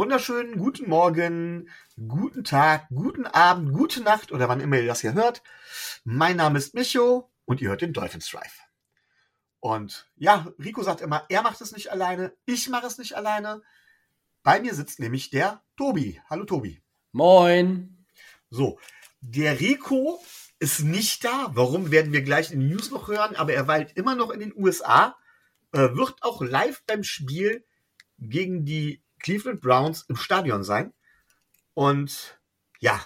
Wunderschönen 0.00 0.56
guten 0.56 0.88
Morgen, 0.88 1.68
guten 2.08 2.42
Tag, 2.42 2.88
guten 2.88 3.26
Abend, 3.26 3.74
gute 3.74 4.00
Nacht 4.00 4.32
oder 4.32 4.48
wann 4.48 4.60
immer 4.60 4.78
ihr 4.78 4.86
das 4.86 5.02
hier 5.02 5.12
hört. 5.12 5.42
Mein 6.04 6.38
Name 6.38 6.56
ist 6.56 6.72
Micho 6.72 7.30
und 7.44 7.60
ihr 7.60 7.68
hört 7.68 7.82
den 7.82 7.92
Dolphins 7.92 8.30
Drive. 8.30 8.60
Und 9.58 10.10
ja, 10.16 10.46
Rico 10.58 10.82
sagt 10.82 11.02
immer, 11.02 11.26
er 11.28 11.42
macht 11.42 11.60
es 11.60 11.72
nicht 11.72 11.92
alleine, 11.92 12.32
ich 12.46 12.70
mache 12.70 12.86
es 12.86 12.96
nicht 12.96 13.14
alleine. 13.14 13.60
Bei 14.42 14.58
mir 14.58 14.74
sitzt 14.74 15.00
nämlich 15.00 15.28
der 15.28 15.62
Tobi. 15.76 16.18
Hallo 16.30 16.44
Tobi. 16.44 16.82
Moin. 17.12 18.06
So, 18.48 18.80
der 19.20 19.60
Rico 19.60 20.18
ist 20.60 20.80
nicht 20.80 21.26
da. 21.26 21.50
Warum 21.52 21.90
werden 21.90 22.14
wir 22.14 22.22
gleich 22.22 22.52
in 22.52 22.60
den 22.60 22.70
News 22.70 22.90
noch 22.90 23.08
hören? 23.08 23.36
Aber 23.36 23.52
er 23.52 23.68
weilt 23.68 23.94
immer 23.98 24.14
noch 24.14 24.30
in 24.30 24.40
den 24.40 24.56
USA, 24.56 25.18
äh, 25.72 25.94
wird 25.94 26.22
auch 26.22 26.40
live 26.40 26.82
beim 26.86 27.04
Spiel 27.04 27.66
gegen 28.18 28.64
die 28.64 29.02
Cleveland 29.20 29.60
Browns 29.60 30.02
im 30.08 30.16
Stadion 30.16 30.64
sein. 30.64 30.92
Und 31.74 32.40
ja, 32.80 33.00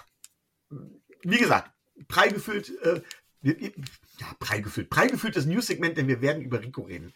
wie 1.23 1.37
gesagt, 1.37 1.71
prall 2.07 2.31
gefüllt, 2.31 2.71
äh, 2.81 3.01
ja, 3.41 4.33
prall 4.39 4.61
gefüllt, 4.61 4.89
prall 4.89 5.09
gefülltes 5.09 5.45
News-Segment, 5.45 5.97
denn 5.97 6.07
wir 6.07 6.21
werden 6.21 6.41
über 6.41 6.61
Rico 6.61 6.81
reden 6.81 7.13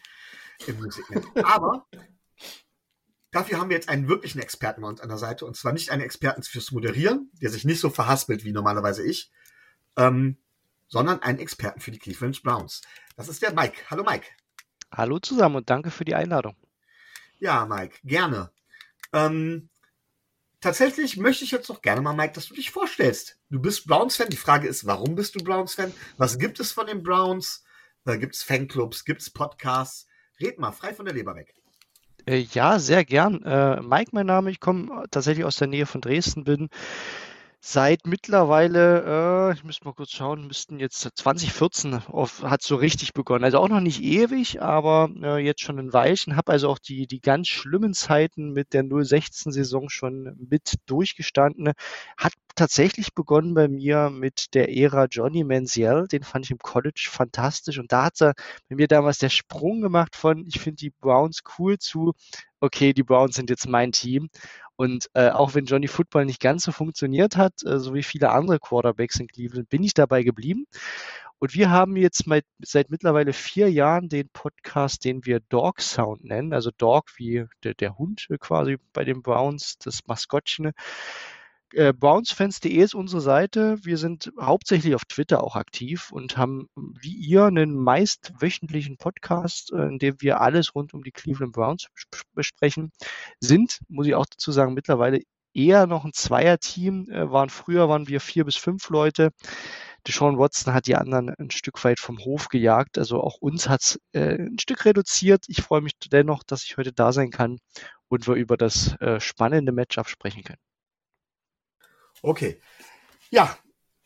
im 0.66 0.78
News-Segment. 0.80 1.26
Aber 1.44 1.86
dafür 3.30 3.58
haben 3.58 3.70
wir 3.70 3.76
jetzt 3.76 3.88
einen 3.88 4.08
wirklichen 4.08 4.40
Experten 4.40 4.82
bei 4.82 4.88
uns 4.88 5.00
an 5.00 5.08
der 5.08 5.18
Seite. 5.18 5.46
Und 5.46 5.56
zwar 5.56 5.72
nicht 5.72 5.90
einen 5.90 6.02
Experten 6.02 6.42
fürs 6.42 6.72
Moderieren, 6.72 7.30
der 7.40 7.50
sich 7.50 7.64
nicht 7.64 7.80
so 7.80 7.90
verhaspelt 7.90 8.44
wie 8.44 8.52
normalerweise 8.52 9.04
ich, 9.04 9.30
ähm, 9.96 10.38
sondern 10.88 11.22
einen 11.22 11.38
Experten 11.38 11.80
für 11.80 11.90
die 11.90 11.98
Cleveland 11.98 12.42
Browns. 12.42 12.82
Das 13.16 13.28
ist 13.28 13.42
der 13.42 13.52
Mike. 13.52 13.90
Hallo 13.90 14.04
Mike. 14.04 14.26
Hallo 14.92 15.18
zusammen 15.20 15.56
und 15.56 15.70
danke 15.70 15.90
für 15.90 16.04
die 16.04 16.14
Einladung. 16.14 16.56
Ja, 17.38 17.64
Mike, 17.64 17.98
gerne. 18.02 18.50
Ähm, 19.12 19.68
tatsächlich 20.60 21.16
möchte 21.16 21.44
ich 21.44 21.50
jetzt 21.50 21.68
noch 21.68 21.82
gerne 21.82 22.00
mal, 22.00 22.14
Mike, 22.14 22.34
dass 22.34 22.46
du 22.46 22.54
dich 22.54 22.70
vorstellst. 22.70 23.38
Du 23.50 23.60
bist 23.60 23.86
Browns-Fan. 23.86 24.30
Die 24.30 24.36
Frage 24.36 24.68
ist, 24.68 24.86
warum 24.86 25.14
bist 25.14 25.34
du 25.34 25.44
Browns-Fan? 25.44 25.92
Was 26.16 26.38
gibt 26.38 26.60
es 26.60 26.72
von 26.72 26.86
den 26.86 27.02
Browns? 27.02 27.64
Äh, 28.04 28.18
gibt 28.18 28.34
es 28.34 28.42
Fanclubs? 28.42 29.04
Gibt 29.04 29.22
es 29.22 29.30
Podcasts? 29.30 30.06
Red 30.40 30.58
mal, 30.58 30.72
frei 30.72 30.94
von 30.94 31.04
der 31.04 31.14
Leber 31.14 31.34
weg. 31.34 31.54
Äh, 32.26 32.46
ja, 32.52 32.78
sehr 32.78 33.04
gern. 33.04 33.42
Äh, 33.42 33.80
Mike, 33.82 34.10
mein 34.12 34.26
Name. 34.26 34.50
Ich 34.50 34.60
komme 34.60 35.04
tatsächlich 35.10 35.44
aus 35.44 35.56
der 35.56 35.68
Nähe 35.68 35.86
von 35.86 36.00
Dresden, 36.00 36.44
bin 36.44 36.68
seit 37.60 38.06
mittlerweile, 38.06 39.50
äh, 39.50 39.54
ich 39.54 39.64
müsste 39.64 39.84
mal 39.84 39.92
kurz 39.92 40.10
schauen, 40.12 40.46
müssten 40.46 40.80
jetzt 40.80 41.00
2014 41.00 41.94
auf, 42.06 42.42
hat 42.42 42.62
so 42.62 42.76
richtig 42.76 43.12
begonnen. 43.12 43.44
Also 43.44 43.58
auch 43.58 43.68
noch 43.68 43.80
nicht 43.80 44.02
ewig, 44.02 44.62
aber 44.62 45.10
äh, 45.22 45.38
jetzt 45.38 45.60
schon 45.60 45.78
ein 45.78 45.92
Weilchen. 45.92 46.36
Habe 46.36 46.52
also 46.52 46.70
auch 46.70 46.78
die, 46.78 47.06
die 47.06 47.20
ganz 47.20 47.48
schlimmen 47.48 47.92
Zeiten 47.92 48.52
mit 48.52 48.72
der 48.72 48.82
016-Saison 48.82 49.90
schon 49.90 50.36
mit 50.38 50.74
durchgestanden. 50.86 51.72
Hat 52.16 52.32
tatsächlich 52.56 53.14
begonnen 53.14 53.54
bei 53.54 53.68
mir 53.68 54.10
mit 54.10 54.54
der 54.54 54.74
Ära 54.74 55.06
Johnny 55.10 55.44
Manziel. 55.44 56.06
Den 56.10 56.22
fand 56.22 56.46
ich 56.46 56.50
im 56.50 56.58
College 56.58 57.08
fantastisch. 57.10 57.78
Und 57.78 57.92
da 57.92 58.04
hat 58.04 58.20
er 58.22 58.34
bei 58.68 58.76
mir 58.76 58.88
damals 58.88 59.18
der 59.18 59.28
Sprung 59.28 59.82
gemacht 59.82 60.16
von, 60.16 60.46
ich 60.46 60.60
finde 60.60 60.76
die 60.76 60.90
Browns 60.90 61.40
cool 61.58 61.78
zu, 61.78 62.14
okay, 62.60 62.92
die 62.92 63.02
Browns 63.02 63.36
sind 63.36 63.50
jetzt 63.50 63.68
mein 63.68 63.92
Team. 63.92 64.28
Und 64.76 65.10
äh, 65.14 65.28
auch 65.28 65.54
wenn 65.54 65.66
Johnny 65.66 65.88
Football 65.88 66.24
nicht 66.24 66.40
ganz 66.40 66.64
so 66.64 66.72
funktioniert 66.72 67.36
hat, 67.36 67.62
äh, 67.64 67.78
so 67.78 67.92
wie 67.94 68.02
viele 68.02 68.30
andere 68.30 68.58
Quarterbacks 68.58 69.20
in 69.20 69.26
Cleveland, 69.26 69.68
bin 69.68 69.82
ich 69.82 69.94
dabei 69.94 70.22
geblieben. 70.22 70.66
Und 71.38 71.54
wir 71.54 71.70
haben 71.70 71.96
jetzt 71.96 72.26
mit, 72.26 72.44
seit 72.58 72.90
mittlerweile 72.90 73.32
vier 73.32 73.70
Jahren 73.70 74.08
den 74.08 74.28
Podcast, 74.30 75.04
den 75.04 75.24
wir 75.24 75.40
Dog 75.40 75.80
Sound 75.80 76.24
nennen, 76.24 76.52
also 76.52 76.70
Dog 76.76 77.10
wie 77.16 77.46
der, 77.64 77.74
der 77.74 77.96
Hund 77.98 78.28
quasi 78.40 78.76
bei 78.92 79.04
den 79.04 79.22
Browns, 79.22 79.78
das 79.78 80.06
Maskottchen. 80.06 80.72
Äh, 81.72 81.92
Brownsfans.de 81.92 82.72
ist 82.72 82.94
unsere 82.94 83.20
Seite. 83.20 83.78
Wir 83.84 83.96
sind 83.96 84.32
hauptsächlich 84.40 84.94
auf 84.96 85.04
Twitter 85.04 85.44
auch 85.44 85.54
aktiv 85.54 86.10
und 86.10 86.36
haben 86.36 86.68
wie 86.74 87.14
ihr 87.14 87.44
einen 87.44 87.74
meist 87.74 88.32
wöchentlichen 88.40 88.96
Podcast, 88.96 89.72
äh, 89.72 89.86
in 89.86 89.98
dem 89.98 90.16
wir 90.20 90.40
alles 90.40 90.74
rund 90.74 90.94
um 90.94 91.04
die 91.04 91.12
Cleveland 91.12 91.52
Browns 91.52 91.86
besprechen. 92.34 92.90
Sind, 93.40 93.78
muss 93.88 94.08
ich 94.08 94.16
auch 94.16 94.26
dazu 94.26 94.50
sagen, 94.50 94.74
mittlerweile 94.74 95.20
eher 95.54 95.86
noch 95.86 96.04
ein 96.04 96.12
Zweierteam. 96.12 97.08
Äh, 97.08 97.30
waren 97.30 97.50
früher 97.50 97.88
waren 97.88 98.08
wir 98.08 98.20
vier 98.20 98.44
bis 98.44 98.56
fünf 98.56 98.88
Leute. 98.90 99.30
Deshaun 100.08 100.38
Watson 100.38 100.74
hat 100.74 100.86
die 100.86 100.96
anderen 100.96 101.30
ein 101.38 101.50
Stück 101.52 101.84
weit 101.84 102.00
vom 102.00 102.18
Hof 102.18 102.48
gejagt. 102.48 102.98
Also 102.98 103.22
auch 103.22 103.36
uns 103.40 103.68
hat 103.68 103.82
es 103.82 104.00
äh, 104.12 104.36
ein 104.36 104.58
Stück 104.58 104.84
reduziert. 104.84 105.44
Ich 105.46 105.62
freue 105.62 105.82
mich 105.82 105.92
dennoch, 106.10 106.42
dass 106.42 106.64
ich 106.64 106.76
heute 106.78 106.92
da 106.92 107.12
sein 107.12 107.30
kann 107.30 107.58
und 108.08 108.26
wir 108.26 108.34
über 108.34 108.56
das 108.56 108.96
spannende 109.18 109.70
Matchup 109.70 110.08
sprechen 110.08 110.42
können. 110.42 110.69
Okay. 112.22 112.60
Ja, 113.30 113.56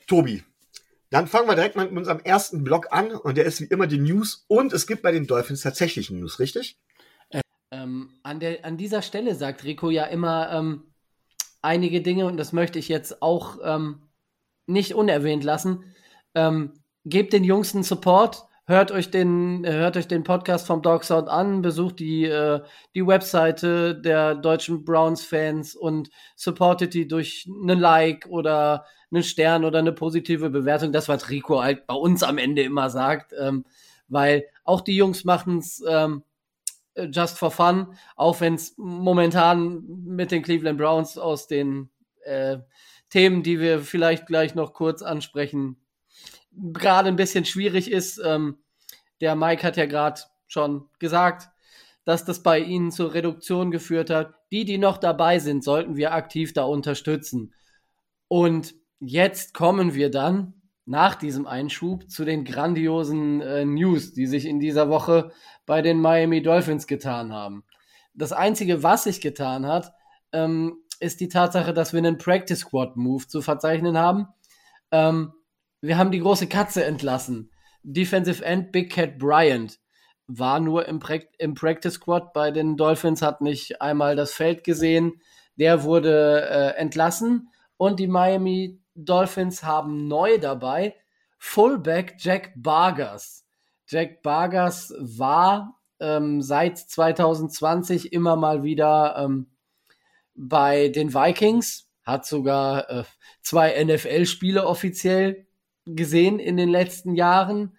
Tobi. 0.06 0.42
Dann 1.10 1.28
fangen 1.28 1.48
wir 1.48 1.54
direkt 1.54 1.76
mal 1.76 1.86
mit 1.86 1.96
unserem 1.96 2.20
ersten 2.20 2.64
Blog 2.64 2.88
an 2.90 3.12
und 3.12 3.36
der 3.36 3.44
ist 3.44 3.60
wie 3.60 3.66
immer 3.66 3.86
die 3.86 3.98
News 3.98 4.44
und 4.48 4.72
es 4.72 4.86
gibt 4.86 5.02
bei 5.02 5.12
den 5.12 5.26
Dolphins 5.26 5.62
tatsächlich 5.62 6.10
News, 6.10 6.40
richtig? 6.40 6.76
Ähm, 7.70 8.10
an, 8.22 8.40
der, 8.40 8.64
an 8.64 8.76
dieser 8.76 9.02
Stelle 9.02 9.34
sagt 9.34 9.64
Rico 9.64 9.90
ja 9.90 10.04
immer 10.04 10.52
ähm, 10.52 10.94
einige 11.62 12.02
Dinge 12.02 12.26
und 12.26 12.36
das 12.36 12.52
möchte 12.52 12.78
ich 12.78 12.88
jetzt 12.88 13.22
auch 13.22 13.58
ähm, 13.64 14.02
nicht 14.66 14.94
unerwähnt 14.94 15.44
lassen. 15.44 15.94
Ähm, 16.34 16.72
gebt 17.04 17.32
den 17.32 17.44
Jungs 17.44 17.74
einen 17.74 17.84
Support, 17.84 18.44
hört 18.66 18.92
euch 18.92 19.10
den, 19.10 19.64
hört 19.66 19.96
euch 19.96 20.08
den 20.08 20.24
Podcast 20.24 20.66
vom 20.66 20.82
Dog 20.82 21.04
Sound 21.04 21.28
an, 21.28 21.62
besucht 21.62 21.98
die, 21.98 22.24
äh, 22.24 22.60
die 22.94 23.06
Webseite 23.06 23.94
der 23.94 24.34
deutschen 24.34 24.84
Browns-Fans 24.84 25.74
und 25.74 26.10
supportet 26.36 26.94
die 26.94 27.06
durch 27.06 27.46
einen 27.48 27.78
Like 27.78 28.26
oder 28.28 28.86
einen 29.10 29.22
Stern 29.22 29.64
oder 29.64 29.78
eine 29.78 29.92
positive 29.92 30.50
Bewertung. 30.50 30.92
Das, 30.92 31.08
was 31.08 31.30
Rico 31.30 31.62
halt 31.62 31.86
bei 31.86 31.94
uns 31.94 32.22
am 32.22 32.38
Ende 32.38 32.62
immer 32.62 32.90
sagt, 32.90 33.34
ähm, 33.38 33.64
weil 34.08 34.44
auch 34.64 34.80
die 34.80 34.96
Jungs 34.96 35.24
machen 35.24 35.58
es 35.58 35.82
ähm, 35.86 36.22
just 36.96 37.38
for 37.38 37.50
fun, 37.50 37.96
auch 38.16 38.40
wenn 38.40 38.54
es 38.54 38.74
momentan 38.76 39.82
mit 40.04 40.30
den 40.30 40.42
Cleveland 40.42 40.78
Browns 40.78 41.18
aus 41.18 41.46
den 41.46 41.90
äh, 42.24 42.58
Themen, 43.10 43.42
die 43.42 43.60
wir 43.60 43.80
vielleicht 43.80 44.26
gleich 44.26 44.54
noch 44.54 44.72
kurz 44.72 45.02
ansprechen, 45.02 45.76
gerade 46.72 47.08
ein 47.08 47.16
bisschen 47.16 47.44
schwierig 47.44 47.90
ist. 47.90 48.20
Ähm, 48.24 48.58
der 49.20 49.36
Mike 49.36 49.62
hat 49.66 49.76
ja 49.76 49.86
gerade 49.86 50.20
schon 50.46 50.88
gesagt, 50.98 51.48
dass 52.04 52.24
das 52.24 52.42
bei 52.42 52.58
ihnen 52.58 52.90
zur 52.90 53.14
Reduktion 53.14 53.70
geführt 53.70 54.10
hat. 54.10 54.34
Die, 54.52 54.64
die 54.64 54.78
noch 54.78 54.98
dabei 54.98 55.38
sind, 55.38 55.64
sollten 55.64 55.96
wir 55.96 56.12
aktiv 56.12 56.52
da 56.52 56.64
unterstützen. 56.64 57.54
Und 58.28 58.74
jetzt 59.00 59.54
kommen 59.54 59.94
wir 59.94 60.10
dann 60.10 60.54
nach 60.86 61.14
diesem 61.14 61.46
Einschub 61.46 62.10
zu 62.10 62.24
den 62.24 62.44
grandiosen 62.44 63.40
äh, 63.40 63.64
News, 63.64 64.12
die 64.12 64.26
sich 64.26 64.44
in 64.44 64.60
dieser 64.60 64.90
Woche 64.90 65.32
bei 65.64 65.80
den 65.80 65.98
Miami 65.98 66.42
Dolphins 66.42 66.86
getan 66.86 67.32
haben. 67.32 67.64
Das 68.12 68.32
Einzige, 68.32 68.82
was 68.82 69.04
sich 69.04 69.20
getan 69.20 69.66
hat, 69.66 69.92
ähm, 70.32 70.76
ist 71.00 71.20
die 71.20 71.28
Tatsache, 71.28 71.72
dass 71.72 71.92
wir 71.92 71.98
einen 71.98 72.18
Practice 72.18 72.60
Squad 72.60 72.96
Move 72.96 73.26
zu 73.26 73.40
verzeichnen 73.40 73.96
haben. 73.96 74.28
Ähm, 74.90 75.32
wir 75.86 75.98
haben 75.98 76.10
die 76.10 76.20
große 76.20 76.46
Katze 76.46 76.84
entlassen. 76.84 77.50
Defensive 77.82 78.42
End 78.42 78.72
Big 78.72 78.90
Cat 78.90 79.18
Bryant 79.18 79.78
war 80.26 80.58
nur 80.58 80.88
im, 80.88 80.98
pra 80.98 81.18
im 81.38 81.54
Practice 81.54 81.94
Squad 81.94 82.32
bei 82.32 82.50
den 82.50 82.78
Dolphins, 82.78 83.20
hat 83.20 83.42
nicht 83.42 83.82
einmal 83.82 84.16
das 84.16 84.32
Feld 84.32 84.64
gesehen. 84.64 85.20
Der 85.56 85.84
wurde 85.84 86.48
äh, 86.48 86.80
entlassen 86.80 87.50
und 87.76 88.00
die 88.00 88.06
Miami 88.06 88.80
Dolphins 88.94 89.62
haben 89.62 90.08
neu 90.08 90.38
dabei 90.38 90.94
Fullback 91.38 92.14
Jack 92.18 92.52
Bargers. 92.56 93.44
Jack 93.86 94.22
Bargers 94.22 94.94
war 94.98 95.78
ähm, 96.00 96.40
seit 96.40 96.78
2020 96.78 98.14
immer 98.14 98.36
mal 98.36 98.62
wieder 98.62 99.16
ähm, 99.18 99.50
bei 100.34 100.88
den 100.88 101.12
Vikings, 101.12 101.90
hat 102.04 102.24
sogar 102.24 102.88
äh, 102.88 103.04
zwei 103.42 103.84
NFL-Spiele 103.84 104.66
offiziell 104.66 105.46
gesehen 105.86 106.38
in 106.38 106.56
den 106.56 106.68
letzten 106.68 107.14
Jahren 107.14 107.76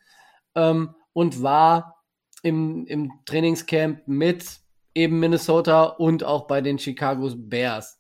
ähm, 0.56 0.96
und 1.14 1.42
war 1.42 2.04
im, 2.44 2.86
im 2.86 3.12
Trainingscamp 3.26 4.08
mit 4.08 4.60
eben 4.94 5.20
Minnesota 5.20 5.84
und 5.84 6.24
auch 6.24 6.48
bei 6.48 6.62
den 6.62 6.80
Chicago 6.80 7.30
Bears. 7.36 8.00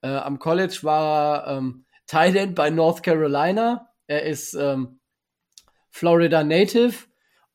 Äh, 0.00 0.08
am 0.08 0.38
College 0.38 0.78
war 0.82 1.46
er 1.46 1.58
ähm, 1.58 1.84
Tight 2.06 2.54
bei 2.54 2.70
North 2.70 3.02
Carolina. 3.02 3.88
Er 4.06 4.24
ist 4.24 4.54
ähm, 4.54 5.00
Florida 5.90 6.42
Native 6.42 6.94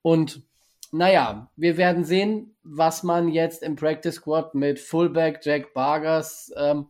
und 0.01 0.43
naja, 0.91 1.51
wir 1.55 1.75
werden 1.77 2.05
sehen, 2.05 2.55
was 2.63 3.03
man 3.03 3.27
jetzt 3.27 3.61
im 3.61 3.75
Practice 3.75 4.15
Squad 4.15 4.55
mit 4.55 4.79
Fullback 4.79 5.41
Jack 5.43 5.73
Bargers 5.73 6.51
ähm, 6.55 6.87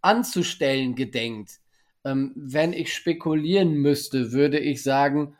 anzustellen 0.00 0.94
gedenkt. 0.94 1.61
Ähm, 2.04 2.32
wenn 2.34 2.72
ich 2.72 2.94
spekulieren 2.94 3.74
müsste, 3.74 4.32
würde 4.32 4.58
ich 4.58 4.82
sagen, 4.82 5.36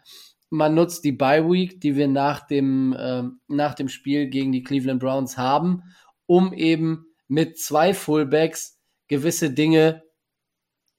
man 0.51 0.75
nutzt 0.75 1.05
die 1.05 1.13
Bye 1.13 1.51
Week, 1.51 1.81
die 1.81 1.97
wir 1.97 2.09
nach 2.09 2.47
dem, 2.47 2.93
äh, 2.93 3.23
nach 3.49 3.75
dem 3.75 3.89
Spiel 3.89 4.29
gegen 4.29 4.53
die 4.53 4.63
Cleveland 4.63 5.01
Browns 5.01 5.39
haben, 5.39 5.83
um 6.27 6.53
eben 6.53 7.07
mit 7.27 7.59
zwei 7.59 7.95
Fullbacks 7.95 8.79
gewisse 9.09 9.51
Dinge 9.51 10.03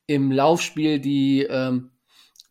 im 0.08 0.32
Laufspiel, 0.32 1.00
die 1.00 1.44
ähm, 1.44 1.92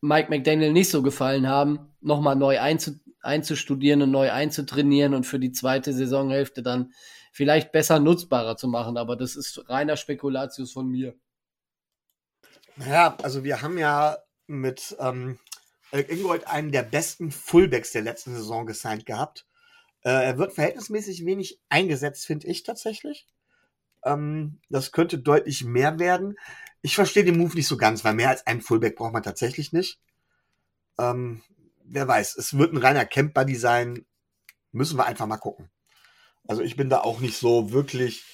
Mike 0.00 0.30
McDaniel 0.30 0.72
nicht 0.72 0.90
so 0.90 1.02
gefallen 1.02 1.48
haben, 1.48 1.92
nochmal 2.00 2.36
neu 2.36 2.60
einzu 2.60 2.92
einzustudieren 3.20 4.02
und 4.02 4.10
neu 4.10 4.32
einzutrainieren 4.32 5.14
und 5.14 5.24
für 5.24 5.38
die 5.38 5.52
zweite 5.52 5.92
Saisonhälfte 5.92 6.62
dann 6.62 6.92
vielleicht 7.30 7.72
besser 7.72 8.00
nutzbarer 8.00 8.56
zu 8.56 8.68
machen. 8.68 8.96
Aber 8.96 9.16
das 9.16 9.36
ist 9.36 9.68
reiner 9.68 9.96
Spekulatius 9.96 10.72
von 10.72 10.88
mir. 10.88 11.14
Ja, 12.76 13.16
also 13.22 13.44
wir 13.44 13.62
haben 13.62 13.78
ja 13.78 14.18
mit 14.46 14.96
ähm, 14.98 15.38
Ingold 15.92 16.46
einen 16.46 16.72
der 16.72 16.82
besten 16.82 17.30
Fullbacks 17.30 17.92
der 17.92 18.02
letzten 18.02 18.34
Saison 18.34 18.66
gesigned 18.66 19.06
gehabt. 19.06 19.46
Äh, 20.02 20.10
er 20.10 20.38
wird 20.38 20.54
verhältnismäßig 20.54 21.24
wenig 21.24 21.60
eingesetzt, 21.68 22.26
finde 22.26 22.48
ich 22.48 22.62
tatsächlich. 22.62 23.28
Ähm, 24.04 24.60
das 24.68 24.92
könnte 24.92 25.18
deutlich 25.18 25.64
mehr 25.64 25.98
werden. 25.98 26.36
Ich 26.80 26.94
verstehe 26.94 27.24
den 27.24 27.38
Move 27.38 27.54
nicht 27.54 27.68
so 27.68 27.76
ganz, 27.76 28.04
weil 28.04 28.14
mehr 28.14 28.30
als 28.30 28.46
einen 28.46 28.62
Fullback 28.62 28.96
braucht 28.96 29.12
man 29.12 29.22
tatsächlich 29.22 29.72
nicht. 29.72 30.00
Ähm, 30.98 31.42
wer 31.84 32.08
weiß, 32.08 32.36
es 32.36 32.56
wird 32.56 32.72
ein 32.72 32.78
reiner 32.78 33.04
Camp-Buddy 33.04 33.54
sein. 33.54 34.06
Müssen 34.72 34.98
wir 34.98 35.06
einfach 35.06 35.26
mal 35.26 35.36
gucken. 35.36 35.70
Also 36.48 36.62
ich 36.62 36.76
bin 36.76 36.88
da 36.88 37.00
auch 37.00 37.20
nicht 37.20 37.36
so 37.36 37.70
wirklich. 37.70 38.24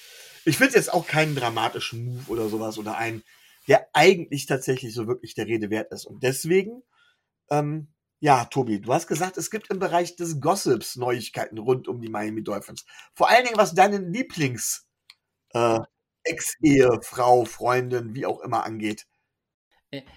Ich 0.45 0.57
finde 0.57 0.69
es 0.69 0.75
jetzt 0.75 0.93
auch 0.93 1.05
keinen 1.05 1.35
dramatischen 1.35 2.05
Move 2.05 2.31
oder 2.31 2.49
sowas 2.49 2.77
oder 2.77 2.97
einen, 2.97 3.23
der 3.69 3.87
eigentlich 3.93 4.47
tatsächlich 4.47 4.93
so 4.93 5.07
wirklich 5.07 5.35
der 5.35 5.45
Rede 5.45 5.69
wert 5.69 5.93
ist. 5.93 6.05
Und 6.05 6.23
deswegen, 6.23 6.81
ähm, 7.51 7.93
ja, 8.19 8.45
Tobi, 8.45 8.81
du 8.81 8.91
hast 8.91 9.07
gesagt, 9.07 9.37
es 9.37 9.51
gibt 9.51 9.69
im 9.69 9.79
Bereich 9.79 10.15
des 10.15 10.41
Gossips 10.41 10.95
Neuigkeiten 10.95 11.59
rund 11.59 11.87
um 11.87 12.01
die 12.01 12.09
Miami 12.09 12.43
Dolphins. 12.43 12.85
Vor 13.13 13.29
allen 13.29 13.45
Dingen, 13.45 13.57
was 13.57 13.75
deinen 13.75 14.11
Lieblings 14.11 14.87
äh, 15.53 15.79
Freundin, 17.01 18.15
wie 18.15 18.25
auch 18.25 18.41
immer 18.41 18.65
angeht. 18.65 19.07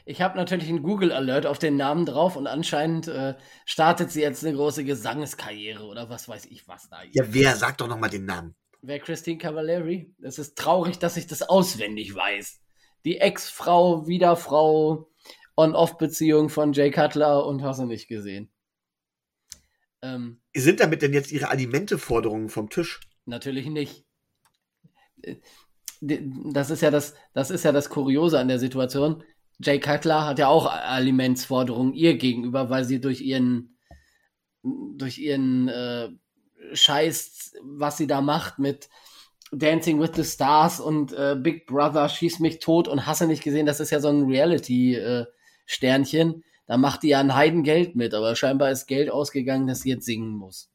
Ich 0.04 0.20
habe 0.20 0.37
natürlich 0.37 0.69
einen 0.69 0.82
Google 0.82 1.12
Alert 1.12 1.46
auf 1.46 1.58
den 1.58 1.76
Namen 1.76 2.04
drauf 2.04 2.37
und 2.37 2.46
anscheinend 2.46 3.08
äh, 3.08 3.34
startet 3.64 4.10
sie 4.10 4.20
jetzt 4.20 4.44
eine 4.44 4.54
große 4.54 4.84
Gesangskarriere 4.84 5.84
oder 5.84 6.10
was 6.10 6.28
weiß 6.28 6.46
ich 6.46 6.69
was 6.69 6.90
da. 6.90 7.02
Ja, 7.12 7.25
wer? 7.28 7.56
Sag 7.56 7.78
doch 7.78 7.88
nochmal 7.88 8.10
den 8.10 8.26
Namen. 8.26 8.54
Wer 8.82 8.99
Christine 8.99 9.38
Cavallari? 9.38 10.14
Es 10.20 10.38
ist 10.38 10.58
traurig, 10.58 10.99
dass 10.99 11.16
ich 11.16 11.26
das 11.26 11.43
auswendig 11.43 12.14
weiß. 12.14 12.62
Die 13.04 13.19
Ex-Frau, 13.19 14.06
Wiederfrau, 14.06 15.08
On-Off-Beziehung 15.56 16.49
von 16.49 16.72
Jay 16.72 16.90
Cutler 16.90 17.46
und 17.46 17.62
hast 17.62 17.81
du 17.81 17.87
nicht 17.87 18.08
gesehen. 18.08 18.50
Ähm, 20.02 20.40
Sind 20.54 20.81
damit 20.81 21.02
denn 21.02 21.12
jetzt 21.12 21.32
ihre 21.32 21.49
Alimente-Forderungen 21.49 22.49
vom 22.49 22.70
Tisch? 22.70 23.00
Natürlich 23.26 23.66
nicht 23.66 24.04
das 26.00 26.70
ist 26.70 26.82
ja 26.82 26.90
das, 26.90 27.14
das 27.32 27.50
ist 27.50 27.64
ja 27.64 27.72
das 27.72 27.88
Kuriose 27.88 28.38
an 28.38 28.49
der 28.49 28.58
Situation. 28.58 29.22
Jay 29.60 29.78
Cutler 29.78 30.26
hat 30.26 30.38
ja 30.38 30.49
auch 30.49 30.66
Alimentsforderungen 30.66 31.94
ihr 31.94 32.16
gegenüber, 32.16 32.70
weil 32.70 32.84
sie 32.84 33.00
durch 33.00 33.20
ihren, 33.20 33.76
durch 34.62 35.19
ihren 35.19 35.69
äh, 35.69 36.08
Scheiß, 36.72 37.54
was 37.62 37.96
sie 37.96 38.06
da 38.06 38.20
macht 38.20 38.58
mit 38.58 38.88
Dancing 39.52 40.00
with 40.00 40.12
the 40.14 40.25
Stars 40.25 40.81
und 40.81 41.12
äh, 41.12 41.37
Big 41.38 41.66
Brother 41.66 42.08
schießt 42.08 42.40
mich 42.40 42.58
tot 42.58 42.88
und 42.88 43.06
hasse 43.06 43.26
nicht 43.26 43.44
gesehen, 43.44 43.66
das 43.66 43.81
ist 43.81 43.90
ja 43.90 44.00
so 44.00 44.08
ein 44.08 44.25
Reality-Sternchen. 44.25 46.34
Äh, 46.34 46.40
da 46.66 46.78
macht 46.78 47.02
die 47.02 47.08
ja 47.08 47.20
ein 47.20 47.34
Heidengeld 47.34 47.94
mit, 47.94 48.14
aber 48.14 48.34
scheinbar 48.34 48.70
ist 48.70 48.87
Geld 48.87 49.10
ausgegangen, 49.10 49.66
dass 49.66 49.82
sie 49.82 49.90
jetzt 49.90 50.06
singen 50.06 50.34
muss. 50.34 50.70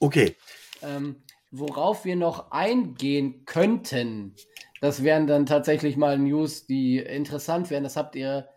Okay. 0.00 0.36
Ähm, 0.82 1.24
Worauf 1.50 2.04
wir 2.04 2.16
noch 2.16 2.50
eingehen 2.50 3.46
könnten, 3.46 4.36
das 4.82 5.02
wären 5.02 5.26
dann 5.26 5.46
tatsächlich 5.46 5.96
mal 5.96 6.18
News, 6.18 6.66
die 6.66 6.98
interessant 6.98 7.70
wären. 7.70 7.84
Das 7.84 7.96
habt 7.96 8.16
ihr 8.16 8.50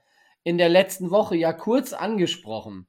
in 0.43 0.57
der 0.57 0.67
letzten 0.67 1.09
Woche 1.09 1.37
ja 1.37 1.53
kurz 1.53 1.93
angesprochen. 1.93 2.87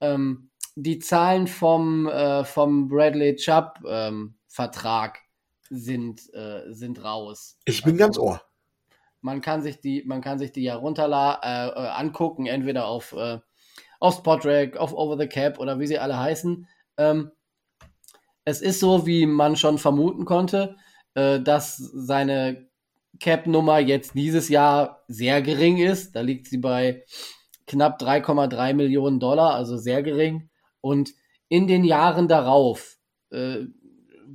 Ähm, 0.00 0.49
die 0.76 0.98
Zahlen 0.98 1.46
vom, 1.46 2.06
äh, 2.08 2.44
vom 2.44 2.88
Bradley 2.88 3.36
Chubb 3.36 3.80
ähm, 3.86 4.34
Vertrag 4.46 5.18
sind, 5.68 6.32
äh, 6.34 6.72
sind 6.72 7.02
raus. 7.04 7.58
Ich 7.64 7.82
bin 7.82 7.94
also, 7.94 8.04
ganz 8.04 8.18
ohr. 8.18 8.42
Man 9.20 9.40
kann 9.40 9.62
sich 9.62 9.80
die, 9.80 10.02
man 10.06 10.20
kann 10.20 10.38
sich 10.38 10.52
die 10.52 10.62
ja 10.62 10.76
runterla 10.76 11.40
äh, 11.42 11.68
äh 11.68 11.88
angucken, 11.88 12.46
entweder 12.46 12.86
auf, 12.86 13.12
äh, 13.12 13.38
auf 13.98 14.16
Spotrack, 14.16 14.76
auf 14.76 14.94
Over 14.94 15.18
the 15.18 15.28
Cap 15.28 15.58
oder 15.58 15.78
wie 15.78 15.86
sie 15.86 15.98
alle 15.98 16.18
heißen. 16.18 16.66
Ähm, 16.96 17.30
es 18.44 18.60
ist 18.62 18.80
so, 18.80 19.06
wie 19.06 19.26
man 19.26 19.56
schon 19.56 19.78
vermuten 19.78 20.24
konnte, 20.24 20.76
dass 21.14 21.76
seine 21.76 22.70
Cap-Nummer 23.20 23.78
jetzt 23.78 24.14
dieses 24.14 24.48
Jahr 24.48 25.04
sehr 25.06 25.42
gering 25.42 25.76
ist. 25.76 26.16
Da 26.16 26.22
liegt 26.22 26.48
sie 26.48 26.58
bei 26.58 27.04
knapp 27.66 28.00
3,3 28.00 28.74
Millionen 28.74 29.20
Dollar, 29.20 29.54
also 29.54 29.76
sehr 29.76 30.02
gering. 30.02 30.49
Und 30.80 31.12
in 31.48 31.66
den 31.66 31.84
Jahren 31.84 32.28
darauf 32.28 32.98
äh, 33.30 33.64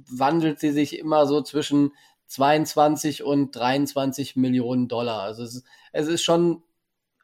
wandelt 0.10 0.60
sie 0.60 0.72
sich 0.72 1.00
immer 1.00 1.26
so 1.26 1.42
zwischen 1.42 1.92
22 2.28 3.24
und 3.24 3.56
23 3.56 4.36
Millionen 4.36 4.88
Dollar. 4.88 5.22
Also 5.22 5.44
es, 5.44 5.64
es 5.92 6.08
ist 6.08 6.24
schon 6.24 6.64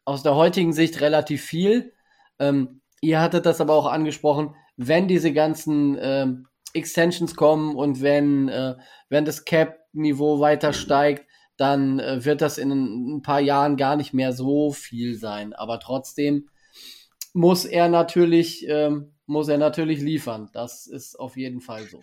aus 0.05 0.23
der 0.23 0.35
heutigen 0.35 0.73
Sicht 0.73 1.01
relativ 1.01 1.43
viel. 1.43 1.93
Ähm, 2.39 2.81
ihr 3.01 3.19
hattet 3.21 3.45
das 3.45 3.61
aber 3.61 3.75
auch 3.75 3.85
angesprochen, 3.87 4.55
wenn 4.77 5.07
diese 5.07 5.33
ganzen 5.33 5.97
ähm, 5.99 6.47
Extensions 6.73 7.35
kommen 7.35 7.75
und 7.75 8.01
wenn, 8.01 8.49
äh, 8.49 8.75
wenn 9.09 9.25
das 9.25 9.45
Cap-Niveau 9.45 10.39
weiter 10.39 10.73
steigt, 10.73 11.25
dann 11.57 11.99
äh, 11.99 12.23
wird 12.25 12.41
das 12.41 12.57
in 12.57 12.71
ein 13.17 13.21
paar 13.21 13.39
Jahren 13.39 13.77
gar 13.77 13.95
nicht 13.95 14.13
mehr 14.13 14.33
so 14.33 14.71
viel 14.71 15.15
sein. 15.15 15.53
Aber 15.53 15.79
trotzdem 15.79 16.49
muss 17.33 17.65
er 17.65 17.89
natürlich, 17.89 18.67
ähm, 18.67 19.13
muss 19.25 19.47
er 19.47 19.57
natürlich 19.57 19.99
liefern. 19.99 20.49
Das 20.53 20.87
ist 20.87 21.19
auf 21.19 21.37
jeden 21.37 21.61
Fall 21.61 21.83
so. 21.83 22.01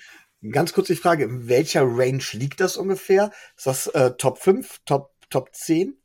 Ganz 0.50 0.72
kurz 0.72 0.86
die 0.86 0.96
Frage, 0.96 1.24
in 1.24 1.48
welcher 1.48 1.82
Range 1.82 2.22
liegt 2.32 2.60
das 2.60 2.76
ungefähr? 2.76 3.32
Ist 3.56 3.66
das 3.66 3.86
äh, 3.88 4.12
Top 4.12 4.38
5, 4.38 4.80
Top, 4.84 5.10
Top 5.30 5.54
10? 5.54 5.96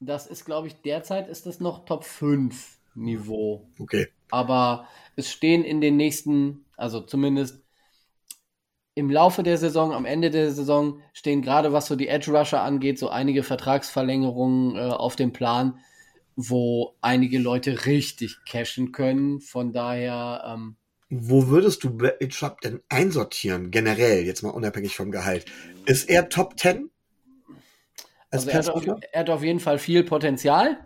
Das 0.00 0.26
ist, 0.26 0.44
glaube 0.44 0.66
ich, 0.66 0.80
derzeit 0.82 1.28
ist 1.28 1.46
das 1.46 1.60
noch 1.60 1.84
Top 1.84 2.04
5 2.04 2.78
Niveau. 2.94 3.68
Okay. 3.78 4.08
Aber 4.30 4.86
es 5.16 5.30
stehen 5.30 5.62
in 5.62 5.80
den 5.80 5.96
nächsten, 5.96 6.64
also 6.76 7.00
zumindest 7.00 7.62
im 8.94 9.10
Laufe 9.10 9.42
der 9.42 9.58
Saison, 9.58 9.92
am 9.92 10.04
Ende 10.04 10.30
der 10.30 10.52
Saison 10.52 11.00
stehen 11.12 11.40
gerade 11.42 11.72
was 11.72 11.86
so 11.86 11.96
die 11.96 12.08
Edge 12.08 12.30
Rusher 12.30 12.62
angeht, 12.62 12.98
so 12.98 13.08
einige 13.08 13.42
Vertragsverlängerungen 13.42 14.76
äh, 14.76 14.90
auf 14.90 15.16
dem 15.16 15.32
Plan, 15.32 15.78
wo 16.36 16.96
einige 17.00 17.38
Leute 17.38 17.86
richtig 17.86 18.38
cashen 18.46 18.92
können. 18.92 19.40
Von 19.40 19.72
daher. 19.72 20.44
Ähm, 20.46 20.76
wo 21.10 21.48
würdest 21.48 21.84
du 21.84 21.98
Chubb 22.28 22.62
denn 22.62 22.80
einsortieren, 22.88 23.70
generell, 23.70 24.24
jetzt 24.24 24.42
mal 24.42 24.50
unabhängig 24.50 24.96
vom 24.96 25.10
Gehalt? 25.10 25.44
Ist 25.84 26.08
er 26.08 26.30
Top 26.30 26.58
10? 26.58 26.90
Also 28.30 28.48
er 28.48 28.58
hat, 28.58 28.68
auf, 28.70 28.86
er 28.86 29.20
hat, 29.20 29.28
auf, 29.28 29.42
jeden 29.42 29.60
Fall 29.60 29.78
viel 29.78 30.04
Potenzial. 30.04 30.78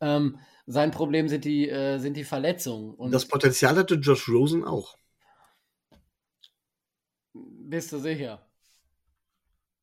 Ähm, 0.00 0.38
sein 0.64 0.90
Problem 0.90 1.28
sind 1.28 1.44
die, 1.44 1.68
äh, 1.68 1.98
sind 1.98 2.16
die 2.16 2.24
Verletzungen. 2.24 2.94
Und 2.94 3.12
das 3.12 3.28
Potenzial 3.28 3.76
hatte 3.76 3.96
Josh 3.96 4.26
Rosen 4.28 4.64
auch. 4.64 4.96
Bist 7.34 7.92
du 7.92 7.98
sicher? 7.98 8.40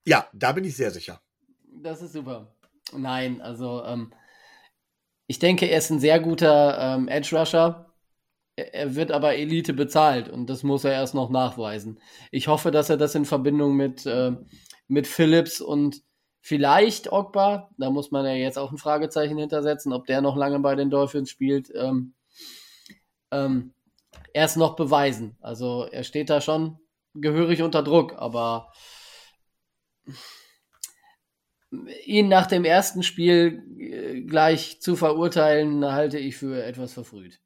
Ja, 0.06 0.28
da 0.34 0.52
bin 0.52 0.64
ich 0.66 0.76
sehr 0.76 0.90
sicher. 0.90 1.22
Das 1.64 2.02
ist 2.02 2.14
super. 2.14 2.56
Nein, 2.92 3.40
also 3.42 3.84
ähm, 3.86 4.12
ich 5.28 5.40
denke, 5.40 5.66
er 5.68 5.78
ist 5.78 5.90
ein 5.90 6.00
sehr 6.00 6.20
guter 6.20 6.78
ähm, 6.80 7.08
Edge 7.08 7.38
Rusher. 7.38 7.94
Er 8.56 8.96
wird 8.96 9.12
aber 9.12 9.36
Elite 9.36 9.74
bezahlt 9.74 10.30
und 10.30 10.48
das 10.48 10.62
muss 10.62 10.84
er 10.84 10.92
erst 10.92 11.16
noch 11.16 11.32
nachweisen. 11.32 12.00
Ich 12.32 12.48
hoffe, 12.48 12.70
dass 12.70 12.90
er 12.90 12.98
das 12.98 13.16
in 13.16 13.26
Verbindung 13.26 13.76
mit, 13.76 14.06
äh, 14.06 14.34
mit 14.88 15.08
Phillips 15.08 15.60
und 15.60 16.04
vielleicht 16.40 17.12
Ogba, 17.12 17.70
da 17.78 17.90
muss 17.90 18.12
man 18.12 18.26
ja 18.26 18.34
jetzt 18.34 18.60
auch 18.60 18.72
ein 18.72 18.78
Fragezeichen 18.78 19.40
hintersetzen, 19.40 19.92
ob 19.92 20.06
der 20.06 20.22
noch 20.22 20.36
lange 20.36 20.60
bei 20.60 20.76
den 20.76 20.92
Dolphins 20.92 21.32
spielt, 21.32 21.72
ähm, 21.74 22.14
ähm, 23.32 23.74
erst 24.34 24.58
noch 24.58 24.76
beweisen. 24.76 25.38
Also 25.42 25.88
er 25.90 26.04
steht 26.04 26.30
da 26.30 26.42
schon 26.42 26.78
gehörig 27.16 27.62
unter 27.64 27.82
Druck, 27.82 28.14
aber 28.18 28.72
ihn 32.06 32.28
nach 32.28 32.48
dem 32.48 32.66
ersten 32.66 33.04
Spiel 33.04 33.64
äh, 33.78 34.22
gleich 34.22 34.80
zu 34.82 34.96
verurteilen, 34.96 35.84
halte 35.86 36.18
ich 36.20 36.38
für 36.38 36.64
etwas 36.64 36.94
verfrüht. 36.94 37.42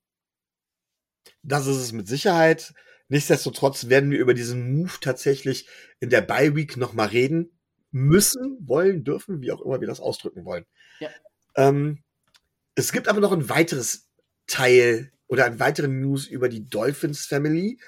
Das 1.43 1.67
ist 1.67 1.77
es 1.77 1.91
mit 1.91 2.07
Sicherheit. 2.07 2.73
Nichtsdestotrotz 3.09 3.87
werden 3.87 4.11
wir 4.11 4.19
über 4.19 4.33
diesen 4.33 4.73
Move 4.73 4.93
tatsächlich 4.99 5.67
in 5.99 6.09
der 6.09 6.21
Bye 6.21 6.55
Week 6.55 6.75
nochmal 6.77 7.07
reden 7.07 7.57
müssen, 7.91 8.57
wollen, 8.61 9.03
dürfen, 9.03 9.41
wie 9.41 9.51
auch 9.51 9.61
immer 9.61 9.79
wir 9.79 9.87
das 9.87 10.01
ausdrücken 10.01 10.43
wollen. 10.43 10.65
Ja. 10.99 11.09
Ähm, 11.55 12.03
es 12.75 12.91
gibt 12.91 13.07
aber 13.07 13.21
noch 13.21 13.31
ein 13.31 13.49
weiteres 13.49 14.09
Teil 14.45 15.11
oder 15.27 15.45
einen 15.45 15.59
weiteren 15.59 15.99
News 16.01 16.27
über 16.27 16.49
die 16.49 16.67
Dolphins 16.67 17.25
Family. 17.25 17.79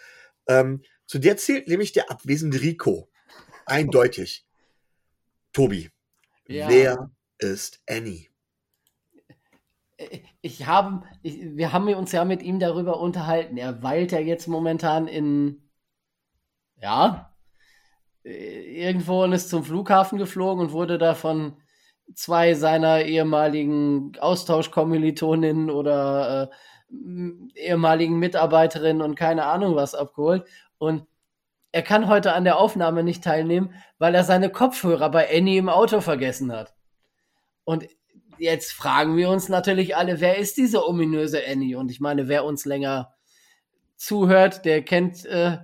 Ähm, 0.48 0.84
Zu 1.06 1.20
der 1.20 1.38
zählt 1.38 1.68
nämlich 1.68 1.92
der 1.92 2.10
abwesende 2.10 2.62
Rico. 2.62 3.10
Eindeutig. 3.66 4.46
Tobi, 5.52 5.90
Ja. 6.50 6.68
wer 6.68 7.12
ist 7.38 7.82
Annie? 7.88 8.28
ich 10.42 10.66
habe, 10.66 11.04
wir 11.22 11.74
haben 11.74 11.94
uns 11.94 12.12
ja 12.12 12.24
mit 12.26 12.42
ihm 12.42 12.60
darüber 12.60 13.00
unterhalten. 13.00 13.58
Er 13.58 13.84
weilt 13.84 14.12
ja 14.12 14.20
jetzt 14.20 14.48
momentan 14.48 15.08
in, 15.08 15.70
ja, 16.82 17.36
irgendwo 18.24 19.24
und 19.24 19.34
ist 19.34 19.50
zum 19.50 19.64
Flughafen 19.64 20.18
geflogen 20.18 20.66
und 20.66 20.72
wurde 20.72 20.98
da 20.98 21.16
von 21.16 21.58
zwei 22.16 22.54
seiner 22.54 23.04
ehemaligen 23.04 24.14
Austauschkommilitoninnen 24.20 25.70
oder 25.70 26.50
äh, 26.92 27.60
ehemaligen 27.60 28.18
Mitarbeiterinnen 28.20 29.02
und 29.02 29.16
keine 29.16 29.46
Ahnung 29.46 29.76
was 29.76 29.96
abgeholt. 29.96 30.46
Und 30.78 31.06
er 31.72 31.84
kann 31.84 32.08
heute 32.08 32.34
an 32.34 32.44
der 32.44 32.58
Aufnahme 32.58 33.04
nicht 33.04 33.24
teilnehmen, 33.24 33.74
weil 34.00 34.16
er 34.16 34.24
seine 34.24 34.50
Kopfhörer 34.50 35.10
bei 35.12 35.30
Annie 35.36 35.60
im 35.60 35.70
Auto 35.70 36.02
vergessen 36.02 36.52
hat. 36.52 36.74
Und 37.64 37.86
jetzt 38.40 38.72
fragen 38.72 39.18
wir 39.18 39.30
uns 39.30 39.50
natürlich 39.50 39.96
alle, 39.96 40.20
wer 40.20 40.38
ist 40.38 40.58
diese 40.58 40.88
ominöse 40.88 41.42
Annie? 41.48 41.76
Und 41.78 41.92
ich 41.92 42.00
meine, 42.00 42.28
wer 42.28 42.46
uns 42.46 42.66
länger 42.66 43.14
zuhört, 43.98 44.66
der 44.66 44.82
kennt 44.84 45.26
äh, 45.26 45.60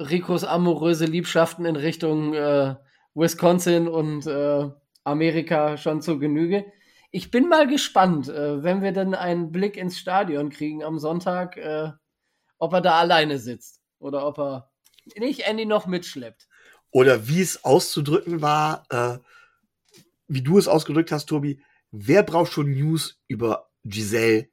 Ricos 0.00 0.44
amoröse 0.44 1.04
Liebschaften 1.04 1.66
in 1.66 1.76
Richtung 1.76 2.32
äh, 2.32 2.76
Wisconsin 3.14 3.88
und 3.88 4.26
äh, 4.26 4.70
Amerika 5.04 5.76
schon 5.76 6.00
zur 6.00 6.18
Genüge. 6.20 6.64
Ich 7.10 7.30
bin 7.30 7.48
mal 7.48 7.66
gespannt, 7.66 8.28
äh, 8.28 8.62
wenn 8.62 8.82
wir 8.82 8.92
dann 8.92 9.14
einen 9.14 9.52
Blick 9.52 9.76
ins 9.76 9.98
Stadion 9.98 10.48
kriegen 10.48 10.82
am 10.82 10.98
Sonntag, 10.98 11.56
äh, 11.56 11.90
ob 12.58 12.72
er 12.72 12.80
da 12.80 12.98
alleine 13.00 13.38
sitzt 13.38 13.80
oder 13.98 14.26
ob 14.26 14.38
er 14.38 14.69
nicht 15.16 15.40
Andy 15.40 15.66
noch 15.66 15.86
mitschleppt. 15.86 16.48
Oder 16.90 17.28
wie 17.28 17.40
es 17.40 17.64
auszudrücken 17.64 18.42
war, 18.42 18.84
äh, 18.90 19.18
wie 20.28 20.42
du 20.42 20.58
es 20.58 20.68
ausgedrückt 20.68 21.12
hast, 21.12 21.26
Tobi, 21.26 21.62
wer 21.90 22.22
braucht 22.22 22.52
schon 22.52 22.70
News 22.70 23.20
über 23.28 23.70
Giselle, 23.84 24.48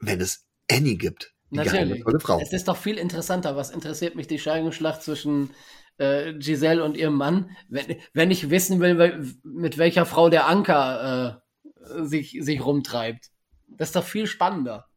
wenn 0.00 0.20
es 0.20 0.46
Annie 0.70 0.96
gibt? 0.96 1.34
Die 1.50 1.56
Natürlich. 1.56 1.72
geheimnisvolle 1.72 2.20
Frau. 2.20 2.40
Es 2.40 2.52
ist 2.52 2.68
doch 2.68 2.76
viel 2.76 2.98
interessanter. 2.98 3.56
Was 3.56 3.70
interessiert 3.70 4.16
mich 4.16 4.26
die 4.26 4.38
Scheidungsschlacht 4.38 5.02
zwischen 5.02 5.50
äh, 5.98 6.34
Giselle 6.34 6.82
und 6.82 6.96
ihrem 6.96 7.14
Mann, 7.14 7.56
wenn, 7.68 7.96
wenn 8.12 8.30
ich 8.30 8.50
wissen 8.50 8.80
will, 8.80 9.34
mit 9.44 9.78
welcher 9.78 10.06
Frau 10.06 10.28
der 10.28 10.48
Anker 10.48 11.42
äh, 11.80 12.04
sich, 12.04 12.38
sich 12.40 12.64
rumtreibt? 12.64 13.30
Das 13.68 13.90
ist 13.90 13.96
doch 13.96 14.04
viel 14.04 14.26
spannender. 14.26 14.88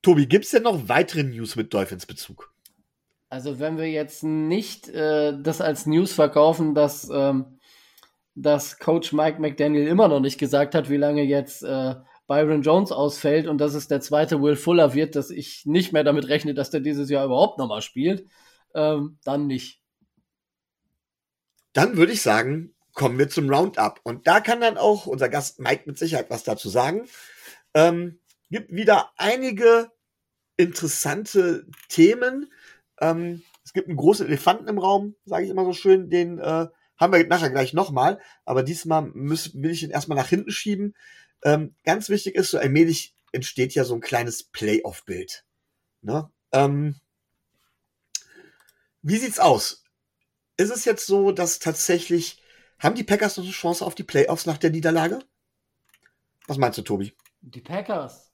Tobi, 0.00 0.26
gibt's 0.26 0.50
denn 0.50 0.64
noch 0.64 0.88
weitere 0.88 1.22
News 1.22 1.54
mit 1.54 1.72
Dolphins-Bezug? 1.72 2.51
Also 3.32 3.58
wenn 3.58 3.78
wir 3.78 3.90
jetzt 3.90 4.24
nicht 4.24 4.90
äh, 4.90 5.32
das 5.40 5.62
als 5.62 5.86
News 5.86 6.12
verkaufen, 6.12 6.74
dass, 6.74 7.08
ähm, 7.10 7.58
dass 8.34 8.78
Coach 8.78 9.14
Mike 9.14 9.40
McDaniel 9.40 9.86
immer 9.86 10.06
noch 10.06 10.20
nicht 10.20 10.36
gesagt 10.36 10.74
hat, 10.74 10.90
wie 10.90 10.98
lange 10.98 11.22
jetzt 11.22 11.62
äh, 11.62 11.94
Byron 12.26 12.60
Jones 12.60 12.92
ausfällt 12.92 13.46
und 13.46 13.56
dass 13.56 13.72
es 13.72 13.88
der 13.88 14.02
zweite 14.02 14.42
Will 14.42 14.54
Fuller 14.54 14.92
wird, 14.92 15.16
dass 15.16 15.30
ich 15.30 15.64
nicht 15.64 15.94
mehr 15.94 16.04
damit 16.04 16.28
rechne, 16.28 16.52
dass 16.52 16.68
der 16.68 16.80
dieses 16.80 17.08
Jahr 17.08 17.24
überhaupt 17.24 17.56
nochmal 17.56 17.80
spielt, 17.80 18.28
ähm, 18.74 19.16
dann 19.24 19.46
nicht. 19.46 19.80
Dann 21.72 21.96
würde 21.96 22.12
ich 22.12 22.20
sagen, 22.20 22.74
kommen 22.92 23.18
wir 23.18 23.30
zum 23.30 23.48
Roundup. 23.48 24.00
Und 24.02 24.26
da 24.26 24.40
kann 24.40 24.60
dann 24.60 24.76
auch 24.76 25.06
unser 25.06 25.30
Gast 25.30 25.58
Mike 25.58 25.84
mit 25.86 25.96
Sicherheit 25.96 26.28
was 26.28 26.44
dazu 26.44 26.68
sagen. 26.68 27.08
Ähm, 27.72 28.20
gibt 28.50 28.74
wieder 28.74 29.10
einige 29.16 29.90
interessante 30.58 31.66
Themen. 31.88 32.52
Ähm, 33.02 33.42
es 33.64 33.72
gibt 33.72 33.88
einen 33.88 33.96
großen 33.96 34.26
Elefanten 34.26 34.68
im 34.68 34.78
Raum, 34.78 35.14
sage 35.24 35.44
ich 35.44 35.50
immer 35.50 35.64
so 35.64 35.72
schön. 35.72 36.08
Den 36.08 36.38
äh, 36.38 36.68
haben 36.96 37.12
wir 37.12 37.26
nachher 37.26 37.50
gleich 37.50 37.74
nochmal. 37.74 38.20
Aber 38.44 38.62
diesmal 38.62 39.02
muss, 39.02 39.54
will 39.54 39.72
ich 39.72 39.82
ihn 39.82 39.90
erstmal 39.90 40.16
nach 40.16 40.28
hinten 40.28 40.50
schieben. 40.50 40.94
Ähm, 41.44 41.74
ganz 41.84 42.08
wichtig 42.08 42.36
ist, 42.36 42.50
so 42.50 42.58
allmählich 42.58 43.14
entsteht 43.32 43.74
ja 43.74 43.84
so 43.84 43.94
ein 43.94 44.00
kleines 44.00 44.44
Playoff-Bild. 44.44 45.44
Ne? 46.00 46.30
Ähm, 46.52 46.96
wie 49.02 49.16
sieht's 49.16 49.40
aus? 49.40 49.84
Ist 50.56 50.70
es 50.70 50.84
jetzt 50.84 51.06
so, 51.06 51.32
dass 51.32 51.58
tatsächlich, 51.58 52.40
haben 52.78 52.94
die 52.94 53.04
Packers 53.04 53.36
noch 53.36 53.44
eine 53.44 53.52
Chance 53.52 53.84
auf 53.84 53.94
die 53.94 54.04
Playoffs 54.04 54.46
nach 54.46 54.58
der 54.58 54.70
Niederlage? 54.70 55.20
Was 56.46 56.58
meinst 56.58 56.78
du, 56.78 56.82
Tobi? 56.82 57.12
Die 57.40 57.60
Packers. 57.60 58.30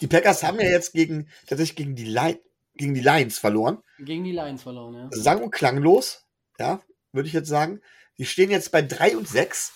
Die 0.00 0.06
Packers 0.06 0.42
haben 0.42 0.58
ja 0.58 0.68
jetzt 0.68 0.92
gegen, 0.92 1.28
tatsächlich 1.46 1.76
gegen 1.76 1.94
die, 1.94 2.06
Li 2.06 2.40
gegen 2.80 2.94
die 2.94 3.02
Lions 3.02 3.38
verloren. 3.38 3.78
Gegen 3.98 4.24
die 4.24 4.32
Lions 4.32 4.62
verloren, 4.62 4.94
ja. 4.94 5.08
Sang- 5.10 5.42
und 5.42 5.50
klanglos, 5.50 6.26
ja, 6.58 6.80
würde 7.12 7.28
ich 7.28 7.34
jetzt 7.34 7.48
sagen. 7.48 7.80
Die 8.18 8.24
stehen 8.24 8.50
jetzt 8.50 8.72
bei 8.72 8.82
3 8.82 9.16
und 9.16 9.28
6, 9.28 9.72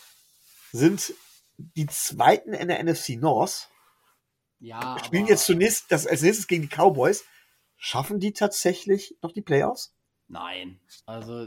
sind 0.72 1.14
die 1.56 1.86
zweiten 1.86 2.52
in 2.54 2.68
der 2.68 2.82
NFC 2.82 3.10
North, 3.10 3.68
Ja, 4.58 4.96
spielen 5.04 5.26
jetzt 5.26 5.44
zunächst 5.44 5.84
das, 5.90 6.06
als 6.06 6.22
nächstes 6.22 6.46
gegen 6.46 6.62
die 6.62 6.68
Cowboys. 6.74 7.24
Schaffen 7.76 8.18
die 8.18 8.32
tatsächlich 8.32 9.16
noch 9.22 9.32
die 9.32 9.42
Playoffs? 9.42 9.94
Nein. 10.26 10.80
Also 11.04 11.46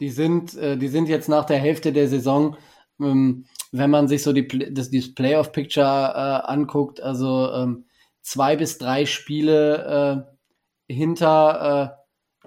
die 0.00 0.10
sind, 0.10 0.54
äh, 0.54 0.78
die 0.78 0.88
sind 0.88 1.08
jetzt 1.08 1.28
nach 1.28 1.44
der 1.44 1.58
Hälfte 1.58 1.92
der 1.92 2.08
Saison, 2.08 2.56
ähm, 2.98 3.44
wenn 3.72 3.90
man 3.90 4.08
sich 4.08 4.22
so 4.22 4.32
die, 4.32 4.48
das, 4.72 4.88
dieses 4.88 5.14
Playoff-Picture 5.14 5.84
äh, 5.84 6.50
anguckt, 6.50 7.02
also 7.02 7.52
ähm, 7.52 7.84
zwei 8.22 8.56
bis 8.56 8.78
drei 8.78 9.04
Spiele 9.04 10.26
äh, 10.30 10.35
hinter, 10.88 11.98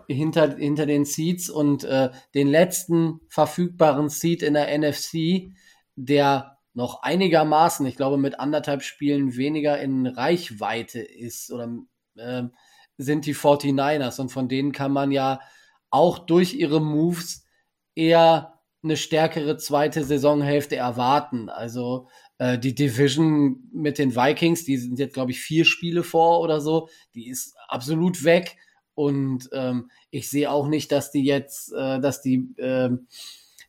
äh, 0.08 0.14
hinter, 0.14 0.58
hinter 0.58 0.86
den 0.86 1.06
Seeds 1.06 1.50
und 1.50 1.84
äh, 1.84 2.10
den 2.34 2.48
letzten 2.48 3.22
verfügbaren 3.30 4.10
Seed 4.10 4.44
in 4.44 4.54
der 4.54 4.78
NFC, 4.78 5.54
der 5.96 6.58
noch 6.74 7.02
einigermaßen, 7.02 7.86
ich 7.86 7.98
glaube, 7.98 8.18
mit 8.18 8.40
anderthalb 8.40 8.84
Spielen 8.84 9.36
weniger 9.36 9.80
in 9.80 10.08
Reichweite 10.08 11.00
ist 11.02 11.52
oder 11.52 11.70
ähm, 12.18 12.54
sind 12.98 13.26
die 13.26 13.36
49ers 13.36 14.20
und 14.20 14.30
von 14.30 14.48
denen 14.48 14.72
kann 14.72 14.92
man 14.92 15.12
ja 15.12 15.40
auch 15.90 16.20
durch 16.20 16.54
ihre 16.54 16.80
Moves 16.80 17.46
eher 17.96 18.60
eine 18.84 18.98
stärkere 18.98 19.58
zweite 19.58 20.04
Saisonhälfte 20.04 20.76
erwarten. 20.76 21.50
Also 21.50 22.08
äh, 22.40 22.58
die 22.58 22.74
Division 22.74 23.70
mit 23.72 24.00
den 24.00 24.16
Vikings, 24.16 24.64
die 24.64 24.78
sind 24.78 24.98
jetzt, 24.98 25.14
glaube 25.14 25.32
ich, 25.32 25.40
vier 25.40 25.66
Spiele 25.66 26.04
vor 26.04 26.40
oder 26.40 26.62
so, 26.62 26.90
die 27.14 27.30
ist 27.30 27.56
absolut 27.68 28.24
weg. 28.24 28.58
Und 28.96 29.50
ähm, 29.54 29.92
ich 30.10 30.30
sehe 30.30 30.52
auch 30.52 30.68
nicht, 30.68 30.92
dass 30.92 31.12
die 31.12 31.24
jetzt, 31.24 31.72
äh, 31.74 32.00
dass 32.00 32.22
die, 32.22 32.50
ähm, 32.58 33.08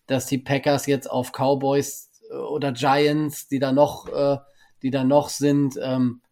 dass 0.07 0.27
die 0.27 0.39
Packers 0.39 0.87
jetzt 0.87 1.11
auf 1.11 1.33
Cowboys 1.33 2.11
äh, 2.31 2.35
oder 2.35 2.73
Giants, 2.73 3.49
die 3.49 3.59
da 3.59 3.73
noch, 3.73 4.09
äh, 4.09 4.39
die 4.83 4.91
da 4.91 5.05
noch 5.05 5.29
sind, 5.29 5.79
ähm, 5.83 6.23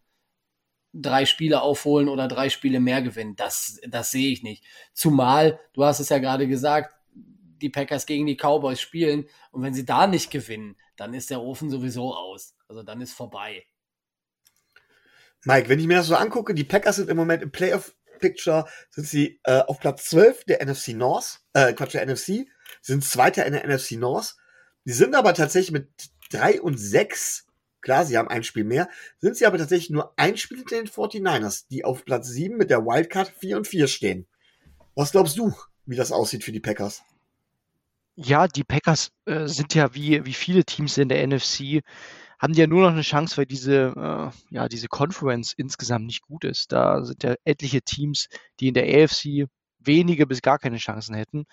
drei 0.93 1.25
Spiele 1.25 1.61
aufholen 1.61 2.09
oder 2.09 2.27
drei 2.27 2.49
Spiele 2.49 2.79
mehr 2.79 3.01
gewinnen. 3.01 3.35
Das, 3.35 3.79
das 3.87 4.11
sehe 4.11 4.31
ich 4.31 4.43
nicht. 4.43 4.63
Zumal, 4.93 5.59
du 5.73 5.83
hast 5.83 5.99
es 5.99 6.09
ja 6.09 6.17
gerade 6.17 6.47
gesagt, 6.47 6.95
die 7.13 7.69
Packers 7.69 8.05
gegen 8.05 8.25
die 8.25 8.37
Cowboys 8.37 8.79
spielen 8.79 9.25
und 9.51 9.61
wenn 9.61 9.73
sie 9.73 9.85
da 9.85 10.07
nicht 10.07 10.31
gewinnen, 10.31 10.77
dann 10.99 11.13
ist 11.13 11.29
der 11.29 11.41
Ofen 11.41 11.69
sowieso 11.69 12.13
aus. 12.13 12.55
Also 12.67 12.83
dann 12.83 13.01
ist 13.01 13.13
vorbei. 13.13 13.65
Mike, 15.45 15.69
wenn 15.69 15.79
ich 15.79 15.87
mir 15.87 15.97
das 15.97 16.07
so 16.07 16.15
angucke, 16.15 16.53
die 16.53 16.65
Packers 16.65 16.97
sind 16.97 17.09
im 17.09 17.15
Moment 17.15 17.41
im 17.41 17.51
Playoff-Picture, 17.51 18.65
sind 18.89 19.07
sie 19.07 19.39
äh, 19.43 19.61
auf 19.61 19.79
Platz 19.79 20.05
12 20.09 20.43
der 20.45 20.65
NFC 20.65 20.89
North, 20.89 21.41
äh, 21.53 21.73
Quatsch, 21.73 21.93
der 21.93 22.05
NFC, 22.05 22.47
sind 22.81 23.05
Zweiter 23.05 23.45
in 23.45 23.53
der 23.53 23.65
NFC 23.65 23.91
North. 23.91 24.35
Die 24.85 24.91
sind 24.91 25.15
aber 25.15 25.33
tatsächlich 25.33 25.71
mit 25.71 25.89
3 26.31 26.61
und 26.61 26.77
6, 26.77 27.47
klar, 27.81 28.05
sie 28.05 28.17
haben 28.17 28.27
ein 28.27 28.43
Spiel 28.43 28.65
mehr, 28.65 28.89
sind 29.19 29.37
sie 29.37 29.45
aber 29.45 29.57
tatsächlich 29.57 29.89
nur 29.89 30.13
ein 30.17 30.35
Spiel 30.35 30.57
hinter 30.57 30.75
den 30.75 30.87
49ers, 30.87 31.65
die 31.69 31.85
auf 31.85 32.03
Platz 32.03 32.27
7 32.27 32.57
mit 32.57 32.69
der 32.69 32.85
Wildcard 32.85 33.29
4 33.39 33.57
und 33.57 33.67
4 33.67 33.87
stehen. 33.87 34.27
Was 34.95 35.11
glaubst 35.11 35.37
du, 35.37 35.53
wie 35.85 35.95
das 35.95 36.11
aussieht 36.11 36.43
für 36.43 36.51
die 36.51 36.59
Packers? 36.59 37.03
Ja, 38.21 38.47
die 38.49 38.65
Packers 38.65 39.11
äh, 39.25 39.47
sind 39.47 39.73
ja 39.75 39.93
wie, 39.93 40.25
wie 40.25 40.33
viele 40.33 40.65
Teams 40.65 40.97
in 40.97 41.07
der 41.07 41.25
NFC, 41.25 41.81
haben 42.37 42.51
die 42.53 42.59
ja 42.59 42.67
nur 42.67 42.81
noch 42.81 42.91
eine 42.91 43.01
Chance, 43.01 43.37
weil 43.37 43.45
diese, 43.45 43.93
äh, 43.95 44.53
ja, 44.53 44.67
diese 44.67 44.89
Conference 44.89 45.53
insgesamt 45.53 46.05
nicht 46.05 46.21
gut 46.23 46.43
ist. 46.43 46.73
Da 46.73 47.03
sind 47.05 47.23
ja 47.23 47.35
etliche 47.45 47.81
Teams, 47.81 48.27
die 48.59 48.67
in 48.69 48.73
der 48.73 48.83
AFC 49.03 49.47
wenige 49.79 50.27
bis 50.27 50.41
gar 50.41 50.59
keine 50.59 50.77
Chancen 50.77 51.15
hätten. 51.15 51.45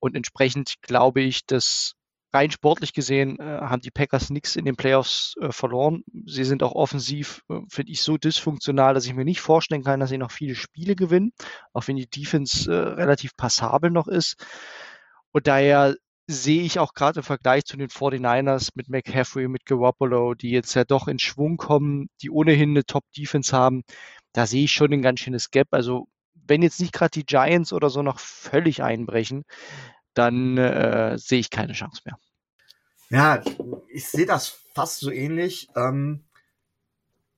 Und 0.00 0.16
entsprechend 0.16 0.74
glaube 0.82 1.20
ich, 1.20 1.46
dass 1.46 1.92
rein 2.32 2.50
sportlich 2.50 2.94
gesehen 2.94 3.38
äh, 3.38 3.60
haben 3.60 3.82
die 3.82 3.90
Packers 3.92 4.30
nichts 4.30 4.56
in 4.56 4.64
den 4.64 4.74
Playoffs 4.74 5.34
äh, 5.40 5.52
verloren. 5.52 6.02
Sie 6.26 6.44
sind 6.44 6.64
auch 6.64 6.72
offensiv, 6.72 7.42
äh, 7.48 7.60
finde 7.68 7.92
ich, 7.92 8.02
so 8.02 8.16
dysfunktional, 8.16 8.94
dass 8.94 9.06
ich 9.06 9.14
mir 9.14 9.24
nicht 9.24 9.40
vorstellen 9.40 9.84
kann, 9.84 10.00
dass 10.00 10.10
sie 10.10 10.18
noch 10.18 10.32
viele 10.32 10.56
Spiele 10.56 10.96
gewinnen, 10.96 11.32
auch 11.72 11.86
wenn 11.86 11.96
die 11.96 12.08
Defense 12.08 12.72
äh, 12.72 12.76
relativ 12.76 13.36
passabel 13.36 13.90
noch 13.90 14.08
ist. 14.08 14.36
Und 15.32 15.46
daher 15.46 15.96
sehe 16.26 16.62
ich 16.62 16.78
auch 16.78 16.94
gerade 16.94 17.20
im 17.20 17.24
Vergleich 17.24 17.64
zu 17.64 17.76
den 17.76 17.88
49ers 17.88 18.70
mit 18.74 18.88
McCaffrey, 18.88 19.48
mit 19.48 19.66
Garoppolo, 19.66 20.34
die 20.34 20.50
jetzt 20.50 20.74
ja 20.74 20.84
doch 20.84 21.08
in 21.08 21.18
Schwung 21.18 21.56
kommen, 21.56 22.08
die 22.20 22.30
ohnehin 22.30 22.70
eine 22.70 22.84
Top-Defense 22.84 23.56
haben, 23.56 23.82
da 24.32 24.46
sehe 24.46 24.64
ich 24.64 24.72
schon 24.72 24.92
ein 24.92 25.02
ganz 25.02 25.20
schönes 25.20 25.50
Gap. 25.50 25.68
Also 25.72 26.06
wenn 26.46 26.62
jetzt 26.62 26.80
nicht 26.80 26.92
gerade 26.92 27.10
die 27.10 27.26
Giants 27.26 27.72
oder 27.72 27.90
so 27.90 28.02
noch 28.02 28.18
völlig 28.18 28.82
einbrechen, 28.82 29.44
dann 30.14 30.58
äh, 30.58 31.16
sehe 31.18 31.40
ich 31.40 31.50
keine 31.50 31.72
Chance 31.72 32.02
mehr. 32.04 32.18
Ja, 33.10 33.42
ich 33.88 34.08
sehe 34.08 34.26
das 34.26 34.60
fast 34.74 35.00
so 35.00 35.10
ähnlich. 35.10 35.68
Ähm, 35.76 36.24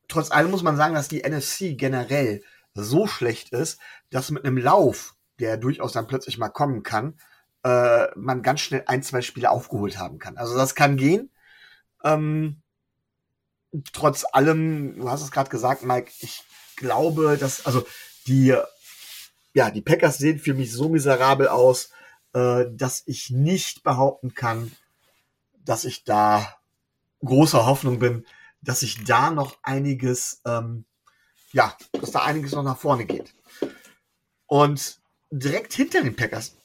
trotz 0.08 0.30
allem 0.30 0.50
muss 0.50 0.62
man 0.62 0.76
sagen, 0.76 0.94
dass 0.94 1.08
die 1.08 1.22
NFC 1.28 1.76
generell 1.76 2.42
so 2.74 3.06
schlecht 3.06 3.50
ist, 3.50 3.80
dass 4.10 4.30
mit 4.30 4.44
einem 4.44 4.58
Lauf, 4.58 5.14
der 5.40 5.56
durchaus 5.56 5.92
dann 5.92 6.06
plötzlich 6.06 6.38
mal 6.38 6.48
kommen 6.48 6.82
kann, 6.82 7.18
äh, 7.64 8.08
man 8.14 8.42
ganz 8.42 8.60
schnell 8.60 8.84
ein, 8.86 9.02
zwei 9.02 9.22
Spiele 9.22 9.50
aufgeholt 9.50 9.98
haben 9.98 10.18
kann. 10.18 10.36
Also 10.36 10.56
das 10.56 10.74
kann 10.74 10.96
gehen. 10.96 11.30
Ähm, 12.04 12.62
trotz 13.92 14.24
allem, 14.32 14.96
du 15.00 15.10
hast 15.10 15.22
es 15.22 15.30
gerade 15.30 15.50
gesagt, 15.50 15.82
Mike, 15.82 16.12
ich 16.20 16.44
glaube, 16.76 17.36
dass, 17.38 17.66
also 17.66 17.86
die, 18.26 18.56
ja, 19.54 19.70
die 19.70 19.82
Packers 19.82 20.18
sehen 20.18 20.38
für 20.38 20.54
mich 20.54 20.72
so 20.72 20.88
miserabel 20.88 21.48
aus, 21.48 21.90
äh, 22.34 22.66
dass 22.70 23.02
ich 23.06 23.30
nicht 23.30 23.82
behaupten 23.82 24.34
kann, 24.34 24.70
dass 25.64 25.84
ich 25.84 26.04
da 26.04 26.56
großer 27.24 27.64
Hoffnung 27.64 27.98
bin, 27.98 28.26
dass 28.60 28.80
sich 28.80 29.04
da 29.04 29.30
noch 29.30 29.56
einiges, 29.62 30.42
ähm, 30.44 30.84
ja, 31.52 31.74
dass 31.92 32.10
da 32.10 32.22
einiges 32.24 32.52
noch 32.52 32.62
nach 32.62 32.78
vorne 32.78 33.06
geht. 33.06 33.34
Und 34.46 35.00
direkt 35.30 35.72
hinter 35.72 36.02
den 36.02 36.16
Packers 36.16 36.56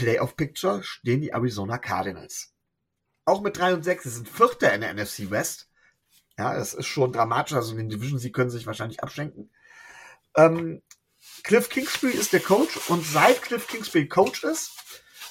im 0.00 0.06
Playoff 0.06 0.36
Picture 0.36 0.82
stehen 0.82 1.20
die 1.20 1.30
Arizona 1.30 1.78
Cardinals. 1.78 2.54
Auch 3.24 3.42
mit 3.42 3.58
3 3.58 3.74
und 3.74 3.84
6, 3.84 4.04
sie 4.04 4.10
sind 4.10 4.28
Vierter 4.28 4.72
in 4.72 4.80
der 4.80 4.94
NFC 4.94 5.30
West. 5.30 5.68
Ja, 6.38 6.54
das 6.54 6.74
ist 6.74 6.86
schon 6.86 7.12
dramatisch. 7.12 7.54
Also 7.54 7.72
in 7.72 7.78
den 7.78 7.88
Division, 7.88 8.18
sie 8.18 8.32
können 8.32 8.50
sich 8.50 8.66
wahrscheinlich 8.66 9.02
abschenken. 9.02 9.50
Ähm, 10.36 10.82
Cliff 11.42 11.68
Kingsbury 11.68 12.12
ist 12.12 12.32
der 12.32 12.40
Coach 12.40 12.78
und 12.88 13.04
seit 13.04 13.42
Cliff 13.42 13.66
Kingsbury 13.66 14.08
Coach 14.08 14.44
ist, 14.44 14.72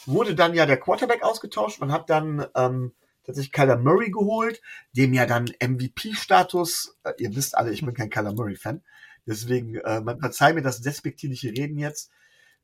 wurde 0.06 0.36
dann 0.36 0.54
ja 0.54 0.66
der 0.66 0.80
Quarterback 0.80 1.24
ausgetauscht. 1.24 1.80
Man 1.80 1.92
hat 1.92 2.10
dann 2.10 2.46
ähm, 2.56 2.94
tatsächlich 3.24 3.52
Kyler 3.52 3.78
Murray 3.78 4.12
geholt, 4.12 4.62
dem 4.92 5.14
ja 5.14 5.26
dann 5.26 5.52
MVP-Status, 5.62 6.98
äh, 7.04 7.14
ihr 7.18 7.36
wisst 7.36 7.58
alle, 7.58 7.72
ich 7.72 7.84
bin 7.84 7.94
kein 7.94 8.10
Kyler 8.10 8.34
Murray-Fan, 8.34 8.84
deswegen, 9.26 9.76
äh, 9.76 10.02
man 10.02 10.20
verzeiht 10.20 10.56
mir 10.56 10.62
das 10.62 10.82
despektierliche 10.82 11.50
Reden 11.50 11.78
jetzt, 11.78 12.12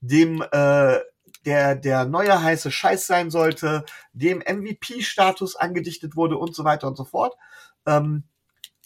dem 0.01 0.43
äh, 0.51 0.99
der 1.45 1.75
der 1.75 2.05
neue 2.05 2.41
heiße 2.41 2.71
Scheiß 2.71 3.07
sein 3.07 3.29
sollte, 3.29 3.85
dem 4.13 4.39
MVP-Status 4.39 5.55
angedichtet 5.55 6.15
wurde 6.15 6.37
und 6.37 6.55
so 6.55 6.63
weiter 6.63 6.87
und 6.87 6.97
so 6.97 7.05
fort. 7.05 7.35
Ähm, 7.85 8.23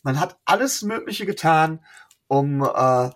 man 0.03 0.19
hat 0.19 0.37
alles 0.45 0.81
Mögliche 0.81 1.25
getan, 1.25 1.83
um 2.27 2.61
äh, 2.63 3.09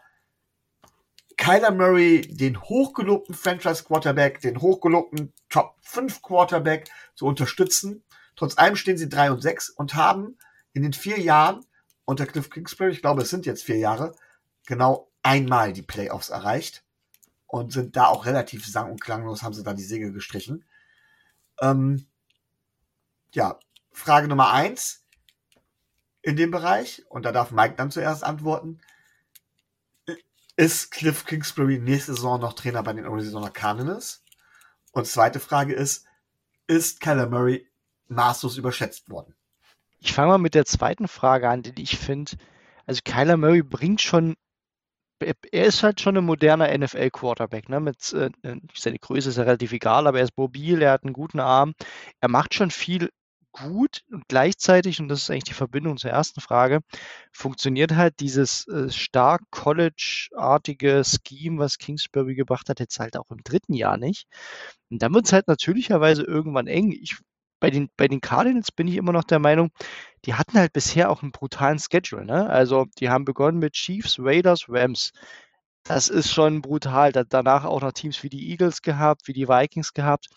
Kyler 1.37 1.71
Murray, 1.71 2.21
den 2.21 2.61
hochgelobten 2.61 3.35
Franchise 3.35 3.83
Quarterback, 3.83 4.41
den 4.41 4.61
hochgelobten 4.61 5.33
Top 5.49 5.75
5 5.81 6.21
Quarterback 6.21 6.89
zu 7.15 7.25
unterstützen. 7.25 8.03
Trotz 8.35 8.57
allem 8.57 8.75
stehen 8.75 8.97
sie 8.97 9.09
3 9.09 9.31
und 9.31 9.41
6 9.41 9.69
und 9.69 9.95
haben 9.95 10.37
in 10.73 10.83
den 10.83 10.93
vier 10.93 11.19
Jahren 11.19 11.65
unter 12.05 12.25
Cliff 12.25 12.49
Kingsbury, 12.49 12.91
ich 12.91 13.01
glaube, 13.01 13.21
es 13.21 13.29
sind 13.29 13.45
jetzt 13.45 13.63
vier 13.63 13.77
Jahre, 13.77 14.15
genau 14.65 15.09
einmal 15.21 15.74
die 15.74 15.81
Playoffs 15.81 16.29
erreicht 16.29 16.82
und 17.53 17.72
sind 17.72 17.96
da 17.96 18.07
auch 18.07 18.25
relativ 18.25 18.66
sang- 18.66 18.89
und 18.89 19.00
klanglos, 19.00 19.44
haben 19.44 19.53
sie 19.53 19.61
da 19.61 19.75
die 19.75 19.83
Segel 19.83 20.11
gestrichen. 20.11 20.66
Ähm, 21.61 22.07
ja, 23.31 23.59
Frage 23.92 24.27
Nummer 24.27 24.51
eins 24.51 25.05
in 26.24 26.35
dem 26.35 26.50
Bereich, 26.50 27.05
und 27.09 27.25
da 27.25 27.31
darf 27.31 27.51
Mike 27.51 27.75
dann 27.75 27.92
zuerst 27.92 28.24
antworten. 28.24 28.79
Ist 30.55 30.89
Cliff 30.89 31.25
Kingsbury 31.25 31.77
nächste 31.77 32.16
Saison 32.16 32.42
noch 32.42 32.53
Trainer 32.53 32.81
bei 32.81 32.94
den 32.94 33.05
Arizona 33.05 33.51
Cardinals? 33.51 34.24
Und 34.92 35.05
zweite 35.05 35.39
Frage 35.39 35.75
ist, 35.75 36.07
ist 36.66 37.01
Kyler 37.01 37.29
Murray 37.29 37.68
maßlos 38.07 38.57
überschätzt 38.57 39.11
worden? 39.11 39.35
Ich 40.00 40.11
fange 40.11 40.29
mal 40.29 40.37
mit 40.39 40.55
der 40.55 40.66
zweiten 40.66 41.07
Frage 41.07 41.50
an, 41.50 41.61
die 41.61 41.83
ich 41.83 42.00
finde, 42.00 42.31
also 42.87 43.01
Kyler 43.05 43.37
Murray 43.37 43.61
bringt 43.61 44.01
schon 44.01 44.37
er 45.24 45.66
ist 45.66 45.83
halt 45.83 46.01
schon 46.01 46.18
ein 46.18 46.25
moderner 46.25 46.75
NFL-Quarterback. 46.77 47.70
Ne? 47.70 47.79
Mit, 47.79 48.14
äh, 48.14 48.29
seine 48.74 49.00
Größe 49.00 49.29
ist 49.29 49.38
ja 49.38 49.44
relativ 49.44 49.72
egal, 49.72 50.07
aber 50.07 50.20
er 50.20 50.25
ist 50.25 50.38
mobil, 50.38 50.81
er 50.81 50.92
hat 50.92 51.03
einen 51.03 51.14
guten 51.14 51.40
Arm. 51.40 51.74
Er 52.22 52.29
macht 52.29 52.53
schon 52.53 52.72
viel 52.72 53.09
gut 53.53 54.01
und 54.12 54.27
gleichzeitig, 54.27 55.00
und 55.00 55.07
das 55.07 55.22
ist 55.22 55.29
eigentlich 55.29 55.44
die 55.44 55.53
Verbindung 55.53 55.98
zur 55.98 56.09
ersten 56.09 56.42
Frage, 56.42 56.81
funktioniert 57.31 57.96
halt 57.96 58.20
dieses 58.20 58.68
äh, 58.68 58.90
stark 58.90 59.44
College-artige 59.51 61.03
Scheme, 61.05 61.59
was 61.59 61.77
Kingsbury 61.77 62.36
gebracht 62.36 62.70
hat, 62.70 62.79
jetzt 62.79 63.00
halt 63.00 63.16
auch 63.16 63.29
im 63.29 63.44
dritten 63.44 63.74
Jahr 63.74 63.98
nicht. 63.98 64.25
Und 64.90 65.01
dann 65.01 65.14
wird 65.14 65.27
es 65.27 65.33
halt 65.33 65.48
natürlicherweise 65.48 66.24
irgendwann 66.24 66.68
eng. 66.68 66.92
Ich 66.92 67.18
bei 67.59 67.70
den, 67.70 67.90
bei 67.96 68.09
den 68.09 68.20
Cardinals 68.20 68.74
bin 68.74 68.90
ich 68.90 68.98
immer 68.98 69.14
noch 69.14 69.24
der 69.24 69.40
Meinung, 69.40 69.70
die 70.25 70.36
hatten 70.36 70.57
halt 70.57 70.74
bisher 70.74 71.09
auch 71.09 71.22
einen 71.22 71.31
brutalen 71.31 71.79
Schedule. 71.79 72.25
Ne? 72.25 72.50
Also 72.50 72.86
die 73.00 73.09
haben 73.09 73.25
begonnen 73.25 73.59
mit 73.59 73.74
Chiefs, 73.74 74.18
Raiders, 74.20 74.66
Rams. 74.70 75.12
Das 75.83 76.07
ist 76.07 76.31
schon 76.31 76.62
brutal. 76.62 77.12
Da, 77.12 77.24
danach 77.24 77.66
auch 77.66 77.81
noch 77.81 77.92
Teams 77.92 78.24
wie 78.24 78.29
die 78.29 78.50
Eagles 78.51 78.81
gehabt, 78.81 79.27
wie 79.27 79.33
die 79.33 79.48
Vikings 79.48 79.94
gehabt. 79.94 80.27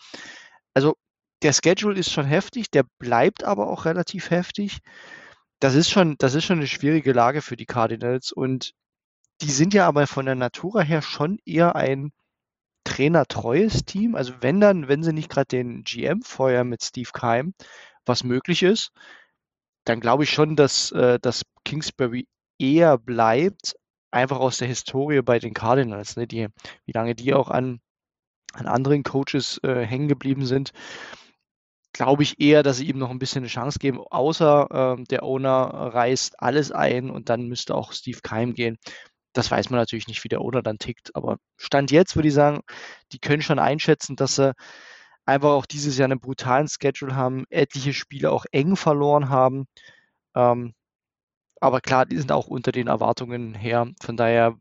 Also 0.73 0.95
der 1.41 1.53
Schedule 1.53 1.97
ist 1.97 2.11
schon 2.11 2.25
heftig, 2.25 2.69
der 2.71 2.83
bleibt 2.99 3.43
aber 3.43 3.69
auch 3.69 3.85
relativ 3.85 4.29
heftig. 4.31 4.79
Das 5.59 5.75
ist 5.75 5.89
schon, 5.89 6.15
das 6.17 6.35
ist 6.35 6.45
schon 6.45 6.57
eine 6.57 6.67
schwierige 6.67 7.13
Lage 7.13 7.41
für 7.41 7.55
die 7.55 7.65
Cardinals 7.65 8.31
und 8.31 8.73
die 9.41 9.51
sind 9.51 9.73
ja 9.73 9.87
aber 9.87 10.07
von 10.07 10.25
der 10.25 10.35
Natur 10.35 10.83
her 10.83 11.01
schon 11.01 11.39
eher 11.45 11.75
ein 11.75 12.11
trainertreues 12.83 13.85
Team. 13.85 14.15
Also 14.15 14.33
wenn 14.41 14.59
dann, 14.59 14.87
wenn 14.87 15.03
sie 15.03 15.13
nicht 15.13 15.29
gerade 15.29 15.47
den 15.47 15.83
GM 15.83 16.21
feuern 16.23 16.67
mit 16.69 16.83
Steve 16.83 17.09
Keim, 17.13 17.53
was 18.05 18.23
möglich 18.23 18.63
ist, 18.63 18.91
dann 19.87 19.99
glaube 19.99 20.23
ich 20.23 20.31
schon, 20.31 20.55
dass, 20.55 20.91
äh, 20.91 21.19
dass 21.19 21.43
Kingsbury 21.63 22.27
eher 22.59 22.97
bleibt, 22.97 23.75
einfach 24.11 24.39
aus 24.39 24.57
der 24.57 24.67
Historie 24.67 25.21
bei 25.21 25.39
den 25.39 25.53
Cardinals, 25.53 26.15
ne, 26.17 26.27
die, 26.27 26.47
wie 26.85 26.91
lange 26.91 27.15
die 27.15 27.33
auch 27.33 27.49
an, 27.49 27.79
an 28.53 28.67
anderen 28.67 29.03
Coaches 29.03 29.59
äh, 29.63 29.85
hängen 29.85 30.07
geblieben 30.07 30.45
sind, 30.45 30.71
glaube 31.93 32.23
ich 32.23 32.39
eher, 32.39 32.63
dass 32.63 32.77
sie 32.77 32.87
ihm 32.87 32.97
noch 32.97 33.09
ein 33.09 33.19
bisschen 33.19 33.41
eine 33.41 33.47
Chance 33.47 33.79
geben, 33.79 33.99
außer 33.99 34.97
äh, 34.99 35.03
der 35.05 35.23
Owner 35.23 35.49
reißt 35.93 36.41
alles 36.41 36.71
ein 36.71 37.09
und 37.09 37.29
dann 37.29 37.47
müsste 37.47 37.75
auch 37.75 37.93
Steve 37.93 38.19
Keim 38.21 38.53
gehen. 38.53 38.77
Das 39.33 39.51
weiß 39.51 39.69
man 39.69 39.79
natürlich 39.79 40.07
nicht, 40.07 40.23
wie 40.23 40.29
der 40.29 40.41
Owner 40.41 40.63
dann 40.63 40.79
tickt. 40.79 41.15
Aber 41.15 41.37
Stand 41.57 41.91
jetzt 41.91 42.15
würde 42.15 42.27
ich 42.27 42.33
sagen, 42.33 42.61
die 43.11 43.19
können 43.19 43.41
schon 43.41 43.59
einschätzen, 43.59 44.15
dass 44.15 44.35
sie 44.35 44.53
einfach 45.27 45.49
auch 45.49 45.65
dieses 45.65 45.97
Jahr 45.97 46.05
einen 46.05 46.19
brutalen 46.19 46.67
Schedule 46.67 47.15
haben, 47.15 47.45
etliche 47.49 47.93
Spiele 47.93 48.31
auch 48.31 48.45
eng 48.51 48.75
verloren 48.75 49.29
haben. 49.29 49.67
Ähm, 50.35 50.73
aber 51.59 51.81
klar, 51.81 52.05
die 52.05 52.17
sind 52.17 52.31
auch 52.31 52.47
unter 52.47 52.71
den 52.71 52.87
Erwartungen 52.87 53.53
her. 53.55 53.91
Von 54.01 54.15
daher 54.15 54.57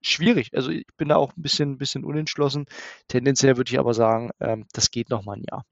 schwierig. 0.00 0.50
Also 0.54 0.70
ich 0.70 0.86
bin 0.96 1.08
da 1.08 1.16
auch 1.16 1.36
ein 1.36 1.42
bisschen, 1.42 1.78
bisschen 1.78 2.04
unentschlossen. 2.04 2.66
Tendenziell 3.08 3.56
würde 3.56 3.70
ich 3.70 3.78
aber 3.78 3.94
sagen, 3.94 4.30
ähm, 4.40 4.66
das 4.72 4.90
geht 4.90 5.10
noch 5.10 5.24
mal 5.24 5.36
ein 5.36 5.44
Jahr. 5.50 5.64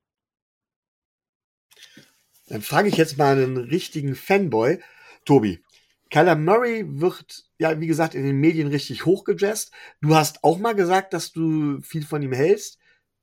Dann 2.48 2.62
frage 2.62 2.88
ich 2.88 2.96
jetzt 2.96 3.18
mal 3.18 3.36
einen 3.36 3.56
richtigen 3.56 4.14
Fanboy. 4.14 4.80
Tobi, 5.24 5.62
Kyler 6.10 6.34
Murray 6.34 6.84
wird, 6.86 7.44
ja, 7.58 7.78
wie 7.80 7.86
gesagt, 7.86 8.14
in 8.14 8.24
den 8.24 8.36
Medien 8.36 8.68
richtig 8.68 9.04
hochgejazzt. 9.04 9.72
Du 10.00 10.14
hast 10.14 10.42
auch 10.42 10.58
mal 10.58 10.74
gesagt, 10.74 11.12
dass 11.12 11.32
du 11.32 11.80
viel 11.82 12.04
von 12.04 12.22
ihm 12.22 12.32
hältst. 12.32 12.78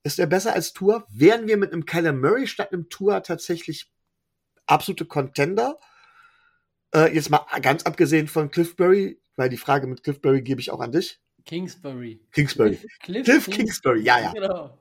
Ist 0.05 0.19
er 0.19 0.27
besser 0.27 0.53
als 0.53 0.71
Tour? 0.71 1.03
Wären 1.09 1.47
wir 1.47 1.57
mit 1.57 1.73
einem 1.73 1.87
Kyler 1.87 2.13
Murray 2.13 2.45
statt 2.45 2.71
einem 2.71 2.89
Tour 2.89 3.23
tatsächlich 3.23 3.91
absolute 4.67 5.05
Contender? 5.05 5.79
Äh, 6.93 7.15
jetzt 7.15 7.31
mal 7.31 7.43
ganz 7.63 7.87
abgesehen 7.87 8.27
von 8.27 8.51
Cliffbury, 8.51 9.19
weil 9.35 9.49
die 9.49 9.57
Frage 9.57 9.87
mit 9.87 10.03
Cliffbury 10.03 10.43
gebe 10.43 10.61
ich 10.61 10.69
auch 10.69 10.79
an 10.79 10.91
dich. 10.91 11.19
Kingsbury. 11.45 12.21
Kingsbury. 12.31 12.77
Cliff, 12.99 13.25
Cliff 13.25 13.49
Kingsbury, 13.49 14.01
ja, 14.01 14.19
ja. 14.19 14.31
Genau. 14.31 14.77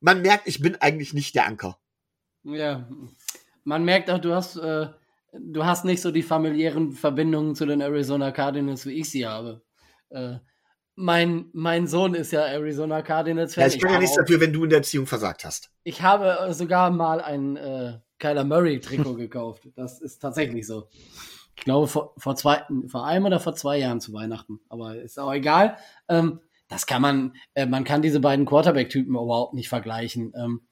Man 0.00 0.20
merkt, 0.20 0.46
ich 0.46 0.60
bin 0.60 0.76
eigentlich 0.76 1.14
nicht 1.14 1.34
der 1.34 1.46
Anker. 1.46 1.78
Ja, 2.42 2.86
man 3.64 3.82
merkt 3.82 4.10
auch, 4.10 4.18
du 4.18 4.34
hast 4.34 4.56
äh, 4.56 4.88
du 5.32 5.64
hast 5.64 5.86
nicht 5.86 6.02
so 6.02 6.10
die 6.10 6.22
familiären 6.22 6.92
Verbindungen 6.92 7.54
zu 7.54 7.64
den 7.64 7.80
Arizona 7.80 8.30
Cardinals, 8.30 8.84
wie 8.84 9.00
ich 9.00 9.08
sie 9.08 9.26
habe. 9.26 9.62
Äh, 10.10 10.34
mein, 10.96 11.50
mein 11.52 11.86
Sohn 11.86 12.14
ist 12.14 12.32
ja 12.32 12.40
Arizona 12.40 13.02
Cardinals-Fan. 13.02 13.68
Ja, 13.68 13.74
ich 13.74 13.80
bin 13.80 13.90
ja 13.90 13.98
nichts 13.98 14.16
dafür, 14.16 14.40
wenn 14.40 14.52
du 14.52 14.64
in 14.64 14.70
der 14.70 14.78
Erziehung 14.78 15.06
versagt 15.06 15.44
hast. 15.44 15.70
Ich 15.84 16.02
habe 16.02 16.52
sogar 16.54 16.90
mal 16.90 17.20
ein 17.20 17.56
äh, 17.56 17.98
Kyler 18.18 18.44
Murray-Trikot 18.44 19.14
gekauft. 19.16 19.68
Das 19.76 20.00
ist 20.00 20.18
tatsächlich 20.18 20.66
so. 20.66 20.88
Ich 21.54 21.64
glaube, 21.64 21.86
vor, 21.86 22.14
vor, 22.16 22.34
zwei, 22.34 22.62
vor 22.88 23.06
einem 23.06 23.26
oder 23.26 23.40
vor 23.40 23.54
zwei 23.54 23.78
Jahren 23.78 24.00
zu 24.00 24.12
Weihnachten. 24.12 24.60
Aber 24.68 24.96
ist 24.96 25.18
auch 25.18 25.32
egal. 25.32 25.76
Ähm, 26.08 26.40
das 26.68 26.86
kann 26.86 27.02
man, 27.02 27.34
äh, 27.54 27.66
man 27.66 27.84
kann 27.84 28.02
diese 28.02 28.20
beiden 28.20 28.46
Quarterback-Typen 28.46 29.14
überhaupt 29.14 29.54
nicht 29.54 29.68
vergleichen. 29.68 30.32
Ähm, 30.34 30.62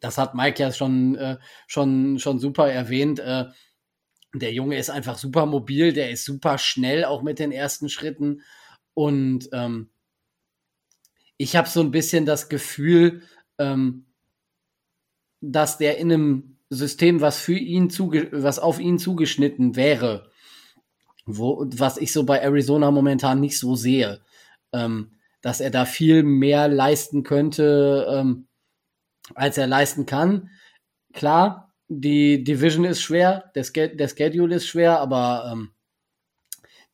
das 0.00 0.18
hat 0.18 0.34
Mike 0.34 0.62
ja 0.62 0.72
schon, 0.72 1.16
äh, 1.16 1.36
schon, 1.66 2.18
schon 2.18 2.38
super 2.38 2.70
erwähnt. 2.70 3.18
Äh, 3.18 3.46
der 4.34 4.52
Junge 4.52 4.78
ist 4.78 4.90
einfach 4.90 5.18
super 5.18 5.44
mobil, 5.44 5.92
der 5.92 6.10
ist 6.10 6.24
super 6.24 6.56
schnell, 6.56 7.04
auch 7.04 7.22
mit 7.22 7.38
den 7.38 7.52
ersten 7.52 7.88
Schritten. 7.88 8.42
Und 9.00 9.48
ähm, 9.52 9.88
ich 11.38 11.56
habe 11.56 11.66
so 11.66 11.80
ein 11.80 11.90
bisschen 11.90 12.26
das 12.26 12.50
Gefühl, 12.50 13.22
ähm, 13.56 14.04
dass 15.40 15.78
der 15.78 15.96
in 15.96 16.12
einem 16.12 16.58
System, 16.68 17.22
was 17.22 17.38
für 17.38 17.56
ihn 17.56 17.88
zuge 17.88 18.28
was 18.30 18.58
auf 18.58 18.78
ihn 18.78 18.98
zugeschnitten 18.98 19.74
wäre, 19.74 20.30
wo, 21.24 21.64
was 21.76 21.96
ich 21.96 22.12
so 22.12 22.24
bei 22.24 22.40
Arizona 22.40 22.90
momentan 22.90 23.40
nicht 23.40 23.58
so 23.58 23.74
sehe, 23.74 24.20
ähm, 24.74 25.12
dass 25.40 25.62
er 25.62 25.70
da 25.70 25.86
viel 25.86 26.22
mehr 26.22 26.68
leisten 26.68 27.22
könnte, 27.22 28.06
ähm, 28.06 28.48
als 29.34 29.56
er 29.56 29.66
leisten 29.66 30.04
kann. 30.04 30.50
Klar, 31.14 31.72
die 31.88 32.44
Division 32.44 32.84
ist 32.84 33.00
schwer, 33.00 33.50
der, 33.54 33.64
Ske 33.64 33.96
der 33.96 34.08
Schedule 34.08 34.56
ist 34.56 34.66
schwer, 34.66 35.00
aber 35.00 35.50
ähm, 35.50 35.70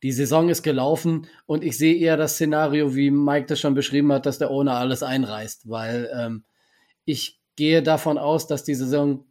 die 0.06 0.12
Saison 0.12 0.48
ist 0.48 0.62
gelaufen 0.62 1.26
und 1.46 1.64
ich 1.64 1.76
sehe 1.76 1.96
eher 1.96 2.16
das 2.16 2.34
Szenario, 2.34 2.94
wie 2.94 3.10
Mike 3.10 3.46
das 3.46 3.58
schon 3.58 3.74
beschrieben 3.74 4.12
hat, 4.12 4.24
dass 4.24 4.38
der 4.38 4.52
Owner 4.52 4.76
alles 4.76 5.02
einreißt, 5.02 5.68
weil 5.68 6.08
ähm, 6.16 6.44
ich 7.04 7.42
gehe 7.56 7.82
davon 7.82 8.16
aus, 8.16 8.46
dass 8.46 8.62
die 8.62 8.76
Saison 8.76 9.26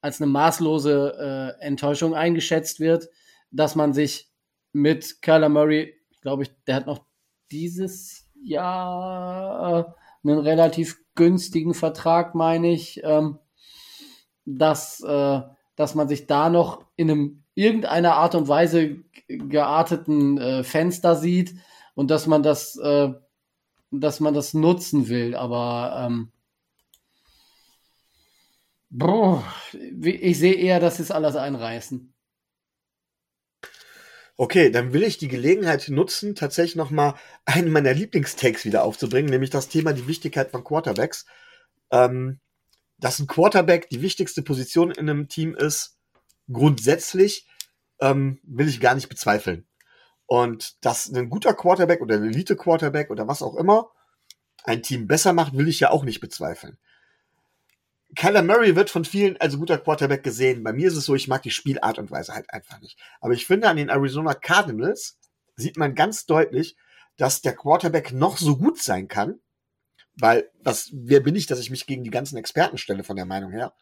als 0.00 0.22
eine 0.22 0.30
maßlose 0.30 1.56
äh, 1.60 1.62
Enttäuschung 1.62 2.14
eingeschätzt 2.14 2.80
wird, 2.80 3.10
dass 3.50 3.74
man 3.74 3.92
sich 3.92 4.30
mit 4.72 5.20
Kyler 5.20 5.50
Murray, 5.50 5.92
glaube 6.22 6.44
ich, 6.44 6.52
der 6.66 6.76
hat 6.76 6.86
noch 6.86 7.04
dieses 7.50 8.26
Jahr 8.42 9.94
einen 10.24 10.38
relativ 10.38 11.04
günstigen 11.14 11.74
Vertrag, 11.74 12.34
meine 12.34 12.72
ich, 12.72 13.02
ähm, 13.04 13.40
dass, 14.46 15.02
äh, 15.02 15.42
dass 15.76 15.94
man 15.94 16.08
sich 16.08 16.26
da 16.26 16.48
noch 16.48 16.86
in 16.96 17.10
einem 17.10 17.43
irgendeiner 17.54 18.14
Art 18.14 18.34
und 18.34 18.48
Weise 18.48 18.96
gearteten 19.28 20.38
äh, 20.38 20.64
Fenster 20.64 21.16
sieht 21.16 21.54
und 21.94 22.10
dass 22.10 22.26
man 22.26 22.42
das, 22.42 22.76
äh, 22.76 23.12
dass 23.90 24.20
man 24.20 24.34
das 24.34 24.54
nutzen 24.54 25.08
will. 25.08 25.34
Aber 25.34 26.06
ähm, 26.06 26.32
boah, 28.90 29.44
ich 30.02 30.38
sehe 30.38 30.54
eher, 30.54 30.80
dass 30.80 30.98
es 30.98 31.10
alles 31.10 31.36
einreißen. 31.36 32.12
Okay, 34.36 34.70
dann 34.70 34.92
will 34.92 35.04
ich 35.04 35.16
die 35.18 35.28
Gelegenheit 35.28 35.88
nutzen, 35.88 36.34
tatsächlich 36.34 36.74
nochmal 36.74 37.14
einen 37.44 37.70
meiner 37.70 37.94
Lieblingstakes 37.94 38.64
wieder 38.64 38.82
aufzubringen, 38.82 39.30
nämlich 39.30 39.50
das 39.50 39.68
Thema 39.68 39.92
die 39.92 40.08
Wichtigkeit 40.08 40.50
von 40.50 40.64
Quarterbacks. 40.64 41.24
Ähm, 41.92 42.40
dass 42.98 43.18
ein 43.18 43.26
Quarterback 43.26 43.88
die 43.90 44.02
wichtigste 44.02 44.42
Position 44.42 44.90
in 44.90 45.08
einem 45.08 45.28
Team 45.28 45.54
ist, 45.54 45.98
grundsätzlich 46.50 47.46
ähm, 48.00 48.40
will 48.42 48.68
ich 48.68 48.80
gar 48.80 48.94
nicht 48.94 49.08
bezweifeln. 49.08 49.66
Und 50.26 50.84
dass 50.84 51.12
ein 51.12 51.28
guter 51.28 51.54
Quarterback 51.54 52.00
oder 52.00 52.16
ein 52.16 52.24
Elite-Quarterback 52.24 53.10
oder 53.10 53.28
was 53.28 53.42
auch 53.42 53.56
immer 53.56 53.90
ein 54.64 54.82
Team 54.82 55.06
besser 55.06 55.32
macht, 55.32 55.56
will 55.56 55.68
ich 55.68 55.80
ja 55.80 55.90
auch 55.90 56.04
nicht 56.04 56.20
bezweifeln. 56.20 56.78
Kyler 58.16 58.42
Murray 58.42 58.76
wird 58.76 58.90
von 58.90 59.04
vielen 59.04 59.36
als 59.38 59.58
guter 59.58 59.78
Quarterback 59.78 60.22
gesehen. 60.22 60.62
Bei 60.62 60.72
mir 60.72 60.88
ist 60.88 60.96
es 60.96 61.04
so, 61.04 61.14
ich 61.14 61.28
mag 61.28 61.42
die 61.42 61.50
Spielart 61.50 61.98
und 61.98 62.10
Weise 62.10 62.34
halt 62.34 62.48
einfach 62.50 62.80
nicht. 62.80 62.98
Aber 63.20 63.34
ich 63.34 63.46
finde, 63.46 63.68
an 63.68 63.76
den 63.76 63.88
Arizona 63.88 64.34
Cardinals 64.34 65.18
sieht 65.56 65.76
man 65.76 65.94
ganz 65.94 66.26
deutlich, 66.26 66.76
dass 67.16 67.42
der 67.42 67.54
Quarterback 67.54 68.12
noch 68.12 68.38
so 68.38 68.56
gut 68.56 68.80
sein 68.80 69.08
kann, 69.08 69.40
weil 70.16 70.50
was, 70.62 70.90
wer 70.92 71.20
bin 71.20 71.34
ich, 71.34 71.46
dass 71.46 71.60
ich 71.60 71.70
mich 71.70 71.86
gegen 71.86 72.04
die 72.04 72.10
ganzen 72.10 72.36
Experten 72.36 72.78
stelle 72.78 73.04
von 73.04 73.16
der 73.16 73.26
Meinung 73.26 73.50
her? 73.50 73.74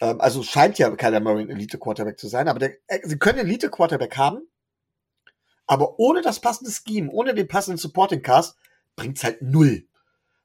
Ähm, 0.00 0.20
also 0.20 0.42
scheint 0.42 0.78
ja 0.78 0.90
Kyler 0.90 1.20
Murray 1.20 1.42
ein 1.42 1.50
Elite-Quarterback 1.50 2.18
zu 2.18 2.28
sein, 2.28 2.48
aber 2.48 2.58
der, 2.58 2.76
äh, 2.88 3.00
sie 3.02 3.18
können 3.18 3.38
Elite-Quarterback 3.38 4.16
haben, 4.16 4.48
aber 5.66 5.98
ohne 5.98 6.22
das 6.22 6.40
passende 6.40 6.70
Scheme, 6.70 7.10
ohne 7.10 7.34
den 7.34 7.48
passenden 7.48 7.78
Supporting 7.78 8.22
Cast, 8.22 8.56
bringt's 8.94 9.24
halt 9.24 9.42
null. 9.42 9.86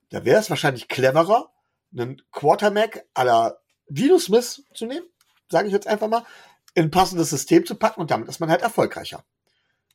Da 0.10 0.26
wäre 0.26 0.40
es 0.40 0.50
wahrscheinlich 0.50 0.88
cleverer, 0.88 1.52
einen 1.94 2.22
Quarterback 2.32 3.08
à 3.14 3.24
la 3.24 3.58
Dino 3.88 4.18
Smith 4.18 4.64
zu 4.74 4.86
nehmen, 4.86 5.06
sage 5.50 5.68
ich 5.68 5.74
jetzt 5.74 5.88
einfach 5.88 6.08
mal, 6.08 6.26
in 6.74 6.86
ein 6.86 6.92
passendes 6.92 7.30
System 7.30 7.66
zu 7.66 7.76
packen 7.76 8.02
und 8.02 8.12
damit 8.12 8.30
ist 8.30 8.40
man 8.40 8.50
halt 8.50 8.62
erfolgreicher. 8.62 9.26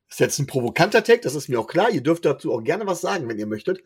ist 0.08 0.20
jetzt 0.20 0.38
ein 0.38 0.46
provokanter 0.46 1.02
Take, 1.02 1.22
das 1.22 1.34
ist 1.34 1.48
mir 1.48 1.58
auch 1.58 1.66
klar. 1.66 1.90
Ihr 1.90 2.02
dürft 2.02 2.26
dazu 2.26 2.52
auch 2.52 2.62
gerne 2.62 2.86
was 2.86 3.00
sagen, 3.00 3.28
wenn 3.28 3.38
ihr 3.38 3.46
möchtet. 3.46 3.82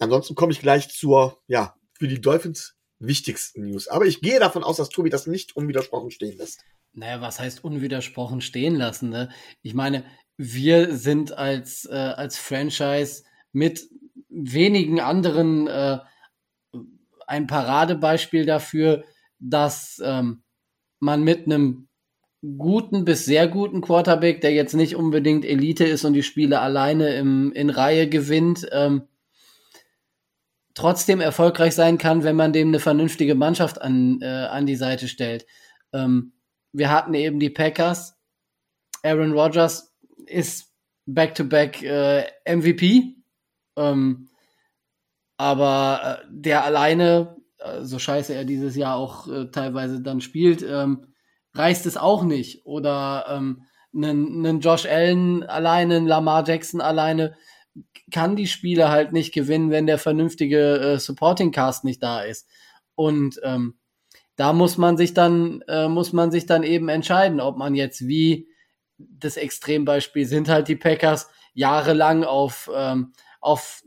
Ansonsten 0.00 0.34
komme 0.34 0.52
ich 0.52 0.60
gleich 0.60 0.88
zur, 0.90 1.40
ja, 1.46 1.76
für 1.96 2.08
die 2.08 2.20
Dolphins 2.20 2.76
wichtigsten 3.06 3.66
News. 3.66 3.88
Aber 3.88 4.06
ich 4.06 4.20
gehe 4.20 4.38
davon 4.38 4.64
aus, 4.64 4.76
dass 4.76 4.88
Tobi 4.88 5.10
das 5.10 5.26
nicht 5.26 5.56
unwidersprochen 5.56 6.10
stehen 6.10 6.36
lässt. 6.38 6.64
Naja, 6.94 7.20
was 7.20 7.40
heißt 7.40 7.64
unwidersprochen 7.64 8.40
stehen 8.40 8.74
lassen? 8.74 9.08
Ne? 9.10 9.30
Ich 9.62 9.74
meine, 9.74 10.04
wir 10.36 10.96
sind 10.96 11.32
als, 11.32 11.86
äh, 11.86 11.94
als 11.94 12.38
Franchise 12.38 13.24
mit 13.52 13.88
wenigen 14.28 15.00
anderen 15.00 15.66
äh, 15.66 15.98
ein 17.26 17.46
Paradebeispiel 17.46 18.44
dafür, 18.44 19.04
dass 19.38 20.00
ähm, 20.04 20.42
man 21.00 21.22
mit 21.22 21.46
einem 21.46 21.88
guten 22.42 23.04
bis 23.04 23.24
sehr 23.24 23.46
guten 23.48 23.80
Quarterback, 23.80 24.40
der 24.40 24.52
jetzt 24.52 24.74
nicht 24.74 24.96
unbedingt 24.96 25.44
Elite 25.44 25.84
ist 25.84 26.04
und 26.04 26.12
die 26.12 26.22
Spiele 26.22 26.60
alleine 26.60 27.14
im, 27.14 27.52
in 27.52 27.70
Reihe 27.70 28.08
gewinnt, 28.08 28.66
ähm, 28.72 29.02
trotzdem 30.74 31.20
erfolgreich 31.20 31.74
sein 31.74 31.98
kann, 31.98 32.24
wenn 32.24 32.36
man 32.36 32.52
dem 32.52 32.68
eine 32.68 32.80
vernünftige 32.80 33.34
Mannschaft 33.34 33.80
an, 33.80 34.20
äh, 34.22 34.26
an 34.26 34.66
die 34.66 34.76
Seite 34.76 35.08
stellt. 35.08 35.46
Ähm, 35.92 36.32
wir 36.72 36.90
hatten 36.90 37.14
eben 37.14 37.38
die 37.38 37.50
Packers. 37.50 38.16
Aaron 39.02 39.32
Rodgers 39.32 39.94
ist 40.26 40.72
back-to-back 41.06 41.82
-back, 41.82 42.26
äh, 42.46 42.56
MVP. 42.56 43.16
Ähm, 43.76 44.28
aber 45.36 46.20
äh, 46.22 46.26
der 46.30 46.64
alleine, 46.64 47.36
äh, 47.58 47.82
so 47.82 47.98
scheiße 47.98 48.34
er 48.34 48.44
dieses 48.44 48.76
Jahr 48.76 48.96
auch 48.96 49.26
äh, 49.28 49.46
teilweise 49.46 50.00
dann 50.00 50.20
spielt, 50.20 50.62
ähm, 50.62 51.06
reißt 51.54 51.86
es 51.86 51.96
auch 51.96 52.22
nicht. 52.22 52.64
Oder 52.64 53.26
ähm, 53.28 53.64
einen 53.94 54.60
Josh 54.60 54.86
Allen 54.86 55.42
alleine, 55.42 55.96
einen 55.96 56.06
Lamar 56.06 56.46
Jackson 56.46 56.80
alleine 56.80 57.36
kann 58.10 58.36
die 58.36 58.46
Spiele 58.46 58.90
halt 58.90 59.12
nicht 59.12 59.32
gewinnen, 59.32 59.70
wenn 59.70 59.86
der 59.86 59.98
vernünftige 59.98 60.78
äh, 60.78 60.98
Supporting 60.98 61.52
Cast 61.52 61.84
nicht 61.84 62.02
da 62.02 62.22
ist. 62.22 62.46
Und 62.94 63.40
ähm, 63.42 63.74
da 64.36 64.52
muss 64.52 64.78
man 64.78 64.96
sich 64.96 65.14
dann 65.14 65.62
äh, 65.68 65.88
muss 65.88 66.12
man 66.12 66.30
sich 66.30 66.46
dann 66.46 66.62
eben 66.62 66.88
entscheiden, 66.88 67.40
ob 67.40 67.56
man 67.56 67.74
jetzt 67.74 68.06
wie 68.06 68.48
das 68.98 69.36
Extrembeispiel 69.36 70.26
sind 70.26 70.48
halt 70.48 70.68
die 70.68 70.76
Packers 70.76 71.28
jahrelang 71.54 72.24
auf 72.24 72.70
ähm, 72.74 73.12
auf 73.40 73.82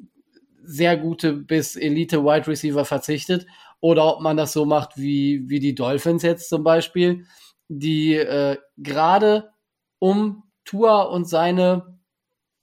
sehr 0.64 0.98
gute 0.98 1.34
bis 1.34 1.76
Elite 1.76 2.24
Wide 2.24 2.48
Receiver 2.48 2.86
verzichtet 2.86 3.46
oder 3.80 4.16
ob 4.16 4.22
man 4.22 4.38
das 4.38 4.54
so 4.54 4.66
macht 4.66 4.98
wie 4.98 5.44
wie 5.48 5.60
die 5.60 5.76
Dolphins 5.76 6.24
jetzt 6.24 6.50
zum 6.50 6.64
Beispiel, 6.64 7.26
die 7.68 8.16
äh, 8.16 8.58
gerade 8.78 9.52
um 10.00 10.44
Tour 10.66 11.10
und 11.12 11.26
seine 11.26 11.95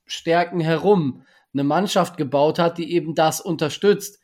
Stärken 0.07 0.61
herum 0.61 1.25
eine 1.53 1.65
Mannschaft 1.65 2.17
gebaut 2.17 2.59
hat, 2.59 2.79
die 2.79 2.93
eben 2.93 3.15
das 3.15 3.41
unterstützt. 3.41 4.21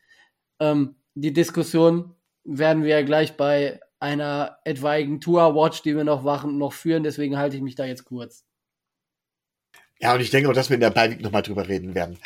Ähm, 0.60 0.96
die 1.14 1.32
Diskussion 1.32 2.14
werden 2.44 2.82
wir 2.82 2.90
ja 2.90 3.02
gleich 3.02 3.36
bei 3.36 3.80
einer 4.00 4.58
etwaigen 4.64 5.20
Tour-Watch, 5.20 5.82
die 5.82 5.96
wir 5.96 6.04
noch 6.04 6.24
wachen, 6.24 6.58
noch 6.58 6.72
führen. 6.72 7.02
Deswegen 7.02 7.36
halte 7.36 7.56
ich 7.56 7.62
mich 7.62 7.74
da 7.74 7.84
jetzt 7.84 8.04
kurz. 8.04 8.44
Ja, 10.00 10.14
und 10.14 10.20
ich 10.20 10.30
denke 10.30 10.48
auch, 10.48 10.54
dass 10.54 10.70
wir 10.70 10.74
in 10.74 10.80
der 10.80 10.90
Beiweek 10.90 11.20
nochmal 11.20 11.42
drüber 11.42 11.68
reden 11.68 11.94
werden. 11.94 12.18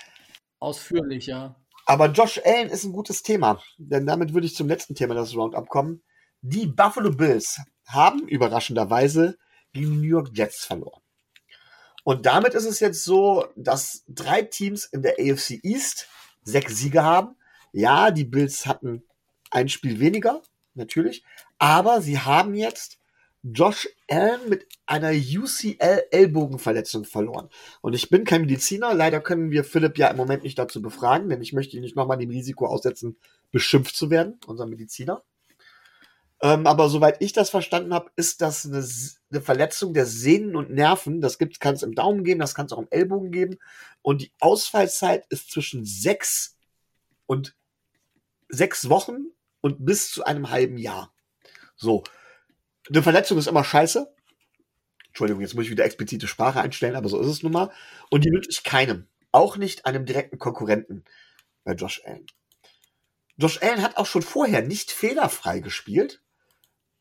Ausführlich, 0.59 1.27
ja. 1.27 1.57
Aber 1.87 2.07
Josh 2.07 2.41
Allen 2.45 2.69
ist 2.69 2.85
ein 2.85 2.93
gutes 2.93 3.23
Thema, 3.23 3.61
denn 3.77 4.07
damit 4.07 4.35
würde 4.35 4.47
ich 4.47 4.55
zum 4.55 4.69
letzten 4.69 4.95
Thema 4.95 5.15
des 5.15 5.35
Roundup 5.35 5.69
kommen. 5.69 6.03
Die 6.43 6.67
Buffalo 6.67 7.11
Bills 7.11 7.61
haben 7.87 8.29
überraschenderweise 8.29 9.37
gegen 9.73 9.91
die 9.91 9.97
New 9.97 10.17
York 10.17 10.31
Jets 10.33 10.65
verloren. 10.65 11.02
Und 12.05 12.27
damit 12.27 12.55
ist 12.55 12.67
es 12.67 12.81
jetzt 12.81 13.05
so, 13.05 13.47
dass 13.57 14.05
drei 14.09 14.43
Teams 14.43 14.85
in 14.87 15.03
der 15.03 15.15
AFC 15.19 15.61
East 15.63 16.09
sechs 16.43 16.77
Siege 16.77 17.05
haben. 17.05 17.37
Ja, 17.73 18.11
die 18.11 18.25
Bills 18.25 18.67
hatten 18.67 19.03
ein 19.51 19.69
Spiel 19.69 20.01
weniger, 20.01 20.43
natürlich, 20.75 21.25
aber 21.59 22.01
sie 22.01 22.19
haben 22.19 22.55
jetzt 22.55 22.99
Josh 23.45 23.89
Allen 24.09 24.49
mit 24.49 24.67
einer 24.87 25.11
UCL-Ellbogenverletzung 25.11 27.05
verloren. 27.05 27.49
Und 27.81 27.93
ich 27.95 28.09
bin 28.09 28.25
kein 28.25 28.43
Mediziner, 28.43 28.95
leider 28.95 29.21
können 29.21 29.51
wir 29.51 29.65
Philipp 29.65 29.99
ja 29.99 30.09
im 30.09 30.17
Moment 30.17 30.45
nicht 30.45 30.59
dazu 30.59 30.81
befragen, 30.81 31.29
denn 31.29 31.43
ich 31.43 31.53
möchte 31.53 31.77
ihn 31.77 31.83
nicht 31.83 31.97
nochmal 31.97 32.19
dem 32.19 32.31
Risiko 32.31 32.67
aussetzen, 32.67 33.17
beschimpft 33.51 33.97
zu 33.97 34.11
werden, 34.11 34.39
unser 34.47 34.67
Mediziner. 34.67 35.25
Ähm, 36.45 36.67
aber 36.67 36.89
soweit 36.89 37.23
ich 37.23 37.33
das 37.33 37.51
verstanden 37.51 37.95
habe, 37.95 38.11
ist 38.17 38.41
das 38.41 38.67
eine, 38.67 38.85
eine, 39.31 39.41
Verletzung 39.41 39.95
der 39.95 40.07
Sehnen 40.07 40.57
und 40.57 40.71
Nerven. 40.71 41.21
Das 41.21 41.39
kann 41.39 41.75
es 41.75 41.85
im 41.85 41.95
Daumen 41.95 42.25
geben, 42.25 42.41
das 42.41 42.57
kann 42.57 42.67
es 42.67 42.73
auch 42.73 42.81
im 42.81 42.89
Ellbogen 42.91 43.31
geben. 43.31 43.59
Und 44.03 44.23
die 44.23 44.33
Ausfallzeit 44.41 45.25
ist 45.29 45.53
zwischen 45.53 45.85
sechs 45.85 46.57
und 47.27 47.55
sechs 48.49 48.89
Wochen 48.89 49.27
und 49.61 49.87
bis 49.87 50.11
zu 50.11 50.25
einem 50.25 50.51
halben 50.51 50.79
Jahr. 50.79 51.15
So. 51.77 52.03
Eine 52.89 53.05
Verletzung 53.05 53.39
ist 53.39 53.47
immer 53.47 53.63
scheiße. 53.63 54.13
Entschuldigung, 55.07 55.43
jetzt 55.43 55.55
muss 55.55 55.67
ich 55.67 55.71
wieder 55.71 55.85
explizite 55.85 56.27
Sprache 56.27 56.61
einstellen, 56.61 56.97
aber 56.97 57.09
so 57.09 57.21
ist 57.21 57.29
es 57.29 57.45
nun 57.45 57.53
mal. 57.53 57.71
Und 58.11 58.25
die 58.25 58.31
wünsche 58.33 58.51
ich 58.51 58.65
keinem. 58.65 59.07
Auch 59.31 59.57
nicht 59.57 59.87
einem 59.87 60.07
direkten 60.07 60.39
Konkurrenten. 60.39 61.05
bei 61.63 61.75
Josh 61.75 62.03
Allen. 62.05 62.27
Josh 63.37 63.63
Allen 63.63 63.83
hat 63.83 63.97
auch 63.97 64.07
schon 64.07 64.23
vorher 64.23 64.63
nicht 64.63 64.91
fehlerfrei 64.91 65.61
gespielt. 65.61 66.22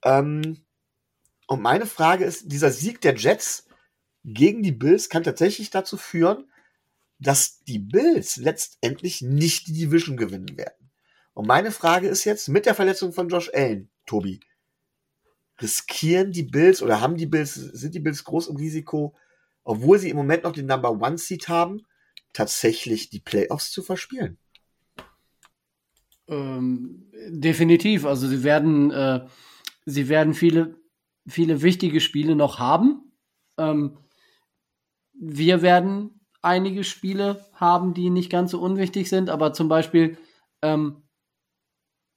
Ähm, 0.04 0.64
und 1.48 1.62
meine 1.62 1.86
Frage 1.86 2.26
ist, 2.26 2.52
dieser 2.52 2.72
Sieg 2.72 3.02
der 3.02 3.16
Jets 3.16 3.68
gegen 4.24 4.64
die 4.64 4.72
Bills 4.72 5.10
kann 5.10 5.24
tatsächlich 5.24 5.70
dazu 5.70 5.98
führen, 5.98 6.52
dass 7.20 7.64
die 7.64 7.80
Bills 7.80 8.38
letztendlich 8.38 9.22
nicht 9.22 9.68
die 9.68 9.74
Division 9.74 10.18
gewinnen 10.18 10.58
werden. 10.58 10.90
Und 11.34 11.48
meine 11.48 11.72
Frage 11.72 12.08
ist 12.08 12.26
jetzt, 12.26 12.50
mit 12.50 12.66
der 12.66 12.76
Verletzung 12.76 13.14
von 13.14 13.30
Josh 13.30 13.52
Allen, 13.54 13.90
Tobi, 14.06 14.40
riskieren 15.62 16.32
die 16.32 16.44
Bills 16.44 16.82
oder 16.82 17.00
haben 17.00 17.18
die 17.18 17.28
Bills, 17.28 17.54
sind 17.54 17.94
die 17.94 18.00
Bills 18.00 18.24
groß 18.24 18.48
im 18.48 18.58
Risiko, 18.58 19.16
obwohl 19.64 20.00
sie 20.00 20.10
im 20.10 20.18
Moment 20.18 20.44
noch 20.44 20.54
den 20.54 20.66
Number 20.66 20.92
One 20.92 21.18
Seed 21.18 21.48
haben, 21.48 21.86
tatsächlich 22.34 23.10
die 23.10 23.20
Playoffs 23.20 23.72
zu 23.72 23.84
verspielen? 23.84 24.38
Ähm, 26.28 27.12
definitiv. 27.28 28.06
Also 28.06 28.28
sie 28.28 28.44
werden, 28.44 28.92
äh, 28.92 29.26
sie 29.86 30.10
werden 30.10 30.34
viele, 30.34 30.80
viele 31.28 31.62
wichtige 31.62 32.02
Spiele 32.02 32.36
noch 32.36 32.60
haben. 32.60 33.14
Ähm, 33.58 33.98
wir 35.14 35.62
werden 35.62 36.22
einige 36.42 36.84
Spiele 36.84 37.46
haben, 37.54 37.94
die 37.94 38.10
nicht 38.10 38.32
ganz 38.32 38.52
so 38.52 38.62
unwichtig 38.62 39.10
sind, 39.10 39.30
aber 39.30 39.54
zum 39.54 39.68
Beispiel, 39.68 40.18
ähm, 40.62 41.04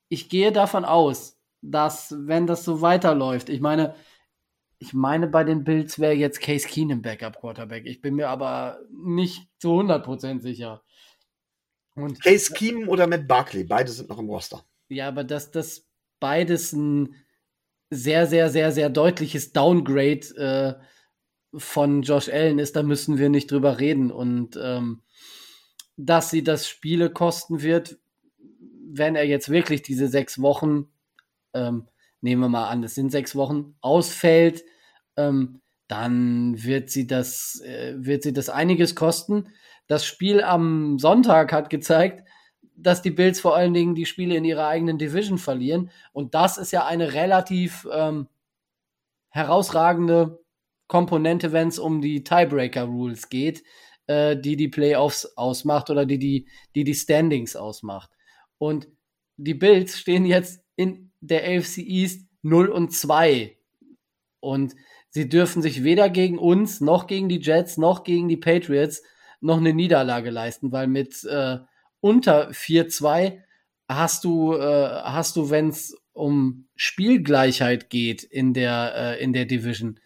ich 0.09 0.29
gehe 0.29 0.53
davon 0.53 0.85
aus, 0.85 1.41
dass 1.61 2.15
wenn 2.19 2.47
das 2.47 2.65
so 2.65 2.81
weiterläuft, 2.81 3.49
ich 3.49 3.61
meine, 3.61 3.95
ich 4.79 4.93
meine, 4.93 5.29
bei 5.29 5.45
den 5.45 5.65
Bills 5.65 5.99
wäre 5.99 6.13
jetzt 6.13 6.41
Case 6.41 6.69
Keenum 6.69 7.01
Backup 7.01 7.41
Quarterback. 7.41 7.87
Ich 7.87 8.03
bin 8.03 8.17
mir 8.17 8.29
aber 8.29 8.81
nicht 8.91 9.49
zu 9.59 9.69
100% 9.69 10.41
sicher. 10.41 10.83
Und 11.95 12.23
Case 12.23 12.53
Keenum 12.53 12.89
oder 12.89 13.07
Matt 13.07 13.27
Barkley, 13.27 13.65
beide 13.65 13.91
sind 13.91 14.09
noch 14.09 14.19
im 14.19 14.29
Roster. 14.29 14.65
Ja, 14.89 15.09
aber 15.09 15.25
dass 15.25 15.51
das 15.51 15.89
beides 16.21 16.73
ein 16.73 17.15
sehr, 17.95 18.27
sehr, 18.27 18.51
sehr, 18.51 18.73
sehr 18.73 18.91
deutliches 18.91 19.53
Downgrade 19.53 20.79
äh, 20.79 21.59
von 21.59 22.03
Josh 22.03 22.29
Allen 22.29 22.59
ist, 22.59 22.77
da 22.77 22.83
müssen 22.83 23.19
wir 23.19 23.29
nicht 23.29 23.51
drüber 23.51 23.79
reden. 23.79 24.11
Und 24.11 24.59
ähm, 24.61 25.03
dass 25.97 26.31
sie 26.31 26.43
das 26.43 26.69
Spiele 26.69 27.11
kosten 27.11 27.63
wird, 27.63 27.99
wenn 28.93 29.17
er 29.17 29.27
jetzt 29.27 29.49
wirklich 29.49 29.83
diese 29.83 30.09
sechs 30.09 30.41
Wochen, 30.41 30.89
ähm, 31.53 31.89
nehmen 32.21 32.43
wir 32.43 32.49
mal 32.49 32.69
an, 32.69 32.83
es 32.83 32.95
sind 32.95 33.11
sechs 33.11 33.37
Wochen, 33.37 33.77
ausfällt, 33.81 34.65
ähm, 35.17 35.61
dann 35.89 36.63
wird 36.63 36.91
sie 36.91 37.07
das, 37.07 37.61
äh, 37.65 37.95
wird 37.97 38.23
sie 38.23 38.33
das 38.33 38.49
einiges 38.49 38.95
kosten. 38.95 39.49
Das 39.87 40.05
Spiel 40.05 40.43
am 40.43 40.99
Sonntag 40.99 41.53
hat 41.53 41.71
gezeigt, 41.71 42.27
dass 42.77 43.03
die 43.03 43.11
Bills 43.11 43.41
vor 43.41 43.57
allen 43.57 43.75
Dingen 43.75 43.95
die 43.95 44.07
Spiele 44.07 44.37
in 44.37 44.45
ihrer 44.45 44.67
eigenen 44.67 44.99
Division 44.99 45.39
verlieren. 45.39 45.91
Und 46.13 46.35
das 46.35 46.59
ist 46.59 46.73
ja 46.73 46.87
eine 46.87 47.13
relativ 47.15 47.87
ähm, 47.93 48.29
herausragende 49.29 50.41
Komponente, 50.87 51.53
wenn 51.53 51.69
es 51.69 51.79
um 51.79 52.01
die 52.01 52.25
Tiebreaker-Rules 52.25 53.29
geht, 53.29 53.63
äh, 54.07 54.37
die 54.37 54.57
die 54.57 54.69
Playoffs 54.69 55.37
ausmacht 55.37 55.91
oder 55.91 56.05
die 56.07 56.19
die, 56.19 56.49
die 56.75 56.85
die 56.85 56.95
Standings 56.95 57.57
ausmacht. 57.57 58.11
Und 58.59 58.89
die 59.37 59.55
Bills 59.55 59.99
stehen 59.99 60.27
jetzt 60.27 60.63
in 60.77 61.11
der 61.21 61.43
AFC 61.45 61.79
East 61.79 62.29
0 62.43 62.69
und 62.69 62.93
2. 62.93 63.57
Und 64.41 64.75
sie 65.09 65.29
dürfen 65.29 65.63
sich 65.63 65.85
weder 65.85 66.11
gegen 66.11 66.39
uns, 66.39 66.81
noch 66.81 67.07
gegen 67.07 67.29
die 67.29 67.41
Jets, 67.41 67.79
noch 67.79 68.05
gegen 68.05 68.29
die 68.29 68.37
Patriots 68.37 69.03
noch 69.41 69.59
eine 69.59 69.75
Niederlage 69.75 70.31
leisten, 70.31 70.73
weil 70.73 70.87
mit 70.87 71.23
äh, 71.25 71.59
unter 72.05 72.51
4-2 72.51 73.39
hast 73.89 74.25
du, 74.25 74.53
äh, 74.53 74.89
hast 75.05 75.37
du, 75.37 75.49
wenn 75.49 75.69
es 75.69 75.97
um 76.13 76.67
Spielgleichheit 76.77 77.89
geht 77.89 78.23
in 78.23 78.53
der, 78.53 78.93
äh, 78.95 79.23
in 79.25 79.33
der 79.33 79.47
Division, 79.47 79.99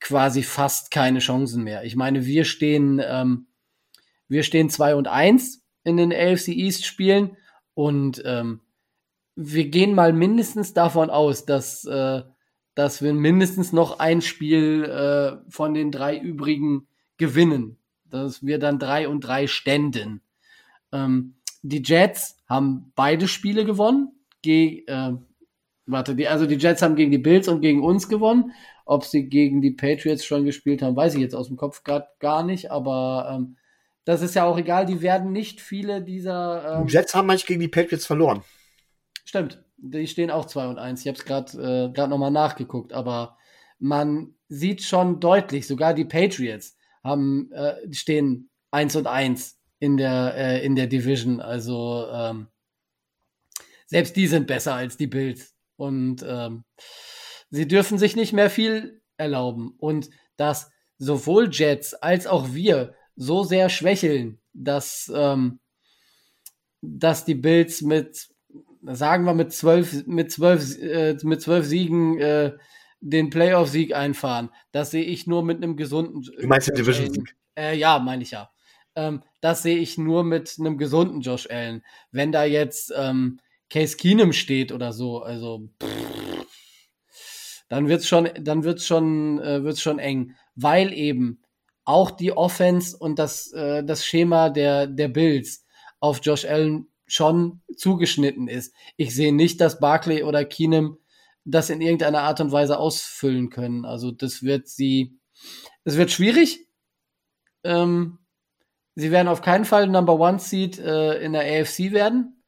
quasi 0.00 0.42
fast 0.42 0.90
keine 0.90 1.18
Chancen 1.18 1.62
mehr. 1.62 1.84
Ich 1.84 1.96
meine, 1.96 2.24
wir 2.24 2.46
stehen, 2.46 2.98
ähm, 3.04 3.46
wir 4.26 4.42
stehen 4.42 4.70
2 4.70 4.94
und 4.94 5.06
1 5.06 5.62
in 5.84 5.98
den 5.98 6.14
AFC 6.14 6.48
East 6.48 6.86
Spielen 6.86 7.36
und 7.74 8.22
ähm, 8.24 8.62
wir 9.36 9.68
gehen 9.68 9.94
mal 9.94 10.14
mindestens 10.14 10.72
davon 10.72 11.10
aus, 11.10 11.44
dass, 11.44 11.84
äh, 11.84 12.22
dass 12.74 13.02
wir 13.02 13.12
mindestens 13.12 13.70
noch 13.74 13.98
ein 13.98 14.22
Spiel 14.22 14.84
äh, 14.84 15.50
von 15.50 15.74
den 15.74 15.90
drei 15.90 16.16
übrigen 16.16 16.88
gewinnen 17.18 17.76
dass 18.14 18.44
wir 18.44 18.58
dann 18.58 18.78
drei 18.78 19.08
und 19.08 19.22
drei 19.22 19.48
ständen. 19.48 20.20
Ähm, 20.94 21.34
die 21.62 21.82
Jets 21.82 22.38
haben 22.48 22.92
beide 22.94 23.28
Spiele 23.28 23.64
gewonnen. 23.64 24.12
Ge 24.42 24.84
äh, 24.86 25.12
warte, 25.86 26.14
die, 26.14 26.28
also 26.28 26.46
die 26.46 26.56
Jets 26.56 26.82
haben 26.82 26.96
gegen 26.96 27.10
die 27.10 27.18
Bills 27.18 27.48
und 27.48 27.60
gegen 27.60 27.82
uns 27.82 28.08
gewonnen. 28.08 28.52
Ob 28.86 29.04
sie 29.04 29.28
gegen 29.28 29.62
die 29.62 29.70
Patriots 29.70 30.24
schon 30.24 30.44
gespielt 30.44 30.82
haben, 30.82 30.96
weiß 30.96 31.14
ich 31.14 31.20
jetzt 31.20 31.34
aus 31.34 31.48
dem 31.48 31.56
Kopf 31.56 31.84
gerade 31.84 32.06
gar 32.20 32.42
nicht, 32.42 32.70
aber 32.70 33.30
ähm, 33.34 33.56
das 34.04 34.20
ist 34.20 34.34
ja 34.34 34.44
auch 34.44 34.58
egal, 34.58 34.84
die 34.84 35.00
werden 35.00 35.32
nicht 35.32 35.62
viele 35.62 36.02
dieser. 36.02 36.80
Ähm, 36.80 36.86
die 36.86 36.92
Jets 36.92 37.14
haben 37.14 37.26
manchmal 37.26 37.46
gegen 37.46 37.60
die 37.60 37.68
Patriots 37.68 38.04
verloren. 38.04 38.42
Stimmt, 39.24 39.64
die 39.78 40.06
stehen 40.06 40.30
auch 40.30 40.44
2 40.44 40.66
und 40.68 40.78
1. 40.78 41.00
Ich 41.00 41.08
habe 41.08 41.18
es 41.18 41.24
gerade 41.24 41.92
äh, 41.96 42.06
nochmal 42.06 42.30
nachgeguckt, 42.30 42.92
aber 42.92 43.38
man 43.78 44.34
sieht 44.48 44.82
schon 44.82 45.20
deutlich, 45.20 45.66
sogar 45.66 45.94
die 45.94 46.04
Patriots 46.04 46.76
haben, 47.02 47.50
äh, 47.52 47.74
stehen 47.92 48.50
1 48.70 48.96
und 48.96 49.06
1 49.06 49.58
in 49.78 49.96
der, 49.96 50.34
äh, 50.36 50.64
in 50.64 50.76
der 50.76 50.86
Division. 50.86 51.40
Also 51.40 52.06
ähm, 52.12 52.48
selbst 53.86 54.16
die 54.16 54.26
sind 54.26 54.46
besser 54.46 54.74
als 54.74 54.96
die 54.96 55.06
Bills. 55.06 55.54
Und 55.76 56.24
ähm, 56.26 56.64
sie 57.50 57.68
dürfen 57.68 57.98
sich 57.98 58.16
nicht 58.16 58.32
mehr 58.32 58.50
viel 58.50 59.02
erlauben. 59.16 59.74
Und 59.78 60.10
dass 60.36 60.70
sowohl 60.98 61.48
Jets 61.50 61.94
als 61.94 62.26
auch 62.26 62.54
wir 62.54 62.94
so 63.16 63.44
sehr 63.44 63.68
schwächeln, 63.68 64.40
dass, 64.52 65.10
ähm, 65.14 65.60
dass 66.80 67.24
die 67.24 67.34
Bills 67.34 67.82
mit, 67.82 68.28
sagen 68.82 69.24
wir, 69.24 69.34
mit 69.34 69.52
zwölf, 69.52 70.06
mit 70.06 70.32
zwölf, 70.32 70.78
äh, 70.78 71.16
mit 71.22 71.42
zwölf 71.42 71.66
Siegen 71.66 72.18
äh, 72.18 72.52
den 73.00 73.30
Playoff-Sieg 73.30 73.94
einfahren. 73.94 74.50
Das 74.72 74.90
sehe 74.90 75.04
ich 75.04 75.26
nur 75.26 75.44
mit 75.44 75.58
einem 75.58 75.76
gesunden. 75.76 76.22
Du 76.22 76.46
meinst 76.46 76.68
den 76.68 76.76
Division-Sieg? 76.76 77.36
Äh, 77.56 77.76
ja, 77.76 77.98
meine 77.98 78.22
ich 78.22 78.30
ja. 78.30 78.50
Ähm, 78.96 79.22
das 79.44 79.62
sehe 79.62 79.76
ich 79.76 79.98
nur 79.98 80.24
mit 80.24 80.56
einem 80.58 80.78
gesunden 80.78 81.20
Josh 81.20 81.50
Allen. 81.50 81.84
Wenn 82.10 82.32
da 82.32 82.44
jetzt 82.44 82.90
ähm, 82.96 83.40
Case 83.68 83.94
Keenum 83.98 84.32
steht 84.32 84.72
oder 84.72 84.94
so, 84.94 85.22
also 85.22 85.68
pff, 85.82 87.62
dann 87.68 87.86
wird's 87.86 88.08
schon, 88.08 88.30
dann 88.40 88.64
wird's 88.64 88.86
schon, 88.86 89.38
äh, 89.40 89.62
wird's 89.62 89.82
schon 89.82 89.98
eng, 89.98 90.34
weil 90.54 90.94
eben 90.94 91.42
auch 91.84 92.10
die 92.10 92.32
Offense 92.32 92.96
und 92.96 93.18
das, 93.18 93.52
äh, 93.52 93.84
das 93.84 94.06
Schema 94.06 94.48
der, 94.48 94.86
der 94.86 95.08
Bills 95.08 95.66
auf 96.00 96.20
Josh 96.22 96.46
Allen 96.46 96.86
schon 97.06 97.60
zugeschnitten 97.76 98.48
ist. 98.48 98.72
Ich 98.96 99.14
sehe 99.14 99.34
nicht, 99.34 99.60
dass 99.60 99.78
Barkley 99.78 100.22
oder 100.22 100.46
Keenum 100.46 100.96
das 101.44 101.68
in 101.68 101.82
irgendeiner 101.82 102.22
Art 102.22 102.40
und 102.40 102.50
Weise 102.50 102.78
ausfüllen 102.78 103.50
können. 103.50 103.84
Also 103.84 104.10
das 104.10 104.42
wird 104.42 104.68
sie, 104.68 105.18
es 105.84 105.98
wird 105.98 106.10
schwierig. 106.10 106.66
Ähm, 107.62 108.20
sie 108.94 109.10
werden 109.10 109.28
auf 109.28 109.42
keinen 109.42 109.64
Fall 109.64 109.86
Number 109.86 110.18
One 110.18 110.38
Seed 110.38 110.78
äh, 110.78 111.18
in 111.20 111.32
der 111.32 111.42
AFC 111.42 111.92
werden. 111.92 112.42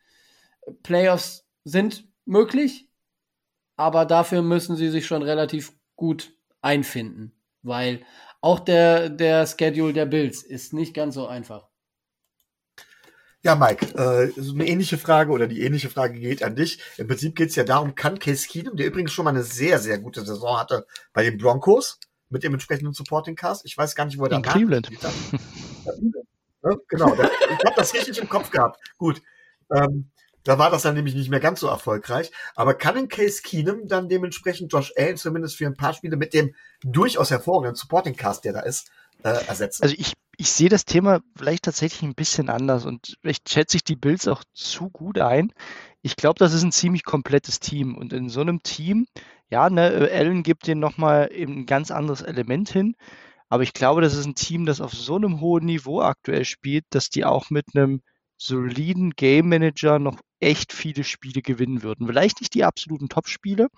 Playoffs 0.82 1.46
sind 1.64 2.08
möglich, 2.24 2.88
aber 3.76 4.04
dafür 4.04 4.42
müssen 4.42 4.76
sie 4.76 4.90
sich 4.90 5.06
schon 5.06 5.22
relativ 5.22 5.72
gut 5.94 6.32
einfinden, 6.60 7.32
weil 7.62 8.04
auch 8.40 8.60
der, 8.60 9.08
der 9.08 9.46
Schedule 9.46 9.92
der 9.92 10.06
Bills 10.06 10.42
ist 10.42 10.72
nicht 10.72 10.94
ganz 10.94 11.14
so 11.14 11.26
einfach. 11.26 11.68
Ja, 13.42 13.54
Mike, 13.54 13.86
äh, 13.94 14.32
eine 14.50 14.66
ähnliche 14.66 14.98
Frage 14.98 15.30
oder 15.30 15.46
die 15.46 15.62
ähnliche 15.62 15.88
Frage 15.88 16.18
geht 16.18 16.42
an 16.42 16.56
dich. 16.56 16.80
Im 16.96 17.06
Prinzip 17.06 17.36
geht 17.36 17.50
es 17.50 17.56
ja 17.56 17.62
darum, 17.62 17.94
kann 17.94 18.18
Case 18.18 18.48
Keenum, 18.48 18.76
der 18.76 18.86
übrigens 18.86 19.12
schon 19.12 19.24
mal 19.24 19.30
eine 19.30 19.44
sehr, 19.44 19.78
sehr 19.78 20.00
gute 20.00 20.24
Saison 20.26 20.58
hatte 20.58 20.84
bei 21.12 21.22
den 21.22 21.38
Broncos 21.38 22.00
mit 22.28 22.42
dem 22.42 22.54
entsprechenden 22.54 22.92
Supporting 22.92 23.36
Cast, 23.36 23.64
ich 23.64 23.76
weiß 23.76 23.94
gar 23.94 24.06
nicht, 24.06 24.18
wo 24.18 24.24
er 24.24 24.30
da 24.30 24.36
In 24.36 24.42
Cleveland. 24.42 24.90
Ja, 26.68 26.76
genau, 26.88 27.14
da, 27.14 27.24
ich 27.24 27.64
habe 27.64 27.76
das 27.76 27.94
richtig 27.94 28.18
im 28.18 28.28
Kopf 28.28 28.50
gehabt. 28.50 28.80
Gut, 28.98 29.22
ähm, 29.74 30.10
da 30.44 30.58
war 30.58 30.70
das 30.70 30.82
dann 30.82 30.94
nämlich 30.94 31.14
nicht 31.14 31.28
mehr 31.28 31.40
ganz 31.40 31.60
so 31.60 31.66
erfolgreich. 31.66 32.30
Aber 32.54 32.74
kann 32.74 32.96
ein 32.96 33.08
Case 33.08 33.42
Keenum 33.42 33.88
dann 33.88 34.08
dementsprechend 34.08 34.72
Josh 34.72 34.92
Allen 34.96 35.16
zumindest 35.16 35.56
für 35.56 35.66
ein 35.66 35.76
paar 35.76 35.92
Spiele 35.92 36.16
mit 36.16 36.34
dem 36.34 36.54
durchaus 36.82 37.30
hervorragenden 37.30 37.74
Supporting 37.74 38.14
Cast, 38.14 38.44
der 38.44 38.52
da 38.52 38.60
ist, 38.60 38.90
äh, 39.24 39.30
ersetzen? 39.46 39.82
Also 39.82 39.96
ich 39.98 40.12
ich 40.38 40.50
sehe 40.50 40.68
das 40.68 40.84
Thema 40.84 41.20
vielleicht 41.34 41.64
tatsächlich 41.64 42.02
ein 42.02 42.14
bisschen 42.14 42.50
anders 42.50 42.84
und 42.84 43.16
vielleicht 43.20 43.48
schätze 43.48 43.76
ich 43.76 43.84
die 43.84 43.96
Bills 43.96 44.28
auch 44.28 44.44
zu 44.52 44.90
gut 44.90 45.18
ein. 45.18 45.52
Ich 46.02 46.16
glaube, 46.16 46.38
das 46.38 46.52
ist 46.52 46.62
ein 46.62 46.72
ziemlich 46.72 47.04
komplettes 47.04 47.58
Team 47.58 47.96
und 47.96 48.12
in 48.12 48.28
so 48.28 48.42
einem 48.42 48.62
Team, 48.62 49.06
ja, 49.48 49.70
ne, 49.70 50.08
Allen 50.12 50.42
gibt 50.42 50.66
dir 50.66 50.74
nochmal 50.74 51.30
eben 51.32 51.60
ein 51.60 51.66
ganz 51.66 51.90
anderes 51.90 52.20
Element 52.20 52.68
hin, 52.68 52.96
aber 53.48 53.62
ich 53.62 53.72
glaube, 53.72 54.00
das 54.00 54.14
ist 54.14 54.26
ein 54.26 54.34
Team, 54.34 54.66
das 54.66 54.80
auf 54.80 54.92
so 54.92 55.16
einem 55.16 55.40
hohen 55.40 55.64
Niveau 55.64 56.00
aktuell 56.00 56.44
spielt, 56.44 56.84
dass 56.90 57.10
die 57.10 57.24
auch 57.24 57.50
mit 57.50 57.66
einem 57.74 58.02
soliden 58.36 59.12
Game 59.12 59.48
Manager 59.48 59.98
noch 59.98 60.20
echt 60.40 60.72
viele 60.72 61.04
Spiele 61.04 61.42
gewinnen 61.42 61.82
würden. 61.82 62.06
Vielleicht 62.06 62.40
nicht 62.40 62.54
die 62.54 62.64
absoluten 62.64 63.08
Top-Spiele, 63.08 63.68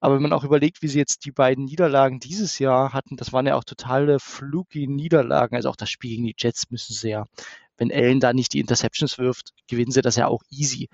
aber 0.00 0.16
wenn 0.16 0.22
man 0.22 0.34
auch 0.34 0.44
überlegt, 0.44 0.82
wie 0.82 0.88
sie 0.88 0.98
jetzt 0.98 1.24
die 1.24 1.32
beiden 1.32 1.64
Niederlagen 1.64 2.20
dieses 2.20 2.58
Jahr 2.58 2.92
hatten, 2.92 3.16
das 3.16 3.32
waren 3.32 3.46
ja 3.46 3.56
auch 3.56 3.64
totale 3.64 4.20
fluky 4.20 4.86
Niederlagen. 4.86 5.56
Also 5.56 5.70
auch 5.70 5.76
das 5.76 5.88
Spiel 5.88 6.10
gegen 6.10 6.26
die 6.26 6.34
Jets 6.36 6.70
müssen 6.70 6.92
sie 6.92 7.08
ja, 7.08 7.24
wenn 7.78 7.90
Allen 7.90 8.20
da 8.20 8.34
nicht 8.34 8.52
die 8.52 8.60
Interceptions 8.60 9.16
wirft, 9.18 9.52
gewinnen 9.66 9.92
sie 9.92 10.02
das 10.02 10.16
ja 10.16 10.26
auch 10.28 10.42
easy. 10.50 10.88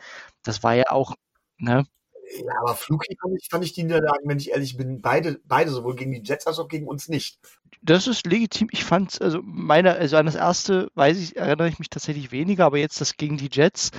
Das 0.45 0.63
war 0.63 0.75
ja 0.75 0.85
auch, 0.91 1.17
ne? 1.59 1.87
Ja, 2.33 2.53
aber 2.61 2.75
fluky 2.75 3.17
fand 3.21 3.35
ich, 3.41 3.49
fand 3.51 3.65
ich 3.65 3.73
die 3.73 3.83
Niederlagen, 3.83 4.29
wenn 4.29 4.39
ich 4.39 4.51
ehrlich 4.51 4.77
bin, 4.77 5.01
beide, 5.01 5.41
beide 5.45 5.71
sowohl 5.71 5.97
gegen 5.97 6.13
die 6.13 6.23
Jets 6.23 6.47
als 6.47 6.59
auch 6.59 6.69
gegen 6.69 6.87
uns 6.87 7.09
nicht. 7.09 7.39
Das 7.83 8.07
ist 8.07 8.27
legitim. 8.27 8.69
Ich 8.71 8.85
fand, 8.85 9.21
also 9.21 9.41
meine, 9.43 9.95
also 9.95 10.17
an 10.17 10.27
das 10.27 10.37
erste, 10.37 10.89
weiß 10.95 11.19
ich, 11.19 11.37
erinnere 11.37 11.69
ich 11.69 11.79
mich 11.79 11.91
tatsächlich 11.91 12.31
weniger, 12.31 12.67
aber 12.67 12.79
jetzt 12.79 13.01
das 13.01 13.17
gegen 13.17 13.37
die 13.37 13.51
Jets 13.51 13.91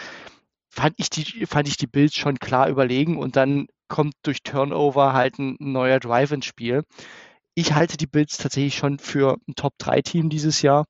fand 0.70 0.94
ich 0.98 1.10
die, 1.10 1.46
fand 1.46 1.68
ich 1.68 1.78
die 1.78 1.88
Bills 1.88 2.16
schon 2.16 2.40
klar 2.40 2.70
überlegen 2.70 3.18
und 3.18 3.36
dann 3.36 3.68
kommt 3.90 4.14
durch 4.24 4.42
Turnover 4.44 5.12
halt 5.14 5.38
ein 5.38 5.58
neuer 5.60 6.00
Drive 6.00 6.32
ins 6.32 6.46
Spiel. 6.46 6.84
Ich 7.56 7.74
halte 7.74 7.98
die 7.98 8.08
Bills 8.08 8.38
tatsächlich 8.38 8.76
schon 8.76 8.98
für 8.98 9.38
ein 9.48 9.56
Top-3-Team 9.56 10.30
dieses 10.30 10.62
Jahr. 10.62 10.86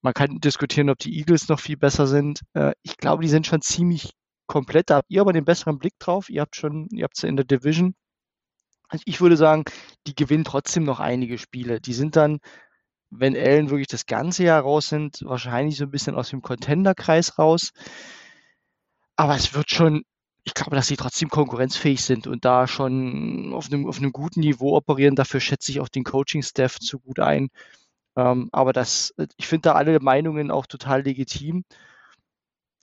Man 0.00 0.14
kann 0.14 0.40
diskutieren, 0.40 0.88
ob 0.88 0.98
die 0.98 1.18
Eagles 1.18 1.48
noch 1.48 1.60
viel 1.60 1.76
besser 1.76 2.06
sind. 2.06 2.40
Äh, 2.54 2.72
ich 2.82 2.96
glaube, 2.96 3.22
die 3.22 3.28
sind 3.28 3.46
schon 3.46 3.60
ziemlich 3.60 4.12
komplett. 4.46 4.90
Da 4.90 4.96
habt 4.96 5.10
ihr 5.10 5.20
aber 5.20 5.32
den 5.32 5.44
besseren 5.44 5.78
Blick 5.78 5.98
drauf. 5.98 6.28
Ihr 6.30 6.42
habt 6.42 6.56
schon, 6.56 6.88
ihr 6.90 7.04
habt 7.04 7.16
sie 7.16 7.28
in 7.28 7.36
der 7.36 7.44
Division. 7.44 7.94
Also 8.88 9.02
ich 9.06 9.20
würde 9.20 9.36
sagen, 9.36 9.64
die 10.06 10.14
gewinnen 10.14 10.44
trotzdem 10.44 10.84
noch 10.84 11.00
einige 11.00 11.38
Spiele. 11.38 11.80
Die 11.80 11.94
sind 11.94 12.16
dann, 12.16 12.38
wenn 13.10 13.36
Allen 13.36 13.70
wirklich 13.70 13.88
das 13.88 14.06
ganze 14.06 14.44
Jahr 14.44 14.62
raus 14.62 14.88
sind, 14.88 15.20
wahrscheinlich 15.24 15.76
so 15.76 15.84
ein 15.84 15.90
bisschen 15.90 16.14
aus 16.14 16.30
dem 16.30 16.42
Contender-Kreis 16.42 17.38
raus. 17.38 17.72
Aber 19.16 19.34
es 19.34 19.54
wird 19.54 19.70
schon, 19.70 20.04
ich 20.44 20.54
glaube, 20.54 20.76
dass 20.76 20.86
sie 20.86 20.96
trotzdem 20.96 21.28
konkurrenzfähig 21.30 22.04
sind 22.04 22.26
und 22.26 22.44
da 22.44 22.66
schon 22.68 23.52
auf 23.54 23.66
einem, 23.66 23.86
auf 23.86 23.98
einem 23.98 24.12
guten 24.12 24.40
Niveau 24.40 24.76
operieren. 24.76 25.16
Dafür 25.16 25.40
schätze 25.40 25.72
ich 25.72 25.80
auch 25.80 25.88
den 25.88 26.04
Coaching-Staff 26.04 26.78
zu 26.78 27.00
gut 27.00 27.18
ein. 27.18 27.48
Ähm, 28.16 28.48
aber 28.52 28.72
das, 28.72 29.14
ich 29.36 29.46
finde 29.46 29.70
da 29.70 29.72
alle 29.74 30.00
Meinungen 30.00 30.50
auch 30.50 30.66
total 30.66 31.02
legitim. 31.02 31.64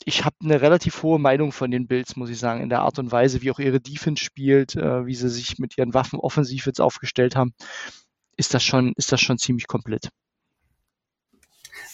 Ich 0.05 0.25
habe 0.25 0.35
eine 0.41 0.61
relativ 0.61 1.01
hohe 1.03 1.19
Meinung 1.19 1.51
von 1.51 1.71
den 1.71 1.87
Bills, 1.87 2.15
muss 2.15 2.29
ich 2.29 2.39
sagen, 2.39 2.61
in 2.61 2.69
der 2.69 2.81
Art 2.81 2.99
und 2.99 3.11
Weise, 3.11 3.41
wie 3.41 3.51
auch 3.51 3.59
ihre 3.59 3.79
Defense 3.79 4.23
spielt, 4.23 4.75
äh, 4.75 5.05
wie 5.05 5.15
sie 5.15 5.29
sich 5.29 5.59
mit 5.59 5.77
ihren 5.77 5.93
Waffen 5.93 6.19
offensiv 6.19 6.65
jetzt 6.65 6.81
aufgestellt 6.81 7.35
haben, 7.35 7.53
ist 8.35 8.53
das 8.53 8.63
schon, 8.63 8.93
ist 8.97 9.11
das 9.11 9.21
schon 9.21 9.37
ziemlich 9.37 9.67
komplett. 9.67 10.09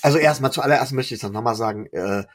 Also 0.01 0.17
erstmal 0.17 0.51
zuallererst 0.51 0.93
möchte 0.93 1.13
ich 1.13 1.21
das 1.21 1.31
nochmal 1.31 1.55
sagen, 1.55 1.87
äh, 1.87 2.25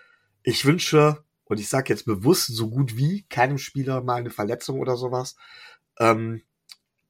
ich 0.42 0.64
wünsche 0.64 1.24
und 1.44 1.58
ich 1.58 1.68
sage 1.68 1.92
jetzt 1.92 2.04
bewusst 2.04 2.46
so 2.48 2.70
gut 2.70 2.96
wie 2.96 3.24
keinem 3.28 3.58
Spieler 3.58 4.02
mal 4.02 4.16
eine 4.16 4.30
Verletzung 4.30 4.80
oder 4.80 4.96
sowas. 4.96 5.36
Ähm, 5.98 6.42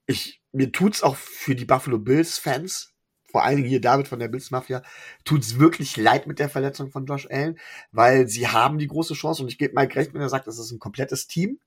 ich, 0.07 0.43
mir 0.53 0.73
tut's 0.73 1.03
auch 1.03 1.17
für 1.17 1.55
die 1.55 1.65
Buffalo 1.65 1.99
Bills 1.99 2.39
Fans, 2.39 2.94
vor 3.35 3.43
allen 3.43 3.57
Dingen 3.57 3.69
hier 3.69 3.81
David 3.81 4.07
von 4.07 4.21
der 4.21 4.29
Bills 4.29 4.53
Mafia, 4.53 4.81
tut's 5.25 5.59
wirklich 5.59 5.97
leid 5.97 6.29
mit 6.29 6.39
der 6.39 6.49
Verletzung 6.49 6.93
von 6.93 7.05
Josh 7.05 7.27
Allen, 7.29 7.59
weil 7.91 8.29
sie 8.29 8.47
haben 8.47 8.79
die 8.79 8.87
große 8.87 9.15
Chance 9.15 9.43
und 9.43 9.49
ich 9.49 9.59
gebe 9.59 9.75
Mike 9.75 9.97
recht, 9.97 10.15
wenn 10.15 10.21
er 10.21 10.29
sagt, 10.29 10.47
das 10.47 10.61
ist 10.61 10.71
ein 10.71 10.79
komplettes 10.79 11.27
Team. 11.27 11.59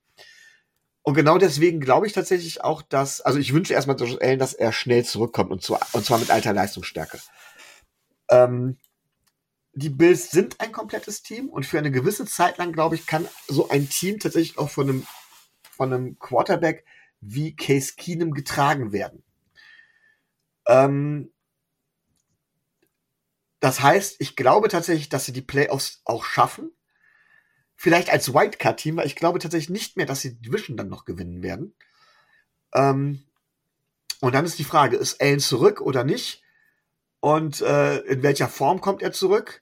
Und 1.02 1.16
genau 1.16 1.38
deswegen 1.38 1.82
glaube 1.82 2.08
ich 2.08 2.14
tatsächlich 2.14 2.64
auch, 2.64 2.82
dass, 2.82 3.20
also 3.20 3.38
ich 3.38 3.52
wünsche 3.52 3.74
erstmal 3.74 4.00
Josh 4.00 4.16
Allen, 4.22 4.40
dass 4.40 4.54
er 4.54 4.72
schnell 4.72 5.04
zurückkommt 5.04 5.52
und, 5.52 5.62
zu, 5.62 5.78
und 5.92 6.06
zwar 6.06 6.20
mit 6.20 6.32
alter 6.32 6.54
Leistungsstärke. 6.54 7.20
Ähm, 8.30 8.78
die 9.74 9.90
Bills 9.90 10.32
sind 10.32 10.62
ein 10.62 10.72
komplettes 10.72 11.22
Team 11.22 11.50
und 11.50 11.66
für 11.66 11.80
eine 11.80 11.92
gewisse 11.92 12.24
Zeit 12.24 12.58
lang, 12.60 12.72
glaube 12.72 12.96
ich, 12.96 13.08
kann 13.08 13.28
so 13.50 13.68
ein 13.68 13.90
Team 13.90 14.20
tatsächlich 14.20 14.58
auch 14.58 14.70
von 14.70 14.88
einem, 14.88 15.08
von 15.76 15.92
einem 15.92 16.18
Quarterback 16.18 16.86
wie 17.20 17.58
Case 17.58 17.96
Keenum 17.98 18.34
getragen 18.34 18.94
werden. 18.94 19.22
Ähm, 20.66 21.34
das 23.60 23.82
heißt, 23.82 24.18
ich 24.20 24.36
glaube 24.36 24.68
tatsächlich, 24.68 25.10
dass 25.10 25.26
sie 25.26 25.34
die 25.34 25.42
Playoffs 25.42 26.02
auch 26.06 26.24
schaffen. 26.24 26.72
Vielleicht 27.76 28.10
als 28.10 28.34
Wildcard-Team, 28.34 28.98
weil 28.98 29.08
ich 29.08 29.16
glaube 29.16 29.40
tatsächlich 29.40 29.70
nicht 29.70 29.98
mehr, 29.98 30.06
dass 30.06 30.22
sie 30.22 30.36
die 30.36 30.50
Division 30.50 30.78
dann 30.78 30.90
noch 30.90 31.06
gewinnen 31.06 31.44
werden. 31.44 31.76
Ähm, 32.74 33.24
und 34.20 34.34
dann 34.34 34.46
ist 34.46 34.60
die 34.60 34.64
Frage, 34.64 34.98
ist 34.98 35.22
Allen 35.22 35.40
zurück 35.40 35.82
oder 35.82 36.04
nicht? 36.04 36.44
Und 37.20 37.62
äh, 37.62 37.98
in 38.00 38.24
welcher 38.24 38.48
Form 38.48 38.82
kommt 38.82 39.02
er 39.02 39.12
zurück? 39.12 39.62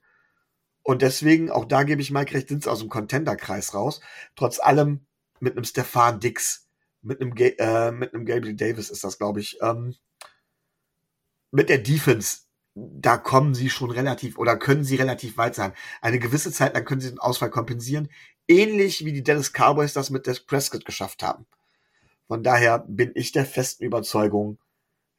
Und 0.84 1.02
deswegen, 1.02 1.50
auch 1.50 1.66
da 1.66 1.84
gebe 1.84 2.02
ich 2.02 2.12
Mike 2.12 2.34
recht, 2.34 2.50
sind 2.50 2.64
sie 2.64 2.72
aus 2.72 2.80
dem 2.80 2.90
Contender-Kreis 2.90 3.74
raus. 3.74 4.02
Trotz 4.36 4.60
allem 4.60 5.06
mit 5.40 5.54
einem 5.54 5.64
Stefan 5.64 6.20
Dix, 6.20 6.68
mit 7.02 7.22
einem, 7.22 7.36
äh, 7.36 7.92
mit 7.92 8.14
einem 8.14 8.26
Gabriel 8.26 8.56
Davis 8.56 8.90
ist 8.90 9.04
das, 9.04 9.18
glaube 9.18 9.40
ich. 9.40 9.58
Ähm, 9.62 9.96
mit 11.52 11.70
der 11.70 11.80
Defense, 11.80 12.45
da 12.76 13.18
kommen 13.18 13.56
sie 13.56 13.70
schon 13.70 13.90
relativ 13.90 14.38
oder 14.38 14.58
können 14.58 14.84
sie 14.84 14.96
relativ 14.96 15.38
weit 15.38 15.56
sein. 15.56 15.74
Eine 16.02 16.20
gewisse 16.20 16.52
Zeit 16.52 16.74
lang 16.74 16.86
können 16.86 17.02
sie 17.02 17.10
den 17.10 17.20
Ausfall 17.20 17.50
kompensieren. 17.50 18.10
Ähnlich 18.48 19.06
wie 19.06 19.14
die 19.14 19.24
Dallas 19.24 19.54
Cowboys 19.54 19.94
das 19.94 20.10
mit 20.10 20.28
Des 20.28 20.42
Prescott 20.42 20.86
geschafft 20.86 21.24
haben. 21.24 21.46
Von 22.28 22.44
daher 22.44 22.80
bin 22.88 23.12
ich 23.16 23.32
der 23.32 23.46
festen 23.46 23.84
Überzeugung, 23.84 24.60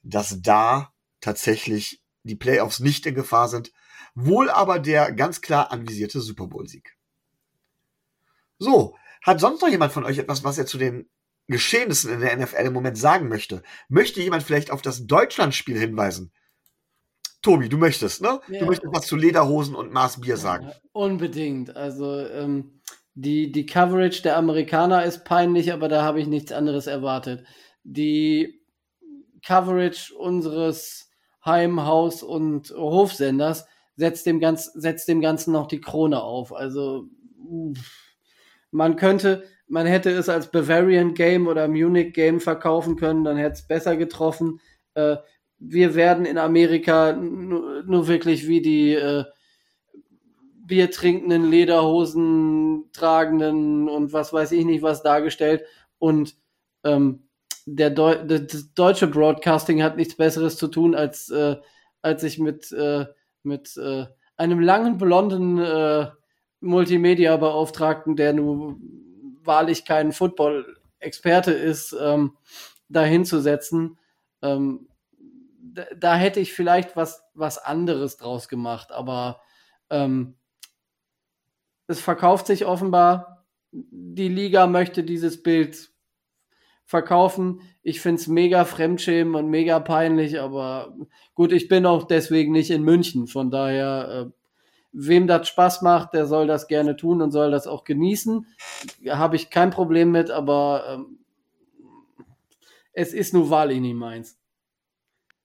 dass 0.03 0.43
da 0.43 0.93
tatsächlich 1.21 2.03
die 2.25 2.37
Playoffs 2.37 2.81
nicht 2.81 3.07
in 3.07 3.15
Gefahr 3.15 3.49
sind 3.49 3.73
wohl 4.17 4.51
aber 4.51 4.81
der 4.81 5.13
ganz 5.13 5.41
klar 5.41 5.71
anvisierte 5.71 6.21
Super 6.21 6.49
Bowl-Sieg. 6.49 6.97
So, 8.59 8.97
hat 9.23 9.39
sonst 9.39 9.61
noch 9.61 9.69
jemand 9.69 9.93
von 9.93 10.05
euch 10.05 10.19
etwas, 10.19 10.43
was 10.43 10.59
er 10.59 10.67
zu 10.67 10.79
den 10.79 11.09
Geschehnissen 11.47 12.11
in 12.11 12.21
der 12.21 12.37
NFL 12.37 12.67
im 12.67 12.73
Moment 12.73 12.99
sagen 12.99 13.29
möchte? 13.29 13.63
Möchte 13.89 14.21
jemand 14.23 14.43
vielleicht 14.43 14.71
auf 14.71 14.83
das 14.83 15.07
Deutschlandspiel 15.07 15.79
hinweisen? 15.79 16.33
Tobi, 17.47 17.69
du 17.69 17.79
möchtest, 17.79 18.23
ne? 18.23 18.41
Ja. 18.49 18.59
Du 18.59 18.67
möchtest 18.67 18.93
was 18.93 19.07
zu 19.07 19.15
Lederhosen 19.15 19.77
und 19.77 19.93
Maß 19.93 20.21
Bier 20.21 20.37
sagen. 20.37 20.67
Ja, 20.67 20.75
unbedingt. 20.93 21.77
Also 21.77 22.19
ähm, 22.19 22.81
die, 23.15 23.53
die 23.53 23.67
Coverage 23.67 24.23
der 24.23 24.37
Amerikaner 24.37 25.05
ist 25.05 25.25
peinlich, 25.25 25.73
aber 25.73 25.87
da 25.87 26.03
habe 26.03 26.21
ich 26.21 26.27
nichts 26.27 26.51
anderes 26.51 26.89
erwartet. 26.89 27.47
Die 27.85 28.61
Coverage 29.47 30.13
unseres 30.13 31.09
Heim-, 31.45 31.87
Haus- 31.87 32.25
und 32.25 32.71
Hofsenders 32.71 33.67
setzt 33.95 34.27
dem, 34.27 34.41
ganz, 34.41 34.65
setzt 34.73 35.07
dem 35.07 35.21
Ganzen 35.21 35.53
noch 35.53 35.69
die 35.69 35.81
Krone 35.81 36.21
auf. 36.21 36.53
Also 36.53 37.05
man 38.73 38.97
könnte, 38.97 39.45
man 39.69 39.87
hätte 39.87 40.11
es 40.11 40.29
als 40.29 40.51
Bavarian 40.51 41.15
Game 41.15 41.47
oder 41.47 41.69
Munich 41.69 42.13
Game 42.13 42.41
verkaufen 42.41 42.97
können, 42.97 43.23
dann 43.23 43.37
hätte 43.37 43.53
es 43.53 43.69
besser 43.69 43.97
getroffen. 43.97 44.59
Äh, 44.95 45.19
wir 45.59 45.95
werden 45.95 46.27
in 46.27 46.39
Amerika 46.39 47.13
nur 47.13 48.09
wirklich 48.09 48.47
wie 48.47 48.61
die 48.61 48.95
äh, 48.95 49.25
Bier 50.67 50.91
trinkenden, 50.91 51.49
Lederhosen 51.51 52.91
tragenden 52.93 53.89
und 53.89 54.13
was 54.13 54.33
weiß 54.33 54.53
ich 54.53 54.65
nicht 54.65 54.83
was 54.83 55.03
dargestellt. 55.03 55.63
Und 55.99 56.37
ähm, 56.85 57.23
der 57.67 57.91
Deu 57.91 58.17
das 58.25 58.75
deutsche 58.75 59.07
Broadcasting 59.07 59.83
hat 59.83 59.97
nichts 59.97 60.17
Besseres 60.17 60.57
zu 60.57 60.69
tun, 60.69 60.95
als, 60.95 61.31
äh, 61.31 61.57
als 62.03 62.21
sich 62.21 62.39
mit 62.39 62.73
äh, 62.73 63.07
mit 63.47 63.77
äh, 63.77 64.07
einem 64.37 64.61
langen, 64.61 64.99
blonden 64.99 65.59
äh, 65.59 66.09
Multimedia-Beauftragten, 66.61 68.17
der 68.17 68.33
nun 68.35 69.39
wahrlich 69.43 69.85
kein 69.85 70.13
Football-Experte 70.13 71.53
ist, 71.53 71.97
ähm, 71.99 72.37
dahin 72.89 73.25
zu 73.25 73.41
setzen. 73.41 73.99
Ähm, 74.43 74.89
da, 75.97 76.15
hätte 76.17 76.41
ich 76.41 76.53
vielleicht 76.53 76.97
was, 76.97 77.25
was 77.35 77.59
anderes 77.59 78.17
draus 78.17 78.49
gemacht, 78.49 78.93
aber 78.93 79.41
ähm, 79.91 80.37
es 81.87 82.01
verkauft 82.01 82.47
sich 82.47 82.67
offenbar. 82.67 83.45
Die 83.73 84.29
Liga 84.29 84.67
möchte 84.67 85.05
dieses 85.05 85.43
Bild 85.43 85.91
verkaufen. 86.85 87.61
Ich 87.83 88.01
finde 88.01 88.21
es 88.21 88.29
mega 88.29 88.65
fremdschämen 88.65 89.35
und 89.35 89.49
mega 89.51 89.81
peinlich, 89.81 90.41
aber 90.41 90.97
gut, 91.35 91.53
ich 91.53 91.69
bin 91.69 91.85
auch 91.85 92.05
deswegen 92.05 92.53
nicht 92.53 92.71
in 92.71 92.83
München. 92.83 93.27
Von 93.27 93.51
daher, 93.51 94.27
äh, 94.27 94.33
wem 94.93 95.27
das 95.27 95.49
Spaß 95.49 95.83
macht, 95.83 96.15
der 96.15 96.27
soll 96.27 96.47
das 96.47 96.69
gerne 96.69 96.97
tun 96.97 97.21
und 97.21 97.33
soll 97.33 97.51
das 97.51 97.67
auch 97.67 97.85
genießen. 97.85 98.47
Habe 99.09 99.37
ich 99.37 99.51
kein 99.51 99.71
Problem 99.71 100.11
mit, 100.11 100.31
aber 100.31 100.85
ähm, 100.89 101.19
es 102.93 103.13
ist 103.13 103.35
nur 103.35 103.51
wahrlich 103.51 103.81
nicht 103.81 103.95
meins. 103.95 104.39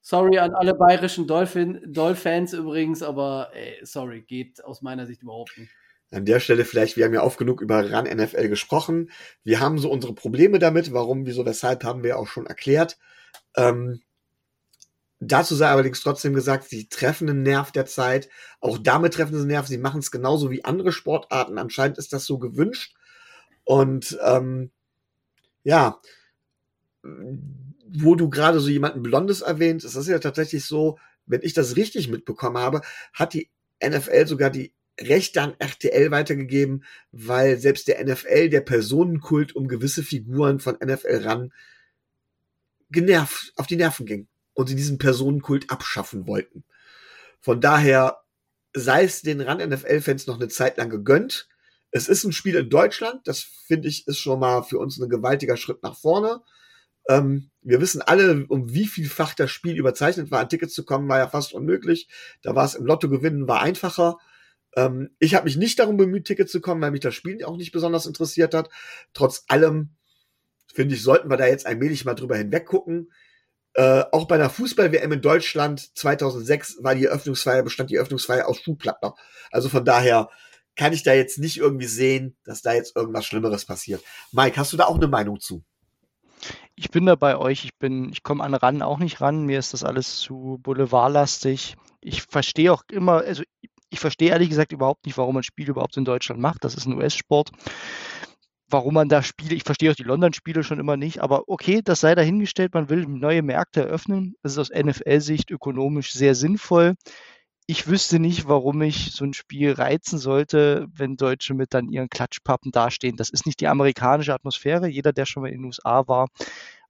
Sorry 0.02 0.40
an 0.40 0.54
alle 0.54 0.74
bayerischen 0.74 1.28
Dolphin-Fans 1.28 2.54
übrigens, 2.54 3.04
aber 3.04 3.52
ey, 3.54 3.80
sorry, 3.84 4.22
geht 4.22 4.64
aus 4.64 4.82
meiner 4.82 5.06
Sicht 5.06 5.22
überhaupt 5.22 5.58
nicht. 5.58 5.72
An 6.12 6.26
der 6.26 6.40
Stelle 6.40 6.66
vielleicht, 6.66 6.98
wir 6.98 7.06
haben 7.06 7.14
ja 7.14 7.24
oft 7.24 7.38
genug 7.38 7.62
über 7.62 7.90
RAN 7.90 8.06
NFL 8.06 8.50
gesprochen. 8.50 9.12
Wir 9.44 9.60
haben 9.60 9.78
so 9.78 9.90
unsere 9.90 10.14
Probleme 10.14 10.60
damit. 10.60 10.92
Warum, 10.92 11.26
wieso, 11.26 11.46
weshalb 11.46 11.84
haben 11.84 12.04
wir 12.04 12.18
auch 12.18 12.28
schon 12.28 12.48
erklärt. 12.48 12.98
Ähm, 13.56 14.02
Dazu 15.24 15.54
sei 15.54 15.68
allerdings 15.68 16.02
trotzdem 16.02 16.34
gesagt, 16.34 16.68
sie 16.68 16.90
treffen 16.90 17.30
einen 17.30 17.44
Nerv 17.44 17.72
der 17.72 17.86
Zeit. 17.86 18.28
Auch 18.60 18.80
damit 18.80 19.14
treffen 19.14 19.36
sie 19.36 19.42
einen 19.42 19.50
Nerv. 19.50 19.68
Sie 19.68 19.78
machen 19.78 20.00
es 20.00 20.10
genauso 20.10 20.50
wie 20.50 20.66
andere 20.66 20.92
Sportarten. 20.92 21.60
Anscheinend 21.60 22.00
ist 22.00 22.12
das 22.12 22.26
so 22.26 22.40
gewünscht. 22.40 22.96
Und 23.64 24.18
ähm, 24.26 24.72
ja, 25.64 26.02
wo 27.94 28.16
du 28.16 28.30
gerade 28.30 28.60
so 28.60 28.70
jemanden 28.70 29.04
Blondes 29.04 29.42
erwähnt, 29.42 29.84
ist 29.84 29.96
das 29.96 30.08
ja 30.08 30.20
tatsächlich 30.20 30.66
so, 30.66 30.98
wenn 31.26 31.42
ich 31.44 31.54
das 31.54 31.76
richtig 31.76 32.08
mitbekommen 32.08 32.58
habe, 32.58 32.82
hat 33.14 33.34
die 33.34 33.50
NFL 33.84 34.28
sogar 34.28 34.50
die 34.50 34.74
Rechte 35.00 35.42
an 35.42 35.56
RTL 35.58 36.12
weitergegeben, 36.12 36.84
weil 37.12 37.58
selbst 37.58 37.88
der 37.88 38.04
NFL, 38.04 38.50
der 38.50 38.62
Personenkult 38.62 39.56
um 39.56 39.68
gewisse 39.68 40.04
Figuren 40.04 40.60
von 40.60 40.78
NFL 40.84 41.24
ran 41.24 41.54
genervt, 42.90 43.54
auf 43.56 43.68
die 43.68 43.78
Nerven 43.78 44.06
ging 44.06 44.28
und 44.54 44.68
sie 44.68 44.76
diesen 44.76 44.98
Personenkult 44.98 45.70
abschaffen 45.70 46.28
wollten. 46.28 46.64
Von 47.40 47.62
daher 47.62 48.18
sei 48.74 49.04
es 49.04 49.22
den 49.22 49.42
Ran-NFL-Fans 49.42 50.28
noch 50.28 50.36
eine 50.36 50.50
Zeit 50.50 50.78
lang 50.78 50.90
gegönnt. 50.90 51.48
Es 51.92 52.08
ist 52.08 52.24
ein 52.24 52.32
Spiel 52.32 52.56
in 52.56 52.70
Deutschland, 52.70 53.28
das 53.28 53.42
finde 53.42 53.88
ich 53.88 54.08
ist 54.08 54.20
schon 54.20 54.40
mal 54.40 54.64
für 54.64 54.78
uns 54.78 55.00
ein 55.00 55.10
gewaltiger 55.10 55.58
Schritt 55.58 55.84
nach 55.84 55.98
vorne. 55.98 56.42
Ähm, 57.08 57.52
wir 57.62 57.82
wissen 57.82 58.02
alle, 58.02 58.46
um 58.48 58.74
wie 58.74 58.88
vielfach 58.88 59.34
das 59.34 59.52
Spiel 59.52 59.78
überzeichnet 59.78 60.32
war. 60.32 60.40
An 60.40 60.50
Tickets 60.50 60.74
zu 60.74 60.86
kommen 60.86 61.08
war 61.10 61.20
ja 61.20 61.28
fast 61.28 61.54
unmöglich. 61.54 62.08
Da 62.42 62.56
war 62.56 62.66
es 62.66 62.76
im 62.76 62.86
Lotto 62.86 63.10
gewinnen, 63.10 63.48
war 63.48 63.62
einfacher. 63.62 64.18
Ähm, 64.76 65.10
ich 65.20 65.36
habe 65.36 65.46
mich 65.46 65.58
nicht 65.58 65.80
darum 65.80 65.98
bemüht, 65.98 66.26
Tickets 66.26 66.52
zu 66.52 66.62
kommen, 66.62 66.82
weil 66.82 66.92
mich 66.92 67.02
das 67.02 67.16
Spiel 67.16 67.44
auch 67.44 67.58
nicht 67.58 67.72
besonders 67.72 68.06
interessiert 68.06 68.54
hat. 68.54 68.70
Trotz 69.14 69.44
allem, 69.48 69.96
finde 70.74 70.96
ich, 70.96 71.04
sollten 71.04 71.30
wir 71.30 71.38
da 71.38 71.48
jetzt 71.48 71.66
allmählich 71.66 72.06
mal 72.06 72.16
drüber 72.16 72.38
hinweg 72.38 72.66
gucken. 72.66 73.12
Äh, 73.74 74.04
auch 74.12 74.28
bei 74.28 74.38
der 74.38 74.50
Fußball-WM 74.50 75.12
in 75.14 75.22
Deutschland 75.22 75.98
2006 75.98 76.84
war 76.84 76.96
die 76.96 77.06
Eröffnungsfeier, 77.06 77.64
bestand 77.64 77.90
die 77.90 77.96
Eröffnungsfeier 77.96 78.48
aus 78.48 78.60
Schuhplattner. 78.60 79.16
Also 79.50 79.70
von 79.70 79.86
daher 79.86 80.30
kann 80.76 80.94
ich 80.94 81.04
da 81.04 81.14
jetzt 81.14 81.38
nicht 81.38 81.58
irgendwie 81.58 81.88
sehen, 81.88 82.38
dass 82.44 82.62
da 82.62 82.74
jetzt 82.74 82.96
irgendwas 82.96 83.26
Schlimmeres 83.26 83.66
passiert. 83.66 84.02
Mike, 84.32 84.58
hast 84.58 84.74
du 84.74 84.78
da 84.78 84.86
auch 84.86 84.96
eine 84.96 85.08
Meinung 85.08 85.40
zu? 85.40 85.64
Ich 86.76 86.90
bin 86.90 87.06
da 87.06 87.16
bei 87.16 87.38
euch. 87.38 87.66
Ich 87.66 87.78
bin, 87.78 88.10
ich 88.12 88.24
komme 88.24 88.44
an 88.44 88.54
ran 88.54 88.82
auch 88.82 89.00
nicht 89.00 89.22
ran. 89.22 89.46
Mir 89.46 89.60
ist 89.60 89.74
das 89.74 89.84
alles 89.84 90.18
zu 90.18 90.60
boulevardlastig. 90.64 91.76
Ich 92.02 92.24
verstehe 92.24 92.74
auch 92.74 92.84
immer, 92.90 93.18
also 93.18 93.44
ich 93.90 94.00
verstehe 94.00 94.30
ehrlich 94.30 94.50
gesagt 94.50 94.72
überhaupt 94.72 95.06
nicht, 95.06 95.18
warum 95.18 95.36
man 95.36 95.44
Spiele 95.44 95.72
überhaupt 95.72 95.98
in 95.98 96.06
Deutschland 96.06 96.42
macht. 96.42 96.64
Das 96.64 96.76
ist 96.76 96.86
ein 96.86 96.98
US-Sport. 96.98 97.52
Warum 98.70 98.94
man 98.94 99.10
da 99.10 99.22
Spiele, 99.22 99.54
ich 99.54 99.64
verstehe 99.64 99.92
auch 99.92 99.96
die 99.96 100.04
London-Spiele 100.04 100.64
schon 100.64 100.80
immer 100.80 100.96
nicht, 100.96 101.20
aber 101.20 101.44
okay, 101.48 101.82
das 101.84 102.00
sei 102.00 102.16
dahingestellt, 102.16 102.74
man 102.74 102.90
will 102.90 103.06
neue 103.06 103.42
Märkte 103.42 103.82
eröffnen. 103.82 104.36
Das 104.44 104.54
ist 104.54 104.58
aus 104.60 104.70
NFL-Sicht 104.70 105.52
ökonomisch 105.52 106.14
sehr 106.14 106.36
sinnvoll 106.36 106.96
ich 107.72 107.88
wüsste 107.88 108.20
nicht, 108.20 108.50
warum 108.50 108.82
ich 108.82 109.14
so 109.14 109.24
ein 109.24 109.34
Spiel 109.34 109.72
reizen 109.72 110.20
sollte, 110.20 110.88
wenn 110.94 111.16
Deutsche 111.16 111.54
mit 111.54 111.74
dann 111.74 111.88
ihren 111.88 112.10
Klatschpappen 112.10 112.74
dastehen. 112.74 113.16
Das 113.16 113.30
ist 113.30 113.46
nicht 113.46 113.62
die 113.62 113.70
amerikanische 113.70 114.34
Atmosphäre. 114.34 114.90
Jeder, 114.90 115.14
der 115.14 115.26
schon 115.26 115.44
mal 115.44 115.50
in 115.50 115.60
den 115.60 115.66
USA 115.66 116.06
war, 116.06 116.28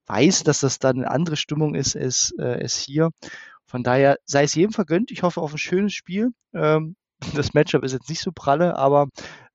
weiß, 0.07 0.41
dass 0.41 0.61
das 0.61 0.79
dann 0.79 0.97
eine 0.97 1.11
andere 1.11 1.35
Stimmung 1.35 1.75
ist 1.75 1.95
als, 1.95 2.33
äh, 2.39 2.63
als 2.63 2.77
hier. 2.79 3.11
Von 3.67 3.83
daher 3.83 4.17
sei 4.25 4.41
es 4.41 4.55
jedem 4.55 4.73
vergönnt. 4.73 5.11
Ich 5.11 5.21
hoffe 5.21 5.39
auf 5.41 5.51
ein 5.53 5.59
schönes 5.59 5.93
Spiel. 5.93 6.31
Ähm, 6.51 6.95
das 7.35 7.53
Matchup 7.53 7.83
ist 7.83 7.91
jetzt 7.91 8.09
nicht 8.09 8.21
so 8.21 8.31
pralle, 8.33 8.75
aber 8.75 9.07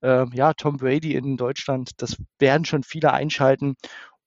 äh, 0.03 0.27
ja, 0.33 0.55
Tom 0.55 0.77
Brady 0.77 1.17
in 1.17 1.37
Deutschland, 1.37 1.91
das 1.97 2.17
werden 2.39 2.65
schon 2.65 2.85
viele 2.85 3.13
einschalten. 3.13 3.75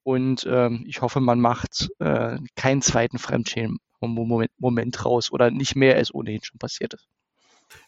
Und 0.04 0.48
ähm, 0.50 0.84
ich 0.88 1.02
hoffe, 1.02 1.20
man 1.20 1.40
macht 1.40 1.90
äh, 2.00 2.38
keinen 2.56 2.82
zweiten 2.82 3.18
Fremdschämen 3.18 3.80
Moment, 4.02 4.52
Moment 4.58 5.06
raus 5.06 5.32
oder 5.32 5.52
nicht 5.52 5.76
mehr 5.76 5.96
als 5.96 6.14
ohnehin 6.14 6.44
schon 6.44 6.58
passiert 6.58 6.94
ist. 6.94 7.08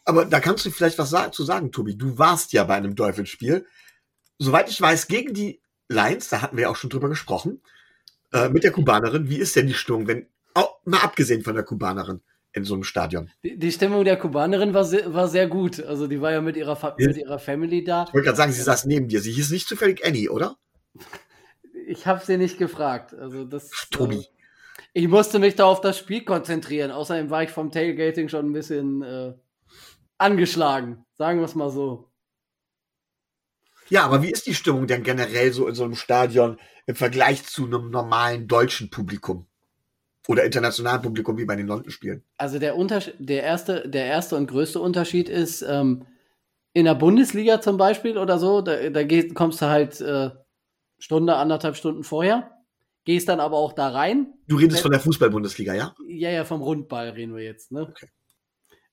Aber 0.05 0.26
da 0.26 0.39
kannst 0.39 0.66
du 0.66 0.72
vielleicht 0.72 0.97
was 0.97 1.09
sagen, 1.09 1.34
zu 1.34 1.43
sagen, 1.43 1.72
Tobi. 1.72 1.95
Du 1.95 2.18
warst 2.18 2.53
ja 2.53 2.64
bei 2.64 2.76
einem 2.76 2.95
Teufelsspiel. 2.95 3.66
Soweit 4.38 4.70
ich 4.70 4.80
weiß, 4.80 5.07
gegen 5.07 5.34
die 5.34 5.62
Lions, 5.89 6.30
da 6.30 6.41
hatten 6.41 6.57
wir 6.57 6.64
ja 6.64 6.70
auch 6.70 6.76
schon 6.76 6.89
drüber 6.89 7.09
gesprochen, 7.09 7.62
äh, 8.34 8.49
mit 8.49 8.64
der 8.64 8.72
Kubanerin. 8.72 9.30
Wie 9.30 9.38
ist 9.38 9.55
denn 9.55 9.68
die 9.68 9.74
Stimmung, 9.74 10.07
wenn, 10.07 10.28
auch 10.53 10.80
mal 10.86 11.01
abgesehen 11.01 11.43
von 11.43 11.55
der 11.55 11.64
Kubanerin 11.64 12.22
in 12.53 12.64
so 12.64 12.74
einem 12.74 12.84
Stadion? 12.84 13.32
Die, 13.43 13.57
die 13.57 13.72
Stimmung 13.72 14.03
der 14.03 14.18
Kubanerin 14.18 14.74
war 14.74 14.86
sehr, 14.86 15.14
war 15.14 15.28
sehr 15.28 15.47
gut. 15.47 15.84
Also 15.84 16.07
die 16.07 16.22
war 16.22 16.32
ja 16.32 16.41
mit 16.41 16.57
ihrer, 16.57 16.76
Fa 16.76 16.95
ja. 16.97 17.07
mit 17.07 17.18
ihrer 17.18 17.39
Family 17.39 17.84
da. 17.84 18.05
Ich 18.07 18.14
wollte 18.14 18.26
gerade 18.26 18.38
sagen, 18.38 18.51
sie 18.51 18.62
saß 18.62 18.86
neben 18.86 19.07
dir. 19.07 19.22
Sie 19.22 19.32
hieß 19.32 19.51
nicht 19.51 19.68
zufällig 19.68 20.05
Annie, 20.05 20.30
oder? 20.30 20.57
Ich 21.91 22.07
habe 22.07 22.23
sie 22.23 22.37
nicht 22.37 22.57
gefragt. 22.57 23.13
Also 23.13 23.43
das. 23.43 23.69
Ach, 23.75 23.85
Tobi. 23.91 24.15
Äh, 24.15 24.25
ich 24.93 25.07
musste 25.09 25.39
mich 25.39 25.55
da 25.55 25.65
auf 25.65 25.81
das 25.81 25.97
Spiel 25.97 26.23
konzentrieren. 26.23 26.89
Außerdem 26.89 27.29
war 27.29 27.43
ich 27.43 27.49
vom 27.49 27.69
Tailgating 27.69 28.29
schon 28.29 28.45
ein 28.45 28.53
bisschen 28.53 29.01
äh, 29.01 29.33
angeschlagen. 30.17 31.05
Sagen 31.17 31.39
wir 31.39 31.45
es 31.45 31.55
mal 31.55 31.69
so. 31.69 32.09
Ja, 33.89 34.05
aber 34.05 34.23
wie 34.23 34.31
ist 34.31 34.47
die 34.47 34.53
Stimmung 34.53 34.87
denn 34.87 35.03
generell 35.03 35.51
so 35.51 35.67
in 35.67 35.75
so 35.75 35.83
einem 35.83 35.95
Stadion 35.95 36.57
im 36.85 36.95
Vergleich 36.95 37.43
zu 37.43 37.65
einem 37.65 37.91
normalen 37.91 38.47
deutschen 38.47 38.89
Publikum? 38.89 39.47
Oder 40.29 40.45
internationalen 40.45 41.01
Publikum 41.01 41.37
wie 41.37 41.45
bei 41.45 41.57
den 41.57 41.67
London-Spielen? 41.67 42.23
Also 42.37 42.57
der, 42.57 42.77
Unterschied, 42.77 43.15
der, 43.19 43.43
erste, 43.43 43.89
der 43.89 44.05
erste 44.05 44.37
und 44.37 44.47
größte 44.47 44.79
Unterschied 44.79 45.27
ist, 45.27 45.61
ähm, 45.61 46.05
in 46.73 46.85
der 46.85 46.95
Bundesliga 46.95 47.59
zum 47.59 47.75
Beispiel 47.75 48.17
oder 48.17 48.39
so, 48.39 48.61
da, 48.61 48.89
da 48.89 49.03
gehst, 49.03 49.35
kommst 49.35 49.61
du 49.61 49.65
halt 49.65 49.99
äh, 49.99 50.29
Stunde, 51.02 51.36
anderthalb 51.36 51.76
Stunden 51.76 52.04
vorher 52.04 52.52
gehst 53.06 53.28
dann 53.28 53.39
aber 53.39 53.58
auch 53.58 53.74
da 53.74 53.89
rein. 53.89 54.34
Du 54.47 54.58
redest 54.58 54.82
von 54.82 54.91
der 54.91 54.99
Fußball-Bundesliga, 54.99 55.74
ja? 55.74 55.95
Ja, 56.08 56.30
ja, 56.30 56.45
vom 56.45 56.62
Rundball 56.62 57.10
reden 57.10 57.36
wir 57.36 57.43
jetzt. 57.43 57.72
Ne? 57.72 57.82
Okay. 57.82 58.08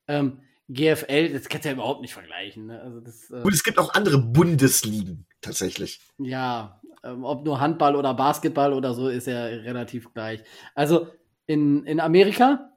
Ähm, 0.07 0.41
GFL, 0.69 1.33
das 1.33 1.49
kannst 1.49 1.65
du 1.65 1.69
ja 1.69 1.75
überhaupt 1.75 2.01
nicht 2.01 2.15
vergleichen. 2.15 2.67
Ne? 2.67 2.81
Also 2.81 3.01
das, 3.01 3.31
äh, 3.31 3.43
Und 3.43 3.53
es 3.53 3.63
gibt 3.63 3.79
auch 3.79 3.93
andere 3.93 4.19
Bundesligen 4.19 5.27
tatsächlich. 5.43 6.01
Ja, 6.19 6.81
ähm, 7.05 7.25
ob 7.25 7.45
nur 7.45 7.61
Handball 7.61 7.97
oder 7.97 8.15
Basketball 8.15 8.73
oder 8.73 8.95
so, 8.95 9.09
ist 9.09 9.27
ja 9.27 9.45
relativ 9.45 10.13
gleich. 10.15 10.43
Also 10.75 11.09
in, 11.47 11.85
in 11.85 12.01
Amerika 12.01 12.73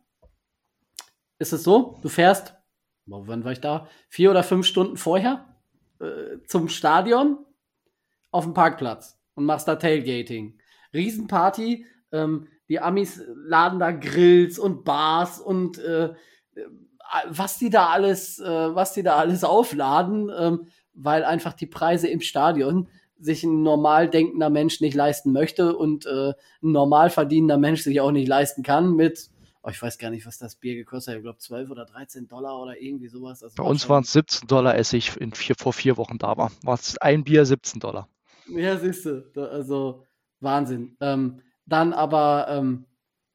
ist 1.40 1.54
es 1.54 1.64
so, 1.64 1.98
du 2.02 2.10
fährst, 2.10 2.54
wann 3.06 3.44
war 3.46 3.52
ich 3.54 3.62
da? 3.62 3.88
Vier 4.10 4.32
oder 4.32 4.44
fünf 4.44 4.66
Stunden 4.66 4.98
vorher 4.98 5.58
äh, 6.00 6.46
zum 6.48 6.68
Stadion 6.68 7.38
auf 8.32 8.44
dem 8.44 8.54
Parkplatz 8.54 9.21
und 9.36 9.46
machst 9.46 9.68
da 9.68 9.76
Tailgating. 9.76 10.60
Riesenparty. 10.94 11.86
Ähm, 12.12 12.48
die 12.70 12.80
Amis 12.80 13.22
laden 13.36 13.80
da 13.80 13.92
Grills 13.92 14.58
und 14.58 14.84
Bars 14.86 15.40
und 15.40 15.78
äh, 15.80 16.14
was 17.28 17.58
die 17.58 17.70
da 17.70 17.88
alles, 17.88 18.40
äh, 18.40 18.76
was 18.76 18.94
die 18.94 19.04
da 19.04 19.18
alles 19.18 19.44
aufladen, 19.44 20.32
ähm, 20.38 20.68
weil 20.94 21.24
einfach 21.24 21.54
die 21.54 21.66
Preise 21.66 22.08
im 22.08 22.22
Stadion 22.22 22.88
sich 23.20 23.44
ein 23.44 23.62
normal 23.62 24.10
denkender 24.10 24.50
Mensch 24.50 24.82
nicht 24.82 24.96
leisten 24.96 25.32
möchte 25.32 25.76
und 25.76 26.06
äh, 26.06 26.30
ein 26.30 26.72
normal 26.72 27.10
verdienender 27.10 27.58
Mensch 27.58 27.84
sich 27.84 28.02
auch 28.02 28.12
nicht 28.12 28.28
leisten 28.28 28.64
kann 28.64 28.96
mit, 28.96 29.30
oh, 29.64 29.70
ich 29.70 29.82
weiß 29.82 29.98
gar 29.98 30.10
nicht, 30.10 30.26
was 30.26 30.38
das 30.38 30.56
Bier 30.56 30.76
gekostet 30.76 31.14
hat, 31.14 31.18
ich 31.20 31.24
glaube 31.24 31.38
12 31.38 31.70
oder 31.70 31.86
13 31.86 32.28
Dollar 32.28 32.60
oder 32.60 32.80
irgendwie 32.82 33.10
sowas. 33.10 33.40
Das 33.40 33.56
Bei 33.56 33.64
uns 33.64 33.88
waren 33.90 34.04
es 34.04 34.14
17 34.14 34.48
Dollar, 34.48 34.74
als 34.74 34.92
ich 34.94 35.18
in 35.18 35.34
vier, 35.34 35.56
vor 35.58 35.74
vier 35.74 35.98
Wochen 35.98 36.18
da 36.18 36.38
war. 36.38 36.52
War 36.64 36.76
es 36.76 36.98
ein 36.98 37.24
Bier 37.24 37.46
17 37.46 37.80
Dollar. 37.80 38.08
Ja, 38.56 38.78
siehst 38.78 39.06
du, 39.06 39.24
also 39.36 40.04
Wahnsinn. 40.40 40.98
Ähm, 41.00 41.42
dann 41.66 41.94
aber 41.94 42.48
ähm, 42.50 42.86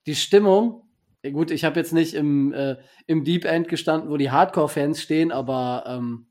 die 0.06 0.14
Stimmung, 0.14 0.82
gut, 1.32 1.50
ich 1.50 1.64
habe 1.64 1.78
jetzt 1.78 1.92
nicht 1.92 2.14
im, 2.14 2.52
äh, 2.52 2.76
im 3.06 3.24
Deep 3.24 3.44
End 3.44 3.68
gestanden, 3.68 4.10
wo 4.10 4.16
die 4.16 4.30
Hardcore-Fans 4.30 5.00
stehen, 5.00 5.32
aber 5.32 5.84
ähm, 5.86 6.26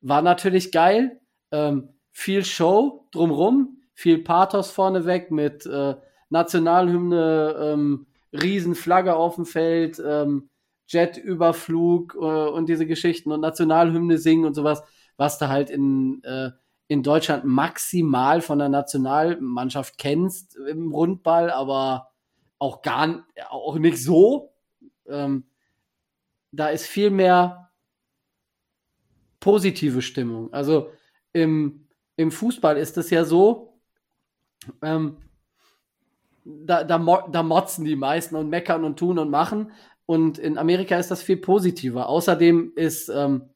war 0.00 0.22
natürlich 0.22 0.72
geil. 0.72 1.20
Ähm, 1.50 1.90
viel 2.12 2.44
Show 2.44 3.08
drumrum, 3.10 3.78
viel 3.94 4.18
Pathos 4.18 4.70
vorneweg 4.70 5.30
mit 5.30 5.66
äh, 5.66 5.94
Nationalhymne, 6.30 7.56
ähm, 7.60 8.06
Riesenflagge 8.32 9.16
auf 9.16 9.36
dem 9.36 9.46
Feld, 9.46 10.02
ähm, 10.04 10.50
Jetüberflug 10.86 12.14
äh, 12.14 12.18
und 12.18 12.68
diese 12.68 12.86
Geschichten 12.86 13.32
und 13.32 13.40
Nationalhymne 13.40 14.18
singen 14.18 14.44
und 14.44 14.54
sowas, 14.54 14.82
was 15.16 15.38
da 15.38 15.48
halt 15.48 15.70
in 15.70 16.22
äh, 16.24 16.50
in 16.88 17.02
Deutschland 17.02 17.44
maximal 17.44 18.40
von 18.40 18.58
der 18.58 18.70
Nationalmannschaft 18.70 19.98
kennst 19.98 20.56
im 20.56 20.90
Rundball, 20.92 21.50
aber 21.50 22.10
auch 22.58 22.82
gar 22.82 23.26
auch 23.50 23.78
nicht 23.78 24.02
so. 24.02 24.52
Ähm, 25.06 25.44
da 26.50 26.68
ist 26.68 26.86
viel 26.86 27.10
mehr 27.10 27.70
positive 29.38 30.02
Stimmung. 30.02 30.52
Also 30.52 30.90
im, 31.32 31.86
im 32.16 32.30
Fußball 32.30 32.76
ist 32.78 32.96
es 32.96 33.10
ja 33.10 33.24
so, 33.24 33.78
ähm, 34.82 35.18
da, 36.44 36.84
da, 36.84 36.98
da 37.30 37.42
motzen 37.42 37.84
die 37.84 37.96
meisten 37.96 38.34
und 38.34 38.48
meckern 38.48 38.84
und 38.84 38.98
tun 38.98 39.18
und 39.18 39.30
machen. 39.30 39.72
Und 40.06 40.38
in 40.38 40.56
Amerika 40.56 40.96
ist 40.98 41.10
das 41.10 41.22
viel 41.22 41.36
positiver. 41.36 42.08
Außerdem 42.08 42.72
ist 42.74 43.10
ähm, 43.10 43.50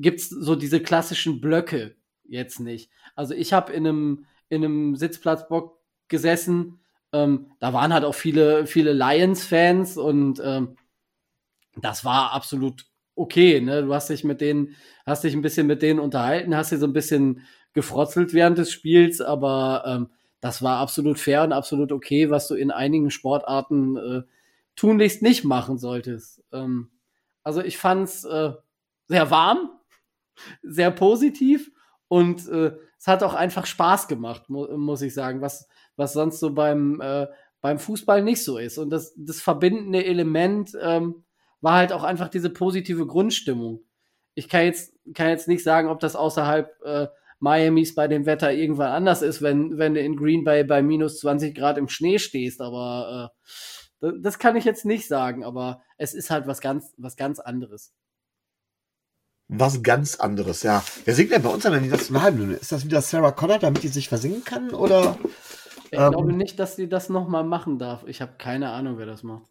gibt 0.00 0.20
es 0.20 0.28
so 0.30 0.56
diese 0.56 0.80
klassischen 0.80 1.40
Blöcke 1.40 1.96
jetzt 2.24 2.60
nicht. 2.60 2.90
Also 3.16 3.34
ich 3.34 3.52
habe 3.52 3.72
in 3.72 3.86
einem, 3.86 4.26
in 4.48 4.64
einem 4.64 4.96
Sitzplatzbock 4.96 5.78
gesessen, 6.08 6.76
Ähm, 7.12 7.50
da 7.58 7.72
waren 7.72 7.92
halt 7.92 8.04
auch 8.04 8.14
viele, 8.14 8.66
viele 8.66 8.92
Lions-Fans 8.92 9.96
und 9.96 10.40
ähm, 10.44 10.76
das 11.76 12.04
war 12.04 12.30
absolut 12.32 12.86
okay. 13.16 13.60
Ne? 13.60 13.82
Du 13.82 13.92
hast 13.92 14.10
dich 14.10 14.22
mit 14.22 14.40
denen, 14.40 14.76
hast 15.06 15.24
dich 15.24 15.34
ein 15.34 15.42
bisschen 15.42 15.66
mit 15.66 15.82
denen 15.82 15.98
unterhalten, 15.98 16.54
hast 16.54 16.70
sie 16.70 16.78
so 16.78 16.86
ein 16.86 16.92
bisschen 16.92 17.42
gefrotzelt 17.72 18.32
während 18.32 18.58
des 18.58 18.70
Spiels, 18.70 19.20
aber 19.20 19.82
ähm, 19.86 20.10
das 20.40 20.62
war 20.62 20.78
absolut 20.78 21.18
fair 21.18 21.42
und 21.42 21.52
absolut 21.52 21.90
okay, 21.90 22.30
was 22.30 22.46
du 22.46 22.54
in 22.54 22.70
einigen 22.70 23.10
Sportarten 23.10 23.96
äh, 23.96 24.22
tunlichst 24.76 25.20
nicht 25.22 25.44
machen 25.44 25.78
solltest. 25.78 26.44
Ähm, 26.52 26.90
also 27.42 27.60
ich 27.60 27.76
fand's 27.76 28.24
äh, 28.24 28.52
sehr 29.08 29.30
warm, 29.32 29.70
sehr 30.62 30.90
positiv 30.90 31.70
und 32.08 32.48
äh, 32.48 32.72
es 32.98 33.06
hat 33.06 33.22
auch 33.22 33.34
einfach 33.34 33.66
Spaß 33.66 34.08
gemacht, 34.08 34.50
mu 34.50 34.66
muss 34.76 35.00
ich 35.00 35.14
sagen, 35.14 35.40
was, 35.40 35.68
was 35.96 36.12
sonst 36.12 36.40
so 36.40 36.52
beim, 36.52 37.00
äh, 37.00 37.26
beim 37.60 37.78
Fußball 37.78 38.22
nicht 38.22 38.42
so 38.44 38.58
ist. 38.58 38.78
Und 38.78 38.90
das, 38.90 39.14
das 39.16 39.40
verbindende 39.40 40.04
Element 40.04 40.76
ähm, 40.82 41.24
war 41.60 41.76
halt 41.76 41.92
auch 41.92 42.02
einfach 42.02 42.28
diese 42.28 42.50
positive 42.50 43.06
Grundstimmung. 43.06 43.84
Ich 44.34 44.48
kann 44.48 44.64
jetzt, 44.64 44.92
kann 45.14 45.28
jetzt 45.28 45.48
nicht 45.48 45.62
sagen, 45.62 45.88
ob 45.88 46.00
das 46.00 46.16
außerhalb 46.16 46.70
äh, 46.84 47.06
Miamis 47.38 47.94
bei 47.94 48.06
dem 48.06 48.26
Wetter 48.26 48.52
irgendwann 48.52 48.92
anders 48.92 49.22
ist, 49.22 49.40
wenn, 49.40 49.78
wenn 49.78 49.94
du 49.94 50.00
in 50.00 50.16
Green 50.16 50.44
Bay 50.44 50.64
bei 50.64 50.82
minus 50.82 51.20
20 51.20 51.54
Grad 51.54 51.78
im 51.78 51.88
Schnee 51.88 52.18
stehst, 52.18 52.60
aber 52.60 53.32
äh, 54.02 54.12
das 54.20 54.38
kann 54.38 54.56
ich 54.56 54.64
jetzt 54.64 54.84
nicht 54.84 55.08
sagen, 55.08 55.44
aber 55.44 55.82
es 55.96 56.14
ist 56.14 56.30
halt 56.30 56.46
was 56.46 56.60
ganz, 56.60 56.92
was 56.96 57.16
ganz 57.16 57.38
anderes. 57.38 57.94
Was 59.52 59.82
ganz 59.82 60.14
anderes, 60.14 60.62
ja. 60.62 60.84
Wer 61.04 61.14
singt 61.14 61.32
denn 61.32 61.42
bei 61.42 61.48
uns 61.48 61.66
an 61.66 61.82
die 61.82 61.88
Nationalbühne? 61.88 62.54
Ist 62.54 62.70
das 62.70 62.84
wieder 62.84 63.02
Sarah 63.02 63.32
Connor, 63.32 63.58
damit 63.58 63.82
die 63.82 63.88
sich 63.88 64.08
versingen 64.08 64.44
kann? 64.44 64.70
Oder? 64.70 65.18
Ich 65.90 65.98
ähm, 65.98 66.12
glaube 66.12 66.32
nicht, 66.32 66.60
dass 66.60 66.76
sie 66.76 66.88
das 66.88 67.08
nochmal 67.08 67.42
machen 67.42 67.76
darf. 67.76 68.04
Ich 68.06 68.22
habe 68.22 68.34
keine 68.38 68.70
Ahnung, 68.70 68.96
wer 68.98 69.06
das 69.06 69.24
macht. 69.24 69.42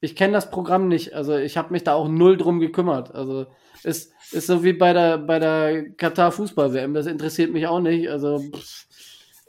Ich 0.00 0.16
kenne 0.16 0.32
das 0.32 0.50
Programm 0.50 0.88
nicht, 0.88 1.14
also 1.14 1.36
ich 1.36 1.56
habe 1.56 1.72
mich 1.72 1.84
da 1.84 1.94
auch 1.94 2.08
null 2.08 2.36
drum 2.36 2.58
gekümmert. 2.58 3.14
Also 3.14 3.46
ist, 3.84 4.12
ist 4.32 4.48
so 4.48 4.64
wie 4.64 4.72
bei 4.72 4.92
der, 4.92 5.18
bei 5.18 5.38
der 5.38 5.90
Katar 5.92 6.32
Fußball-WM, 6.32 6.92
das 6.92 7.06
interessiert 7.06 7.52
mich 7.52 7.68
auch 7.68 7.78
nicht. 7.78 8.10
Also 8.10 8.42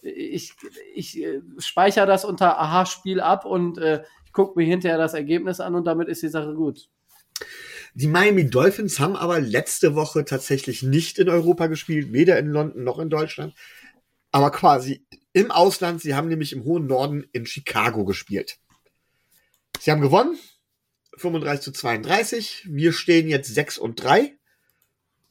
ich, 0.04 0.54
ich 0.94 1.20
äh, 1.24 1.42
speichere 1.58 2.06
das 2.06 2.24
unter 2.24 2.60
Aha-Spiel 2.60 3.20
ab 3.20 3.46
und 3.46 3.80
äh, 3.80 4.04
ich 4.26 4.32
gucke 4.32 4.60
mir 4.60 4.68
hinterher 4.68 5.00
das 5.00 5.16
Ergebnis 5.16 5.60
an 5.60 5.74
und 5.74 5.86
damit 5.86 6.08
ist 6.08 6.22
die 6.22 6.28
Sache 6.28 6.54
gut. 6.54 6.88
Die 7.96 8.08
Miami 8.08 8.50
Dolphins 8.50 9.00
haben 9.00 9.16
aber 9.16 9.40
letzte 9.40 9.96
Woche 9.96 10.26
tatsächlich 10.26 10.82
nicht 10.82 11.20
in 11.20 11.30
Europa 11.30 11.68
gespielt, 11.68 12.12
weder 12.12 12.40
in 12.40 12.48
London 12.48 12.84
noch 12.84 13.00
in 13.00 13.10
Deutschland, 13.10 13.54
aber 14.32 14.52
quasi 14.52 15.06
im 15.32 15.52
Ausland. 15.52 16.02
Sie 16.02 16.16
haben 16.16 16.28
nämlich 16.28 16.54
im 16.54 16.64
hohen 16.64 16.88
Norden 16.88 17.26
in 17.32 17.46
Chicago 17.46 18.04
gespielt. 18.06 18.58
Sie 19.80 19.92
haben 19.92 20.02
gewonnen. 20.02 20.38
35 21.18 21.64
zu 21.64 21.72
32. 21.72 22.68
Wir 22.70 22.94
stehen 22.94 23.28
jetzt 23.28 23.54
6 23.54 23.78
und 23.78 24.04
3. 24.04 24.36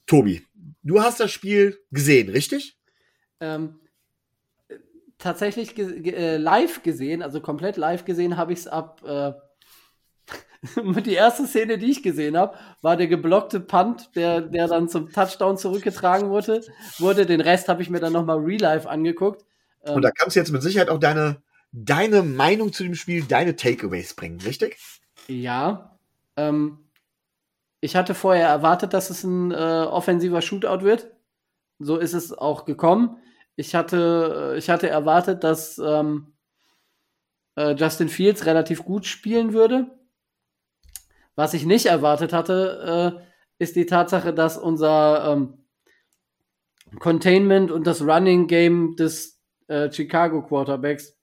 Tobi, 0.07 0.45
du 0.83 1.01
hast 1.01 1.21
das 1.21 1.33
Spiel 1.33 1.79
gesehen, 1.91 2.29
richtig? 2.29 2.77
Ähm, 3.41 3.81
tatsächlich 5.19 5.75
ge 5.75 6.13
äh, 6.13 6.37
live 6.37 6.83
gesehen, 6.83 7.23
also 7.23 7.41
komplett 7.41 7.77
live 7.77 8.05
gesehen 8.05 8.37
habe 8.37 8.53
ich 8.53 8.61
es 8.61 8.67
ab. 8.67 9.03
Äh, 9.05 9.33
die 11.05 11.15
erste 11.15 11.47
Szene, 11.47 11.79
die 11.79 11.91
ich 11.91 12.03
gesehen 12.03 12.37
habe, 12.37 12.57
war 12.81 12.97
der 12.97 13.09
geblockte 13.09 13.61
Punt, 13.61 14.15
der, 14.15 14.41
der 14.41 14.69
dann 14.69 14.89
zum 14.89 15.13
Touchdown 15.13 15.57
zurückgetragen 15.57 16.31
wurde. 16.31 16.63
wurde. 16.99 17.27
Den 17.27 17.41
Rest 17.41 17.69
habe 17.69 17.83
ich 17.83 17.91
mir 17.91 18.01
dann 18.01 18.13
nochmal 18.13 18.39
real 18.39 18.61
life 18.61 18.89
angeguckt. 18.89 19.45
Ähm, 19.85 19.97
Und 19.97 20.03
da 20.03 20.11
kannst 20.11 20.37
du 20.37 20.41
jetzt 20.41 20.53
mit 20.53 20.63
Sicherheit 20.63 20.89
auch 20.89 21.01
deine 21.01 21.43
deine 21.73 22.23
Meinung 22.23 22.73
zu 22.73 22.83
dem 22.85 22.95
Spiel, 22.95 23.25
deine 23.25 23.57
Takeaways 23.57 24.15
bringen, 24.15 24.41
richtig? 24.41 24.77
Ja. 25.27 25.99
Ähm, 26.37 26.79
ich 27.81 27.97
hatte 27.97 28.15
vorher 28.15 28.49
erwartet, 28.49 28.93
dass 28.93 29.11
es 29.11 29.25
ein 29.25 29.51
äh, 29.51 29.55
offensiver 29.55 30.43
Shootout 30.43 30.85
wird. 30.85 31.11
So 31.79 31.97
ist 31.97 32.13
es 32.13 32.33
auch 32.33 32.65
gekommen. 32.65 33.17
Ich 33.57 33.75
hatte, 33.75 34.53
äh, 34.55 34.59
ich 34.59 34.71
hatte 34.71 34.89
erwartet, 34.89 35.43
dass 35.43 35.79
ähm, 35.79 36.35
äh, 37.57 37.73
Justin 37.73 38.09
Fields 38.09 38.47
relativ 38.47 38.85
gut 38.85 39.07
spielen 39.07 39.53
würde. 39.53 39.91
Was 41.35 41.55
ich 41.55 41.65
nicht 41.65 41.87
erwartet 41.87 42.33
hatte, 42.33 43.17
äh, 43.19 43.63
ist 43.63 43.77
die 43.77 43.87
Tatsache, 43.87 44.35
dass 44.35 44.59
unser 44.59 45.33
ähm, 45.33 45.59
Containment 46.99 47.71
und 47.71 47.87
das 47.87 48.03
Running 48.03 48.47
Game 48.47 48.97
des 48.97 49.41
äh, 49.69 49.91
Chicago 49.91 50.43
Quarterbacks 50.43 51.17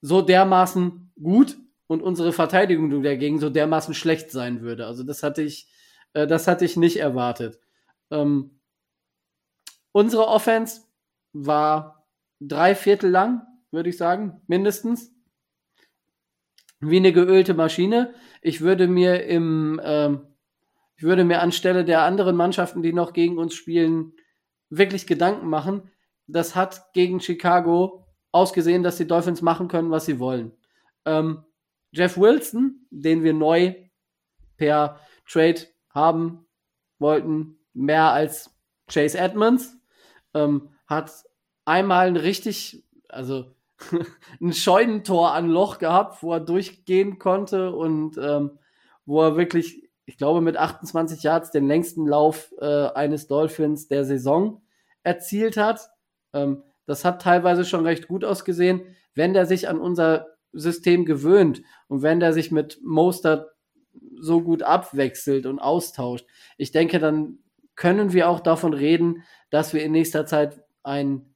so 0.00 0.22
dermaßen 0.22 1.12
gut 1.22 1.56
und 1.86 2.02
unsere 2.02 2.32
Verteidigung 2.32 3.02
dagegen 3.02 3.38
so 3.38 3.50
dermaßen 3.50 3.94
schlecht 3.94 4.30
sein 4.30 4.62
würde. 4.62 4.86
Also 4.86 5.02
das 5.02 5.22
hatte 5.22 5.42
ich, 5.42 5.68
äh, 6.14 6.26
das 6.26 6.46
hatte 6.46 6.64
ich 6.64 6.76
nicht 6.76 6.96
erwartet. 6.96 7.60
Ähm, 8.10 8.60
unsere 9.92 10.26
Offense 10.26 10.82
war 11.32 12.06
drei 12.40 12.74
Viertel 12.74 13.10
lang, 13.10 13.46
würde 13.70 13.90
ich 13.90 13.96
sagen, 13.96 14.40
mindestens. 14.46 15.12
Wie 16.80 16.96
eine 16.96 17.12
geölte 17.12 17.52
Maschine. 17.52 18.14
Ich 18.40 18.60
würde 18.60 18.88
mir 18.88 19.24
im, 19.24 19.80
ähm, 19.82 20.26
ich 20.96 21.02
würde 21.02 21.24
mir 21.24 21.40
anstelle 21.40 21.84
der 21.84 22.02
anderen 22.02 22.36
Mannschaften, 22.36 22.82
die 22.82 22.92
noch 22.92 23.12
gegen 23.12 23.38
uns 23.38 23.54
spielen, 23.54 24.12
wirklich 24.68 25.06
Gedanken 25.06 25.48
machen. 25.48 25.90
Das 26.26 26.54
hat 26.54 26.92
gegen 26.92 27.20
Chicago 27.20 28.06
ausgesehen, 28.32 28.82
dass 28.82 28.96
die 28.96 29.06
Dolphins 29.06 29.42
machen 29.42 29.68
können, 29.68 29.90
was 29.90 30.06
sie 30.06 30.18
wollen. 30.18 30.52
Ähm, 31.04 31.44
Jeff 31.92 32.16
Wilson, 32.16 32.86
den 32.90 33.24
wir 33.24 33.32
neu 33.32 33.74
per 34.56 35.00
Trade 35.28 35.66
haben 35.90 36.46
wollten, 36.98 37.58
mehr 37.72 38.12
als 38.12 38.56
Chase 38.88 39.18
Edmonds, 39.18 39.76
ähm, 40.34 40.70
hat 40.86 41.10
einmal 41.64 42.08
ein 42.08 42.16
richtig, 42.16 42.84
also 43.08 43.54
ein 44.40 44.52
Scheunentor 44.52 45.32
an 45.32 45.48
Loch 45.48 45.78
gehabt, 45.78 46.22
wo 46.22 46.32
er 46.32 46.40
durchgehen 46.40 47.18
konnte 47.18 47.72
und 47.74 48.18
ähm, 48.18 48.58
wo 49.06 49.22
er 49.22 49.36
wirklich, 49.36 49.88
ich 50.06 50.16
glaube, 50.16 50.40
mit 50.40 50.56
28 50.56 51.22
Yards 51.22 51.50
den 51.50 51.66
längsten 51.66 52.06
Lauf 52.06 52.52
äh, 52.60 52.88
eines 52.88 53.26
Dolphins 53.26 53.88
der 53.88 54.04
Saison 54.04 54.62
erzielt 55.02 55.56
hat. 55.56 55.90
Ähm, 56.32 56.62
das 56.86 57.04
hat 57.04 57.22
teilweise 57.22 57.64
schon 57.64 57.86
recht 57.86 58.08
gut 58.08 58.24
ausgesehen. 58.24 58.82
Wenn 59.14 59.34
der 59.34 59.46
sich 59.46 59.68
an 59.68 59.80
unser 59.80 60.26
System 60.52 61.04
gewöhnt 61.04 61.62
und 61.88 62.02
wenn 62.02 62.20
der 62.20 62.32
sich 62.32 62.50
mit 62.50 62.80
Mostert 62.82 63.50
so 64.18 64.42
gut 64.42 64.62
abwechselt 64.62 65.46
und 65.46 65.58
austauscht, 65.58 66.26
ich 66.56 66.72
denke, 66.72 66.98
dann 66.98 67.38
können 67.76 68.12
wir 68.12 68.28
auch 68.28 68.40
davon 68.40 68.74
reden, 68.74 69.22
dass 69.50 69.72
wir 69.72 69.82
in 69.82 69.92
nächster 69.92 70.26
Zeit 70.26 70.62
ein 70.82 71.29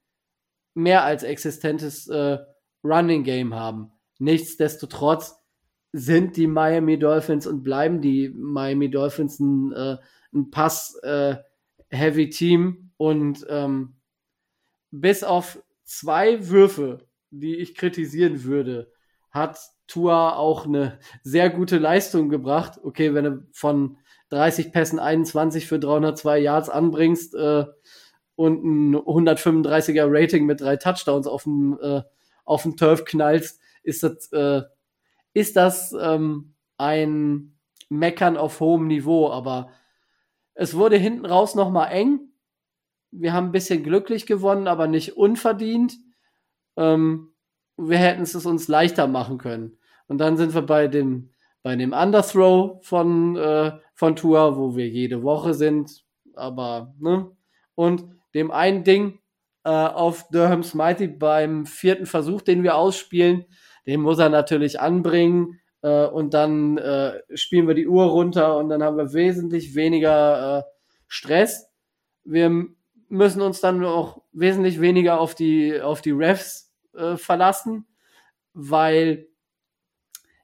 mehr 0.74 1.04
als 1.04 1.22
existentes 1.22 2.08
äh, 2.08 2.38
Running 2.82 3.22
Game 3.24 3.54
haben. 3.54 3.92
Nichtsdestotrotz 4.18 5.36
sind 5.92 6.36
die 6.36 6.48
Miami 6.48 6.98
Dolphins 6.98 7.46
und 7.46 7.62
bleiben 7.62 8.00
die 8.00 8.30
Miami 8.30 8.90
Dolphins 8.90 9.38
ein, 9.40 9.72
äh, 9.72 9.98
ein 10.32 10.50
Pass-Heavy-Team 10.50 12.68
äh, 12.68 12.74
und 12.96 13.46
ähm, 13.48 13.96
bis 14.90 15.22
auf 15.24 15.62
zwei 15.84 16.48
Würfe, 16.48 17.06
die 17.30 17.56
ich 17.56 17.74
kritisieren 17.74 18.44
würde, 18.44 18.92
hat 19.30 19.58
Tua 19.86 20.36
auch 20.36 20.66
eine 20.66 20.98
sehr 21.22 21.48
gute 21.50 21.78
Leistung 21.78 22.28
gebracht. 22.28 22.78
Okay, 22.82 23.14
wenn 23.14 23.24
du 23.24 23.46
von 23.52 23.96
30 24.30 24.72
Pässen 24.72 24.98
21 24.98 25.66
für 25.66 25.78
302 25.78 26.38
Yards 26.38 26.70
anbringst 26.70 27.34
äh, 27.34 27.66
und 28.37 28.64
ein 28.64 28.97
135er 28.97 30.07
Rating 30.09 30.47
mit 30.47 30.61
drei 30.61 30.76
Touchdowns 30.76 31.26
auf 31.26 31.45
dem, 31.45 31.78
äh, 31.80 32.03
auf 32.45 32.62
dem 32.62 32.76
Turf 32.76 33.05
knallst, 33.05 33.61
ist 33.82 34.03
das, 34.03 34.32
äh, 34.32 34.62
ist 35.32 35.57
das 35.57 35.95
ähm, 36.01 36.55
ein 36.78 37.57
Meckern 37.89 38.37
auf 38.37 38.61
hohem 38.61 38.87
Niveau. 38.87 39.30
Aber 39.30 39.70
es 40.55 40.76
wurde 40.76 40.97
hinten 40.97 41.26
raus 41.26 41.55
nochmal 41.55 41.93
eng 41.93 42.35
wir 43.16 43.32
haben 43.32 43.47
ein 43.47 43.53
bisschen 43.53 43.82
glücklich 43.82 44.26
gewonnen, 44.26 44.66
aber 44.66 44.87
nicht 44.89 45.16
unverdient. 45.16 45.99
Ähm, 46.76 47.32
wir 47.76 47.99
hätten 47.99 48.22
es 48.22 48.35
uns 48.35 48.68
leichter 48.68 49.07
machen 49.07 49.39
können. 49.39 49.78
Und 50.09 50.18
dann 50.18 50.37
sind 50.37 50.55
wir 50.55 50.62
bei 50.62 50.89
dem, 50.89 51.30
bei 51.62 51.76
dem 51.76 51.93
Underthrow 51.93 52.85
von, 52.85 53.37
äh, 53.37 53.72
von 53.95 54.16
Tour, 54.16 54.57
wo 54.57 54.76
wir 54.76 54.89
jede 54.89 55.22
Woche 55.22 55.55
sind. 55.55 56.05
Aber, 56.35 56.95
ne? 56.99 57.30
Und 57.76 58.05
dem 58.35 58.51
einen 58.51 58.85
Ding 58.85 59.20
äh, 59.64 59.70
auf 59.70 60.28
Durham's 60.28 60.74
Mighty 60.74 61.09
beim 61.09 61.66
vierten 61.66 62.07
Versuch, 62.07 62.43
den 62.43 62.62
wir 62.62 62.76
ausspielen, 62.76 63.47
den 63.87 64.01
muss 64.01 64.18
er 64.18 64.28
natürlich 64.28 64.80
anbringen. 64.80 65.61
Äh, 65.82 66.07
und 66.07 66.35
dann 66.35 66.78
äh, 66.78 67.20
spielen 67.35 67.68
wir 67.68 67.74
die 67.74 67.89
Uhr 67.89 68.07
runter 68.07 68.57
und 68.57 68.68
dann 68.68 68.82
haben 68.82 68.97
wir 68.97 69.12
wesentlich 69.12 69.74
weniger 69.74 70.59
äh, 70.59 70.62
Stress. 71.09 71.70
Wir 72.24 72.66
müssen 73.09 73.43
uns 73.43 73.61
dann 73.61 73.85
auch 73.85 74.22
wesentlich 74.32 74.80
weniger 74.80 75.20
auf 75.20 75.35
die, 75.35 75.80
auf 75.80 76.01
die 76.01 76.11
Refs 76.11 76.72
äh, 76.95 77.16
verlassen, 77.16 77.87
weil 78.55 79.28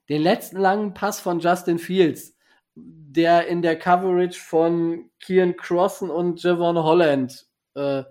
den 0.08 0.22
letzten 0.22 0.58
langen 0.58 0.94
Pass 0.94 1.20
von 1.20 1.40
Justin 1.40 1.78
Fields, 1.78 2.36
der 2.74 3.48
in 3.48 3.62
der 3.62 3.78
Coverage 3.78 4.38
von 4.38 5.10
Kian 5.20 5.56
Crossen 5.56 6.10
und 6.10 6.42
Javon 6.42 6.76
Holland 6.76 7.49
äh, 7.74 8.04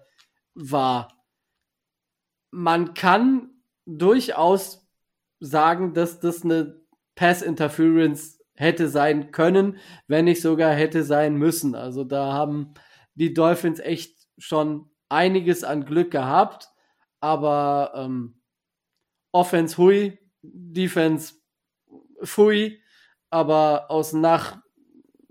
war. 0.56 1.26
Man 2.52 2.94
kann 2.94 3.50
durchaus 3.86 4.88
sagen, 5.40 5.94
dass 5.94 6.20
das 6.20 6.44
eine 6.44 6.82
Pass 7.16 7.42
Interference 7.42 8.40
hätte 8.56 8.90
sein 8.90 9.32
können, 9.32 9.78
wenn 10.08 10.26
nicht 10.26 10.42
sogar 10.42 10.74
hätte 10.74 11.04
sein 11.04 11.36
müssen. 11.36 11.76
Also 11.76 12.04
da 12.04 12.34
haben 12.34 12.74
die 13.16 13.34
Dolphins 13.34 13.80
echt 13.80 14.28
schon 14.38 14.90
einiges 15.08 15.64
an 15.64 15.86
Glück 15.86 16.12
gehabt, 16.12 16.70
aber 17.22 17.94
ähm, 17.96 18.42
Offense 19.32 19.78
hui, 19.78 20.20
Defense 20.42 21.36
fui, 22.24 22.82
aber 23.30 23.90
aus 23.90 24.14
nach, 24.14 24.62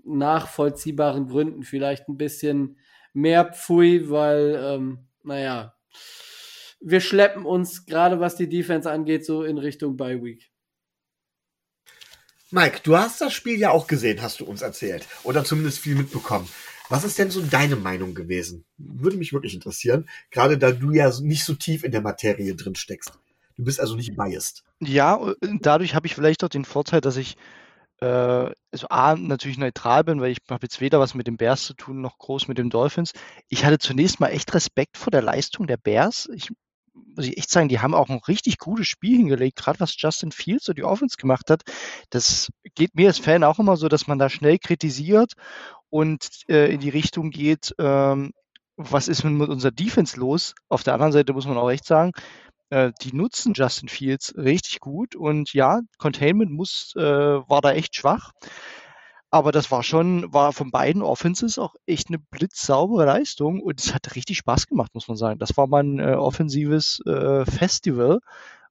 nachvollziehbaren 0.03 1.27
Gründen 1.27 1.63
vielleicht 1.63 2.07
ein 2.07 2.17
bisschen 2.17 2.78
mehr 3.13 3.45
pfui, 3.45 4.09
weil, 4.09 4.59
ähm, 4.61 5.07
naja, 5.23 5.75
wir 6.81 7.01
schleppen 7.01 7.45
uns 7.45 7.85
gerade 7.85 8.19
was 8.19 8.35
die 8.35 8.49
Defense 8.49 8.89
angeht, 8.89 9.25
so 9.25 9.43
in 9.43 9.57
Richtung 9.57 9.97
Bye 9.97 10.23
Week. 10.23 10.49
Mike, 12.51 12.79
du 12.83 12.97
hast 12.97 13.21
das 13.21 13.33
Spiel 13.33 13.59
ja 13.59 13.69
auch 13.69 13.85
gesehen, 13.85 14.21
hast 14.21 14.39
du 14.39 14.45
uns 14.45 14.63
erzählt. 14.63 15.07
Oder 15.23 15.43
zumindest 15.43 15.79
viel 15.79 15.95
mitbekommen. 15.95 16.49
Was 16.89 17.03
ist 17.03 17.19
denn 17.19 17.29
so 17.29 17.41
deine 17.41 17.75
Meinung 17.75 18.15
gewesen? 18.15 18.65
Würde 18.77 19.17
mich 19.17 19.31
wirklich 19.33 19.53
interessieren, 19.53 20.09
gerade 20.31 20.57
da 20.57 20.71
du 20.71 20.91
ja 20.91 21.11
nicht 21.21 21.45
so 21.45 21.53
tief 21.53 21.83
in 21.83 21.91
der 21.91 22.01
Materie 22.01 22.55
drin 22.55 22.73
steckst. 22.73 23.11
Du 23.55 23.63
bist 23.63 23.79
also 23.79 23.95
nicht 23.95 24.15
biased. 24.15 24.63
Ja, 24.79 25.35
dadurch 25.61 25.93
habe 25.93 26.07
ich 26.07 26.15
vielleicht 26.15 26.43
auch 26.43 26.49
den 26.49 26.65
Vorteil, 26.65 27.01
dass 27.01 27.17
ich 27.17 27.37
also 28.05 28.87
A, 28.89 29.15
natürlich 29.15 29.57
neutral 29.57 30.03
bin, 30.03 30.21
weil 30.21 30.31
ich 30.31 30.39
habe 30.49 30.63
jetzt 30.63 30.81
weder 30.81 30.99
was 30.99 31.15
mit 31.15 31.27
den 31.27 31.37
Bears 31.37 31.63
zu 31.63 31.73
tun, 31.73 32.01
noch 32.01 32.17
groß 32.17 32.47
mit 32.47 32.57
den 32.57 32.69
Dolphins. 32.69 33.13
Ich 33.47 33.65
hatte 33.65 33.79
zunächst 33.79 34.19
mal 34.19 34.29
echt 34.29 34.53
Respekt 34.53 34.97
vor 34.97 35.11
der 35.11 35.21
Leistung 35.21 35.67
der 35.67 35.77
Bears. 35.77 36.29
Ich 36.33 36.49
muss 37.15 37.27
ich 37.27 37.37
echt 37.37 37.49
sagen, 37.49 37.69
die 37.69 37.79
haben 37.79 37.93
auch 37.93 38.09
ein 38.09 38.19
richtig 38.27 38.57
gutes 38.57 38.87
Spiel 38.87 39.17
hingelegt, 39.17 39.57
gerade 39.57 39.79
was 39.79 39.95
Justin 39.97 40.31
Fields 40.31 40.69
und 40.69 40.77
die 40.77 40.83
Offense 40.83 41.17
gemacht 41.17 41.49
hat. 41.49 41.63
Das 42.09 42.49
geht 42.75 42.95
mir 42.95 43.07
als 43.07 43.19
Fan 43.19 43.43
auch 43.43 43.59
immer 43.59 43.77
so, 43.77 43.87
dass 43.87 44.07
man 44.07 44.19
da 44.19 44.29
schnell 44.29 44.57
kritisiert 44.59 45.33
und 45.89 46.27
äh, 46.47 46.71
in 46.73 46.79
die 46.79 46.89
Richtung 46.89 47.31
geht, 47.31 47.73
ähm, 47.79 48.31
was 48.77 49.07
ist 49.09 49.23
mit 49.23 49.49
unserer 49.49 49.71
Defense 49.71 50.17
los? 50.17 50.55
Auf 50.69 50.83
der 50.83 50.93
anderen 50.93 51.11
Seite 51.11 51.33
muss 51.33 51.45
man 51.45 51.57
auch 51.57 51.69
echt 51.69 51.85
sagen, 51.85 52.13
äh, 52.69 52.91
die 53.01 53.15
nutzen 53.15 53.53
Justin 53.53 53.89
Fields 53.89 54.35
richtig 54.37 54.79
gut 54.79 55.15
und 55.15 55.53
ja, 55.53 55.81
Containment 55.97 56.51
muss, 56.51 56.93
äh, 56.95 57.01
war 57.01 57.61
da 57.61 57.71
echt 57.71 57.95
schwach. 57.95 58.31
Aber 59.31 59.51
das 59.51 59.69
war 59.69 59.83
schon, 59.83 60.33
war 60.33 60.53
von 60.53 60.71
beiden 60.71 61.03
Offenses 61.03 61.59
auch 61.59 61.75
echt 61.85 62.07
eine 62.07 62.17
blitzsaubere 62.17 63.05
Leistung 63.05 63.61
und 63.61 63.79
es 63.79 63.93
hat 63.93 64.15
richtig 64.15 64.37
Spaß 64.39 64.65
gemacht, 64.67 64.95
muss 64.95 65.07
man 65.07 65.17
sagen. 65.17 65.39
Das 65.39 65.55
war 65.55 65.67
mal 65.67 65.83
ein 65.83 65.99
äh, 65.99 66.15
offensives 66.15 66.99
äh, 67.05 67.45
Festival 67.45 68.19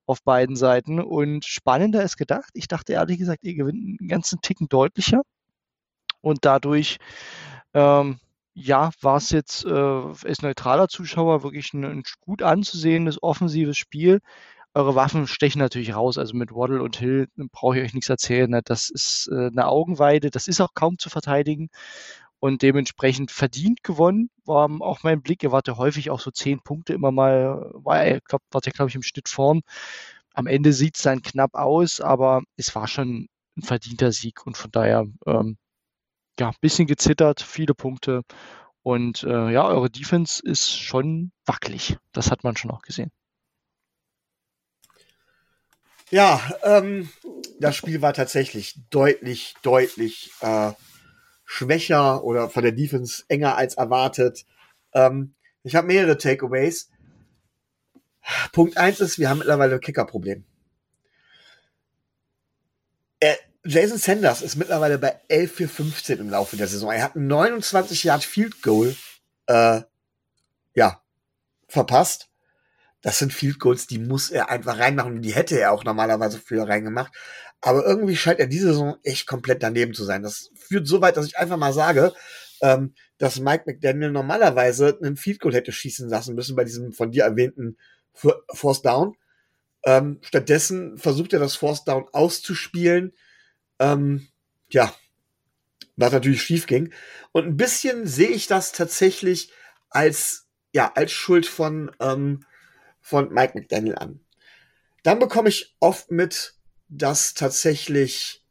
auf 0.07 0.23
beiden 0.25 0.57
Seiten 0.57 1.01
und 1.01 1.45
spannender 1.45 2.01
als 2.01 2.17
gedacht. 2.17 2.51
Ich 2.55 2.67
dachte 2.67 2.95
ehrlich 2.95 3.19
gesagt, 3.19 3.45
ihr 3.45 3.55
gewinnt 3.55 4.01
einen 4.01 4.09
ganzen 4.09 4.41
Ticken 4.41 4.69
deutlicher 4.69 5.23
und 6.23 6.45
dadurch, 6.45 6.99
ähm, 7.75 8.19
ja, 8.61 8.91
war 9.01 9.17
es 9.17 9.31
jetzt 9.31 9.65
äh, 9.65 9.71
als 9.71 10.43
neutraler 10.43 10.89
Zuschauer 10.89 11.43
wirklich 11.45 11.73
ein, 11.75 11.85
ein 11.85 12.03
gut 12.21 12.43
anzusehendes 12.43 13.23
offensives 13.23 13.77
Spiel. 13.79 14.21
Eure 14.75 14.95
Waffen 14.97 15.27
stechen 15.29 15.61
natürlich 15.61 15.95
raus. 15.95 16.19
Also 16.19 16.37
mit 16.37 16.53
Waddle 16.53 16.83
und 16.83 16.97
Hill 16.97 17.29
brauche 17.53 17.79
ich 17.79 17.85
euch 17.85 17.95
nichts 17.95 18.09
erzählen. 18.09 18.51
Ne? 18.51 18.63
Das 18.65 18.91
ist 18.91 19.29
äh, 19.33 19.47
eine 19.47 19.69
Augenweide. 19.69 20.31
Das 20.31 20.49
ist 20.49 20.61
auch 20.61 20.75
kaum 20.75 20.99
zu 20.99 21.09
verteidigen 21.09 21.69
und 22.41 22.63
dementsprechend 22.63 23.31
verdient 23.31 23.85
gewonnen. 23.85 24.31
War 24.45 24.69
auch 24.81 25.03
mein 25.05 25.23
Blick. 25.23 25.43
Ihr 25.45 25.53
wart 25.53 25.69
ja 25.69 25.77
häufig 25.77 26.11
auch 26.11 26.21
so 26.21 26.31
zehn 26.33 26.61
Punkte 26.61 26.95
immer 26.95 27.13
mal, 27.13 27.71
war 27.75 28.03
er, 28.03 28.21
glaub, 28.21 28.43
wart 28.51 28.67
ja, 28.67 28.73
glaube 28.73 28.89
ich, 28.89 28.97
im 28.97 29.03
Schnitt 29.03 29.29
vorn. 29.29 29.63
Am 30.35 30.47
Ende 30.47 30.73
sieht 30.73 30.97
es 30.97 31.03
dann 31.03 31.23
knapp 31.23 31.55
aus, 31.55 32.01
aber 32.01 32.43
es 32.57 32.75
war 32.75 32.89
schon 32.89 33.29
ein 33.57 33.63
verdienter 33.63 34.13
Sieg 34.13 34.47
und 34.47 34.57
von 34.57 34.71
daher 34.71 35.07
ähm, 35.27 35.59
ja, 36.39 36.49
ein 36.49 36.55
bisschen 36.61 36.87
gezittert, 36.87 37.41
viele 37.41 37.75
Punkte. 37.75 38.23
Und 38.83 39.23
äh, 39.25 39.51
ja, 39.51 39.67
eure 39.67 39.91
Defense 39.91 40.43
ist 40.43 40.79
schon 40.79 41.33
wackelig. 41.45 41.97
Das 42.13 42.31
hat 42.31 42.45
man 42.45 42.57
schon 42.57 42.71
auch 42.71 42.83
gesehen. 42.83 43.11
Ja, 46.11 46.41
ähm, 46.63 47.11
das 47.61 47.77
Spiel 47.77 48.01
war 48.01 48.15
tatsächlich 48.15 48.81
deutlich, 48.89 49.55
deutlich 49.63 50.33
äh, 50.41 50.73
schwächer 51.45 52.25
oder 52.25 52.49
von 52.49 52.63
der 52.63 52.73
Defense 52.73 53.25
enger 53.29 53.57
als 53.57 53.75
erwartet. 53.75 54.47
Ähm, 54.95 55.35
ich 55.63 55.75
habe 55.75 55.87
mehrere 55.87 56.17
Takeaways. 56.17 56.91
Punkt 58.53 58.77
eins 58.79 59.01
ist, 59.01 59.19
wir 59.19 59.29
haben 59.29 59.39
mittlerweile 59.39 59.75
ein 59.75 59.81
Kickerproblem. 59.81 60.45
Äh, 63.21 63.35
Jason 63.69 63.99
Sanders 63.99 64.43
ist 64.43 64.57
mittlerweile 64.57 64.99
bei 64.99 65.21
11 65.29 65.53
für 65.53 65.69
15 65.69 66.19
im 66.21 66.31
Laufe 66.31 66.57
der 66.57 66.69
Saison. 66.69 66.91
Er 66.91 67.03
hat 67.03 67.17
ein 67.17 67.27
29 67.27 68.05
Yard 68.05 68.25
Field 68.25 68.63
Goal 68.63 68.97
äh, 69.47 69.83
ja, 70.75 71.03
verpasst 71.67 72.29
das 73.03 73.19
sind 73.19 73.33
Field 73.33 73.61
Goals, 73.61 73.87
die 73.87 73.99
muss 73.99 74.31
er 74.31 74.51
einfach 74.51 74.79
reinmachen. 74.79 75.23
Die 75.23 75.35
hätte 75.35 75.59
er 75.59 75.73
auch 75.73 75.85
normalerweise 75.85 76.41
früher 76.41 76.69
reingemacht. 76.69 77.13
Aber 77.61 77.85
irgendwie 77.85 78.17
scheint 78.17 78.41
er 78.41 78.47
diese 78.47 78.69
Saison 78.69 78.97
echt 79.05 79.27
komplett 79.27 79.63
daneben 79.63 79.95
zu 79.95 80.05
sein. 80.05 80.23
Das 80.23 80.51
führt 80.57 80.87
so 80.87 81.01
weit, 81.01 81.17
dass 81.17 81.27
ich 81.27 81.39
einfach 81.39 81.57
mal 81.57 81.73
sage, 81.73 82.13
ähm, 82.61 82.95
dass 83.19 83.41
Mike 83.41 83.65
McDaniel 83.67 84.11
normalerweise 84.11 84.99
einen 85.01 85.17
Field 85.17 85.41
Goal 85.41 85.55
hätte 85.55 85.73
schießen 85.73 86.09
lassen 86.09 86.35
müssen 86.35 86.57
bei 86.57 86.65
diesem 86.65 86.93
von 86.93 87.13
dir 87.13 87.25
erwähnten 87.25 87.79
Force 88.15 88.83
Down. 88.83 89.17
Ähm, 89.85 90.19
stattdessen 90.23 90.99
versucht 90.99 91.33
er 91.33 91.39
das 91.39 91.55
Force 91.55 91.85
Down 91.85 92.07
auszuspielen. 92.13 93.13
Ähm, 93.79 94.29
ja, 94.71 94.95
was 95.97 96.13
natürlich 96.13 96.43
schief 96.43 96.67
ging. 96.67 96.93
Und 97.33 97.45
ein 97.47 97.57
bisschen 97.57 98.07
sehe 98.07 98.29
ich 98.29 98.47
das 98.47 98.73
tatsächlich 98.73 99.53
als 99.91 100.49
ja 100.73 100.93
als 100.95 101.13
Schuld 101.13 101.47
von 101.47 101.91
ähm, 102.01 102.45
von 103.01 103.33
Mike 103.33 103.59
McDaniel 103.59 103.97
an. 103.97 104.21
Dann 105.03 105.19
bekomme 105.19 105.49
ich 105.49 105.77
oft 105.81 106.11
mit, 106.11 106.55
dass 106.89 107.35
tatsächlich 107.35 108.45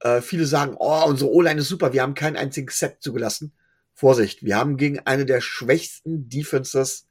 äh, 0.00 0.20
viele 0.20 0.46
sagen, 0.46 0.76
oh, 0.78 1.04
unsere 1.06 1.30
O-Line 1.30 1.60
ist 1.60 1.68
super, 1.68 1.92
wir 1.92 2.02
haben 2.02 2.14
keinen 2.14 2.36
einzigen 2.36 2.68
Set 2.68 3.02
zugelassen. 3.02 3.52
Vorsicht, 3.94 4.44
wir 4.44 4.56
haben 4.56 4.76
gegen 4.76 5.00
eine 5.00 5.24
der 5.24 5.40
schwächsten 5.40 6.28
Defenses 6.28 7.08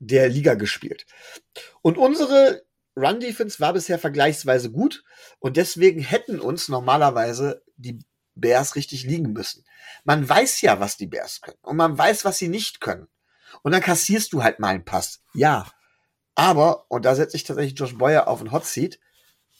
der 0.00 0.28
Liga 0.28 0.54
gespielt. 0.54 1.06
Und 1.82 1.96
unsere 1.96 2.65
Run-Defense 2.96 3.60
war 3.60 3.72
bisher 3.72 3.98
vergleichsweise 3.98 4.70
gut 4.70 5.04
und 5.38 5.56
deswegen 5.56 6.00
hätten 6.00 6.40
uns 6.40 6.68
normalerweise 6.68 7.62
die 7.76 7.98
Bears 8.34 8.76
richtig 8.76 9.04
liegen 9.04 9.32
müssen. 9.32 9.64
Man 10.04 10.28
weiß 10.28 10.60
ja, 10.62 10.80
was 10.80 10.96
die 10.96 11.06
Bears 11.06 11.40
können 11.40 11.58
und 11.62 11.76
man 11.76 11.96
weiß, 11.96 12.24
was 12.24 12.38
sie 12.38 12.48
nicht 12.48 12.80
können. 12.80 13.08
Und 13.62 13.72
dann 13.72 13.80
kassierst 13.80 14.32
du 14.32 14.42
halt 14.42 14.60
mal 14.60 14.68
einen 14.68 14.84
Pass. 14.84 15.22
Ja, 15.34 15.66
aber, 16.34 16.84
und 16.90 17.04
da 17.04 17.14
setze 17.14 17.36
ich 17.36 17.44
tatsächlich 17.44 17.78
Josh 17.78 17.96
Boyer 17.96 18.28
auf 18.28 18.40
ein 18.40 18.52
Hot 18.52 18.66
Seat, 18.66 18.98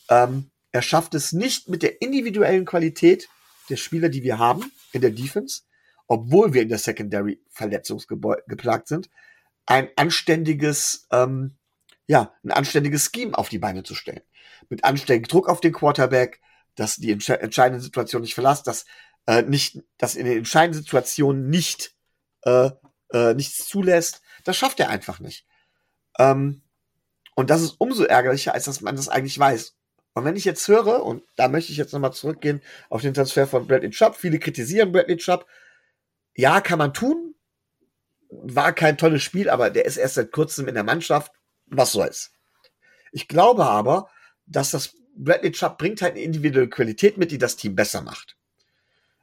ähm, 0.08 0.50
er 0.72 0.82
schafft 0.82 1.14
es 1.14 1.32
nicht 1.32 1.68
mit 1.68 1.82
der 1.82 2.02
individuellen 2.02 2.66
Qualität 2.66 3.28
der 3.70 3.76
Spieler, 3.76 4.08
die 4.08 4.22
wir 4.22 4.38
haben 4.38 4.70
in 4.92 5.00
der 5.00 5.10
Defense, 5.10 5.62
obwohl 6.06 6.52
wir 6.52 6.62
in 6.62 6.68
der 6.68 6.78
Secondary 6.78 7.40
verletzungsgeplagt 7.50 8.88
sind, 8.88 9.08
ein 9.64 9.88
anständiges, 9.96 11.08
ähm, 11.10 11.56
ja, 12.06 12.34
ein 12.44 12.52
anständiges 12.52 13.10
Scheme 13.12 13.36
auf 13.36 13.48
die 13.48 13.58
Beine 13.58 13.82
zu 13.82 13.94
stellen. 13.94 14.22
Mit 14.68 14.84
anständigem 14.84 15.28
Druck 15.28 15.48
auf 15.48 15.60
den 15.60 15.72
Quarterback, 15.72 16.40
dass 16.74 16.96
die 16.96 17.10
entsche 17.10 17.40
entscheidende 17.40 17.82
Situation 17.82 18.22
nicht 18.22 18.34
verlässt, 18.34 18.66
dass 18.66 18.86
äh, 19.26 19.42
nicht, 19.42 19.82
dass 19.98 20.14
in 20.14 20.26
den 20.26 20.38
entscheidenden 20.38 20.80
Situationen 20.80 21.48
nicht 21.48 21.94
äh, 22.42 22.70
äh, 23.12 23.34
nichts 23.34 23.66
zulässt. 23.68 24.22
Das 24.44 24.56
schafft 24.56 24.80
er 24.80 24.88
einfach 24.88 25.20
nicht. 25.20 25.46
Ähm, 26.18 26.62
und 27.34 27.50
das 27.50 27.62
ist 27.62 27.76
umso 27.78 28.04
ärgerlicher, 28.04 28.54
als 28.54 28.64
dass 28.64 28.80
man 28.80 28.96
das 28.96 29.08
eigentlich 29.08 29.38
weiß. 29.38 29.76
Und 30.14 30.24
wenn 30.24 30.36
ich 30.36 30.46
jetzt 30.46 30.66
höre, 30.68 31.04
und 31.04 31.22
da 31.36 31.48
möchte 31.48 31.72
ich 31.72 31.78
jetzt 31.78 31.92
nochmal 31.92 32.12
zurückgehen 32.12 32.62
auf 32.88 33.02
den 33.02 33.12
Transfer 33.12 33.46
von 33.46 33.66
Bradley 33.66 33.90
Chubb, 33.90 34.16
viele 34.16 34.38
kritisieren 34.38 34.92
Bradley 34.92 35.18
Chubb. 35.18 35.46
Ja, 36.34 36.60
kann 36.60 36.78
man 36.78 36.94
tun. 36.94 37.34
War 38.30 38.72
kein 38.72 38.96
tolles 38.96 39.22
Spiel, 39.22 39.50
aber 39.50 39.70
der 39.70 39.84
ist 39.84 39.98
erst 39.98 40.14
seit 40.14 40.32
kurzem 40.32 40.68
in 40.68 40.74
der 40.74 40.84
Mannschaft. 40.84 41.32
Was 41.66 41.92
soll's. 41.92 42.32
Ich 43.12 43.28
glaube 43.28 43.66
aber, 43.66 44.08
dass 44.46 44.70
das 44.70 44.94
Bradley 45.16 45.52
Chubb 45.52 45.78
bringt 45.78 46.02
halt 46.02 46.12
eine 46.12 46.22
individuelle 46.22 46.68
Qualität 46.68 47.16
mit, 47.16 47.30
die 47.30 47.38
das 47.38 47.56
Team 47.56 47.74
besser 47.74 48.02
macht. 48.02 48.36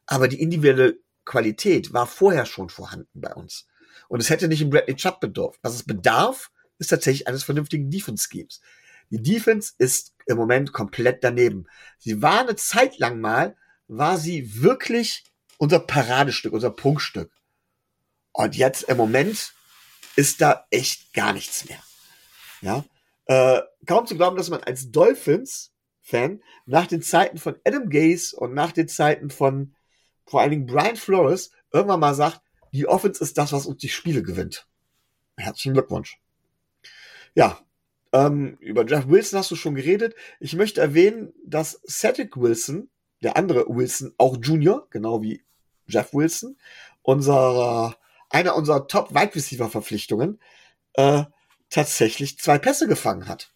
Aber 0.05 0.27
die 0.27 0.41
individuelle 0.41 0.97
Qualität 1.25 1.93
war 1.93 2.07
vorher 2.07 2.45
schon 2.45 2.69
vorhanden 2.69 3.21
bei 3.21 3.33
uns. 3.33 3.67
Und 4.07 4.19
es 4.19 4.29
hätte 4.29 4.47
nicht 4.47 4.61
in 4.61 4.69
Bradley 4.69 4.95
Chubb 4.95 5.19
bedurft. 5.19 5.59
Was 5.61 5.75
es 5.75 5.83
bedarf, 5.83 6.51
ist 6.79 6.87
tatsächlich 6.87 7.27
eines 7.27 7.43
vernünftigen 7.43 7.89
Defense-Schemes. 7.89 8.61
Die 9.09 9.21
Defense 9.21 9.73
ist 9.77 10.13
im 10.25 10.37
Moment 10.37 10.73
komplett 10.73 11.23
daneben. 11.23 11.67
Sie 11.99 12.21
war 12.21 12.41
eine 12.41 12.55
Zeit 12.55 12.97
lang 12.97 13.21
mal, 13.21 13.55
war 13.87 14.17
sie 14.17 14.61
wirklich 14.61 15.23
unser 15.57 15.79
Paradestück, 15.79 16.51
unser 16.51 16.71
Prunkstück. 16.71 17.31
Und 18.31 18.55
jetzt 18.55 18.83
im 18.83 18.97
Moment 18.97 19.53
ist 20.15 20.41
da 20.41 20.65
echt 20.71 21.13
gar 21.13 21.33
nichts 21.33 21.69
mehr. 21.69 21.81
Ja, 22.63 22.85
äh, 23.25 23.61
kaum 23.85 24.07
zu 24.07 24.15
glauben, 24.15 24.37
dass 24.37 24.49
man 24.49 24.63
als 24.63 24.89
Dolphins-Fan 24.89 26.41
nach 26.65 26.87
den 26.87 27.01
Zeiten 27.01 27.37
von 27.37 27.55
Adam 27.65 27.89
Gaze 27.89 28.35
und 28.35 28.53
nach 28.53 28.71
den 28.71 28.87
Zeiten 28.87 29.29
von 29.29 29.75
vor 30.25 30.39
allen 30.39 30.51
Dingen 30.51 30.65
Brian 30.65 30.95
Flores 30.95 31.51
irgendwann 31.71 31.99
mal 31.99 32.15
sagt, 32.15 32.41
die 32.71 32.87
Offense 32.87 33.21
ist 33.21 33.37
das, 33.37 33.51
was 33.51 33.65
uns 33.65 33.81
die 33.81 33.89
Spiele 33.89 34.23
gewinnt. 34.23 34.65
Herzlichen 35.37 35.73
Glückwunsch. 35.73 36.19
Ja, 37.35 37.59
ähm, 38.13 38.57
über 38.61 38.85
Jeff 38.85 39.07
Wilson 39.09 39.39
hast 39.39 39.51
du 39.51 39.55
schon 39.55 39.75
geredet. 39.75 40.15
Ich 40.39 40.55
möchte 40.55 40.79
erwähnen, 40.79 41.33
dass 41.45 41.81
Cedric 41.87 42.37
Wilson, 42.37 42.89
der 43.21 43.35
andere 43.35 43.65
Wilson, 43.67 44.13
auch 44.17 44.37
Junior, 44.41 44.87
genau 44.89 45.21
wie 45.21 45.43
Jeff 45.87 46.13
Wilson, 46.13 46.57
unser, 47.01 47.97
einer 48.29 48.55
unserer 48.55 48.87
Top-Wide 48.87 49.35
Receiver-Verpflichtungen, 49.35 50.39
äh, 50.93 51.23
tatsächlich 51.73 52.37
zwei 52.37 52.59
Pässe 52.59 52.87
gefangen 52.87 53.27
hat. 53.27 53.51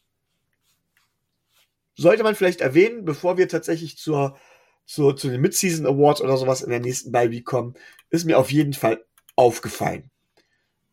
Sollte 1.96 2.24
man 2.24 2.36
vielleicht 2.36 2.62
erwähnen, 2.62 3.06
bevor 3.06 3.38
wir 3.38 3.48
tatsächlich 3.48 3.98
zur, 3.98 4.38
zur, 4.86 5.16
zu 5.16 5.30
den 5.30 5.42
Mid-Season 5.42 5.86
Awards 5.86 6.22
oder 6.22 6.38
sowas 6.38 6.62
in 6.62 6.70
der 6.70 6.80
nächsten 6.80 7.12
Bye 7.12 7.42
kommen, 7.42 7.76
ist 8.10 8.26
mir 8.26 8.40
auf 8.40 8.52
jeden 8.52 8.74
Fall 8.74 9.06
aufgefallen. 9.36 10.10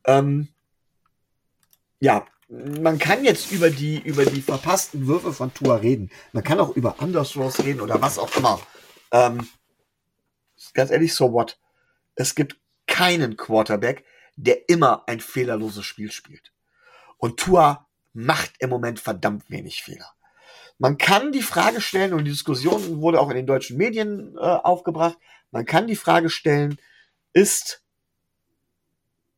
Ähm, 0.06 0.48
ja, 2.00 2.26
man 2.48 2.98
kann 2.98 3.24
jetzt 3.24 3.52
über 3.52 3.70
die, 3.70 4.00
über 4.00 4.26
die 4.26 4.42
verpassten 4.42 5.06
Würfe 5.06 5.32
von 5.32 5.52
Tua 5.54 5.76
reden. 5.76 6.10
Man 6.32 6.44
kann 6.44 6.60
auch 6.60 6.76
über 6.76 7.00
Underthrows 7.00 7.64
reden 7.64 7.80
oder 7.80 8.02
was 8.02 8.18
auch 8.18 8.34
immer. 8.36 8.60
Ähm, 9.12 9.48
ganz 10.74 10.90
ehrlich, 10.90 11.14
so 11.14 11.32
what? 11.32 11.58
Es 12.16 12.34
gibt 12.34 12.58
keinen 12.86 13.36
Quarterback, 13.36 14.04
der 14.36 14.68
immer 14.68 15.08
ein 15.08 15.20
fehlerloses 15.20 15.86
Spiel 15.86 16.10
spielt. 16.10 16.53
Und 17.24 17.40
Tua 17.40 17.88
macht 18.12 18.52
im 18.58 18.68
Moment 18.68 19.00
verdammt 19.00 19.48
wenig 19.48 19.82
Fehler. 19.82 20.12
Man 20.76 20.98
kann 20.98 21.32
die 21.32 21.40
Frage 21.40 21.80
stellen, 21.80 22.12
und 22.12 22.26
die 22.26 22.30
Diskussion 22.30 23.00
wurde 23.00 23.18
auch 23.18 23.30
in 23.30 23.36
den 23.36 23.46
deutschen 23.46 23.78
Medien 23.78 24.36
äh, 24.36 24.40
aufgebracht, 24.40 25.16
man 25.50 25.64
kann 25.64 25.86
die 25.86 25.96
Frage 25.96 26.28
stellen, 26.28 26.76
ist, 27.32 27.82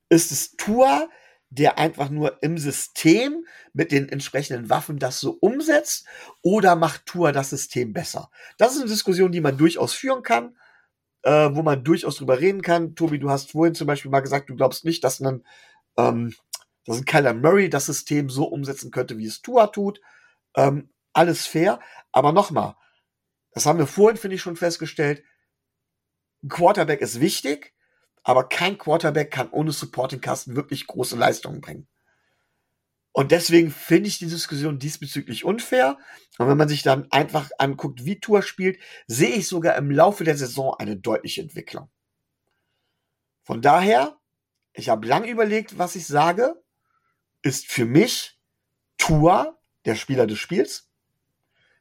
ist 0.09 0.33
es 0.33 0.57
Tua, 0.57 1.09
der 1.51 1.79
einfach 1.79 2.11
nur 2.11 2.43
im 2.43 2.59
System 2.59 3.47
mit 3.73 3.93
den 3.93 4.09
entsprechenden 4.09 4.69
Waffen 4.69 4.99
das 4.99 5.21
so 5.21 5.39
umsetzt 5.41 6.09
oder 6.43 6.75
macht 6.75 7.07
Tua 7.07 7.31
das 7.31 7.51
System 7.51 7.93
besser? 7.93 8.33
Das 8.59 8.75
ist 8.75 8.81
eine 8.81 8.91
Diskussion, 8.91 9.31
die 9.31 9.41
man 9.41 9.59
durchaus 9.59 9.93
führen 9.93 10.25
kann, 10.25 10.57
äh, 11.23 11.51
wo 11.53 11.63
man 11.63 11.85
durchaus 11.85 12.17
drüber 12.17 12.41
reden 12.41 12.63
kann. 12.63 12.97
Tobi, 12.97 13.21
du 13.21 13.31
hast 13.31 13.53
vorhin 13.53 13.77
zum 13.77 13.87
Beispiel 13.87 14.11
mal 14.11 14.23
gesagt, 14.23 14.51
du 14.51 14.57
glaubst 14.57 14.85
nicht, 14.85 15.05
dass 15.05 15.21
ein, 15.21 15.45
ähm, 15.97 16.35
dass 16.87 16.99
ein 16.99 17.05
Kyler 17.05 17.35
Murray 17.35 17.69
das 17.69 17.87
System 17.87 18.31
so 18.31 18.45
umsetzen 18.45 18.91
könnte, 18.91 19.19
wie 19.19 19.27
es 19.27 19.43
Tua 19.43 19.67
tut. 19.69 20.01
Ähm, 20.55 20.91
alles 21.13 21.47
fair, 21.47 21.81
aber 22.13 22.33
nochmal, 22.33 22.77
das 23.53 23.67
haben 23.67 23.79
wir 23.79 23.87
vorhin, 23.87 24.19
finde 24.19 24.37
ich, 24.37 24.43
schon 24.43 24.57
festgestellt. 24.57 25.25
Ein 26.43 26.49
Quarterback 26.49 27.01
ist 27.01 27.21
wichtig, 27.21 27.75
aber 28.23 28.49
kein 28.49 28.77
Quarterback 28.77 29.31
kann 29.31 29.51
ohne 29.51 29.73
Supporting 29.73 30.21
Cast 30.21 30.55
wirklich 30.55 30.87
große 30.87 31.17
Leistungen 31.17 31.61
bringen. 31.61 31.89
Und 33.13 33.33
deswegen 33.33 33.71
finde 33.71 34.09
ich 34.09 34.19
die 34.19 34.27
Diskussion 34.27 34.79
diesbezüglich 34.79 35.47
unfair. 35.47 35.97
Und 36.37 36.49
wenn 36.49 36.59
man 36.59 36.69
sich 36.69 36.83
dann 36.83 37.11
einfach 37.11 37.49
anguckt, 37.57 38.05
wie 38.05 38.21
Tour 38.21 38.43
spielt, 38.43 38.79
sehe 39.07 39.37
ich 39.37 39.49
sogar 39.49 39.77
im 39.77 39.91
Laufe 39.91 40.23
der 40.23 40.37
Saison 40.37 40.75
eine 40.75 40.99
deutliche 40.99 41.41
Entwicklung. 41.41 41.89
Von 43.43 43.63
daher, 43.63 44.19
ich 44.75 44.91
habe 44.91 45.07
lange 45.07 45.31
überlegt, 45.31 45.79
was 45.79 45.97
ich 45.97 46.07
sage, 46.07 46.63
ist 47.43 47.67
für 47.67 47.87
mich 47.87 48.39
Tour 48.99 49.59
der 49.85 49.95
Spieler 49.95 50.27
des 50.27 50.39
Spiels. 50.39 50.89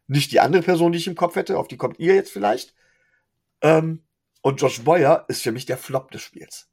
Nicht 0.08 0.32
die 0.32 0.40
andere 0.40 0.62
Person, 0.62 0.92
die 0.92 1.00
ich 1.00 1.08
im 1.08 1.16
Kopf 1.16 1.36
hätte, 1.36 1.58
auf 1.58 1.68
die 1.68 1.78
kommt 1.78 2.00
ihr 2.00 2.14
jetzt 2.16 2.32
vielleicht. 2.32 2.76
Ähm, 3.62 4.04
und 4.42 4.62
Josh 4.62 4.84
Boyer 4.84 5.26
ist 5.28 5.42
für 5.42 5.52
mich 5.52 5.66
der 5.66 5.78
Flop 5.78 6.12
des 6.12 6.22
Spiels. 6.22 6.70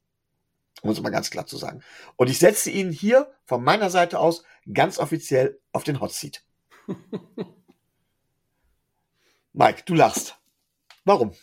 Um 0.81 0.91
es 0.91 1.01
mal 1.01 1.09
ganz 1.09 1.31
klar 1.31 1.47
zu 1.47 1.57
sagen. 1.57 1.81
Und 2.17 2.29
ich 2.29 2.37
setze 2.37 2.69
ihn 2.69 2.91
hier 2.91 3.33
von 3.45 3.63
meiner 3.63 3.89
Seite 3.89 4.19
aus 4.19 4.43
ganz 4.71 4.99
offiziell 4.99 5.59
auf 5.71 5.83
den 5.83 5.99
Hot 5.99 6.13
Seat. 6.13 6.43
Mike, 9.53 9.83
du 9.85 9.95
lachst. 9.95 10.37
Warum? 11.05 11.33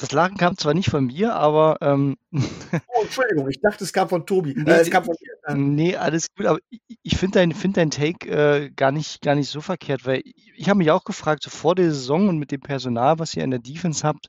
Das 0.00 0.12
Lachen 0.12 0.36
kam 0.36 0.56
zwar 0.56 0.72
nicht 0.72 0.88
von 0.88 1.06
mir, 1.06 1.34
aber. 1.34 1.76
Ähm, 1.80 2.16
oh, 2.32 3.02
Entschuldigung, 3.02 3.48
ich 3.48 3.60
dachte, 3.60 3.84
es 3.84 3.92
kam 3.92 4.08
von 4.08 4.24
Tobi. 4.24 4.54
Nee, 4.56 4.70
äh, 4.70 4.80
es 4.80 4.90
kam 4.90 5.04
von 5.04 5.14
mir. 5.20 5.54
nee 5.54 5.96
alles 5.96 6.28
gut, 6.34 6.46
aber 6.46 6.58
ich, 6.70 6.80
ich 7.02 7.16
finde 7.16 7.38
dein, 7.38 7.52
find 7.52 7.76
dein 7.76 7.90
Take 7.90 8.28
äh, 8.28 8.70
gar, 8.70 8.92
nicht, 8.92 9.20
gar 9.20 9.34
nicht 9.34 9.50
so 9.50 9.60
verkehrt, 9.60 10.06
weil 10.06 10.22
ich, 10.24 10.52
ich 10.56 10.68
habe 10.68 10.78
mich 10.78 10.90
auch 10.90 11.04
gefragt, 11.04 11.42
so 11.42 11.50
vor 11.50 11.74
der 11.74 11.86
Saison 11.86 12.28
und 12.28 12.38
mit 12.38 12.50
dem 12.50 12.60
Personal, 12.60 13.18
was 13.18 13.34
ihr 13.36 13.44
in 13.44 13.50
der 13.50 13.60
Defense 13.60 14.06
habt, 14.06 14.28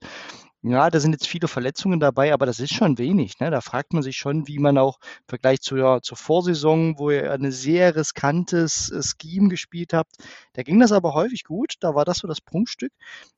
ja, 0.63 0.91
da 0.91 0.99
sind 0.99 1.13
jetzt 1.13 1.27
viele 1.27 1.47
Verletzungen 1.47 1.99
dabei, 1.99 2.33
aber 2.33 2.45
das 2.45 2.59
ist 2.59 2.73
schon 2.73 2.99
wenig. 2.99 3.39
Ne? 3.39 3.49
Da 3.49 3.61
fragt 3.61 3.93
man 3.93 4.03
sich 4.03 4.17
schon, 4.17 4.47
wie 4.47 4.59
man 4.59 4.77
auch 4.77 4.99
im 5.01 5.25
Vergleich 5.27 5.61
zur, 5.61 6.01
zur 6.03 6.17
Vorsaison, 6.17 6.99
wo 6.99 7.09
ihr 7.09 7.31
ein 7.31 7.51
sehr 7.51 7.95
riskantes 7.95 8.91
äh, 8.91 9.01
Scheme 9.01 9.49
gespielt 9.49 9.93
habt, 9.93 10.17
da 10.53 10.61
ging 10.61 10.79
das 10.79 10.91
aber 10.91 11.15
häufig 11.15 11.45
gut. 11.45 11.75
Da 11.79 11.95
war 11.95 12.05
das 12.05 12.19
so 12.19 12.27
das 12.27 12.41
Prunkstück, 12.41 12.93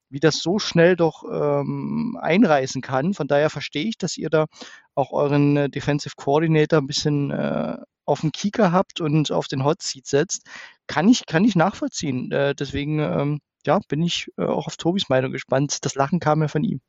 wie 0.10 0.20
das 0.20 0.40
so 0.40 0.60
schnell 0.60 0.98
doch 0.98 1.24
ähm, 1.24 2.18
einreißen 2.22 2.82
kann. 2.82 3.14
Von 3.14 3.28
daher 3.28 3.50
verstehe 3.50 3.86
ich, 3.86 3.98
dass 3.98 4.18
ihr 4.18 4.30
da 4.30 4.48
auch 4.94 5.14
euren 5.14 5.56
äh, 5.56 5.70
Defensive 5.70 6.16
Coordinator 6.18 6.80
ein 6.80 6.88
bisschen 6.88 7.32
äh, 7.32 7.78
auf 8.06 8.20
den 8.22 8.34
Kieker 8.34 8.74
habt 8.74 9.00
und 9.00 9.32
auf 9.32 9.48
den 9.48 9.64
Hot 9.64 9.82
Seat 9.82 10.08
setzt. 10.08 10.46
Kann 10.88 11.08
ich, 11.08 11.26
kann 11.26 11.46
ich 11.46 11.56
nachvollziehen. 11.56 12.32
Äh, 12.34 12.54
deswegen 12.54 13.00
ähm, 13.00 13.40
ja, 13.66 13.80
bin 13.88 14.02
ich 14.02 14.28
äh, 14.38 14.44
auch 14.44 14.68
auf 14.68 14.76
Tobis 14.76 15.08
Meinung 15.08 15.32
gespannt. 15.32 15.86
Das 15.86 15.96
Lachen 15.96 16.20
kam 16.20 16.42
ja 16.42 16.50
von 16.50 16.66
ihm. 16.66 16.82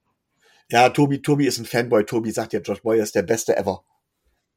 Ja, 0.71 0.89
Tobi, 0.89 1.21
Tobi 1.21 1.47
ist 1.47 1.59
ein 1.59 1.67
Fanboy. 1.67 2.05
Tobi 2.05 2.31
sagt 2.31 2.53
ja, 2.53 2.61
Josh 2.61 2.83
Boyer 2.83 3.03
ist 3.03 3.15
der 3.15 3.23
Beste 3.23 3.57
ever. 3.57 3.85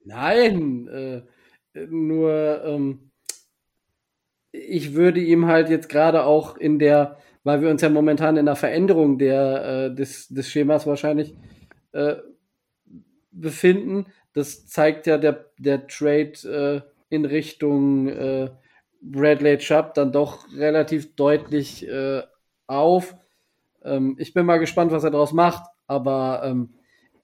Nein, 0.03 0.87
äh, 0.87 1.21
nur 1.87 2.63
ähm, 2.63 3.11
ich 4.51 4.93
würde 4.93 5.19
ihm 5.19 5.45
halt 5.45 5.69
jetzt 5.69 5.89
gerade 5.89 6.23
auch 6.23 6.57
in 6.57 6.79
der, 6.79 7.17
weil 7.43 7.61
wir 7.61 7.69
uns 7.69 7.81
ja 7.81 7.89
momentan 7.89 8.37
in 8.37 8.45
der 8.45 8.55
Veränderung 8.55 9.17
der, 9.17 9.65
äh, 9.65 9.95
des, 9.95 10.29
des 10.29 10.49
Schemas 10.49 10.87
wahrscheinlich 10.87 11.35
äh, 11.91 12.15
befinden. 13.31 14.05
Das 14.33 14.67
zeigt 14.67 15.07
ja 15.07 15.17
der, 15.17 15.51
der 15.57 15.87
Trade 15.87 16.83
äh, 16.83 17.13
in 17.13 17.25
Richtung 17.25 18.07
äh, 18.07 18.49
Bradley 19.01 19.57
Chubb 19.57 19.93
dann 19.93 20.11
doch 20.11 20.45
relativ 20.55 21.15
deutlich 21.15 21.87
äh, 21.87 22.23
auf. 22.65 23.15
Ähm, 23.83 24.15
ich 24.19 24.33
bin 24.33 24.45
mal 24.45 24.57
gespannt, 24.57 24.91
was 24.91 25.03
er 25.03 25.11
daraus 25.11 25.33
macht. 25.33 25.63
Aber 25.87 26.41
ähm, 26.43 26.73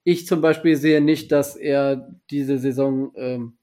ich 0.04 0.26
zum 0.26 0.42
Beispiel 0.42 0.76
sehe 0.76 1.02
nicht, 1.02 1.32
dass 1.32 1.56
er 1.56 2.14
diese 2.30 2.58
Saison, 2.58 3.12
ähm, 3.16 3.58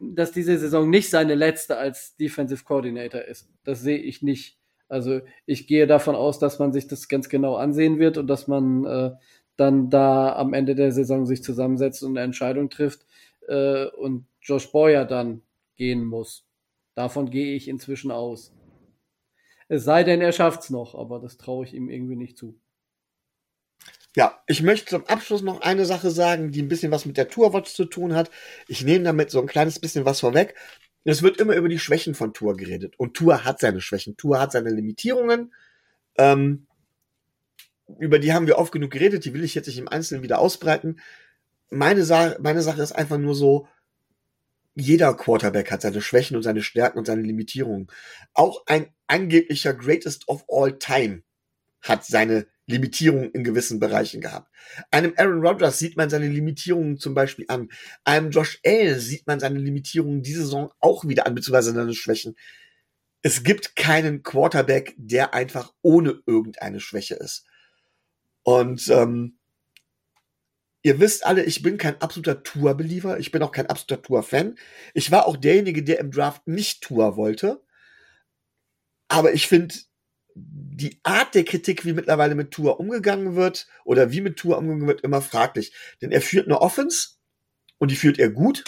dass 0.00 0.32
diese 0.32 0.58
Saison 0.58 0.90
nicht 0.90 1.10
seine 1.10 1.34
letzte 1.34 1.76
als 1.76 2.16
Defensive 2.16 2.64
Coordinator 2.64 3.22
ist. 3.22 3.48
Das 3.64 3.80
sehe 3.80 3.98
ich 3.98 4.22
nicht. 4.22 4.58
Also 4.88 5.20
ich 5.46 5.66
gehe 5.66 5.86
davon 5.86 6.14
aus, 6.14 6.38
dass 6.38 6.58
man 6.58 6.72
sich 6.72 6.86
das 6.86 7.08
ganz 7.08 7.28
genau 7.28 7.54
ansehen 7.56 7.98
wird 7.98 8.18
und 8.18 8.26
dass 8.26 8.48
man 8.48 8.84
äh, 8.84 9.12
dann 9.56 9.90
da 9.90 10.34
am 10.36 10.52
Ende 10.52 10.74
der 10.74 10.92
Saison 10.92 11.24
sich 11.24 11.42
zusammensetzt 11.42 12.02
und 12.02 12.16
eine 12.16 12.24
Entscheidung 12.24 12.68
trifft 12.68 13.06
äh, 13.48 13.86
und 13.86 14.26
Josh 14.42 14.70
Boyer 14.70 15.04
dann 15.04 15.42
gehen 15.76 16.04
muss. 16.04 16.46
Davon 16.94 17.30
gehe 17.30 17.54
ich 17.54 17.68
inzwischen 17.68 18.10
aus. 18.10 18.52
Es 19.68 19.84
sei 19.84 20.04
denn, 20.04 20.20
er 20.20 20.32
schafft's 20.32 20.68
noch, 20.68 20.94
aber 20.94 21.18
das 21.20 21.38
traue 21.38 21.64
ich 21.64 21.72
ihm 21.72 21.88
irgendwie 21.88 22.16
nicht 22.16 22.36
zu. 22.36 22.60
Ja, 24.14 24.42
ich 24.46 24.62
möchte 24.62 24.90
zum 24.90 25.06
Abschluss 25.06 25.40
noch 25.42 25.62
eine 25.62 25.86
Sache 25.86 26.10
sagen, 26.10 26.52
die 26.52 26.60
ein 26.60 26.68
bisschen 26.68 26.92
was 26.92 27.06
mit 27.06 27.16
der 27.16 27.28
Tourwatch 27.28 27.72
zu 27.72 27.86
tun 27.86 28.14
hat. 28.14 28.30
Ich 28.68 28.84
nehme 28.84 29.04
damit 29.04 29.30
so 29.30 29.40
ein 29.40 29.46
kleines 29.46 29.78
bisschen 29.78 30.04
was 30.04 30.20
vorweg. 30.20 30.54
Es 31.04 31.22
wird 31.22 31.38
immer 31.38 31.56
über 31.56 31.68
die 31.68 31.78
Schwächen 31.78 32.14
von 32.14 32.34
Tour 32.34 32.56
geredet. 32.56 32.94
Und 32.98 33.14
Tour 33.14 33.44
hat 33.44 33.60
seine 33.60 33.80
Schwächen. 33.80 34.16
Tour 34.16 34.38
hat 34.38 34.52
seine 34.52 34.70
Limitierungen. 34.70 35.52
Ähm, 36.18 36.66
über 37.98 38.18
die 38.18 38.32
haben 38.32 38.46
wir 38.46 38.58
oft 38.58 38.72
genug 38.72 38.90
geredet. 38.90 39.24
Die 39.24 39.32
will 39.32 39.44
ich 39.44 39.54
jetzt 39.54 39.66
nicht 39.66 39.78
im 39.78 39.88
Einzelnen 39.88 40.22
wieder 40.22 40.38
ausbreiten. 40.38 41.00
Meine, 41.70 42.04
Sa 42.04 42.36
meine 42.40 42.62
Sache 42.62 42.82
ist 42.82 42.92
einfach 42.92 43.18
nur 43.18 43.34
so, 43.34 43.66
jeder 44.74 45.14
Quarterback 45.14 45.70
hat 45.70 45.82
seine 45.82 46.02
Schwächen 46.02 46.36
und 46.36 46.42
seine 46.42 46.62
Stärken 46.62 46.98
und 46.98 47.06
seine 47.06 47.22
Limitierungen. 47.22 47.88
Auch 48.34 48.62
ein 48.66 48.92
angeblicher 49.06 49.74
Greatest 49.74 50.28
of 50.28 50.44
All 50.48 50.78
Time 50.78 51.22
hat 51.82 52.04
seine 52.04 52.46
Limitierungen 52.66 53.30
in 53.32 53.44
gewissen 53.44 53.80
Bereichen 53.80 54.20
gehabt. 54.20 54.50
Einem 54.90 55.14
Aaron 55.16 55.44
Rodgers 55.44 55.78
sieht 55.78 55.96
man 55.96 56.08
seine 56.10 56.28
Limitierungen 56.28 56.96
zum 56.96 57.14
Beispiel 57.14 57.44
an. 57.48 57.68
Einem 58.04 58.30
Josh 58.30 58.60
Allen 58.64 58.98
sieht 58.98 59.26
man 59.26 59.40
seine 59.40 59.58
Limitierungen 59.58 60.22
diese 60.22 60.42
Saison 60.42 60.72
auch 60.80 61.06
wieder 61.06 61.26
an, 61.26 61.34
beziehungsweise 61.34 61.72
seine 61.72 61.94
Schwächen. 61.94 62.36
Es 63.22 63.42
gibt 63.42 63.76
keinen 63.76 64.22
Quarterback, 64.22 64.94
der 64.96 65.34
einfach 65.34 65.72
ohne 65.82 66.20
irgendeine 66.26 66.80
Schwäche 66.80 67.14
ist. 67.14 67.44
Und 68.42 68.88
ähm, 68.88 69.38
ihr 70.82 70.98
wisst 71.00 71.24
alle, 71.24 71.44
ich 71.44 71.62
bin 71.62 71.78
kein 71.78 72.00
absoluter 72.00 72.42
Tour-Believer. 72.42 73.18
Ich 73.18 73.30
bin 73.30 73.42
auch 73.42 73.52
kein 73.52 73.66
absoluter 73.66 74.02
Tour-Fan. 74.02 74.56
Ich 74.94 75.10
war 75.10 75.26
auch 75.26 75.36
derjenige, 75.36 75.82
der 75.82 75.98
im 75.98 76.10
Draft 76.10 76.46
nicht 76.46 76.82
Tour 76.82 77.16
wollte. 77.16 77.62
Aber 79.08 79.34
ich 79.34 79.46
finde, 79.46 79.74
die 80.34 80.98
Art 81.02 81.34
der 81.34 81.44
Kritik, 81.44 81.84
wie 81.84 81.92
mittlerweile 81.92 82.34
mit 82.34 82.50
Tour 82.50 82.80
umgegangen 82.80 83.34
wird 83.34 83.66
oder 83.84 84.12
wie 84.12 84.20
mit 84.20 84.36
Tour 84.36 84.58
umgegangen 84.58 84.86
wird, 84.86 85.02
immer 85.02 85.22
fraglich. 85.22 85.72
Denn 86.00 86.12
er 86.12 86.22
führt 86.22 86.46
eine 86.46 86.60
Offense 86.60 87.10
und 87.78 87.90
die 87.90 87.96
führt 87.96 88.18
er 88.18 88.30
gut. 88.30 88.64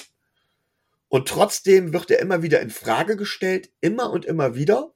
Und 1.08 1.28
trotzdem 1.28 1.92
wird 1.92 2.10
er 2.10 2.18
immer 2.18 2.42
wieder 2.42 2.60
in 2.60 2.70
Frage 2.70 3.16
gestellt, 3.16 3.70
immer 3.80 4.10
und 4.10 4.24
immer 4.24 4.54
wieder. 4.54 4.92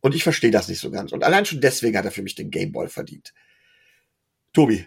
Und 0.00 0.14
ich 0.14 0.22
verstehe 0.22 0.50
das 0.50 0.68
nicht 0.68 0.80
so 0.80 0.90
ganz. 0.90 1.12
Und 1.12 1.24
allein 1.24 1.44
schon 1.44 1.60
deswegen 1.60 1.96
hat 1.96 2.04
er 2.04 2.10
für 2.10 2.22
mich 2.22 2.34
den 2.34 2.50
Gameball 2.50 2.88
verdient. 2.88 3.34
Tobi, 4.52 4.86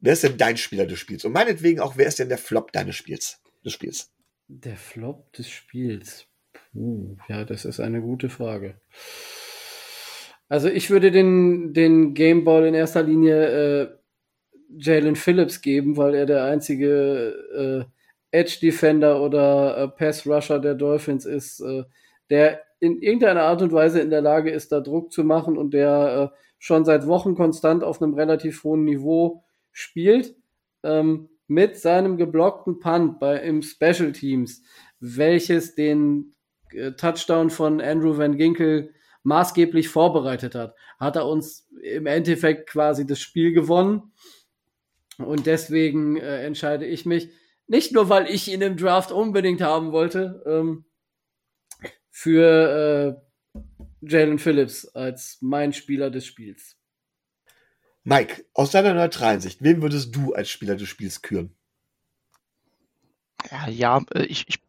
wer 0.00 0.12
ist 0.12 0.22
denn 0.22 0.38
dein 0.38 0.56
Spieler 0.56 0.86
des 0.86 0.98
Spiels? 0.98 1.24
Und 1.24 1.32
meinetwegen 1.32 1.80
auch, 1.80 1.96
wer 1.96 2.06
ist 2.06 2.18
denn 2.18 2.28
der 2.28 2.38
Flop 2.38 2.72
deines 2.72 2.96
Spiels, 2.96 3.40
des 3.64 3.72
Spiels? 3.72 4.12
Der 4.46 4.76
Flop 4.76 5.32
des 5.32 5.50
Spiels. 5.50 6.26
Puh, 6.72 7.16
ja, 7.28 7.44
das 7.44 7.64
ist 7.64 7.80
eine 7.80 8.00
gute 8.00 8.30
Frage. 8.30 8.80
Also 10.48 10.68
ich 10.68 10.90
würde 10.90 11.10
den, 11.10 11.74
den 11.74 12.14
Gameball 12.14 12.66
in 12.66 12.74
erster 12.74 13.02
Linie 13.02 13.82
äh, 13.82 13.88
Jalen 14.70 15.16
Phillips 15.16 15.60
geben, 15.60 15.96
weil 15.96 16.14
er 16.14 16.26
der 16.26 16.44
einzige 16.44 17.88
äh, 18.32 18.38
Edge 18.38 18.58
Defender 18.62 19.22
oder 19.22 19.76
äh, 19.76 19.88
Pass 19.88 20.26
Rusher 20.26 20.58
der 20.58 20.74
Dolphins 20.74 21.24
ist, 21.24 21.60
äh, 21.60 21.84
der 22.30 22.62
in 22.80 23.00
irgendeiner 23.00 23.42
Art 23.42 23.62
und 23.62 23.72
Weise 23.72 24.00
in 24.00 24.10
der 24.10 24.20
Lage 24.20 24.50
ist, 24.50 24.70
da 24.72 24.80
Druck 24.80 25.12
zu 25.12 25.24
machen 25.24 25.58
und 25.58 25.74
der 25.74 26.32
äh, 26.32 26.38
schon 26.58 26.84
seit 26.84 27.06
Wochen 27.06 27.34
konstant 27.34 27.82
auf 27.82 28.00
einem 28.00 28.14
relativ 28.14 28.62
hohen 28.64 28.84
Niveau 28.84 29.44
spielt. 29.72 30.36
Ähm, 30.82 31.28
mit 31.48 31.78
seinem 31.78 32.18
geblockten 32.18 32.78
Punt 32.78 33.18
bei, 33.18 33.38
im 33.38 33.62
Special 33.62 34.12
Teams, 34.12 34.62
welches 35.00 35.74
den 35.74 36.34
äh, 36.72 36.92
Touchdown 36.92 37.50
von 37.50 37.80
Andrew 37.80 38.16
Van 38.16 38.36
Ginkel 38.36 38.92
maßgeblich 39.28 39.88
vorbereitet 39.88 40.54
hat, 40.54 40.74
hat 40.98 41.16
er 41.16 41.26
uns 41.26 41.68
im 41.82 42.06
Endeffekt 42.06 42.68
quasi 42.68 43.06
das 43.06 43.20
Spiel 43.20 43.52
gewonnen. 43.52 44.12
Und 45.18 45.46
deswegen 45.46 46.16
äh, 46.16 46.44
entscheide 46.44 46.86
ich 46.86 47.06
mich, 47.06 47.28
nicht 47.66 47.92
nur 47.92 48.08
weil 48.08 48.28
ich 48.28 48.48
ihn 48.48 48.62
im 48.62 48.76
Draft 48.76 49.12
unbedingt 49.12 49.60
haben 49.60 49.92
wollte, 49.92 50.42
ähm, 50.46 50.84
für 52.10 53.20
äh, 53.20 53.84
Jalen 54.00 54.38
Phillips 54.38 54.86
als 54.88 55.38
mein 55.40 55.72
Spieler 55.72 56.10
des 56.10 56.24
Spiels. 56.26 56.76
Mike, 58.04 58.46
aus 58.54 58.70
deiner 58.70 58.94
neutralen 58.94 59.40
Sicht, 59.40 59.62
wen 59.62 59.82
würdest 59.82 60.16
du 60.16 60.32
als 60.32 60.48
Spieler 60.48 60.76
des 60.76 60.88
Spiels 60.88 61.20
küren? 61.20 61.54
Ja, 63.50 63.68
ja 63.68 64.04
äh, 64.14 64.24
ich, 64.24 64.48
ich 64.48 64.60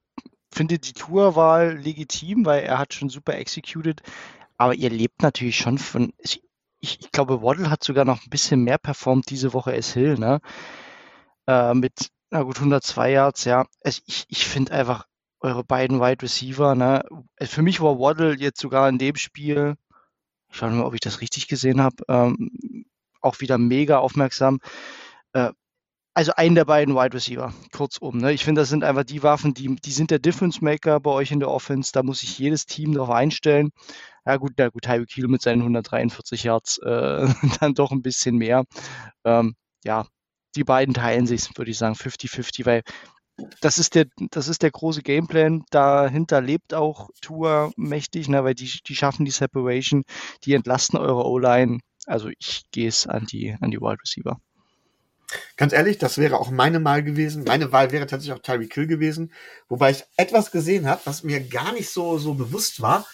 finde 0.52 0.80
die 0.80 0.94
Tourwahl 0.94 1.78
legitim, 1.78 2.46
weil 2.46 2.64
er 2.64 2.80
hat 2.80 2.94
schon 2.94 3.10
super 3.10 3.36
executed. 3.36 4.02
Aber 4.60 4.76
ihr 4.76 4.90
lebt 4.90 5.24
natürlich 5.24 5.58
schon 5.58 5.78
von. 5.78 6.14
Ich, 6.20 6.44
ich 6.82 7.12
glaube, 7.12 7.42
Waddle 7.42 7.70
hat 7.70 7.84
sogar 7.84 8.06
noch 8.06 8.24
ein 8.24 8.30
bisschen 8.30 8.64
mehr 8.64 8.78
performt 8.78 9.30
diese 9.30 9.54
Woche 9.54 9.72
als 9.72 9.94
Hill, 9.94 10.18
ne? 10.20 10.42
Äh, 11.48 11.74
mit, 11.74 12.12
na 12.30 12.44
gut, 12.44 12.58
102 12.58 13.12
Yards, 13.12 13.46
ja. 13.46 13.66
Also 13.84 14.02
ich, 14.06 14.26
ich 14.30 14.46
finde 14.46 14.74
einfach 14.74 15.08
eure 15.40 15.64
beiden 15.64 16.02
Wide 16.02 16.22
Receiver, 16.22 16.76
ne? 16.76 17.04
Für 17.42 17.62
mich 17.62 17.82
war 17.82 18.00
Waddle 18.00 18.36
jetzt 18.38 18.60
sogar 18.60 18.90
in 18.90 18.98
dem 18.98 19.16
Spiel, 19.16 19.76
ich 20.50 20.58
schaue 20.58 20.72
mal, 20.72 20.86
ob 20.86 20.94
ich 20.94 21.02
das 21.02 21.22
richtig 21.22 21.48
gesehen 21.48 21.82
habe, 21.82 22.04
ähm, 22.10 22.86
auch 23.22 23.40
wieder 23.40 23.58
mega 23.58 24.00
aufmerksam. 24.00 24.60
Äh, 25.34 25.52
also 26.14 26.34
einen 26.36 26.56
der 26.56 26.66
beiden 26.66 26.96
Wide 26.96 27.14
Receiver, 27.14 27.54
kurzum. 27.72 28.18
Ne? 28.18 28.34
Ich 28.34 28.44
finde, 28.44 28.62
das 28.62 28.70
sind 28.70 28.84
einfach 28.84 29.06
die 29.06 29.24
Waffen, 29.24 29.54
die, 29.54 29.76
die 29.76 29.92
sind 29.92 30.12
der 30.12 30.20
Difference 30.20 30.60
Maker 30.62 31.00
bei 31.00 31.12
euch 31.12 31.32
in 31.32 31.40
der 31.40 31.50
Offense. 31.50 31.92
Da 31.94 32.04
muss 32.04 32.20
sich 32.20 32.38
jedes 32.38 32.66
Team 32.66 32.94
darauf 32.94 33.12
einstellen. 33.12 33.72
Ja 34.26 34.38
gut, 34.38 34.54
na 34.58 34.70
gut, 34.70 34.84
Tyreek 34.84 35.12
Hill 35.12 35.28
mit 35.28 35.42
seinen 35.42 35.62
143 35.62 36.44
Yards 36.44 36.78
äh, 36.80 37.28
dann 37.60 37.74
doch 37.74 37.92
ein 37.92 38.02
bisschen 38.02 38.38
mehr. 38.38 38.66
Ähm, 39.24 39.56
ja, 39.84 40.06
die 40.56 40.64
beiden 40.64 40.94
teilen 40.94 41.28
sich, 41.28 41.50
würde 41.58 41.72
ich 41.72 41.78
sagen, 41.78 41.96
50-50, 41.96 42.66
weil 42.66 42.84
das 43.62 43.78
ist 43.78 43.96
der, 43.96 44.06
das 44.32 44.48
ist 44.48 44.62
der 44.64 44.72
große 44.72 45.02
Gameplan. 45.02 45.64
Dahinter 45.70 46.42
lebt 46.42 46.74
auch 46.74 47.10
Tour 47.22 47.72
mächtig, 47.78 48.28
ne, 48.28 48.44
weil 48.44 48.56
die, 48.56 48.70
die 48.86 48.96
schaffen 48.96 49.26
die 49.26 49.32
Separation, 49.32 50.04
die 50.44 50.54
entlasten 50.54 51.00
eure 51.00 51.26
O-Line. 51.26 51.80
Also 52.06 52.30
ich 52.38 52.64
gehe 52.72 52.88
es 52.88 53.08
an 53.08 53.26
die, 53.26 53.56
an 53.62 53.72
die 53.72 53.80
Wide 53.80 54.02
Receiver. 54.02 54.40
Ganz 55.58 55.74
ehrlich, 55.74 56.00
das 56.00 56.18
wäre 56.18 56.40
auch 56.40 56.50
meine 56.50 56.84
Wahl 56.84 57.04
gewesen. 57.04 57.44
Meine 57.44 57.72
Wahl 57.72 57.92
wäre 57.92 58.08
tatsächlich 58.08 58.36
auch 58.38 58.42
Tyreek 58.42 58.74
Hill 58.74 58.88
gewesen. 58.88 59.32
Wobei 59.68 59.92
ich 59.92 60.04
etwas 60.18 60.52
gesehen 60.52 60.88
habe, 60.88 61.02
was 61.06 61.24
mir 61.24 61.40
gar 61.40 61.72
nicht 61.74 61.90
so, 61.90 62.18
so 62.18 62.34
bewusst 62.34 62.82
war. 62.82 63.06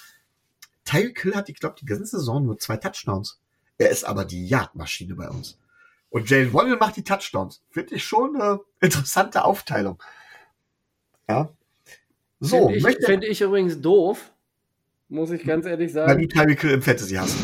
Tyreek 0.86 1.36
hat, 1.36 1.50
ich 1.50 1.60
glaube, 1.60 1.76
die 1.80 1.86
ganze 1.86 2.18
Saison 2.18 2.46
nur 2.46 2.58
zwei 2.58 2.78
Touchdowns. 2.78 3.40
Er 3.78 3.90
ist 3.90 4.06
aber 4.06 4.24
die 4.24 4.48
Jagdmaschine 4.48 5.16
bei 5.16 5.28
uns. 5.30 5.60
Und 6.10 6.30
Jalen 6.30 6.54
Waddle 6.54 6.78
macht 6.78 6.96
die 6.96 7.04
Touchdowns. 7.04 7.62
Finde 7.72 7.96
ich 7.96 8.04
schon 8.06 8.36
eine 8.36 8.62
interessante 8.80 9.44
Aufteilung. 9.44 10.02
Ja. 11.28 11.50
So, 12.40 12.70
finde 12.70 12.90
ich, 12.90 13.06
find 13.06 13.24
ich 13.24 13.42
übrigens 13.42 13.82
doof, 13.82 14.32
muss 15.10 15.32
ich 15.32 15.44
ganz 15.44 15.66
ehrlich 15.66 15.92
sagen. 15.92 16.12
Weil 16.12 16.26
du 16.26 16.28
Tyreek 16.28 16.64
im 16.64 16.82
Fantasy 16.82 17.16
hast. 17.16 17.36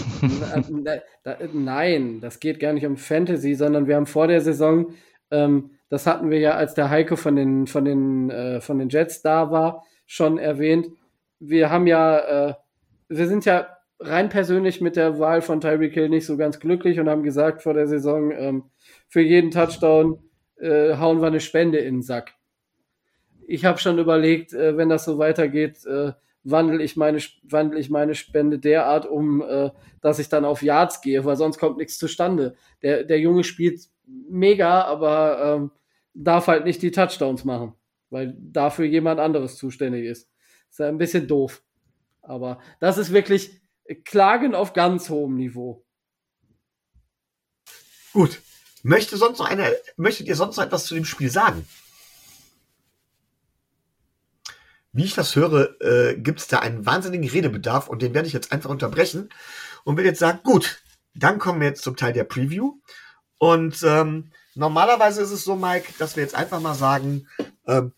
Nein, 1.53 2.21
das 2.21 2.39
geht 2.39 2.59
gar 2.59 2.73
nicht 2.73 2.85
um 2.85 2.97
Fantasy, 2.97 3.55
sondern 3.55 3.87
wir 3.87 3.95
haben 3.95 4.05
vor 4.05 4.27
der 4.27 4.41
Saison, 4.41 4.93
ähm, 5.31 5.71
das 5.89 6.07
hatten 6.07 6.29
wir 6.29 6.39
ja, 6.39 6.51
als 6.51 6.73
der 6.73 6.89
Heike 6.89 7.17
von 7.17 7.35
den, 7.35 7.67
von 7.67 7.83
den, 7.83 8.29
äh, 8.29 8.61
von 8.61 8.79
den 8.79 8.89
Jets 8.89 9.21
da 9.21 9.51
war, 9.51 9.83
schon 10.05 10.37
erwähnt. 10.37 10.87
Wir 11.39 11.69
haben 11.69 11.87
ja, 11.87 12.49
äh, 12.49 12.53
wir 13.11 13.27
sind 13.27 13.45
ja 13.45 13.67
rein 13.99 14.29
persönlich 14.29 14.81
mit 14.81 14.95
der 14.95 15.19
Wahl 15.19 15.41
von 15.41 15.61
Tyreek 15.61 15.93
Hill 15.93 16.09
nicht 16.09 16.25
so 16.25 16.37
ganz 16.37 16.59
glücklich 16.59 16.99
und 16.99 17.09
haben 17.09 17.23
gesagt 17.23 17.61
vor 17.61 17.73
der 17.73 17.87
Saison, 17.87 18.31
ähm, 18.31 18.63
für 19.07 19.21
jeden 19.21 19.51
Touchdown 19.51 20.19
äh, 20.57 20.95
hauen 20.95 21.21
wir 21.21 21.27
eine 21.27 21.39
Spende 21.39 21.77
in 21.77 21.95
den 21.95 22.01
Sack. 22.01 22.33
Ich 23.47 23.65
habe 23.65 23.79
schon 23.79 23.99
überlegt, 23.99 24.53
äh, 24.53 24.77
wenn 24.77 24.89
das 24.89 25.05
so 25.05 25.17
weitergeht, 25.17 25.85
äh, 25.85 26.13
wandle 26.43 26.81
ich 26.81 26.95
meine, 26.95 27.17
ich 27.17 27.89
meine 27.89 28.15
Spende 28.15 28.57
derart 28.57 29.05
um, 29.05 29.41
äh, 29.41 29.69
dass 30.01 30.17
ich 30.17 30.29
dann 30.29 30.45
auf 30.45 30.63
Yards 30.63 31.01
gehe, 31.01 31.23
weil 31.25 31.35
sonst 31.35 31.59
kommt 31.59 31.77
nichts 31.77 31.97
zustande. 31.99 32.55
Der, 32.81 33.03
der 33.03 33.19
Junge 33.19 33.43
spielt 33.43 33.81
mega, 34.07 34.83
aber 34.83 35.57
ähm, 35.57 35.71
darf 36.13 36.47
halt 36.47 36.65
nicht 36.65 36.81
die 36.81 36.91
Touchdowns 36.91 37.43
machen, 37.43 37.73
weil 38.09 38.35
dafür 38.39 38.85
jemand 38.85 39.19
anderes 39.19 39.57
zuständig 39.57 40.05
ist. 40.05 40.29
Ist 40.69 40.79
ja 40.79 40.87
ein 40.87 40.97
bisschen 40.97 41.27
doof. 41.27 41.61
Aber 42.21 42.59
das 42.79 42.97
ist 42.97 43.11
wirklich 43.11 43.61
Klagen 44.05 44.55
auf 44.55 44.73
ganz 44.73 45.09
hohem 45.09 45.35
Niveau. 45.35 45.85
Gut. 48.13 48.41
Möchte 48.83 49.17
sonst 49.17 49.39
noch 49.39 49.45
eine, 49.45 49.75
möchtet 49.95 50.27
ihr 50.27 50.35
sonst 50.35 50.57
noch 50.57 50.63
etwas 50.63 50.85
zu 50.85 50.95
dem 50.95 51.05
Spiel 51.05 51.29
sagen? 51.29 51.67
Wie 54.91 55.05
ich 55.05 55.13
das 55.13 55.35
höre, 55.35 55.79
äh, 55.81 56.15
gibt 56.17 56.39
es 56.39 56.47
da 56.47 56.59
einen 56.59 56.85
wahnsinnigen 56.85 57.29
Redebedarf 57.29 57.87
und 57.87 58.01
den 58.01 58.13
werde 58.13 58.27
ich 58.27 58.33
jetzt 58.33 58.51
einfach 58.51 58.69
unterbrechen 58.69 59.29
und 59.83 59.97
will 59.97 60.05
jetzt 60.05 60.19
sagen, 60.19 60.39
gut, 60.43 60.81
dann 61.13 61.39
kommen 61.39 61.61
wir 61.61 61.67
jetzt 61.67 61.83
zum 61.83 61.95
Teil 61.95 62.13
der 62.13 62.23
Preview. 62.23 62.79
Und 63.37 63.81
ähm, 63.83 64.31
normalerweise 64.55 65.21
ist 65.21 65.31
es 65.31 65.43
so, 65.43 65.55
Mike, 65.55 65.93
dass 65.97 66.15
wir 66.15 66.23
jetzt 66.23 66.35
einfach 66.35 66.59
mal 66.59 66.75
sagen, 66.75 67.27
ähm, 67.67 67.93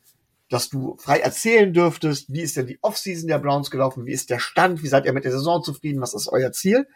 dass 0.53 0.69
du 0.69 0.95
frei 0.99 1.19
erzählen 1.19 1.73
dürftest, 1.73 2.31
wie 2.31 2.41
ist 2.41 2.55
denn 2.55 2.67
die 2.67 2.77
Offseason 2.83 3.27
der 3.27 3.39
Browns 3.39 3.71
gelaufen, 3.71 4.05
wie 4.05 4.11
ist 4.11 4.29
der 4.29 4.37
Stand, 4.37 4.83
wie 4.83 4.87
seid 4.87 5.05
ihr 5.05 5.13
mit 5.13 5.25
der 5.25 5.31
Saison 5.31 5.63
zufrieden, 5.63 5.99
was 5.99 6.13
ist 6.13 6.27
euer 6.27 6.51
Ziel? 6.51 6.87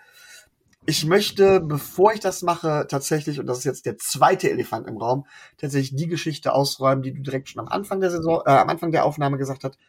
Ich 0.85 1.05
möchte, 1.05 1.59
bevor 1.59 2.13
ich 2.13 2.19
das 2.19 2.43
mache, 2.43 2.85
tatsächlich, 2.87 3.39
und 3.39 3.47
das 3.47 3.57
ist 3.57 3.63
jetzt 3.63 3.87
der 3.87 3.97
zweite 3.97 4.51
Elefant 4.51 4.87
im 4.87 4.97
Raum, 4.97 5.25
tatsächlich 5.57 5.95
die 5.95 6.07
Geschichte 6.07 6.53
ausräumen, 6.53 7.01
die 7.01 7.13
du 7.13 7.21
direkt 7.23 7.49
schon 7.49 7.59
am 7.59 7.67
Anfang 7.67 7.99
der 7.99 8.11
Saison, 8.11 8.43
äh, 8.45 8.51
am 8.51 8.69
Anfang 8.69 8.91
der 8.91 9.05
Aufnahme 9.05 9.39
gesagt 9.39 9.63
hast. 9.63 9.79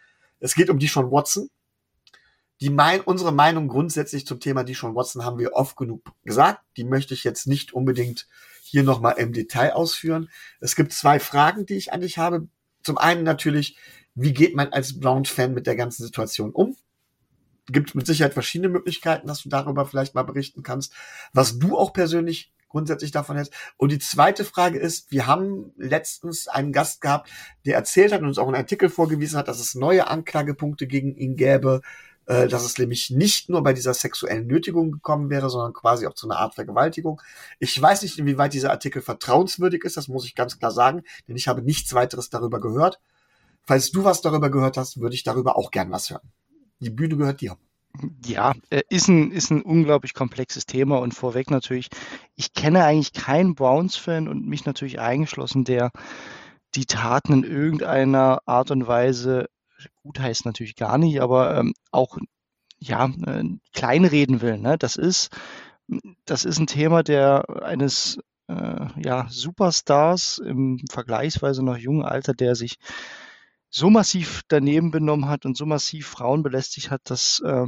Es 0.41 0.55
geht 0.55 0.71
um 0.71 0.79
die 0.79 0.89
Sean 0.89 1.11
Watson. 1.11 1.51
Die 2.63 2.71
mein, 2.71 3.03
unsere 3.03 3.33
Meinung 3.33 3.69
grundsätzlich 3.69 4.27
zum 4.27 4.41
Thema 4.41 4.65
die 4.65 4.75
Sean 4.75 4.95
Watson 4.95 5.27
haben 5.27 5.39
wir 5.39 5.53
oft 5.53 5.77
genug 5.77 6.03
gesagt. 6.25 6.63
Die 6.79 6.85
möchte 6.85 7.13
ich 7.13 7.23
jetzt 7.23 7.47
nicht 7.47 7.75
unbedingt 7.75 8.27
hier 8.63 8.83
nochmal 8.83 9.17
im 9.19 9.33
Detail 9.33 9.75
ausführen. 9.75 10.31
Es 10.59 10.75
gibt 10.75 10.93
zwei 10.93 11.21
Fragen, 11.21 11.67
die 11.67 11.77
ich 11.77 11.93
an 11.93 12.01
dich 12.01 12.17
habe. 12.17 12.49
Zum 12.83 12.99
einen 12.99 13.23
natürlich, 13.23 13.77
wie 14.15 14.33
geht 14.33 14.55
man 14.55 14.73
als 14.73 14.99
Brown-Fan 14.99 15.55
mit 15.55 15.67
der 15.67 15.77
ganzen 15.77 16.05
Situation 16.05 16.53
um? 16.53 16.77
gibt 17.71 17.95
mit 17.95 18.07
Sicherheit 18.07 18.35
verschiedene 18.35 18.69
Möglichkeiten, 18.69 19.27
dass 19.27 19.43
du 19.43 19.49
darüber 19.49 19.87
vielleicht 19.87 20.15
mal 20.15 20.23
berichten 20.23 20.63
kannst, 20.63 20.93
was 21.33 21.59
du 21.59 21.77
auch 21.77 21.93
persönlich 21.93 22.53
grundsätzlich 22.69 23.13
davon 23.13 23.37
hältst. 23.37 23.55
Und 23.77 23.93
die 23.93 23.99
zweite 23.99 24.45
Frage 24.45 24.79
ist, 24.79 25.11
wir 25.11 25.27
haben 25.27 25.73
letztens 25.77 26.49
einen 26.49 26.73
Gast 26.73 27.01
gehabt, 27.01 27.31
der 27.65 27.77
erzählt 27.77 28.13
hat 28.13 28.21
und 28.21 28.29
uns 28.29 28.39
auch 28.39 28.47
einen 28.47 28.57
Artikel 28.57 28.91
vorgewiesen 28.91 29.39
hat, 29.39 29.49
dass 29.49 29.61
es 29.61 29.75
neue 29.75 30.09
Anklagepunkte 30.09 30.87
gegen 30.87 31.15
ihn 31.17 31.37
gäbe, 31.37 31.81
äh, 32.29 32.47
dass 32.47 32.63
es 32.63 32.77
nämlich 32.77 33.09
nicht 33.09 33.49
nur 33.49 33.63
bei 33.63 33.73
dieser 33.73 33.95
sexuellen 33.95 34.47
Nötigung 34.47 34.93
gekommen 34.93 35.31
wäre, 35.31 35.49
sondern 35.49 35.73
quasi 35.73 36.07
auch 36.07 36.13
zu 36.13 36.29
einer 36.29 36.39
Art 36.39 36.55
Vergewaltigung. 36.55 37.23
Ich 37.59 37.81
weiß 37.81 38.03
nicht, 38.03 38.19
inwieweit 38.19 38.53
dieser 38.53 38.71
Artikel 38.71 39.01
vertrauenswürdig 39.01 39.83
ist, 39.85 39.97
das 39.97 40.09
muss 40.09 40.27
ich 40.27 40.35
ganz 40.35 40.59
klar 40.59 40.71
sagen, 40.71 41.05
denn 41.27 41.37
ich 41.37 41.49
habe 41.49 41.63
nichts 41.63 41.95
weiteres 41.95 42.29
darüber 42.29 42.61
gehört. 42.61 43.01
Falls 43.67 43.93
du 43.93 44.05
was 44.05 44.21
darüber 44.21 44.51
gehört 44.51 44.77
hast, 44.77 45.01
würde 45.01 45.15
ich 45.15 45.23
darüber 45.23 45.57
auch 45.57 45.71
gern 45.71 45.91
was 45.91 46.11
hören. 46.11 46.31
Die 46.81 46.91
Bühne 46.91 47.17
gehört 47.17 47.41
dir. 47.41 47.57
Ja, 48.27 48.53
äh, 48.69 48.83
ist 48.91 49.09
ein, 49.09 49.33
ist 49.33 49.51
ein 49.51 49.63
unglaublich 49.63 50.13
komplexes 50.13 50.67
Thema 50.67 50.99
und 50.99 51.15
vorweg 51.15 51.51
natürlich, 51.51 51.89
ich 52.37 52.53
kenne 52.53 52.85
eigentlich 52.85 53.15
keinen 53.15 53.55
Browns-Fan 53.55 54.29
und 54.29 54.47
mich 54.47 54.67
natürlich 54.67 55.01
eingeschlossen, 55.01 55.65
der 55.65 55.93
die 56.75 56.85
Taten 56.85 57.33
in 57.33 57.45
irgendeiner 57.45 58.41
Art 58.45 58.71
und 58.71 58.87
Weise 58.87 59.49
gut 60.03 60.19
heißt 60.19 60.45
natürlich 60.45 60.77
gar 60.77 60.99
nicht, 60.99 61.21
aber 61.21 61.57
ähm, 61.57 61.75
auch 61.91 62.19
ja, 62.79 63.07
äh, 63.27 63.45
kleinreden 63.73 64.41
will. 64.41 64.59
Ne? 64.59 64.79
Das 64.79 64.97
ist, 64.97 65.31
das 66.25 66.45
ist 66.45 66.59
ein 66.59 66.67
Thema 66.67 67.03
der 67.03 67.45
eines 67.63 68.19
äh, 68.49 68.87
ja, 69.03 69.27
Superstars 69.29 70.39
im 70.39 70.81
vergleichsweise 70.91 71.63
noch 71.63 71.77
jungen 71.77 72.05
Alter, 72.05 72.35
der 72.35 72.55
sich 72.55 72.77
so 73.71 73.91
massiv 73.91 74.43
daneben 74.49 74.91
benommen 74.91 75.29
hat 75.29 75.45
und 75.45 75.57
so 75.57 75.67
massiv 75.67 76.07
Frauen 76.07 76.43
belästigt 76.43 76.91
hat, 76.91 77.03
dass 77.05 77.41
äh, 77.41 77.67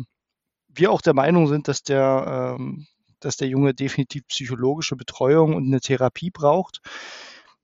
wir 0.68 0.90
auch 0.90 1.02
der 1.02 1.14
Meinung 1.14 1.46
sind, 1.48 1.68
dass 1.68 1.82
der, 1.82 2.56
ähm, 2.58 2.86
dass 3.20 3.36
der 3.36 3.48
Junge 3.48 3.74
definitiv 3.74 4.26
psychologische 4.28 4.96
Betreuung 4.96 5.54
und 5.54 5.66
eine 5.66 5.80
Therapie 5.80 6.30
braucht. 6.30 6.80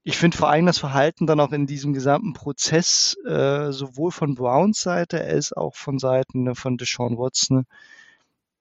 Ich 0.09 0.19
finde 0.19 0.37
vor 0.37 0.49
allem 0.49 0.67
das 0.67 0.79
Verhalten 0.79 1.27
dann 1.27 1.41
auch 1.41 1.51
in 1.51 1.67
diesem 1.67 1.93
gesamten 1.93 2.33
Prozess 2.33 3.17
äh, 3.27 3.73
sowohl 3.73 4.13
von 4.13 4.37
Browns 4.37 4.81
Seite 4.81 5.21
als 5.21 5.53
auch 5.53 5.75
von 5.75 5.99
Seiten 5.99 6.45
ne, 6.45 6.55
von 6.55 6.77
Deshaun 6.77 7.19
Watson. 7.19 7.67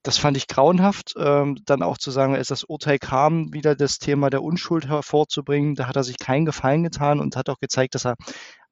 Das 0.02 0.18
fand 0.18 0.38
ich 0.38 0.48
grauenhaft. 0.48 1.14
Ähm, 1.20 1.60
dann 1.64 1.84
auch 1.84 2.00
zu 2.00 2.10
sagen, 2.10 2.34
als 2.34 2.48
das 2.48 2.64
Urteil 2.64 2.98
kam, 2.98 3.54
wieder 3.54 3.76
das 3.76 4.00
Thema 4.00 4.32
der 4.32 4.42
Unschuld 4.42 4.88
hervorzubringen, 4.88 5.76
da 5.76 5.86
hat 5.86 5.96
er 5.96 6.04
sich 6.04 6.18
keinen 6.18 6.46
Gefallen 6.46 6.82
getan 6.82 7.20
und 7.20 7.36
hat 7.36 7.48
auch 7.50 7.60
gezeigt, 7.60 7.94
dass 7.94 8.08
er 8.08 8.16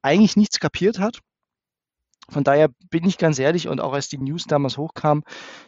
eigentlich 0.02 0.36
nichts 0.36 0.60
kapiert 0.60 0.98
hat. 0.98 1.20
Von 2.30 2.44
daher 2.44 2.70
bin 2.90 3.06
ich 3.06 3.18
ganz 3.18 3.38
ehrlich 3.38 3.68
und 3.68 3.82
auch 3.82 3.94
als 3.94 4.08
die 4.08 4.18
News 4.18 4.46
damals 4.46 4.78
hochkam, 4.78 5.24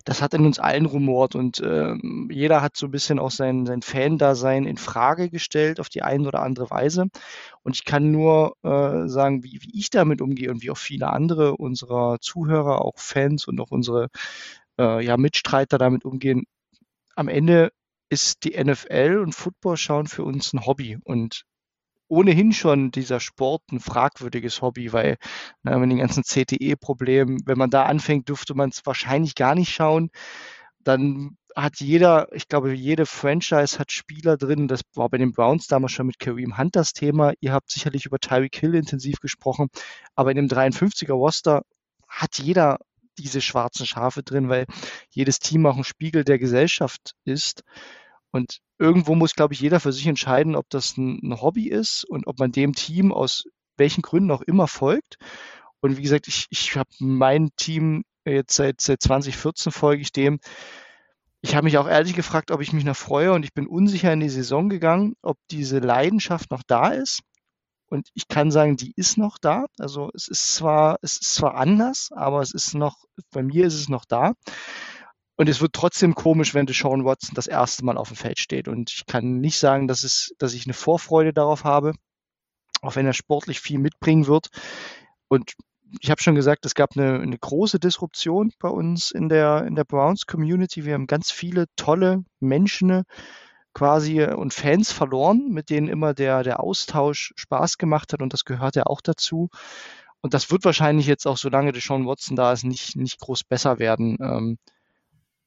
das 0.05 0.21
hat 0.21 0.33
in 0.33 0.45
uns 0.45 0.57
allen 0.57 0.85
rumort 0.85 1.35
und 1.35 1.59
äh, 1.59 1.95
jeder 2.29 2.61
hat 2.61 2.77
so 2.77 2.87
ein 2.87 2.91
bisschen 2.91 3.19
auch 3.19 3.31
sein, 3.31 3.65
sein 3.65 3.81
Fan-Dasein 3.81 4.65
in 4.65 4.77
Frage 4.77 5.29
gestellt 5.29 5.79
auf 5.79 5.89
die 5.89 6.01
eine 6.01 6.27
oder 6.27 6.41
andere 6.41 6.69
Weise. 6.69 7.07
Und 7.63 7.75
ich 7.75 7.83
kann 7.83 8.11
nur 8.11 8.55
äh, 8.63 9.07
sagen, 9.07 9.43
wie, 9.43 9.59
wie 9.61 9.77
ich 9.77 9.89
damit 9.89 10.21
umgehe 10.21 10.49
und 10.49 10.61
wie 10.61 10.71
auch 10.71 10.77
viele 10.77 11.09
andere 11.09 11.57
unserer 11.57 12.19
Zuhörer, 12.21 12.81
auch 12.83 12.97
Fans 12.97 13.47
und 13.47 13.59
auch 13.59 13.71
unsere 13.71 14.07
äh, 14.79 15.03
ja, 15.03 15.17
Mitstreiter 15.17 15.77
damit 15.77 16.05
umgehen. 16.05 16.45
Am 17.15 17.27
Ende 17.27 17.71
ist 18.09 18.43
die 18.43 18.61
NFL 18.61 19.19
und 19.21 19.33
Football 19.33 19.77
schauen 19.77 20.07
für 20.07 20.23
uns 20.23 20.53
ein 20.53 20.65
Hobby 20.65 20.97
und 21.03 21.45
ohnehin 22.07 22.53
schon 22.53 22.91
dieser 22.91 23.19
Sport 23.19 23.63
ein 23.71 23.79
fragwürdiges 23.79 24.61
Hobby, 24.61 24.93
weil 24.93 25.17
na, 25.63 25.77
mit 25.77 25.91
den 25.91 25.99
ganzen 25.99 26.23
CTE-Problemen, 26.23 27.39
wenn 27.45 27.57
man 27.57 27.69
da 27.69 27.85
anfängt, 27.85 28.29
dürfte 28.29 28.53
man 28.53 28.69
es 28.69 28.85
wahrscheinlich 28.85 29.35
gar 29.35 29.55
nicht 29.55 29.73
schauen. 29.73 30.09
Dann 30.83 31.37
hat 31.55 31.79
jeder, 31.79 32.27
ich 32.33 32.47
glaube, 32.47 32.73
jede 32.73 33.05
Franchise 33.05 33.79
hat 33.79 33.91
Spieler 33.91 34.37
drin. 34.37 34.67
Das 34.67 34.81
war 34.93 35.09
bei 35.09 35.17
den 35.17 35.31
Browns 35.31 35.67
damals 35.67 35.93
schon 35.93 36.07
mit 36.07 36.19
Kareem 36.19 36.57
Hunt 36.57 36.75
das 36.75 36.93
Thema. 36.93 37.33
Ihr 37.39 37.53
habt 37.53 37.71
sicherlich 37.71 38.05
über 38.05 38.19
Tyreek 38.19 38.55
Hill 38.57 38.75
intensiv 38.75 39.19
gesprochen, 39.19 39.69
aber 40.15 40.31
in 40.31 40.37
dem 40.37 40.47
53er 40.47 41.13
Roster 41.13 41.63
hat 42.07 42.39
jeder 42.39 42.77
diese 43.17 43.39
schwarzen 43.41 43.85
Schafe 43.85 44.23
drin, 44.23 44.49
weil 44.49 44.65
jedes 45.09 45.39
Team 45.39 45.65
auch 45.65 45.77
ein 45.77 45.85
Spiegel 45.85 46.25
der 46.25 46.37
Gesellschaft 46.37 47.13
ist. 47.23 47.63
Und 48.35 48.59
irgendwo 48.79 49.15
muss, 49.15 49.33
glaube 49.33 49.53
ich, 49.53 49.61
jeder 49.61 49.79
für 49.79 49.93
sich 49.93 50.05
entscheiden, 50.07 50.57
ob 50.57 50.69
das 50.69 50.97
ein, 50.97 51.39
Hobby 51.39 51.69
ist 51.69 52.03
und 52.03 52.27
ob 52.27 52.37
man 52.37 52.51
dem 52.51 52.73
Team 52.73 53.13
aus 53.13 53.45
welchen 53.77 54.01
Gründen 54.01 54.29
auch 54.29 54.41
immer 54.41 54.67
folgt. 54.67 55.15
Und 55.79 55.95
wie 55.95 56.01
gesagt, 56.01 56.27
ich, 56.27 56.47
ich 56.49 56.75
habe 56.75 56.89
mein 56.99 57.51
Team 57.55 58.03
jetzt 58.25 58.57
seit, 58.57 58.81
seit 58.81 59.01
2014 59.01 59.71
folge 59.71 60.01
ich 60.01 60.11
dem. 60.11 60.41
Ich 61.39 61.55
habe 61.55 61.63
mich 61.63 61.77
auch 61.77 61.87
ehrlich 61.87 62.13
gefragt, 62.13 62.51
ob 62.51 62.59
ich 62.59 62.73
mich 62.73 62.83
noch 62.83 62.97
freue 62.97 63.31
und 63.31 63.43
ich 63.43 63.53
bin 63.53 63.67
unsicher 63.67 64.11
in 64.11 64.19
die 64.19 64.27
Saison 64.27 64.67
gegangen, 64.67 65.13
ob 65.21 65.37
diese 65.49 65.79
Leidenschaft 65.79 66.51
noch 66.51 66.63
da 66.67 66.89
ist. 66.89 67.21
Und 67.87 68.09
ich 68.15 68.27
kann 68.27 68.51
sagen, 68.51 68.75
die 68.75 68.91
ist 68.97 69.17
noch 69.17 69.37
da. 69.37 69.67
Also 69.79 70.11
es 70.13 70.27
ist 70.27 70.55
zwar, 70.55 70.97
es 71.01 71.21
ist 71.21 71.35
zwar 71.35 71.55
anders, 71.55 72.09
aber 72.11 72.41
es 72.41 72.53
ist 72.53 72.73
noch, 72.73 72.97
bei 73.31 73.43
mir 73.43 73.65
ist 73.65 73.75
es 73.75 73.87
noch 73.87 74.03
da. 74.03 74.33
Und 75.37 75.49
es 75.49 75.59
wird 75.59 75.73
trotzdem 75.73 76.15
komisch, 76.15 76.53
wenn 76.53 76.65
Deshaun 76.65 77.03
Watson 77.03 77.35
das 77.35 77.47
erste 77.47 77.83
Mal 77.83 77.97
auf 77.97 78.07
dem 78.07 78.17
Feld 78.17 78.39
steht. 78.39 78.67
Und 78.67 78.91
ich 78.91 79.05
kann 79.05 79.39
nicht 79.39 79.59
sagen, 79.59 79.87
dass, 79.87 80.03
es, 80.03 80.33
dass 80.37 80.53
ich 80.53 80.65
eine 80.65 80.73
Vorfreude 80.73 81.33
darauf 81.33 81.65
habe, 81.65 81.93
auch 82.81 82.95
wenn 82.95 83.05
er 83.05 83.13
sportlich 83.13 83.59
viel 83.59 83.79
mitbringen 83.79 84.27
wird. 84.27 84.47
Und 85.27 85.55
ich 86.01 86.09
habe 86.09 86.21
schon 86.21 86.35
gesagt, 86.35 86.65
es 86.65 86.75
gab 86.75 86.95
eine, 86.95 87.19
eine, 87.19 87.37
große 87.37 87.79
Disruption 87.79 88.51
bei 88.59 88.69
uns 88.69 89.11
in 89.11 89.29
der, 89.29 89.65
in 89.65 89.75
der 89.75 89.83
Browns-Community. 89.83 90.85
Wir 90.85 90.93
haben 90.93 91.07
ganz 91.07 91.31
viele 91.31 91.65
tolle 91.75 92.23
Menschen 92.39 93.03
quasi 93.73 94.23
und 94.23 94.53
Fans 94.53 94.91
verloren, 94.91 95.49
mit 95.49 95.69
denen 95.69 95.89
immer 95.89 96.13
der, 96.13 96.43
der 96.43 96.61
Austausch 96.61 97.33
Spaß 97.35 97.77
gemacht 97.77 98.13
hat. 98.13 98.21
Und 98.21 98.31
das 98.33 98.45
gehört 98.45 98.75
ja 98.77 98.83
auch 98.85 99.01
dazu. 99.01 99.49
Und 100.21 100.33
das 100.33 100.49
wird 100.49 100.63
wahrscheinlich 100.65 101.07
jetzt 101.07 101.27
auch, 101.27 101.37
solange 101.37 101.71
Deshaun 101.71 102.07
Watson 102.07 102.35
da 102.35 102.53
ist, 102.53 102.63
nicht, 102.63 102.95
nicht 102.95 103.19
groß 103.19 103.43
besser 103.43 103.77
werden. 103.77 104.17
Ähm, 104.21 104.57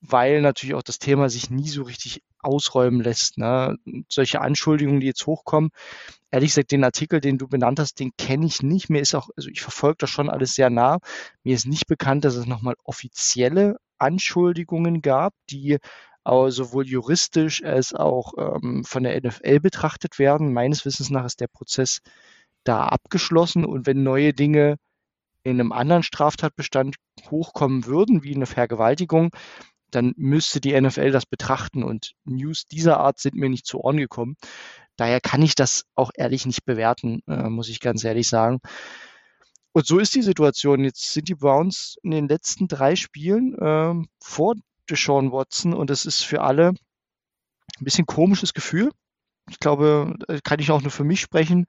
weil 0.01 0.41
natürlich 0.41 0.75
auch 0.75 0.83
das 0.83 0.99
Thema 0.99 1.29
sich 1.29 1.51
nie 1.51 1.69
so 1.69 1.83
richtig 1.83 2.23
ausräumen 2.41 3.01
lässt. 3.01 3.39
Ne? 3.39 3.77
Solche 4.09 4.41
Anschuldigungen, 4.41 5.01
die 5.01 5.07
jetzt 5.07 5.27
hochkommen, 5.27 5.71
ehrlich 6.31 6.51
gesagt, 6.51 6.73
den 6.73 6.85
Artikel, 6.85 7.21
den 7.21 7.39
du 7.39 7.49
benannt 7.49 7.81
hast, 7.81 7.99
den 7.99 8.13
kenne 8.17 8.47
ich 8.47 8.63
nicht. 8.63 8.91
Mir 8.91 9.01
ist 9.01 9.15
auch, 9.15 9.29
also 9.37 9.49
ich 9.49 9.61
verfolge 9.61 9.99
das 9.99 10.11
schon 10.11 10.31
alles 10.31 10.55
sehr 10.55 10.71
nah. 10.71 10.99
Mir 11.43 11.55
ist 11.55 11.67
nicht 11.67 11.87
bekannt, 11.87 12.25
dass 12.25 12.37
es 12.37 12.47
nochmal 12.47 12.77
offizielle 12.85 13.77
Anschuldigungen 13.99 15.03
gab, 15.03 15.35
die 15.51 15.79
aber 16.25 16.53
sowohl 16.53 16.87
juristisch 16.87 17.65
als 17.65 17.95
auch 17.95 18.35
ähm, 18.37 18.85
von 18.85 19.03
der 19.03 19.19
NFL 19.21 19.61
betrachtet 19.61 20.19
werden. 20.19 20.53
Meines 20.53 20.85
Wissens 20.85 21.11
nach 21.11 21.25
ist 21.25 21.41
der 21.41 21.49
Prozess 21.49 22.01
da 22.65 22.85
abgeschlossen 22.85 23.65
und 23.65 23.87
wenn 23.87 24.03
neue 24.03 24.35
Dinge 24.35 24.77
in 25.43 25.59
einem 25.59 25.73
anderen 25.73 26.03
Straftatbestand 26.03 26.97
hochkommen 27.31 27.87
würden, 27.87 28.23
wie 28.23 28.35
eine 28.35 28.47
Vergewaltigung, 28.47 29.31
dann 29.91 30.15
müsste 30.17 30.61
die 30.61 30.79
NFL 30.79 31.11
das 31.11 31.27
betrachten 31.27 31.83
und 31.83 32.15
News 32.25 32.67
dieser 32.67 32.99
Art 33.01 33.19
sind 33.19 33.35
mir 33.35 33.49
nicht 33.49 33.67
zu 33.67 33.81
Ohren 33.81 33.97
gekommen. 33.97 34.37
Daher 34.97 35.21
kann 35.21 35.43
ich 35.43 35.55
das 35.55 35.85
auch 35.95 36.11
ehrlich 36.15 36.45
nicht 36.45 36.65
bewerten, 36.65 37.23
äh, 37.27 37.49
muss 37.49 37.69
ich 37.69 37.81
ganz 37.81 38.03
ehrlich 38.05 38.29
sagen. 38.29 38.61
Und 39.73 39.87
so 39.87 39.99
ist 39.99 40.15
die 40.15 40.23
Situation. 40.23 40.83
Jetzt 40.83 41.13
sind 41.13 41.29
die 41.29 41.37
Browns 41.37 41.97
in 42.03 42.11
den 42.11 42.29
letzten 42.29 42.67
drei 42.67 42.97
Spielen 42.97 43.55
äh, 43.59 43.95
vor 44.21 44.57
Deshaun 44.91 45.31
Watson 45.31 45.75
und 45.75 45.91
es 45.91 46.05
ist 46.05 46.25
für 46.25 46.41
alle 46.41 46.71
ein 46.71 47.85
bisschen 47.85 48.07
komisches 48.07 48.55
Gefühl. 48.55 48.91
Ich 49.51 49.61
glaube, 49.61 50.15
kann 50.45 50.59
ich 50.59 50.71
auch 50.71 50.83
nur 50.83 50.91
für 50.91 51.05
mich 51.05 51.21
sprechen. 51.21 51.67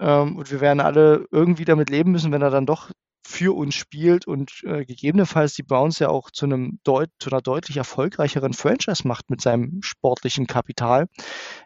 Ähm, 0.00 0.36
und 0.36 0.50
wir 0.50 0.60
werden 0.60 0.80
alle 0.80 1.26
irgendwie 1.30 1.64
damit 1.64 1.90
leben 1.90 2.12
müssen, 2.12 2.32
wenn 2.32 2.42
er 2.42 2.50
dann 2.50 2.66
doch 2.66 2.90
für 3.24 3.56
uns 3.56 3.74
spielt 3.74 4.26
und 4.26 4.62
äh, 4.64 4.84
gegebenenfalls 4.84 5.54
die 5.54 5.62
Browns 5.62 5.98
ja 5.98 6.08
auch 6.08 6.30
zu 6.30 6.46
einem 6.46 6.80
deut 6.84 7.10
zu 7.18 7.30
einer 7.30 7.42
deutlich 7.42 7.76
erfolgreicheren 7.76 8.54
Franchise 8.54 9.06
macht 9.06 9.30
mit 9.30 9.40
seinem 9.40 9.82
sportlichen 9.82 10.46
Kapital, 10.46 11.06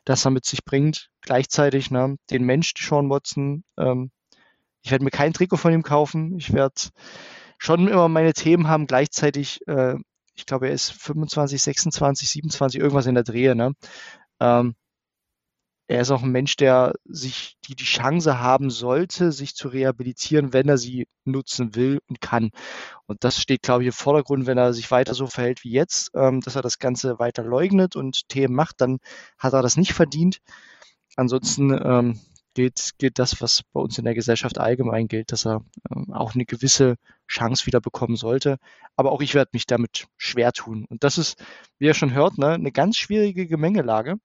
das 0.05 0.24
er 0.24 0.30
mit 0.30 0.44
sich 0.44 0.64
bringt. 0.64 1.11
Gleichzeitig 1.20 1.90
ne, 1.90 2.16
den 2.30 2.44
Mensch 2.44 2.74
Sean 2.76 3.11
Watson. 3.11 3.64
Ähm, 3.78 4.11
ich 4.82 4.90
werde 4.90 5.05
mir 5.05 5.11
kein 5.11 5.32
Trikot 5.32 5.59
von 5.59 5.72
ihm 5.72 5.82
kaufen. 5.82 6.36
Ich 6.36 6.53
werde 6.53 6.74
schon 7.59 7.86
immer 7.86 8.09
meine 8.09 8.32
Themen 8.32 8.66
haben. 8.66 8.86
Gleichzeitig, 8.86 9.61
äh, 9.68 9.94
ich 10.34 10.46
glaube, 10.46 10.68
er 10.68 10.74
ist 10.74 10.92
25, 10.92 11.62
26, 11.62 12.28
27, 12.28 12.80
irgendwas 12.80 13.07
in 13.07 13.14
der 13.14 13.24
Drehe. 13.24 13.55
Ne? 13.55 13.74
Ähm, 14.40 14.74
er 15.93 16.01
ist 16.01 16.11
auch 16.11 16.22
ein 16.22 16.32
Mensch, 16.32 16.57
der 16.57 16.95
sich 17.05 17.57
die, 17.68 17.76
die 17.76 17.84
Chance 17.84 18.40
haben 18.40 18.70
sollte, 18.70 19.30
sich 19.30 19.55
zu 19.55 19.68
rehabilitieren, 19.68 20.55
wenn 20.55 20.68
er 20.68 20.78
sie 20.78 21.07
nutzen 21.24 21.74
will 21.74 22.01
und 22.09 22.22
kann. 22.22 22.51
Und 23.07 23.24
das 23.24 23.40
steht, 23.40 23.62
glaube 23.62 23.82
ich, 23.82 23.88
im 23.88 23.93
Vordergrund, 23.93 24.47
wenn 24.47 24.57
er 24.57 24.72
sich 24.72 24.90
weiter 24.90 25.12
so 25.12 25.26
verhält 25.26 25.64
wie 25.64 25.72
jetzt, 25.72 26.11
ähm, 26.14 26.40
dass 26.40 26.57
er 26.57 26.62
das 26.62 26.78
Ganze 26.78 27.18
weiter 27.18 27.45
leugnet 27.45 27.95
und 27.95 28.26
Themen 28.28 28.55
macht, 28.55 28.80
dann 28.80 29.01
hat 29.38 29.53
er 29.53 29.61
das 29.61 29.76
nicht 29.76 29.93
verdient. 29.93 30.38
Ansonsten 31.16 31.72
ähm, 31.72 32.20
gilt, 32.55 32.93
gilt 32.97 33.18
das, 33.18 33.43
was 33.43 33.62
bei 33.74 33.80
uns 33.80 33.99
in 33.99 34.05
der 34.05 34.14
Gesellschaft 34.14 34.59
allgemein 34.59 35.09
gilt, 35.09 35.30
dass 35.30 35.47
er 35.47 35.62
ähm, 35.95 36.11
auch 36.12 36.34
eine 36.34 36.47
gewisse 36.47 36.97
Chance 37.28 37.66
wieder 37.66 37.82
bekommen 37.82 38.16
sollte. 38.16 38.57
Aber 38.97 39.12
auch 39.12 39.20
ich 39.20 39.34
werde 39.34 39.51
mich 39.53 39.66
damit 39.66 40.07
schwer 40.16 40.53
tun. 40.53 40.86
Und 40.88 41.05
das 41.05 41.18
ist, 41.18 41.43
wie 41.78 41.84
ihr 41.86 41.95
schon 41.95 42.14
hört, 42.14 42.38
ne, 42.38 42.53
eine 42.53 42.72
ganz 42.72 42.97
schwierige 42.97 43.47
Gemengelage. 43.47 44.16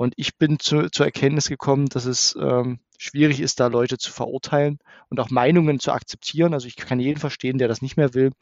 Und 0.00 0.14
ich 0.16 0.38
bin 0.38 0.58
zu, 0.58 0.88
zur 0.88 1.04
Erkenntnis 1.04 1.50
gekommen, 1.50 1.84
dass 1.84 2.06
es 2.06 2.34
ähm, 2.40 2.78
schwierig 2.96 3.38
ist, 3.38 3.60
da 3.60 3.66
Leute 3.66 3.98
zu 3.98 4.10
verurteilen 4.10 4.78
und 5.10 5.20
auch 5.20 5.28
Meinungen 5.28 5.78
zu 5.78 5.92
akzeptieren. 5.92 6.54
Also 6.54 6.68
ich 6.68 6.76
kann 6.76 7.00
jeden 7.00 7.20
verstehen, 7.20 7.58
der 7.58 7.68
das 7.68 7.82
nicht 7.82 7.98
mehr 7.98 8.14
will. 8.14 8.32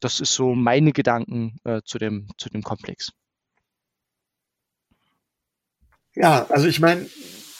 Das 0.00 0.18
ist 0.18 0.32
so 0.32 0.54
meine 0.54 0.92
Gedanken 0.92 1.60
äh, 1.64 1.82
zu, 1.84 1.98
dem, 1.98 2.28
zu 2.38 2.48
dem 2.48 2.62
Komplex. 2.62 3.12
Ja, 6.14 6.46
also 6.46 6.66
ich 6.66 6.80
meine, 6.80 7.06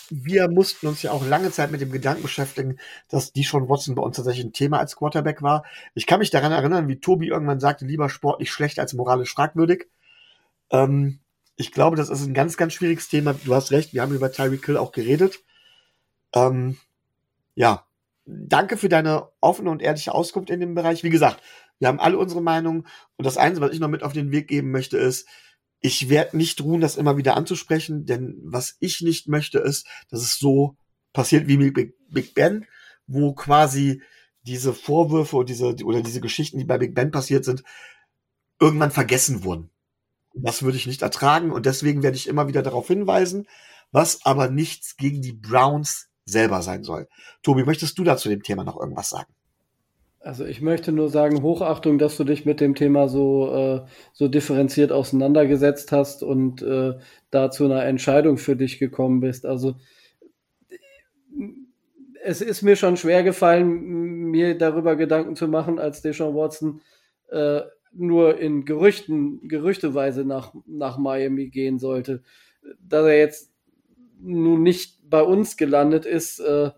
wir 0.09 0.49
mussten 0.49 0.87
uns 0.87 1.03
ja 1.03 1.11
auch 1.11 1.27
lange 1.27 1.51
Zeit 1.51 1.71
mit 1.71 1.83
dem 1.83 1.93
Gedanken 1.93 2.23
beschäftigen, 2.23 2.79
dass 3.11 3.35
die 3.35 3.45
schon 3.45 3.69
Watson 3.69 3.95
bei 3.95 4.01
uns 4.01 4.17
tatsächlich 4.17 4.47
ein 4.47 4.55
Thema 4.55 4.79
als 4.79 4.97
Quarterback 4.97 5.43
war. 5.43 5.67
Ich 5.93 6.07
kann 6.07 6.21
mich 6.21 6.31
daran 6.31 6.53
erinnern, 6.53 6.89
wie 6.89 6.99
Tobi 6.99 7.29
irgendwann 7.29 7.61
sagte, 7.61 7.85
lieber 7.85 8.09
sportlich 8.09 8.51
schlecht 8.51 8.79
als 8.79 8.95
moralisch 8.95 9.35
fragwürdig. 9.35 9.91
Ähm, 10.71 11.21
ich 11.59 11.73
glaube, 11.73 11.97
das 11.97 12.09
ist 12.09 12.25
ein 12.25 12.35
ganz, 12.35 12.57
ganz 12.57 12.73
schwieriges 12.73 13.09
Thema. 13.09 13.35
Du 13.35 13.53
hast 13.53 13.73
recht, 13.73 13.93
wir 13.93 14.01
haben 14.01 14.15
über 14.15 14.31
Tyreek 14.31 14.65
Hill 14.65 14.77
auch 14.77 14.93
geredet. 14.93 15.41
Ähm, 16.33 16.79
ja, 17.57 17.85
danke 18.25 18.77
für 18.77 18.89
deine 18.89 19.29
offene 19.41 19.71
und 19.71 19.83
ehrliche 19.83 20.15
Auskunft 20.15 20.51
in 20.51 20.61
dem 20.61 20.77
Bereich. 20.77 21.03
Wie 21.03 21.11
gesagt, 21.11 21.43
wir 21.81 21.89
haben 21.89 21.99
alle 21.99 22.17
unsere 22.17 22.41
Meinungen 22.41 22.87
und 23.17 23.27
das 23.27 23.37
Einzige, 23.37 23.67
was 23.67 23.75
ich 23.75 23.81
noch 23.81 23.89
mit 23.89 24.05
auf 24.05 24.13
den 24.13 24.31
Weg 24.31 24.47
geben 24.47 24.71
möchte, 24.71 24.99
ist, 24.99 25.29
ich 25.81 26.09
werde 26.09 26.37
nicht 26.37 26.61
ruhen, 26.61 26.81
das 26.81 26.97
immer 26.97 27.17
wieder 27.17 27.37
anzusprechen, 27.37 28.07
denn 28.07 28.39
was 28.45 28.77
ich 28.79 29.01
nicht 29.01 29.27
möchte, 29.29 29.59
ist, 29.59 29.87
dass 30.11 30.23
es 30.23 30.39
so 30.39 30.77
passiert 31.13 31.49
wie 31.49 31.57
mit 31.57 31.75
Big, 32.09 32.35
Ben, 32.35 32.67
wo 33.09 33.33
quasi 33.33 34.01
diese 34.43 34.73
Vorwürfe 34.75 35.37
oder 35.37 35.47
diese, 35.47 35.75
oder 35.85 36.03
diese 36.03 36.21
Geschichten, 36.21 36.59
die 36.59 36.65
bei 36.65 36.79
Big 36.79 36.95
Ben 36.95 37.11
passiert 37.11 37.45
sind, 37.45 37.65
irgendwann 38.61 38.93
vergessen 38.93 39.43
wurden. 39.43 39.71
Das 40.43 40.63
würde 40.63 40.77
ich 40.77 40.87
nicht 40.87 41.03
ertragen 41.03 41.51
und 41.51 41.67
deswegen 41.67 42.03
werde 42.03 42.17
ich 42.17 42.29
immer 42.29 42.49
wieder 42.49 42.63
darauf 42.63 42.87
hinweisen, 42.87 43.47
was 43.93 44.25
aber 44.25 44.51
nichts 44.51 44.97
gegen 44.97 45.23
die 45.23 45.33
Browns 45.33 46.09
selber 46.25 46.63
sein 46.63 46.85
soll. 46.85 47.09
Tobi, 47.43 47.65
möchtest 47.65 47.99
du 47.99 48.05
dazu 48.05 48.29
dem 48.29 48.43
Thema 48.43 48.65
noch 48.65 48.79
irgendwas 48.79 49.11
sagen? 49.11 49.33
Also 50.21 50.45
ich 50.45 50.61
möchte 50.61 50.93
nur 50.93 51.09
sagen, 51.09 51.43
Hochachtung, 51.43 51.99
dass 51.99 52.17
du 52.17 52.25
dich 52.25 52.45
mit 52.45 52.61
dem 52.61 52.75
Thema 52.75 53.09
so, 53.09 53.55
äh, 53.55 53.81
so 54.13 54.29
differenziert 54.29 54.93
auseinandergesetzt 54.93 55.93
hast 55.93 56.23
und 56.23 56.61
äh, 56.61 56.95
da 57.31 57.51
zu 57.51 57.65
einer 57.65 57.85
Entscheidung 57.85 58.37
für 58.37 58.57
dich 58.57 58.79
gekommen 58.79 59.21
bist. 59.21 59.47
Also 59.47 59.77
es 62.23 62.41
ist 62.41 62.63
mir 62.63 62.77
schon 62.77 62.97
schwer 62.97 63.23
gefallen, 63.23 64.31
mir 64.31 64.59
darüber 64.59 64.97
Gedanken 64.97 65.37
zu 65.37 65.49
machen, 65.49 65.79
als 65.79 66.03
Deshaun 66.03 66.35
Watson 66.35 66.81
äh, 67.31 67.63
nur 67.99 68.39
in 68.39 68.65
Gerüchten, 68.65 69.49
gerüchteweise 69.49 70.25
nach, 70.25 70.55
nach 70.67 70.99
Miami 70.99 71.49
gehen 71.49 71.79
sollte. 71.79 72.23
Dass 72.81 73.07
er 73.07 73.19
jetzt 73.19 73.53
nun 74.21 74.63
nicht 74.63 74.99
bei 75.09 75.23
uns 75.23 75.57
gelandet 75.57 76.07
ist, 76.07 76.41
äh, 76.41 76.71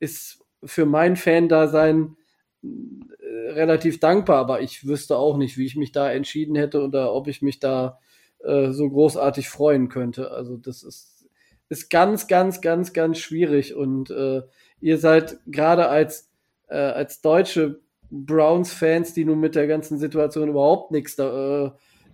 ist 0.00 0.44
für 0.64 0.86
mein 0.86 1.16
Fan-Dasein 1.16 2.16
äh, 2.62 3.50
relativ 3.50 4.00
dankbar, 4.00 4.38
aber 4.38 4.60
ich 4.60 4.86
wüsste 4.86 5.16
auch 5.16 5.36
nicht, 5.36 5.56
wie 5.56 5.66
ich 5.66 5.76
mich 5.76 5.92
da 5.92 6.10
entschieden 6.10 6.56
hätte 6.56 6.82
oder 6.82 7.14
ob 7.14 7.28
ich 7.28 7.42
mich 7.42 7.60
da 7.60 7.98
äh, 8.40 8.70
so 8.70 8.88
großartig 8.88 9.48
freuen 9.48 9.88
könnte. 9.88 10.30
Also 10.30 10.56
das 10.56 10.82
ist, 10.82 11.28
ist 11.68 11.90
ganz, 11.90 12.26
ganz, 12.26 12.60
ganz, 12.60 12.92
ganz 12.92 13.18
schwierig 13.18 13.74
und 13.74 14.10
äh, 14.10 14.42
ihr 14.80 14.98
seid 14.98 15.38
gerade 15.46 15.88
als, 15.88 16.30
äh, 16.68 16.76
als 16.76 17.20
deutsche 17.20 17.80
Browns-Fans, 18.10 19.14
die 19.14 19.24
nun 19.24 19.40
mit 19.40 19.54
der 19.54 19.66
ganzen 19.66 19.98
Situation 19.98 20.48
überhaupt 20.48 20.90
nichts 20.90 21.16
da, 21.16 21.66
äh, 21.66 21.70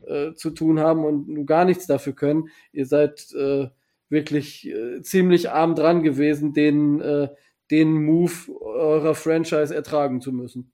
äh, 0.07 0.35
zu 0.35 0.51
tun 0.51 0.81
haben 0.81 1.05
und 1.05 1.29
nun 1.29 1.47
gar 1.47 1.65
nichts 1.65 1.87
dafür 1.87 2.15
können, 2.15 2.49
ihr 2.73 2.87
seid 2.87 3.33
äh, 3.33 3.69
wirklich 4.09 4.69
äh, 4.69 5.03
ziemlich 5.03 5.51
arm 5.51 5.75
dran 5.75 6.03
gewesen, 6.03 6.53
den, 6.53 7.01
äh, 7.01 7.29
den 7.71 8.05
Move 8.05 8.33
eurer 8.61 9.15
Franchise 9.15 9.75
ertragen 9.75 10.21
zu 10.21 10.33
müssen. 10.33 10.73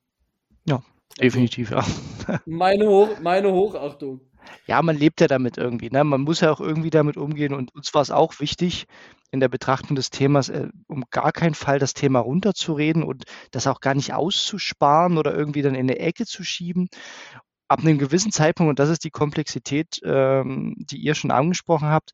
Ja, 0.67 0.83
definitiv, 1.21 1.71
ja. 1.71 1.85
Meine, 2.47 2.89
Hoch, 2.89 3.21
meine 3.21 3.53
Hochachtung. 3.53 4.21
Ja, 4.67 4.83
man 4.83 4.97
lebt 4.97 5.21
ja 5.21 5.27
damit 5.27 5.59
irgendwie. 5.59 5.91
Ne? 5.91 6.05
Man 6.05 6.23
muss 6.23 6.41
ja 6.41 6.51
auch 6.53 6.61
irgendwie 6.61 6.91
damit 6.91 7.17
umgehen. 7.17 7.55
Und 7.55 7.75
uns 7.75 7.93
war 7.95 8.03
es 8.03 8.11
auch 8.11 8.41
wichtig, 8.41 8.87
in 9.31 9.41
der 9.41 9.49
Betrachtung 9.49 9.97
des 9.97 10.11
Themas, 10.11 10.49
äh, 10.49 10.69
um 10.87 11.05
gar 11.11 11.33
keinen 11.33 11.55
Fall 11.55 11.79
das 11.79 11.95
Thema 11.95 12.21
runterzureden 12.21 13.03
und 13.03 13.25
das 13.51 13.67
auch 13.67 13.81
gar 13.81 13.95
nicht 13.95 14.13
auszusparen 14.13 15.19
oder 15.19 15.35
irgendwie 15.35 15.63
dann 15.63 15.75
in 15.75 15.89
eine 15.89 15.99
Ecke 15.99 16.27
zu 16.27 16.45
schieben. 16.45 16.89
Ab 17.69 17.81
einem 17.81 17.99
gewissen 17.99 18.33
Zeitpunkt, 18.33 18.71
und 18.71 18.79
das 18.79 18.89
ist 18.89 19.05
die 19.05 19.11
Komplexität, 19.11 20.01
ähm, 20.05 20.75
die 20.79 20.99
ihr 20.99 21.15
schon 21.15 21.31
angesprochen 21.31 21.89
habt, 21.89 22.13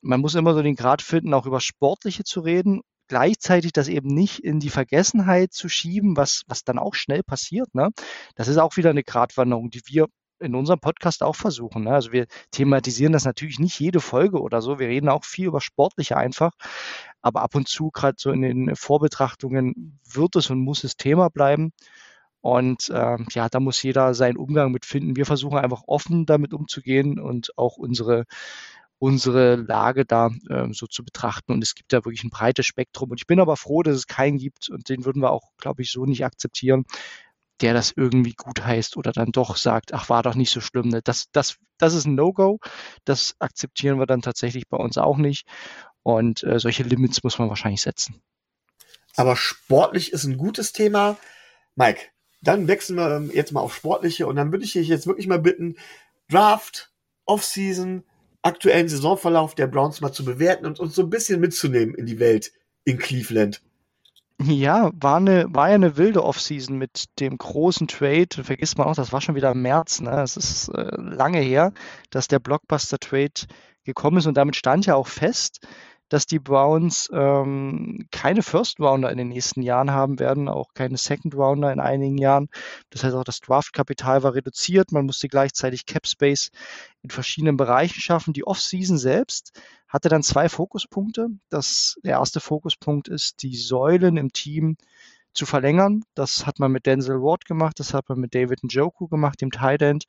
man 0.00 0.20
muss 0.20 0.34
immer 0.34 0.54
so 0.54 0.62
den 0.62 0.76
Grad 0.76 1.02
finden, 1.02 1.34
auch 1.34 1.46
über 1.46 1.60
Sportliche 1.60 2.24
zu 2.24 2.40
reden 2.40 2.82
gleichzeitig 3.08 3.72
das 3.72 3.88
eben 3.88 4.08
nicht 4.08 4.40
in 4.40 4.60
die 4.60 4.70
Vergessenheit 4.70 5.52
zu 5.52 5.68
schieben, 5.68 6.16
was, 6.16 6.42
was 6.46 6.64
dann 6.64 6.78
auch 6.78 6.94
schnell 6.94 7.22
passiert. 7.22 7.74
Ne? 7.74 7.90
Das 8.34 8.48
ist 8.48 8.58
auch 8.58 8.76
wieder 8.76 8.90
eine 8.90 9.04
Gratwanderung, 9.04 9.70
die 9.70 9.82
wir 9.86 10.06
in 10.44 10.54
unserem 10.54 10.80
Podcast 10.80 11.22
auch 11.22 11.36
versuchen. 11.36 11.84
Ne? 11.84 11.90
Also 11.92 12.12
wir 12.12 12.26
thematisieren 12.50 13.12
das 13.12 13.24
natürlich 13.24 13.58
nicht 13.58 13.78
jede 13.78 14.00
Folge 14.00 14.40
oder 14.40 14.62
so. 14.62 14.78
Wir 14.78 14.88
reden 14.88 15.08
auch 15.08 15.24
viel 15.24 15.46
über 15.46 15.60
Sportliche 15.60 16.16
einfach. 16.16 16.52
Aber 17.22 17.42
ab 17.42 17.54
und 17.54 17.68
zu, 17.68 17.90
gerade 17.90 18.16
so 18.18 18.30
in 18.30 18.42
den 18.42 18.76
Vorbetrachtungen, 18.76 19.98
wird 20.08 20.36
es 20.36 20.50
und 20.50 20.60
muss 20.60 20.84
es 20.84 20.96
Thema 20.96 21.30
bleiben. 21.30 21.72
Und 22.40 22.90
äh, 22.90 23.16
ja, 23.30 23.48
da 23.48 23.58
muss 23.58 23.82
jeder 23.82 24.14
seinen 24.14 24.36
Umgang 24.36 24.70
mit 24.70 24.84
finden. 24.84 25.16
Wir 25.16 25.26
versuchen 25.26 25.58
einfach 25.58 25.82
offen 25.86 26.26
damit 26.26 26.52
umzugehen 26.52 27.18
und 27.18 27.56
auch 27.56 27.76
unsere 27.78 28.24
unsere 28.98 29.56
Lage 29.56 30.04
da 30.06 30.30
äh, 30.48 30.68
so 30.72 30.86
zu 30.86 31.04
betrachten. 31.04 31.52
Und 31.52 31.62
es 31.62 31.74
gibt 31.74 31.92
da 31.92 32.04
wirklich 32.04 32.24
ein 32.24 32.30
breites 32.30 32.66
Spektrum. 32.66 33.10
Und 33.10 33.20
ich 33.20 33.26
bin 33.26 33.40
aber 33.40 33.56
froh, 33.56 33.82
dass 33.82 33.96
es 33.96 34.06
keinen 34.06 34.38
gibt 34.38 34.70
und 34.70 34.88
den 34.88 35.04
würden 35.04 35.20
wir 35.20 35.30
auch, 35.30 35.50
glaube 35.58 35.82
ich, 35.82 35.90
so 35.90 36.06
nicht 36.06 36.24
akzeptieren, 36.24 36.84
der 37.60 37.74
das 37.74 37.92
irgendwie 37.96 38.32
gut 38.32 38.64
heißt 38.64 38.96
oder 38.96 39.12
dann 39.12 39.32
doch 39.32 39.56
sagt, 39.56 39.94
ach, 39.94 40.08
war 40.08 40.22
doch 40.22 40.34
nicht 40.34 40.50
so 40.50 40.60
schlimm. 40.60 40.88
Ne? 40.88 41.00
Das, 41.02 41.26
das, 41.32 41.56
das 41.78 41.94
ist 41.94 42.06
ein 42.06 42.14
No-Go. 42.14 42.58
Das 43.04 43.36
akzeptieren 43.38 43.98
wir 43.98 44.06
dann 44.06 44.22
tatsächlich 44.22 44.68
bei 44.68 44.76
uns 44.76 44.98
auch 44.98 45.16
nicht. 45.16 45.46
Und 46.02 46.42
äh, 46.42 46.58
solche 46.58 46.82
Limits 46.82 47.22
muss 47.22 47.38
man 47.38 47.48
wahrscheinlich 47.48 47.82
setzen. 47.82 48.20
Aber 49.16 49.36
sportlich 49.36 50.12
ist 50.12 50.24
ein 50.24 50.36
gutes 50.36 50.72
Thema. 50.72 51.16
Mike, 51.76 52.00
dann 52.42 52.68
wechseln 52.68 52.96
wir 52.96 53.16
ähm, 53.16 53.30
jetzt 53.32 53.52
mal 53.52 53.60
auf 53.60 53.74
sportliche 53.74 54.26
und 54.26 54.36
dann 54.36 54.52
würde 54.52 54.64
ich 54.64 54.72
dich 54.72 54.88
jetzt 54.88 55.06
wirklich 55.06 55.26
mal 55.26 55.38
bitten, 55.38 55.76
Draft, 56.28 56.92
Offseason, 57.24 58.04
aktuellen 58.42 58.88
Saisonverlauf 58.88 59.54
der 59.54 59.66
Browns 59.66 60.00
mal 60.00 60.12
zu 60.12 60.24
bewerten 60.24 60.66
und 60.66 60.80
uns 60.80 60.94
so 60.94 61.02
ein 61.02 61.10
bisschen 61.10 61.40
mitzunehmen 61.40 61.94
in 61.94 62.06
die 62.06 62.18
Welt 62.18 62.52
in 62.84 62.98
Cleveland. 62.98 63.62
Ja, 64.40 64.90
war, 64.94 65.18
eine, 65.18 65.46
war 65.54 65.68
ja 65.68 65.76
eine 65.76 65.96
wilde 65.96 66.24
Offseason 66.24 66.76
mit 66.76 67.04
dem 67.20 67.38
großen 67.38 67.86
Trade. 67.86 68.42
Vergisst 68.42 68.76
man 68.76 68.88
auch, 68.88 68.94
das 68.94 69.12
war 69.12 69.20
schon 69.20 69.36
wieder 69.36 69.52
im 69.52 69.62
März. 69.62 70.00
Ne? 70.00 70.22
Es 70.22 70.36
ist 70.36 70.68
äh, 70.68 70.90
lange 70.96 71.38
her, 71.38 71.72
dass 72.10 72.26
der 72.26 72.40
Blockbuster-Trade 72.40 73.46
gekommen 73.84 74.18
ist 74.18 74.26
und 74.26 74.36
damit 74.36 74.56
stand 74.56 74.86
ja 74.86 74.96
auch 74.96 75.06
fest, 75.06 75.60
dass 76.08 76.26
die 76.26 76.38
Browns 76.38 77.08
ähm, 77.12 78.06
keine 78.10 78.42
First 78.42 78.80
Rounder 78.80 79.10
in 79.10 79.18
den 79.18 79.28
nächsten 79.28 79.62
Jahren 79.62 79.90
haben 79.90 80.18
werden, 80.18 80.48
auch 80.48 80.74
keine 80.74 80.98
Second 80.98 81.34
Rounder 81.34 81.72
in 81.72 81.80
einigen 81.80 82.18
Jahren. 82.18 82.48
Das 82.90 83.04
heißt 83.04 83.14
auch, 83.14 83.24
das 83.24 83.40
Draftkapital 83.40 84.22
war 84.22 84.34
reduziert. 84.34 84.92
Man 84.92 85.06
musste 85.06 85.28
gleichzeitig 85.28 85.86
Cap 85.86 86.06
Space 86.06 86.50
in 87.02 87.10
verschiedenen 87.10 87.56
Bereichen 87.56 88.00
schaffen. 88.00 88.32
Die 88.32 88.46
Offseason 88.46 88.98
selbst 88.98 89.58
hatte 89.94 90.08
dann 90.08 90.24
zwei 90.24 90.48
Fokuspunkte. 90.48 91.28
Das, 91.50 92.00
der 92.02 92.14
erste 92.14 92.40
Fokuspunkt 92.40 93.06
ist, 93.06 93.42
die 93.44 93.54
Säulen 93.54 94.16
im 94.16 94.32
Team 94.32 94.76
zu 95.34 95.46
verlängern. 95.46 96.02
Das 96.14 96.46
hat 96.46 96.58
man 96.58 96.72
mit 96.72 96.84
Denzel 96.84 97.22
Ward 97.22 97.44
gemacht, 97.44 97.78
das 97.78 97.94
hat 97.94 98.08
man 98.08 98.18
mit 98.18 98.34
David 98.34 98.64
Njoku 98.64 99.06
gemacht, 99.06 99.40
dem 99.40 99.52
Tight 99.52 99.82
End. 99.82 100.06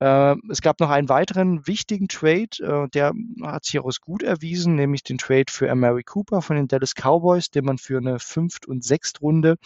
Äh, 0.00 0.36
es 0.50 0.60
gab 0.60 0.80
noch 0.80 0.90
einen 0.90 1.08
weiteren 1.08 1.66
wichtigen 1.66 2.08
Trade, 2.08 2.50
äh, 2.60 2.88
der 2.90 3.14
hat 3.42 3.64
sich 3.64 3.82
als 3.82 4.02
gut 4.02 4.22
erwiesen, 4.22 4.74
nämlich 4.74 5.02
den 5.02 5.16
Trade 5.16 5.50
für 5.50 5.74
Mary 5.74 6.02
Cooper 6.02 6.42
von 6.42 6.56
den 6.56 6.68
Dallas 6.68 6.92
Cowboys, 6.94 7.50
den 7.50 7.64
man 7.64 7.78
für 7.78 7.96
eine 7.96 8.18
Fünft- 8.18 8.66
und 8.66 8.84
Sechstrunde 8.84 9.56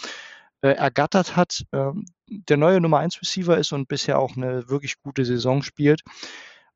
äh, 0.62 0.68
ergattert 0.68 1.34
hat. 1.34 1.64
Ähm, 1.72 2.04
der 2.28 2.56
neue 2.56 2.80
Nummer 2.80 3.00
1 3.00 3.20
Receiver 3.20 3.58
ist 3.58 3.72
und 3.72 3.88
bisher 3.88 4.20
auch 4.20 4.36
eine 4.36 4.68
wirklich 4.68 5.02
gute 5.02 5.24
Saison 5.24 5.64
spielt. 5.64 6.02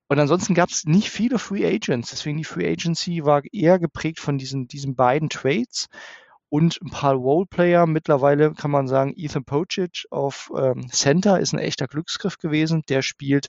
Und 0.08 0.18
ansonsten 0.18 0.54
gab 0.54 0.68
es 0.68 0.84
nicht 0.84 1.10
viele 1.10 1.38
Free 1.38 1.66
Agents. 1.66 2.10
Deswegen 2.10 2.38
die 2.38 2.44
Free 2.44 2.70
Agency 2.70 3.24
war 3.24 3.42
eher 3.52 3.78
geprägt 3.78 4.20
von 4.20 4.38
diesen, 4.38 4.68
diesen 4.68 4.94
beiden 4.94 5.28
Trades 5.28 5.88
und 6.50 6.80
ein 6.82 6.90
paar 6.90 7.14
Roleplayer. 7.14 7.86
Mittlerweile 7.86 8.52
kann 8.52 8.70
man 8.70 8.86
sagen, 8.86 9.14
Ethan 9.16 9.44
Pocic 9.44 10.04
auf 10.10 10.52
ähm, 10.56 10.88
Center 10.90 11.40
ist 11.40 11.54
ein 11.54 11.58
echter 11.58 11.86
Glücksgriff 11.86 12.38
gewesen. 12.38 12.82
Der 12.88 13.02
spielt 13.02 13.48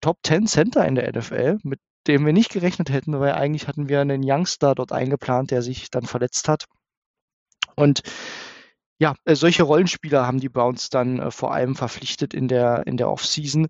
Top 0.00 0.18
10 0.22 0.46
Center 0.46 0.86
in 0.86 0.94
der 0.94 1.10
NFL 1.16 1.58
mit 1.62 1.80
dem 2.06 2.26
wir 2.26 2.32
nicht 2.32 2.52
gerechnet 2.52 2.90
hätten, 2.90 3.18
weil 3.18 3.32
eigentlich 3.32 3.68
hatten 3.68 3.88
wir 3.88 4.00
einen 4.00 4.22
Youngster 4.24 4.74
dort 4.74 4.92
eingeplant, 4.92 5.50
der 5.50 5.62
sich 5.62 5.90
dann 5.90 6.04
verletzt 6.04 6.48
hat. 6.48 6.66
Und 7.76 8.02
ja, 8.98 9.14
äh, 9.24 9.34
solche 9.34 9.64
Rollenspieler 9.64 10.26
haben 10.26 10.38
die 10.38 10.48
Browns 10.48 10.90
dann 10.90 11.18
äh, 11.18 11.30
vor 11.30 11.52
allem 11.52 11.74
verpflichtet 11.74 12.34
in 12.34 12.48
der, 12.48 12.86
in 12.86 12.96
der 12.96 13.10
Offseason. 13.10 13.68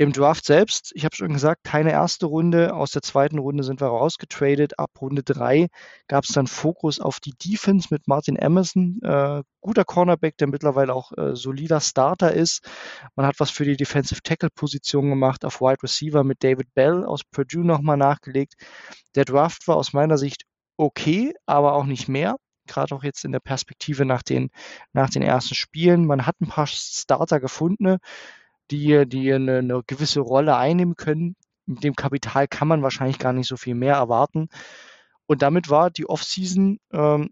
Im 0.00 0.12
Draft 0.14 0.46
selbst, 0.46 0.92
ich 0.94 1.04
habe 1.04 1.14
schon 1.14 1.34
gesagt, 1.34 1.62
keine 1.62 1.90
erste 1.90 2.24
Runde. 2.24 2.74
Aus 2.74 2.92
der 2.92 3.02
zweiten 3.02 3.38
Runde 3.38 3.62
sind 3.64 3.82
wir 3.82 3.88
rausgetradet. 3.88 4.78
Ab 4.78 4.92
Runde 4.98 5.22
drei 5.22 5.68
gab 6.08 6.24
es 6.24 6.30
dann 6.30 6.46
Fokus 6.46 7.00
auf 7.00 7.20
die 7.20 7.34
Defense 7.34 7.88
mit 7.90 8.08
Martin 8.08 8.36
Emerson. 8.36 8.98
Äh, 9.02 9.42
guter 9.60 9.84
Cornerback, 9.84 10.38
der 10.38 10.46
mittlerweile 10.46 10.94
auch 10.94 11.12
äh, 11.18 11.36
solider 11.36 11.82
Starter 11.82 12.32
ist. 12.32 12.66
Man 13.14 13.26
hat 13.26 13.34
was 13.40 13.50
für 13.50 13.66
die 13.66 13.76
Defensive 13.76 14.22
Tackle-Position 14.22 15.10
gemacht. 15.10 15.44
Auf 15.44 15.60
Wide 15.60 15.82
Receiver 15.82 16.24
mit 16.24 16.42
David 16.42 16.72
Bell 16.72 17.04
aus 17.04 17.22
Purdue 17.22 17.66
nochmal 17.66 17.98
nachgelegt. 17.98 18.54
Der 19.16 19.26
Draft 19.26 19.68
war 19.68 19.76
aus 19.76 19.92
meiner 19.92 20.16
Sicht 20.16 20.44
okay, 20.78 21.34
aber 21.44 21.74
auch 21.74 21.84
nicht 21.84 22.08
mehr 22.08 22.36
gerade 22.66 22.94
auch 22.94 23.02
jetzt 23.02 23.24
in 23.24 23.32
der 23.32 23.40
Perspektive 23.40 24.04
nach 24.04 24.22
den, 24.22 24.48
nach 24.92 25.10
den 25.10 25.22
ersten 25.22 25.56
Spielen. 25.56 26.06
Man 26.06 26.24
hat 26.24 26.40
ein 26.40 26.46
paar 26.46 26.68
Starter 26.68 27.40
gefunden 27.40 27.98
die, 28.70 29.06
die 29.06 29.32
eine, 29.32 29.58
eine 29.58 29.82
gewisse 29.86 30.20
Rolle 30.20 30.56
einnehmen 30.56 30.96
können. 30.96 31.36
Mit 31.66 31.84
dem 31.84 31.94
Kapital 31.94 32.48
kann 32.48 32.68
man 32.68 32.82
wahrscheinlich 32.82 33.18
gar 33.18 33.32
nicht 33.32 33.48
so 33.48 33.56
viel 33.56 33.74
mehr 33.74 33.94
erwarten. 33.94 34.48
Und 35.26 35.42
damit 35.42 35.70
war 35.70 35.90
die 35.90 36.08
Offseason 36.08 36.78
ähm, 36.92 37.30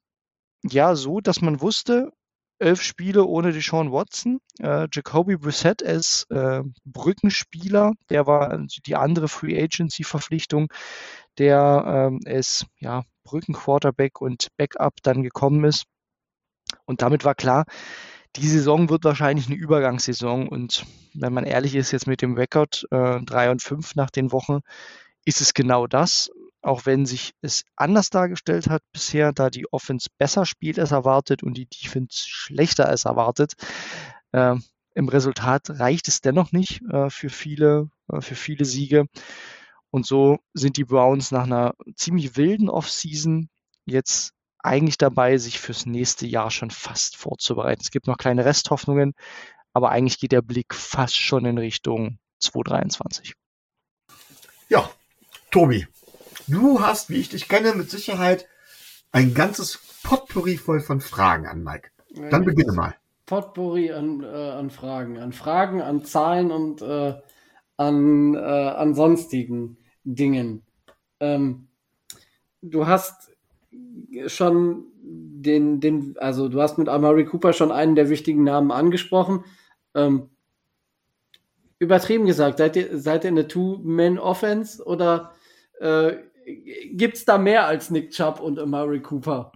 ja 0.64 0.94
so, 0.94 1.20
dass 1.20 1.40
man 1.40 1.60
wusste, 1.60 2.12
elf 2.58 2.82
Spiele 2.82 3.24
ohne 3.24 3.52
Deshaun 3.52 3.92
Watson. 3.92 4.40
Äh, 4.60 4.88
Jacoby 4.92 5.36
Brissett 5.36 5.84
als 5.84 6.26
äh, 6.30 6.62
Brückenspieler, 6.84 7.92
der 8.10 8.26
war 8.26 8.58
die 8.86 8.96
andere 8.96 9.28
Free 9.28 9.60
Agency 9.60 10.04
Verpflichtung, 10.04 10.72
der 11.38 12.10
ähm, 12.10 12.20
als 12.26 12.66
ja, 12.78 13.02
Brückenquarterback 13.24 14.20
und 14.20 14.48
Backup 14.56 14.94
dann 15.02 15.22
gekommen 15.22 15.64
ist. 15.64 15.84
Und 16.84 17.02
damit 17.02 17.24
war 17.24 17.34
klar, 17.34 17.64
die 18.38 18.48
Saison 18.48 18.88
wird 18.88 19.04
wahrscheinlich 19.04 19.46
eine 19.46 19.56
Übergangssaison 19.56 20.48
und 20.48 20.86
wenn 21.14 21.32
man 21.32 21.44
ehrlich 21.44 21.74
ist, 21.74 21.92
jetzt 21.92 22.06
mit 22.06 22.22
dem 22.22 22.34
Rekord 22.34 22.86
äh, 22.90 23.20
3 23.20 23.50
und 23.50 23.62
5 23.62 23.96
nach 23.96 24.10
den 24.10 24.32
Wochen, 24.32 24.60
ist 25.24 25.40
es 25.40 25.54
genau 25.54 25.86
das. 25.86 26.30
Auch 26.62 26.86
wenn 26.86 27.06
sich 27.06 27.34
es 27.40 27.64
anders 27.76 28.10
dargestellt 28.10 28.68
hat 28.68 28.82
bisher, 28.92 29.32
da 29.32 29.50
die 29.50 29.72
Offense 29.72 30.08
besser 30.18 30.46
spielt 30.46 30.78
als 30.78 30.90
erwartet 30.90 31.42
und 31.42 31.54
die 31.54 31.66
Defense 31.66 32.24
schlechter 32.26 32.88
als 32.88 33.04
erwartet. 33.04 33.54
Äh, 34.32 34.56
Im 34.94 35.08
Resultat 35.08 35.70
reicht 35.70 36.08
es 36.08 36.20
dennoch 36.20 36.52
nicht 36.52 36.82
äh, 36.90 37.10
für, 37.10 37.30
viele, 37.30 37.90
äh, 38.08 38.20
für 38.20 38.34
viele 38.34 38.64
Siege. 38.64 39.06
Und 39.90 40.06
so 40.06 40.38
sind 40.52 40.76
die 40.76 40.84
Browns 40.84 41.30
nach 41.30 41.44
einer 41.44 41.74
ziemlich 41.94 42.36
wilden 42.36 42.68
Offseason 42.68 43.48
jetzt 43.86 44.34
eigentlich 44.62 44.98
dabei, 44.98 45.38
sich 45.38 45.58
fürs 45.60 45.86
nächste 45.86 46.26
Jahr 46.26 46.50
schon 46.50 46.70
fast 46.70 47.16
vorzubereiten. 47.16 47.82
Es 47.82 47.90
gibt 47.90 48.06
noch 48.06 48.18
kleine 48.18 48.44
Resthoffnungen, 48.44 49.14
aber 49.72 49.90
eigentlich 49.90 50.18
geht 50.18 50.32
der 50.32 50.42
Blick 50.42 50.74
fast 50.74 51.16
schon 51.16 51.44
in 51.44 51.58
Richtung 51.58 52.18
2023. 52.40 53.34
Ja, 54.68 54.90
Tobi, 55.50 55.86
du 56.46 56.80
hast, 56.80 57.10
wie 57.10 57.16
ich 57.16 57.28
dich 57.28 57.48
kenne, 57.48 57.74
mit 57.74 57.90
Sicherheit 57.90 58.46
ein 59.12 59.34
ganzes 59.34 59.78
Potpourri 60.02 60.56
voll 60.56 60.80
von 60.80 61.00
Fragen 61.00 61.46
an 61.46 61.62
Mike. 61.62 61.90
Dann 62.30 62.44
beginne 62.44 62.72
mal. 62.72 62.94
Potpourri 63.26 63.92
an, 63.92 64.22
äh, 64.22 64.26
an 64.26 64.70
Fragen, 64.70 65.18
an 65.18 65.32
Fragen, 65.32 65.82
an 65.82 66.04
Zahlen 66.04 66.50
und 66.50 66.82
äh, 66.82 67.14
an, 67.76 68.34
äh, 68.34 68.38
an 68.38 68.94
sonstigen 68.94 69.78
Dingen. 70.04 70.66
Ähm, 71.20 71.68
du 72.62 72.86
hast 72.86 73.30
schon 74.26 74.84
den, 75.02 75.80
den, 75.80 76.16
also 76.18 76.48
du 76.48 76.60
hast 76.60 76.78
mit 76.78 76.88
Amari 76.88 77.24
Cooper 77.24 77.52
schon 77.52 77.72
einen 77.72 77.94
der 77.94 78.08
wichtigen 78.08 78.44
Namen 78.44 78.70
angesprochen. 78.70 79.44
Ähm, 79.94 80.28
übertrieben 81.78 82.26
gesagt, 82.26 82.58
seid 82.58 82.76
ihr, 82.76 82.98
seid 82.98 83.24
ihr 83.24 83.30
eine 83.30 83.48
Two-Man-Offense 83.48 84.84
oder 84.84 85.32
äh, 85.80 86.14
gibt 86.92 87.16
es 87.16 87.24
da 87.24 87.38
mehr 87.38 87.66
als 87.66 87.90
Nick 87.90 88.10
Chubb 88.10 88.40
und 88.40 88.58
Amari 88.58 89.00
Cooper? 89.00 89.52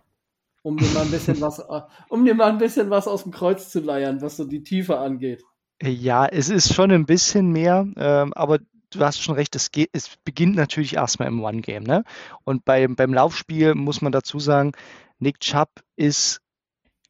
Um 0.62 0.77
dir 0.77 0.89
mal 0.94 1.03
ein 1.03 1.11
bisschen 1.11 1.40
was, 1.40 1.61
um 2.09 2.24
dir 2.24 2.35
mal 2.35 2.51
ein 2.51 2.59
bisschen 2.59 2.90
was 2.90 3.09
aus 3.09 3.24
dem 3.24 3.32
Kreuz 3.32 3.70
zu 3.70 3.81
leiern, 3.81 4.23
was 4.23 4.36
so 4.36 4.44
die 4.44 4.62
Tiefe 4.62 4.99
angeht. 4.99 5.43
Ja, 5.82 6.27
es 6.27 6.49
ist 6.49 6.73
schon 6.73 6.93
ein 6.93 7.07
bisschen 7.07 7.51
mehr, 7.51 7.89
ähm, 7.97 8.32
aber 8.35 8.61
du 8.94 9.05
hast 9.05 9.23
schon 9.23 9.35
recht, 9.35 9.55
es, 9.56 9.70
geht, 9.70 9.90
es 9.93 10.16
beginnt 10.24 10.56
natürlich 10.56 10.94
erstmal 10.94 11.28
im 11.28 11.43
One-Game. 11.43 11.85
Ne? 11.85 12.05
Und 12.44 12.64
bei, 12.64 12.86
beim 12.86 13.14
Laufspiel 13.14 13.74
muss 13.74 14.01
man 14.01 14.12
dazu 14.12 14.39
sagen, 14.39 14.73
Nick 15.19 15.40
Chubb 15.40 15.69
ist, 15.97 16.40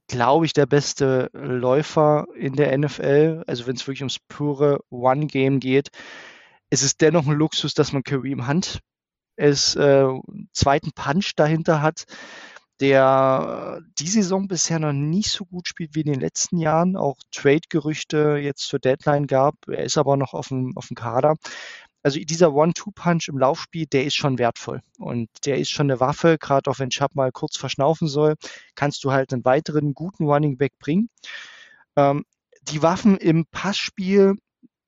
glaube 0.09 0.47
ich, 0.47 0.53
der 0.53 0.67
beste 0.67 1.31
Läufer 1.33 2.27
in 2.35 2.55
der 2.55 2.77
NFL. 2.77 3.45
Also 3.47 3.67
wenn 3.67 3.77
es 3.77 3.87
wirklich 3.87 4.03
ums 4.03 4.19
pure 4.29 4.81
One-Game 4.91 5.61
geht. 5.61 5.89
Es 6.71 6.83
ist 6.83 7.01
dennoch 7.01 7.27
ein 7.27 7.35
Luxus, 7.35 7.75
dass 7.75 7.93
man 7.93 8.03
Kareem 8.03 8.49
Hunt 8.49 8.81
als 9.39 9.75
äh, 9.77 10.09
zweiten 10.53 10.93
Punch 10.93 11.33
dahinter 11.37 11.83
hat 11.83 12.05
der 12.81 13.81
die 13.99 14.09
Saison 14.09 14.49
bisher 14.49 14.79
noch 14.79 14.93
nicht 14.93 15.31
so 15.31 15.45
gut 15.45 15.69
spielt 15.69 15.95
wie 15.95 16.01
in 16.01 16.13
den 16.13 16.21
letzten 16.21 16.59
Jahren. 16.59 16.97
Auch 16.97 17.17
Trade-Gerüchte 17.31 18.39
jetzt 18.43 18.67
zur 18.67 18.79
Deadline 18.81 19.27
gab. 19.27 19.55
Er 19.69 19.85
ist 19.85 19.99
aber 19.99 20.17
noch 20.17 20.35
auf 20.35 20.49
dem, 20.49 20.77
auf 20.77 20.89
dem 20.89 20.97
Kader. 20.97 21.37
Also 22.03 22.19
dieser 22.19 22.53
One-Two-Punch 22.53 23.29
im 23.29 23.39
Laufspiel, 23.39 23.87
der 23.87 24.05
ist 24.05 24.17
schon 24.17 24.39
wertvoll. 24.39 24.83
Und 24.99 25.29
der 25.47 25.59
ist 25.59 25.71
schon 25.71 25.89
eine 25.91 26.01
Waffe, 26.01 26.37
gerade 26.39 26.69
auch 26.71 26.81
wenn 26.81 26.91
Chubb 26.91 27.15
mal 27.15 27.31
kurz 27.31 27.57
verschnaufen 27.57 28.09
soll, 28.09 28.35
kannst 28.75 29.05
du 29.05 29.13
halt 29.13 29.33
einen 29.33 29.45
weiteren 29.45 29.95
guten 29.95 30.25
Running 30.25 30.57
Back 30.59 30.79
bringen. 30.81 31.09
Ähm, 31.97 32.25
die 32.63 32.83
Waffen 32.83 33.17
im 33.17 33.47
Passspiel, 33.47 34.35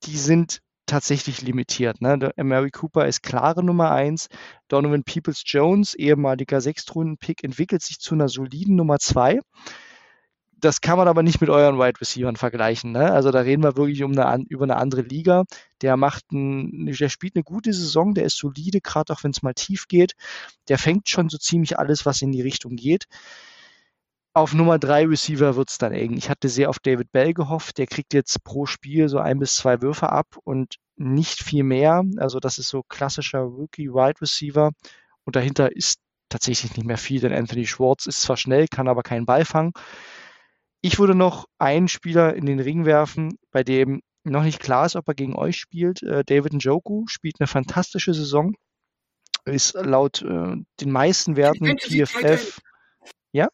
die 0.04 0.18
sind 0.18 0.60
tatsächlich 0.86 1.42
limitiert. 1.42 2.00
Ne? 2.00 2.32
Mary 2.36 2.70
Cooper 2.70 3.06
ist 3.06 3.22
klare 3.22 3.64
Nummer 3.64 3.90
eins. 3.90 4.28
Donovan 4.68 5.04
Peoples 5.04 5.42
Jones, 5.44 5.94
ehemaliger 5.94 6.60
Sechstrunden-Pick, 6.60 7.44
entwickelt 7.44 7.82
sich 7.82 7.98
zu 7.98 8.14
einer 8.14 8.28
soliden 8.28 8.76
Nummer 8.76 8.98
zwei. 8.98 9.40
Das 10.64 10.80
kann 10.80 10.96
man 10.96 11.08
aber 11.08 11.22
nicht 11.22 11.42
mit 11.42 11.50
euren 11.50 11.78
Wide 11.78 12.00
Receivers 12.00 12.38
vergleichen. 12.38 12.92
Ne? 12.92 13.12
Also 13.12 13.30
da 13.30 13.40
reden 13.40 13.62
wir 13.62 13.76
wirklich 13.76 14.02
um 14.02 14.18
eine, 14.18 14.44
über 14.48 14.64
eine 14.64 14.76
andere 14.76 15.02
Liga. 15.02 15.44
Der 15.82 15.98
macht 15.98 16.32
ein, 16.32 16.86
der 16.86 17.08
spielt 17.10 17.36
eine 17.36 17.44
gute 17.44 17.74
Saison, 17.74 18.14
der 18.14 18.24
ist 18.24 18.38
solide, 18.38 18.80
gerade 18.80 19.12
auch 19.12 19.24
wenn 19.24 19.32
es 19.32 19.42
mal 19.42 19.52
tief 19.52 19.88
geht. 19.88 20.12
Der 20.68 20.78
fängt 20.78 21.08
schon 21.10 21.28
so 21.28 21.36
ziemlich 21.36 21.78
alles, 21.78 22.06
was 22.06 22.22
in 22.22 22.32
die 22.32 22.40
Richtung 22.40 22.76
geht. 22.76 23.04
Auf 24.36 24.52
Nummer 24.52 24.80
drei 24.80 25.06
Receiver 25.06 25.54
wird 25.54 25.70
es 25.70 25.78
dann 25.78 25.92
eng. 25.92 26.16
Ich 26.16 26.28
hatte 26.28 26.48
sehr 26.48 26.68
auf 26.68 26.80
David 26.80 27.12
Bell 27.12 27.34
gehofft. 27.34 27.78
Der 27.78 27.86
kriegt 27.86 28.12
jetzt 28.12 28.42
pro 28.42 28.66
Spiel 28.66 29.08
so 29.08 29.18
ein 29.18 29.38
bis 29.38 29.54
zwei 29.54 29.80
Würfe 29.80 30.10
ab 30.10 30.26
und 30.42 30.74
nicht 30.96 31.42
viel 31.42 31.62
mehr. 31.62 32.02
Also 32.16 32.40
das 32.40 32.58
ist 32.58 32.68
so 32.68 32.82
klassischer 32.82 33.40
Rookie-Wide 33.40 34.20
Receiver. 34.20 34.72
Und 35.24 35.36
dahinter 35.36 35.74
ist 35.74 36.00
tatsächlich 36.28 36.76
nicht 36.76 36.86
mehr 36.86 36.98
viel, 36.98 37.20
denn 37.20 37.32
Anthony 37.32 37.64
Schwartz 37.64 38.06
ist 38.06 38.22
zwar 38.22 38.36
schnell, 38.36 38.66
kann 38.66 38.88
aber 38.88 39.04
keinen 39.04 39.24
Ball 39.24 39.44
fangen. 39.44 39.72
Ich 40.80 40.98
würde 40.98 41.14
noch 41.14 41.46
einen 41.58 41.86
Spieler 41.86 42.34
in 42.34 42.44
den 42.44 42.58
Ring 42.58 42.84
werfen, 42.84 43.38
bei 43.52 43.62
dem 43.62 44.02
noch 44.24 44.42
nicht 44.42 44.58
klar 44.58 44.84
ist, 44.84 44.96
ob 44.96 45.06
er 45.06 45.14
gegen 45.14 45.36
euch 45.36 45.56
spielt. 45.56 46.02
Äh, 46.02 46.24
David 46.24 46.54
Njoku 46.54 47.06
spielt 47.06 47.36
eine 47.38 47.46
fantastische 47.46 48.14
Saison. 48.14 48.56
Ist 49.44 49.74
laut 49.74 50.22
äh, 50.22 50.56
den 50.80 50.90
meisten 50.90 51.36
Werten 51.36 51.78
PFF. 51.78 52.60
Ja? 53.32 53.48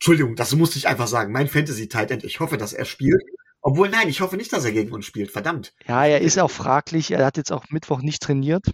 Entschuldigung, 0.00 0.34
das 0.34 0.54
musste 0.56 0.78
ich 0.78 0.88
einfach 0.88 1.06
sagen. 1.06 1.30
Mein 1.30 1.46
Fantasy 1.46 1.86
Titan, 1.86 2.20
ich 2.22 2.40
hoffe, 2.40 2.56
dass 2.56 2.72
er 2.72 2.86
spielt. 2.86 3.22
Obwohl, 3.60 3.90
nein, 3.90 4.08
ich 4.08 4.22
hoffe 4.22 4.38
nicht, 4.38 4.50
dass 4.50 4.64
er 4.64 4.72
gegen 4.72 4.92
uns 4.92 5.04
spielt. 5.04 5.30
Verdammt. 5.30 5.74
Ja, 5.86 6.06
er 6.06 6.22
ist 6.22 6.38
auch 6.38 6.50
fraglich. 6.50 7.10
Er 7.10 7.26
hat 7.26 7.36
jetzt 7.36 7.52
auch 7.52 7.68
Mittwoch 7.68 8.00
nicht 8.00 8.22
trainiert. 8.22 8.64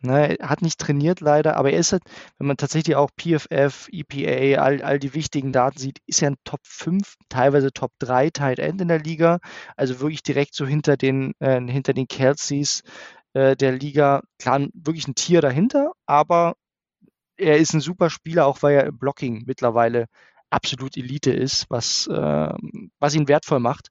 Ne, 0.00 0.36
er 0.38 0.50
hat 0.50 0.60
nicht 0.60 0.78
trainiert 0.78 1.20
leider, 1.20 1.56
aber 1.56 1.70
er 1.70 1.78
ist 1.78 1.92
halt, 1.92 2.02
wenn 2.36 2.48
man 2.48 2.56
tatsächlich 2.58 2.96
auch 2.96 3.08
PFF, 3.16 3.88
EPA, 3.92 4.60
all, 4.60 4.82
all 4.82 4.98
die 4.98 5.14
wichtigen 5.14 5.52
Daten 5.52 5.78
sieht, 5.78 6.00
ist 6.06 6.20
er 6.20 6.32
ein 6.32 6.36
Top 6.44 6.60
5, 6.64 7.14
teilweise 7.30 7.72
Top 7.72 7.92
3 8.00 8.28
Tight 8.30 8.58
End 8.58 8.80
in 8.82 8.88
der 8.88 8.98
Liga. 8.98 9.38
Also 9.76 10.00
wirklich 10.00 10.22
direkt 10.22 10.54
so 10.54 10.66
hinter 10.66 10.98
den, 10.98 11.32
äh, 11.38 11.60
hinter 11.66 11.94
den 11.94 12.08
Kelseys 12.08 12.82
äh, 13.32 13.56
der 13.56 13.72
Liga. 13.72 14.22
Klar, 14.38 14.66
wirklich 14.74 15.08
ein 15.08 15.14
Tier 15.14 15.40
dahinter, 15.40 15.92
aber 16.04 16.56
er 17.36 17.56
ist 17.58 17.72
ein 17.72 17.80
super 17.80 18.10
Spieler, 18.10 18.46
auch 18.46 18.62
weil 18.62 18.74
er 18.74 18.86
im 18.86 18.98
Blocking 18.98 19.44
mittlerweile 19.46 20.06
absolut 20.52 20.96
Elite 20.96 21.32
ist, 21.32 21.66
was, 21.70 22.06
äh, 22.06 22.52
was 22.98 23.14
ihn 23.14 23.28
wertvoll 23.28 23.60
macht. 23.60 23.88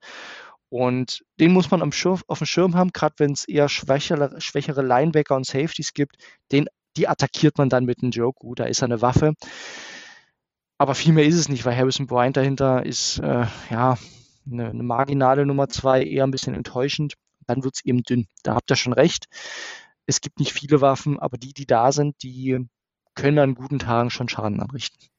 Und 0.69 1.23
den 1.39 1.51
muss 1.51 1.69
man 1.69 1.81
am 1.81 1.91
Schirm, 1.91 2.21
auf 2.27 2.37
dem 2.37 2.47
Schirm 2.47 2.75
haben, 2.75 2.91
gerade 2.93 3.15
wenn 3.17 3.33
es 3.33 3.45
eher 3.45 3.67
schwächere, 3.67 4.39
schwächere 4.39 4.81
Linebacker 4.81 5.35
und 5.35 5.45
Safeties 5.45 5.93
gibt. 5.93 6.15
Den, 6.51 6.67
die 6.95 7.07
attackiert 7.09 7.57
man 7.57 7.67
dann 7.67 7.85
mit 7.85 8.01
einem 8.01 8.11
Joke. 8.11 8.47
Da 8.55 8.65
ist 8.65 8.81
er 8.81 8.85
eine 8.85 9.01
Waffe. 9.01 9.33
Aber 10.77 10.95
viel 10.95 11.13
mehr 11.13 11.25
ist 11.25 11.35
es 11.35 11.49
nicht, 11.49 11.65
weil 11.65 11.75
Harrison 11.75 12.07
Bryant 12.07 12.37
dahinter 12.37 12.85
ist 12.85 13.19
äh, 13.19 13.45
ja 13.69 13.97
eine, 14.49 14.69
eine, 14.69 14.83
marginale 14.83 15.45
Nummer 15.45 15.67
zwei, 15.67 16.03
eher 16.03 16.23
ein 16.23 16.31
bisschen 16.31 16.55
enttäuschend. 16.55 17.15
Dann 17.47 17.63
wird 17.63 17.75
es 17.75 17.85
eben 17.85 18.03
dünn. 18.03 18.27
Da 18.43 18.55
habt 18.55 18.71
ihr 18.71 18.77
schon 18.77 18.93
recht. 18.93 19.25
es 20.05 20.21
gibt 20.21 20.39
nicht 20.39 20.53
viele 20.53 20.81
Waffen, 20.81 21.19
aber 21.19 21.37
die, 21.37 21.53
die 21.53 21.65
da 21.65 21.91
sind, 21.91 22.23
die 22.23 22.65
können 23.13 23.39
an 23.39 23.55
guten 23.55 23.79
Tagen 23.79 24.09
schon 24.09 24.29
Schaden 24.29 24.61
anrichten. 24.61 25.10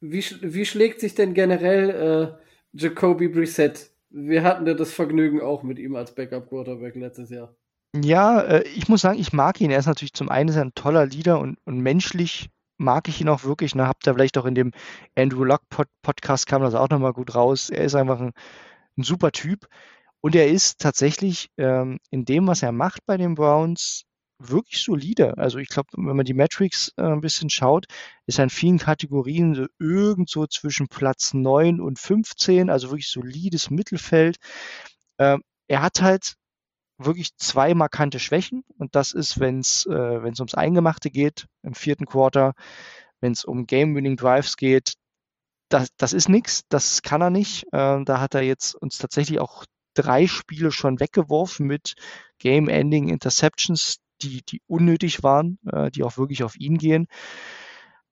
Wie, 0.00 0.24
wie 0.40 0.66
schlägt 0.66 1.00
sich 1.00 1.14
denn 1.14 1.34
generell 1.34 1.90
äh, 1.90 2.78
Jacoby 2.78 3.28
Brissett? 3.28 3.90
Wir 4.10 4.42
hatten 4.42 4.66
ja 4.66 4.74
das 4.74 4.92
Vergnügen 4.92 5.40
auch 5.40 5.62
mit 5.62 5.78
ihm 5.78 5.96
als 5.96 6.14
Backup-Quarterback 6.14 6.94
letztes 6.96 7.30
Jahr. 7.30 7.54
Ja, 7.94 8.40
äh, 8.40 8.62
ich 8.68 8.88
muss 8.88 9.00
sagen, 9.00 9.18
ich 9.18 9.32
mag 9.32 9.60
ihn. 9.60 9.70
Er 9.70 9.78
ist 9.78 9.86
natürlich 9.86 10.12
zum 10.12 10.28
einen 10.28 10.56
ein 10.56 10.74
toller 10.74 11.06
Leader 11.06 11.40
und, 11.40 11.58
und 11.64 11.80
menschlich 11.80 12.50
mag 12.78 13.08
ich 13.08 13.20
ihn 13.20 13.28
auch 13.28 13.44
wirklich. 13.44 13.74
Ne? 13.74 13.86
Habt 13.86 14.06
ihr 14.06 14.14
vielleicht 14.14 14.38
auch 14.38 14.44
in 14.44 14.54
dem 14.54 14.72
Andrew 15.16 15.44
Luck 15.44 15.62
-Pod 15.70 15.86
Podcast 16.02 16.46
kam 16.46 16.62
das 16.62 16.74
auch 16.74 16.90
nochmal 16.90 17.12
gut 17.12 17.34
raus. 17.34 17.70
Er 17.70 17.84
ist 17.84 17.94
einfach 17.94 18.20
ein, 18.20 18.32
ein 18.98 19.02
super 19.02 19.32
Typ. 19.32 19.66
Und 20.20 20.34
er 20.34 20.48
ist 20.48 20.80
tatsächlich 20.80 21.50
ähm, 21.56 21.98
in 22.10 22.24
dem, 22.24 22.46
was 22.46 22.62
er 22.62 22.72
macht 22.72 23.06
bei 23.06 23.16
den 23.16 23.34
Browns, 23.34 24.02
wirklich 24.38 24.82
solide. 24.82 25.38
Also 25.38 25.58
ich 25.58 25.68
glaube, 25.68 25.88
wenn 25.96 26.16
man 26.16 26.26
die 26.26 26.34
Metrics 26.34 26.92
äh, 26.96 27.02
ein 27.02 27.20
bisschen 27.20 27.50
schaut, 27.50 27.86
ist 28.26 28.38
er 28.38 28.44
in 28.44 28.50
vielen 28.50 28.78
Kategorien 28.78 29.54
so 29.54 29.66
irgendwo 29.78 30.46
zwischen 30.46 30.88
Platz 30.88 31.34
9 31.34 31.80
und 31.80 31.98
15, 31.98 32.70
also 32.70 32.90
wirklich 32.90 33.08
solides 33.08 33.70
Mittelfeld. 33.70 34.36
Ähm, 35.18 35.42
er 35.68 35.82
hat 35.82 36.02
halt 36.02 36.34
wirklich 36.98 37.36
zwei 37.36 37.74
markante 37.74 38.18
Schwächen 38.18 38.64
und 38.78 38.94
das 38.94 39.12
ist, 39.12 39.40
wenn 39.40 39.60
es 39.60 39.86
äh, 39.86 40.22
wenn's 40.22 40.40
ums 40.40 40.54
Eingemachte 40.54 41.10
geht 41.10 41.46
im 41.62 41.74
vierten 41.74 42.06
Quarter, 42.06 42.54
wenn 43.20 43.32
es 43.32 43.44
um 43.44 43.66
Game-Winning 43.66 44.16
Drives 44.16 44.56
geht, 44.56 44.94
das, 45.68 45.88
das 45.96 46.12
ist 46.12 46.28
nichts, 46.28 46.62
das 46.68 47.02
kann 47.02 47.22
er 47.22 47.30
nicht. 47.30 47.64
Äh, 47.72 48.04
da 48.04 48.20
hat 48.20 48.34
er 48.34 48.42
jetzt 48.42 48.74
uns 48.74 48.98
tatsächlich 48.98 49.40
auch 49.40 49.64
drei 49.94 50.26
Spiele 50.26 50.70
schon 50.70 51.00
weggeworfen 51.00 51.66
mit 51.66 51.94
Game-Ending 52.38 53.08
Interceptions, 53.08 53.96
die, 54.22 54.42
die 54.42 54.62
unnötig 54.66 55.22
waren, 55.22 55.58
äh, 55.70 55.90
die 55.90 56.02
auch 56.04 56.16
wirklich 56.16 56.42
auf 56.42 56.56
ihn 56.56 56.78
gehen. 56.78 57.06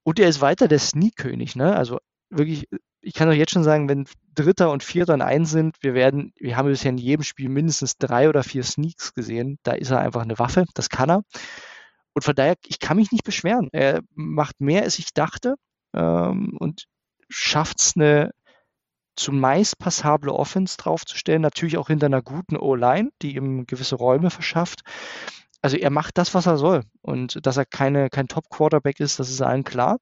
Und 0.02 0.18
er 0.18 0.28
ist 0.28 0.40
weiter 0.40 0.68
der 0.68 0.78
Sneak-König, 0.78 1.56
ne? 1.56 1.74
Also 1.76 1.98
wirklich, 2.30 2.68
ich 3.00 3.14
kann 3.14 3.28
euch 3.28 3.38
jetzt 3.38 3.52
schon 3.52 3.64
sagen, 3.64 3.88
wenn 3.88 4.06
Dritter 4.34 4.70
und 4.70 4.82
Vierter 4.82 5.14
in 5.14 5.22
eins 5.22 5.50
sind, 5.50 5.76
wir 5.80 5.94
werden, 5.94 6.32
wir 6.36 6.56
haben 6.56 6.68
bisher 6.68 6.90
in 6.90 6.98
jedem 6.98 7.22
Spiel 7.22 7.48
mindestens 7.48 7.96
drei 7.98 8.28
oder 8.28 8.42
vier 8.42 8.64
Sneaks 8.64 9.14
gesehen. 9.14 9.58
Da 9.62 9.72
ist 9.72 9.90
er 9.90 10.00
einfach 10.00 10.22
eine 10.22 10.38
Waffe, 10.38 10.66
das 10.74 10.88
kann 10.88 11.10
er. 11.10 11.22
Und 12.14 12.22
von 12.22 12.34
daher, 12.34 12.56
ich 12.66 12.78
kann 12.78 12.96
mich 12.96 13.12
nicht 13.12 13.24
beschweren. 13.24 13.68
Er 13.72 14.02
macht 14.14 14.60
mehr, 14.60 14.82
als 14.82 14.98
ich 14.98 15.12
dachte 15.14 15.56
ähm, 15.94 16.56
und 16.58 16.86
schafft 17.28 17.80
es, 17.80 17.92
eine 17.96 18.30
zumeist 19.16 19.78
passable 19.78 20.32
Offense 20.32 20.76
draufzustellen. 20.76 21.42
Natürlich 21.42 21.76
auch 21.76 21.88
hinter 21.88 22.06
einer 22.06 22.22
guten 22.22 22.56
O-Line, 22.56 23.10
die 23.22 23.36
ihm 23.36 23.66
gewisse 23.66 23.96
Räume 23.96 24.30
verschafft. 24.30 24.82
Also 25.64 25.78
er 25.78 25.88
macht 25.88 26.18
das, 26.18 26.34
was 26.34 26.44
er 26.44 26.58
soll. 26.58 26.82
Und 27.00 27.46
dass 27.46 27.56
er 27.56 27.64
keine, 27.64 28.10
kein 28.10 28.28
Top-Quarterback 28.28 29.00
ist, 29.00 29.18
das 29.18 29.30
ist 29.30 29.40
allen 29.40 29.64
klar. 29.64 29.98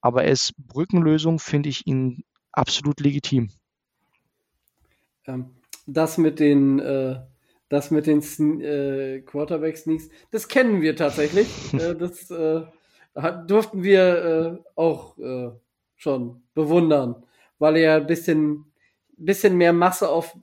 Aber 0.00 0.24
er 0.24 0.32
ist 0.32 0.54
Brückenlösung, 0.58 1.38
finde 1.38 1.68
ich 1.68 1.86
ihn 1.86 2.24
absolut 2.50 2.98
legitim. 2.98 3.50
Ähm, 5.28 5.50
das 5.86 6.18
mit 6.18 6.40
den, 6.40 6.80
äh, 6.80 7.20
das 7.68 7.92
mit 7.92 8.08
den 8.08 8.20
äh, 8.60 9.20
Quarterback-Sneaks, 9.20 10.08
das 10.32 10.48
kennen 10.48 10.82
wir 10.82 10.96
tatsächlich. 10.96 11.46
äh, 11.74 11.94
das 11.94 12.28
äh, 12.32 12.62
durften 13.46 13.84
wir 13.84 14.24
äh, 14.24 14.70
auch 14.74 15.16
äh, 15.18 15.52
schon 15.94 16.42
bewundern, 16.54 17.24
weil 17.60 17.76
er 17.76 17.98
ein 17.98 18.06
bisschen, 18.08 18.64
bisschen 19.16 19.56
mehr 19.56 19.72
Masse 19.72 20.08
auf, 20.08 20.36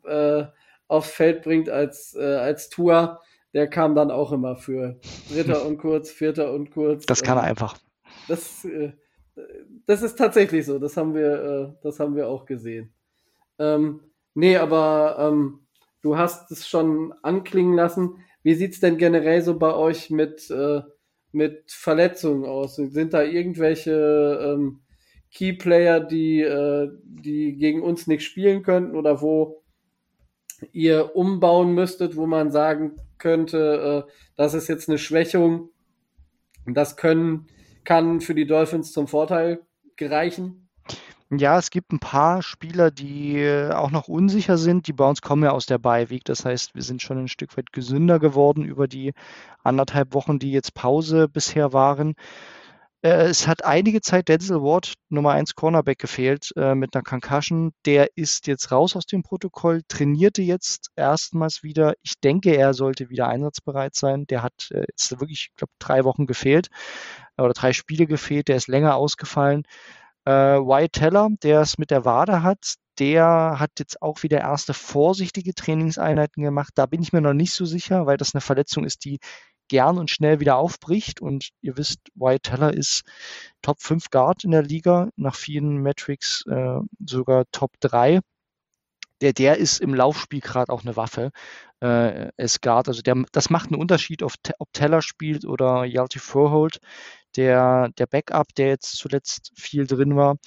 aufs 0.88 1.11
Feld 1.11 1.44
bringt 1.44 1.68
als, 1.68 2.15
als 2.15 2.69
Tour. 2.69 3.19
Der 3.56 3.68
kam 3.68 3.95
dann 3.95 4.11
auch 4.11 4.34
immer 4.34 4.57
für 4.57 4.99
Dritter 5.32 5.65
und 5.65 5.77
kurz, 5.77 6.11
Vierter 6.11 6.52
und 6.52 6.72
kurz. 6.72 7.06
Das 7.06 7.23
kann 7.23 7.38
er 7.38 7.44
einfach. 7.44 7.77
Das, 8.27 8.65
äh, 8.65 8.91
das 9.86 10.02
ist 10.02 10.18
tatsächlich 10.18 10.65
so. 10.65 10.77
Das 10.77 10.98
haben 10.98 11.15
wir, 11.15 11.44
äh, 11.44 11.73
das 11.82 12.02
haben 12.02 12.18
wir 12.18 12.27
auch 12.27 12.45
gesehen. 12.45 12.94
Ähm, 13.57 14.02
nee, 14.34 14.57
aber 14.57 15.15
ähm, 15.19 15.61
du 16.02 16.18
hast 16.18 16.52
es 16.52 16.68
schon 16.68 17.14
anklingen 17.22 17.76
lassen. 17.76 18.18
Wie 18.44 18.56
sieht's 18.56 18.82
denn 18.82 18.98
generell 18.98 19.41
so 19.41 19.57
bei 19.57 19.73
euch 19.73 20.10
mit, 20.10 20.52
äh, 20.52 20.82
mit 21.32 21.72
Verletzungen 21.72 22.44
aus? 22.44 22.76
Sind 22.76 23.14
da 23.14 23.23
irgendwelche 23.23 24.38
ähm, 24.53 24.82
Keyplayer, 25.32 26.02
die, 26.02 26.41
äh, 26.41 26.91
die 27.03 27.56
gegen 27.56 27.82
uns 27.82 28.06
nicht 28.06 28.26
spielen 28.26 28.64
könnten 28.64 28.98
oder 28.98 29.22
wo 29.22 29.64
ihr 30.72 31.15
umbauen 31.15 31.73
müsstet, 31.73 32.15
wo 32.15 32.26
man 32.26 32.52
sagen 32.52 32.94
könnte, 33.18 34.06
äh, 34.07 34.11
das 34.36 34.53
ist 34.53 34.68
jetzt 34.68 34.90
eine 34.90 34.98
Schwächung, 34.98 35.69
das 36.65 36.98
können 36.98 37.48
kann 37.86 38.19
für 38.19 38.36
die 38.36 38.48
Dolphins 38.48 38.91
zum 38.91 39.07
Vorteil 39.07 39.61
gereichen? 39.95 40.68
Ja, 41.32 41.57
es 41.57 41.72
gibt 41.72 41.91
ein 41.91 41.99
paar 41.99 42.44
Spieler, 42.44 42.91
die 42.91 43.44
auch 43.73 43.90
noch 43.90 44.07
unsicher 44.07 44.57
sind. 44.57 44.88
Die 44.88 44.94
bei 44.94 45.07
uns 45.07 45.22
kommen 45.22 45.44
ja 45.44 45.52
aus 45.52 45.65
der 45.65 45.80
Beiweg. 45.80 46.23
Das 46.26 46.45
heißt, 46.45 46.76
wir 46.76 46.84
sind 46.84 47.02
schon 47.02 47.18
ein 47.18 47.27
Stück 47.27 47.57
weit 47.57 47.73
gesünder 47.73 48.19
geworden 48.19 48.64
über 48.64 48.88
die 48.88 49.14
anderthalb 49.64 50.14
Wochen, 50.14 50.38
die 50.38 50.52
jetzt 50.52 50.76
Pause 50.76 51.27
bisher 51.27 51.73
waren. 51.73 52.15
Äh, 53.06 53.27
es 53.27 53.48
hat 53.48 53.64
einige 53.64 54.02
Zeit 54.02 54.30
Denzel 54.30 54.64
Ward, 54.64 54.95
Nummer 55.10 55.32
1 55.34 55.53
Cornerback, 55.53 55.99
gefehlt 55.99 56.52
äh, 56.56 56.73
mit 56.73 56.95
einer 56.95 57.03
Concussion. 57.03 57.72
Der 57.86 58.10
ist 58.18 58.48
jetzt 58.48 58.72
raus 58.72 58.95
aus 58.95 59.06
dem 59.06 59.22
Protokoll, 59.22 59.84
trainierte 59.88 60.41
jetzt 60.41 60.90
erstmals 60.95 61.61
wieder. 61.61 61.94
Ich 62.02 62.19
denke, 62.19 62.56
er 62.56 62.73
sollte 62.73 63.11
wieder 63.11 63.27
einsatzbereit 63.27 63.94
sein. 63.94 64.26
Der 64.27 64.41
hat 64.41 64.69
äh, 64.72 64.86
jetzt 64.90 65.11
wirklich, 65.19 65.49
ich 65.52 65.56
glaube, 65.56 65.73
drei 65.77 66.03
Wochen 66.03 66.26
gefehlt 66.26 66.69
oder 67.38 67.53
drei 67.53 67.73
Spiele 67.73 68.07
gefehlt, 68.07 68.48
der 68.48 68.56
ist 68.56 68.68
länger 68.68 68.95
ausgefallen. 68.95 69.64
Äh, 70.26 70.32
Wyatt 70.32 70.94
Teller, 70.94 71.30
der 71.44 71.61
es 71.61 71.77
mit 71.77 71.91
der 71.91 72.06
Wade 72.06 72.41
hat, 72.41 72.76
der 72.98 73.57
hat 73.60 73.72
jetzt 73.77 74.02
auch 74.02 74.23
wieder 74.23 74.40
erste 74.40 74.73
vorsichtige 74.73 75.53
Trainingseinheiten 75.53 76.41
gemacht. 76.41 76.73
Da 76.76 76.88
bin 76.88 77.03
ich 77.03 77.14
mir 77.14 77.22
noch 77.22 77.34
nicht 77.34 77.53
so 77.53 77.65
sicher, 77.65 78.07
weil 78.07 78.18
das 78.18 78.34
eine 78.34 78.41
Verletzung 78.41 78.86
ist, 78.86 79.06
die 79.06 79.19
gern 79.68 79.98
und 79.98 80.10
schnell 80.12 80.40
wieder 80.40 80.58
aufbricht. 80.58 81.22
Und 81.22 81.50
ihr 81.62 81.78
wisst, 81.78 82.00
Wyatt 82.16 82.44
Teller 82.44 82.74
ist 82.74 83.04
Top 83.62 83.82
5 83.82 84.10
Guard 84.10 84.44
in 84.44 84.52
der 84.52 84.64
Liga, 84.64 85.10
nach 85.16 85.36
vielen 85.36 85.78
Metrics 85.82 86.44
äh, 86.48 86.80
sogar 87.00 87.46
Top 87.52 87.72
3 87.80 88.22
der, 89.22 89.34
der 89.34 89.58
ist 89.58 89.80
im 89.80 89.94
Laufspiel 89.94 90.42
gerade 90.42 90.72
auch 90.72 90.84
eine 90.84 90.96
Waffe. 90.96 91.32
Äh, 91.82 92.32
es 92.38 92.62
Guard, 92.62 92.88
also 92.88 93.02
der, 93.02 93.24
das 93.32 93.50
macht 93.50 93.72
einen 93.72 93.80
Unterschied, 93.80 94.24
ob, 94.24 94.34
ob 94.60 94.74
Teller 94.74 95.02
spielt 95.02 95.46
oder 95.46 95.86
Yalti 95.86 96.20
Froholt 96.20 96.80
der, 97.36 97.90
der 97.98 98.08
Backup, 98.08 98.54
der 98.56 98.68
jetzt 98.68 98.98
zuletzt 98.98 99.52
viel 99.56 99.88
drin 99.88 100.16
war. 100.16 100.38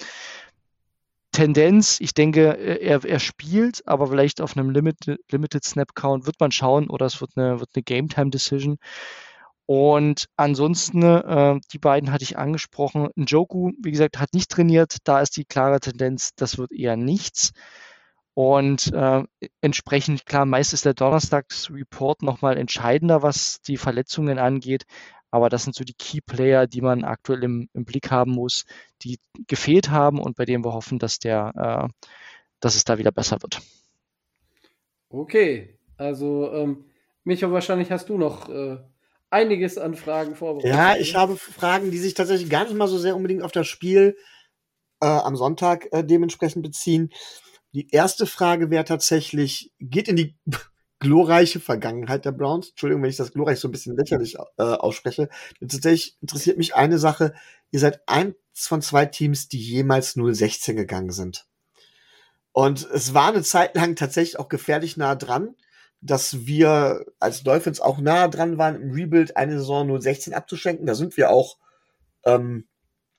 Tendenz, 1.39 2.01
ich 2.01 2.13
denke, 2.13 2.57
er, 2.57 3.05
er 3.05 3.19
spielt, 3.19 3.87
aber 3.87 4.07
vielleicht 4.07 4.41
auf 4.41 4.57
einem 4.57 4.71
Limited, 4.71 5.21
Limited 5.31 5.63
Snap 5.63 5.95
Count 5.95 6.25
wird 6.25 6.35
man 6.41 6.51
schauen 6.51 6.89
oder 6.89 7.05
es 7.05 7.21
wird 7.21 7.31
eine, 7.37 7.61
wird 7.61 7.69
eine 7.73 7.83
Game 7.83 8.09
Time 8.09 8.29
Decision. 8.29 8.77
Und 9.65 10.25
ansonsten, 10.35 11.01
äh, 11.01 11.57
die 11.71 11.77
beiden 11.77 12.11
hatte 12.11 12.25
ich 12.25 12.37
angesprochen. 12.37 13.07
Njoku, 13.15 13.71
wie 13.81 13.91
gesagt, 13.91 14.19
hat 14.19 14.33
nicht 14.33 14.51
trainiert. 14.51 14.97
Da 15.05 15.21
ist 15.21 15.37
die 15.37 15.45
klare 15.45 15.79
Tendenz, 15.79 16.31
das 16.35 16.57
wird 16.57 16.73
eher 16.73 16.97
nichts. 16.97 17.51
Und 18.33 18.91
äh, 18.91 19.23
entsprechend, 19.61 20.25
klar, 20.25 20.45
meist 20.45 20.73
ist 20.73 20.83
der 20.83 20.93
Donnerstags-Report 20.93 22.21
nochmal 22.21 22.57
entscheidender, 22.57 23.23
was 23.23 23.61
die 23.61 23.77
Verletzungen 23.77 24.39
angeht. 24.39 24.83
Aber 25.31 25.49
das 25.49 25.63
sind 25.63 25.75
so 25.75 25.83
die 25.83 25.93
Key 25.93 26.21
Player, 26.21 26.67
die 26.67 26.81
man 26.81 27.03
aktuell 27.03 27.43
im, 27.43 27.69
im 27.73 27.85
Blick 27.85 28.11
haben 28.11 28.31
muss, 28.31 28.65
die 29.01 29.19
gefehlt 29.47 29.89
haben 29.89 30.19
und 30.19 30.35
bei 30.35 30.45
denen 30.45 30.63
wir 30.63 30.73
hoffen, 30.73 30.99
dass 30.99 31.19
der, 31.19 31.53
äh, 31.55 32.07
dass 32.59 32.75
es 32.75 32.83
da 32.83 32.97
wieder 32.97 33.11
besser 33.11 33.41
wird. 33.41 33.61
Okay, 35.09 35.77
also 35.97 36.51
ähm, 36.53 36.85
Micho, 37.23 37.51
wahrscheinlich 37.51 37.91
hast 37.91 38.09
du 38.09 38.17
noch 38.17 38.49
äh, 38.49 38.77
einiges 39.29 39.77
an 39.77 39.95
Fragen 39.95 40.35
vorbereitet. 40.35 40.75
Ja, 40.75 40.95
ich 40.95 41.15
habe 41.15 41.35
Fragen, 41.35 41.91
die 41.91 41.97
sich 41.97 42.13
tatsächlich 42.13 42.49
gar 42.49 42.63
nicht 42.63 42.75
mal 42.75 42.87
so 42.87 42.97
sehr 42.97 43.15
unbedingt 43.15 43.43
auf 43.43 43.51
das 43.51 43.67
Spiel 43.67 44.17
äh, 45.01 45.05
am 45.05 45.35
Sonntag 45.35 45.87
äh, 45.91 46.03
dementsprechend 46.03 46.63
beziehen. 46.63 47.11
Die 47.73 47.89
erste 47.91 48.25
Frage 48.25 48.71
wäre 48.71 48.83
tatsächlich, 48.83 49.71
geht 49.79 50.07
in 50.07 50.15
die 50.15 50.35
glorreiche 50.99 51.59
Vergangenheit 51.59 52.25
der 52.25 52.31
Browns. 52.31 52.69
Entschuldigung, 52.69 53.03
wenn 53.03 53.09
ich 53.09 53.17
das 53.17 53.33
glorreich 53.33 53.59
so 53.59 53.67
ein 53.67 53.71
bisschen 53.71 53.95
lächerlich 53.95 54.35
äh, 54.57 54.63
ausspreche. 54.63 55.29
Tatsächlich 55.59 56.17
interessiert 56.21 56.57
mich 56.57 56.75
eine 56.75 56.99
Sache. 56.99 57.33
Ihr 57.71 57.79
seid 57.79 58.01
eins 58.07 58.35
von 58.55 58.81
zwei 58.81 59.05
Teams, 59.05 59.47
die 59.47 59.59
jemals 59.59 60.15
0-16 60.15 60.73
gegangen 60.73 61.11
sind. 61.11 61.47
Und 62.51 62.89
es 62.91 63.13
war 63.13 63.29
eine 63.29 63.43
Zeit 63.43 63.75
lang 63.75 63.95
tatsächlich 63.95 64.39
auch 64.39 64.49
gefährlich 64.49 64.97
nah 64.97 65.15
dran, 65.15 65.55
dass 66.01 66.45
wir 66.45 67.05
als 67.19 67.43
Dolphins 67.43 67.79
auch 67.79 67.99
nah 67.99 68.27
dran 68.27 68.57
waren, 68.57 68.81
im 68.81 68.91
Rebuild 68.91 69.37
eine 69.37 69.59
Saison 69.59 69.89
0-16 69.89 70.33
abzuschenken. 70.33 70.85
Da 70.85 70.95
sind 70.95 71.15
wir 71.15 71.29
auch 71.29 71.57
ähm, 72.25 72.67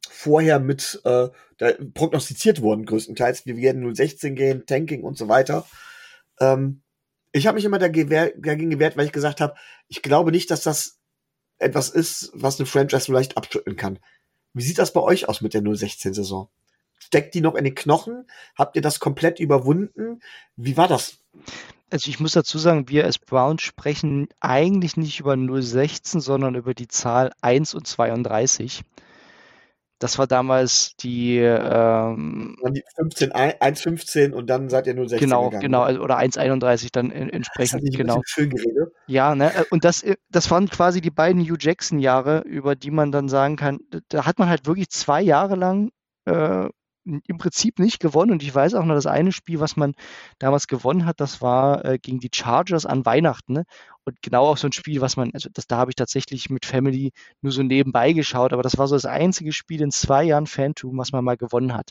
vorher 0.09 0.61
mit 0.61 1.01
äh, 1.05 1.29
da 1.59 1.73
prognostiziert 1.95 2.63
worden, 2.63 2.87
größtenteils. 2.87 3.47
Wir 3.47 3.57
werden 3.57 3.85
0-16 3.85 4.33
gehen, 4.33 4.67
Tanking 4.67 5.03
und 5.03 5.17
so 5.17 5.29
weiter. 5.29 5.67
Ähm, 6.41 6.83
Ich 7.33 7.47
habe 7.47 7.57
mich 7.57 7.65
immer 7.65 7.79
dagegen 7.79 8.71
gewehrt, 8.71 8.97
weil 8.97 9.07
ich 9.07 9.13
gesagt 9.13 9.41
habe, 9.41 9.55
ich 9.89 10.03
glaube 10.03 10.33
nicht, 10.33 10.51
dass 10.51 10.63
das 10.63 10.99
etwas 11.59 11.91
ist, 11.91 12.31
was 12.35 12.59
eine 12.59 12.67
Franchise 12.67 13.05
vielleicht 13.05 13.37
abschütteln 13.37 13.77
kann. 13.77 13.99
Wie 14.53 14.63
sieht 14.63 14.79
das 14.79 14.93
bei 14.93 15.01
euch 15.01 15.29
aus 15.29 15.41
mit 15.41 15.55
der 15.55 15.63
016-Saison? 15.63 16.49
Steckt 16.99 17.35
die 17.35 17.41
noch 17.41 17.55
in 17.55 17.65
den 17.65 17.75
Knochen? 17.75 18.27
Habt 18.57 18.77
ihr 18.77 18.83
das 18.83 18.99
komplett 19.01 19.39
überwunden? 19.41 20.21
Wie 20.57 20.77
war 20.77 20.89
das? 20.89 21.19
Also 21.91 22.09
ich 22.09 22.21
muss 22.21 22.33
dazu 22.33 22.59
sagen, 22.59 22.89
wir 22.89 23.05
als 23.05 23.19
Browns 23.19 23.63
sprechen 23.63 24.29
eigentlich 24.41 24.97
nicht 24.97 25.21
über 25.21 25.37
016, 25.37 26.21
sondern 26.21 26.55
über 26.55 26.75
die 26.75 26.89
Zahl 26.89 27.33
1 27.43 27.75
und 27.75 27.87
32. 27.87 28.83
Das 30.01 30.19
war 30.19 30.27
damals 30.27 30.97
die, 30.97 31.37
ähm, 31.37 32.57
die 32.71 32.83
15, 32.97 33.33
1,15 33.33 34.33
und 34.33 34.49
dann 34.49 34.71
seid 34.71 34.87
ihr 34.87 34.95
0,16 34.95 35.19
genau, 35.19 35.45
gegangen. 35.45 35.63
genau, 35.63 35.83
also, 35.83 36.01
oder 36.01 36.19
1,31 36.19 36.89
dann 36.91 37.11
in, 37.11 37.29
entsprechend. 37.29 37.83
Das 37.87 37.95
genau. 37.95 38.23
schön 38.25 38.49
geredet. 38.49 38.95
Ja, 39.07 39.35
ne, 39.35 39.55
äh, 39.55 39.65
und 39.71 39.85
das, 39.85 40.03
äh, 40.03 40.17
das 40.31 40.51
waren 40.51 40.71
quasi 40.71 41.03
die 41.03 41.11
beiden 41.11 41.43
Hugh 41.43 41.59
Jackson-Jahre, 41.61 42.41
über 42.47 42.77
die 42.77 42.91
man 42.91 43.13
dann 43.13 43.29
sagen 43.29 43.57
kann, 43.57 43.81
da 44.09 44.25
hat 44.25 44.39
man 44.39 44.49
halt 44.49 44.67
wirklich 44.67 44.89
zwei 44.89 45.21
Jahre 45.21 45.55
lang 45.55 45.91
äh, 46.25 46.69
im 47.05 47.39
Prinzip 47.39 47.79
nicht 47.79 48.01
gewonnen. 48.01 48.33
Und 48.33 48.43
ich 48.43 48.55
weiß 48.55 48.75
auch 48.75 48.85
noch, 48.85 48.95
das 48.95 49.07
eine 49.07 49.33
Spiel, 49.33 49.61
was 49.61 49.77
man 49.77 49.95
damals 50.39 50.67
gewonnen 50.67 51.07
hat, 51.07 51.21
das 51.21 51.41
war 51.41 51.85
äh, 51.85 51.99
gegen 51.99 52.21
die 52.21 52.31
Chargers 52.33 52.87
an 52.87 53.05
Weihnachten. 53.05 53.53
Ne? 53.53 53.65
Und 54.05 54.21
genau 54.23 54.47
auch 54.47 54.57
so 54.57 54.69
ein 54.69 54.73
Spiel, 54.73 55.01
was 55.01 55.17
man, 55.17 55.31
also 55.35 55.49
das, 55.53 55.67
da 55.67 55.79
habe 55.79 55.91
ich 55.91 55.97
tatsächlich 55.97 56.51
mit 56.51 56.67
Family 56.67 57.13
nur 57.41 57.53
so 57.53 57.63
nebenbei 57.63 58.13
geschaut, 58.13 58.53
aber 58.53 58.63
das 58.63 58.79
war 58.79 58.89
so 58.89 58.95
das 58.95 59.07
einzige 59.07 59.53
Spiel 59.53 59.81
in 59.83 59.91
zwei 59.91 60.25
Jahren 60.25 60.47
Phantom, 60.47 60.97
was 60.99 61.13
man 61.13 61.25
mal 61.25 61.37
gewonnen 61.37 61.75
hat. 61.75 61.91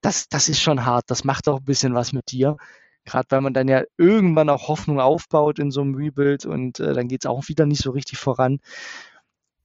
Das, 0.00 0.28
das 0.28 0.48
ist 0.48 0.60
schon 0.60 0.84
hart, 0.84 1.04
das 1.08 1.24
macht 1.24 1.48
auch 1.48 1.58
ein 1.58 1.64
bisschen 1.64 1.94
was 1.94 2.12
mit 2.12 2.30
dir. 2.30 2.56
Gerade 3.04 3.26
weil 3.30 3.40
man 3.40 3.54
dann 3.54 3.68
ja 3.68 3.84
irgendwann 3.96 4.50
auch 4.50 4.68
Hoffnung 4.68 5.00
aufbaut 5.00 5.60
in 5.60 5.70
so 5.70 5.80
einem 5.80 5.94
Rebuild 5.94 6.44
und 6.44 6.80
äh, 6.80 6.92
dann 6.92 7.06
geht 7.08 7.24
es 7.24 7.30
auch 7.30 7.48
wieder 7.48 7.64
nicht 7.64 7.82
so 7.82 7.92
richtig 7.92 8.18
voran. 8.18 8.58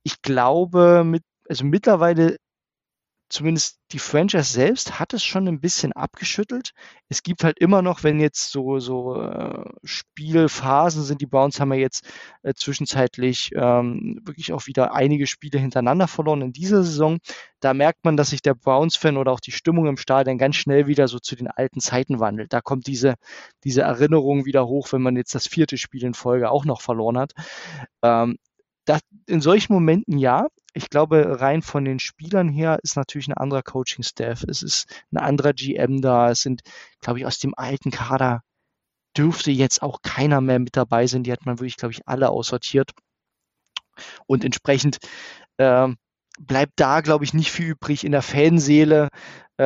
Ich 0.03 0.21
glaube, 0.21 1.03
mit, 1.03 1.23
also 1.49 1.65
mittlerweile 1.65 2.37
zumindest 3.31 3.79
die 3.91 3.99
Franchise 3.99 4.51
selbst 4.51 4.99
hat 4.99 5.13
es 5.13 5.23
schon 5.23 5.47
ein 5.47 5.59
bisschen 5.59 5.93
abgeschüttelt. 5.93 6.71
Es 7.09 7.23
gibt 7.23 7.43
halt 7.43 7.59
immer 7.59 7.81
noch, 7.81 8.03
wenn 8.03 8.19
jetzt 8.19 8.51
so, 8.51 8.79
so 8.79 9.21
äh, 9.21 9.63
Spielphasen 9.83 11.03
sind, 11.03 11.21
die 11.21 11.25
Browns 11.25 11.59
haben 11.59 11.73
ja 11.73 11.79
jetzt 11.79 12.07
äh, 12.43 12.53
zwischenzeitlich 12.53 13.51
ähm, 13.55 14.19
wirklich 14.23 14.53
auch 14.53 14.67
wieder 14.67 14.93
einige 14.93 15.27
Spiele 15.27 15.59
hintereinander 15.59 16.07
verloren 16.07 16.41
in 16.41 16.53
dieser 16.53 16.83
Saison. 16.83 17.19
Da 17.59 17.73
merkt 17.73 18.03
man, 18.03 18.17
dass 18.17 18.31
sich 18.31 18.41
der 18.41 18.53
Browns-Fan 18.53 19.17
oder 19.17 19.31
auch 19.31 19.39
die 19.39 19.51
Stimmung 19.51 19.87
im 19.87 19.97
Stadion 19.97 20.37
ganz 20.37 20.57
schnell 20.57 20.87
wieder 20.87 21.07
so 21.07 21.19
zu 21.19 21.35
den 21.35 21.47
alten 21.47 21.79
Zeiten 21.79 22.19
wandelt. 22.19 22.53
Da 22.53 22.61
kommt 22.61 22.87
diese, 22.87 23.15
diese 23.63 23.81
Erinnerung 23.81 24.45
wieder 24.45 24.67
hoch, 24.67 24.91
wenn 24.91 25.01
man 25.01 25.15
jetzt 25.15 25.35
das 25.35 25.47
vierte 25.47 25.77
Spiel 25.77 26.03
in 26.03 26.13
Folge 26.13 26.51
auch 26.51 26.65
noch 26.65 26.81
verloren 26.81 27.17
hat. 27.17 27.33
Ähm, 28.03 28.37
das, 28.85 29.01
in 29.27 29.41
solchen 29.41 29.73
Momenten 29.73 30.17
ja, 30.17 30.47
ich 30.73 30.89
glaube, 30.89 31.41
rein 31.41 31.61
von 31.61 31.85
den 31.85 31.99
Spielern 31.99 32.49
her 32.49 32.79
ist 32.83 32.95
natürlich 32.95 33.27
ein 33.27 33.33
anderer 33.33 33.63
Coaching-Staff. 33.63 34.43
Es 34.43 34.63
ist 34.63 34.85
ein 35.11 35.17
anderer 35.17 35.53
GM 35.53 36.01
da. 36.01 36.31
Es 36.31 36.41
sind, 36.41 36.61
glaube 37.01 37.19
ich, 37.19 37.25
aus 37.25 37.39
dem 37.39 37.53
alten 37.57 37.91
Kader 37.91 38.41
dürfte 39.17 39.51
jetzt 39.51 39.81
auch 39.81 40.01
keiner 40.01 40.41
mehr 40.41 40.59
mit 40.59 40.77
dabei 40.77 41.07
sein. 41.07 41.23
Die 41.23 41.31
hat 41.31 41.45
man 41.45 41.59
wirklich, 41.59 41.77
glaube 41.77 41.93
ich, 41.93 42.07
alle 42.07 42.29
aussortiert. 42.29 42.91
Und 44.25 44.45
entsprechend 44.45 44.99
äh, 45.57 45.89
bleibt 46.39 46.73
da, 46.77 47.01
glaube 47.01 47.25
ich, 47.25 47.33
nicht 47.33 47.51
viel 47.51 47.67
übrig 47.67 48.05
in 48.05 48.13
der 48.13 48.21
Fanseele. 48.21 49.09
Äh, 49.57 49.63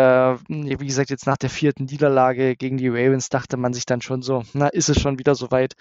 wie 0.47 0.87
gesagt, 0.87 1.11
jetzt 1.11 1.27
nach 1.27 1.37
der 1.37 1.49
vierten 1.49 1.85
Niederlage 1.85 2.55
gegen 2.55 2.77
die 2.77 2.89
Ravens 2.89 3.29
dachte 3.29 3.57
man 3.57 3.73
sich 3.73 3.85
dann 3.85 4.01
schon 4.01 4.21
so, 4.23 4.43
na, 4.53 4.67
ist 4.67 4.89
es 4.89 4.99
schon 4.99 5.19
wieder 5.19 5.35
soweit. 5.35 5.75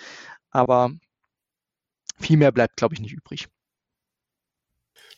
Aber 0.51 0.91
viel 2.19 2.37
mehr 2.37 2.53
bleibt, 2.53 2.77
glaube 2.77 2.95
ich, 2.95 3.01
nicht 3.01 3.15
übrig. 3.15 3.49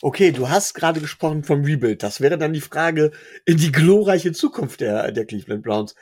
Okay, 0.03 0.31
du 0.31 0.49
hast 0.49 0.75
gerade 0.75 1.01
gesprochen 1.01 1.43
vom 1.43 1.65
Rebuild. 1.65 2.03
Das 2.03 2.21
wäre 2.21 2.37
dann 2.37 2.53
die 2.53 2.61
Frage 2.61 3.13
in 3.47 3.57
die 3.57 3.73
glorreiche 3.73 4.33
Zukunft 4.33 4.81
der, 4.81 5.11
der 5.13 5.25
Cleveland 5.25 5.63
Browns. 5.63 5.95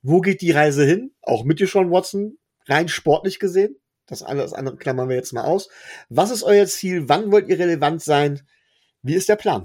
Wo 0.00 0.20
geht 0.20 0.40
die 0.40 0.52
Reise 0.52 0.84
hin? 0.84 1.12
Auch 1.20 1.44
mit 1.44 1.60
dir 1.60 1.66
Sean 1.66 1.90
Watson, 1.90 2.38
rein 2.66 2.88
sportlich 2.88 3.38
gesehen. 3.38 3.76
Das 4.06 4.22
andere, 4.22 4.56
andere 4.56 4.76
klammern 4.76 5.08
wir 5.08 5.16
jetzt 5.16 5.32
mal 5.32 5.44
aus. 5.44 5.68
Was 6.08 6.30
ist 6.30 6.42
euer 6.42 6.66
Ziel? 6.66 7.08
Wann 7.08 7.30
wollt 7.30 7.48
ihr 7.48 7.58
relevant 7.58 8.02
sein? 8.02 8.40
Wie 9.02 9.14
ist 9.14 9.28
der 9.28 9.36
Plan? 9.36 9.64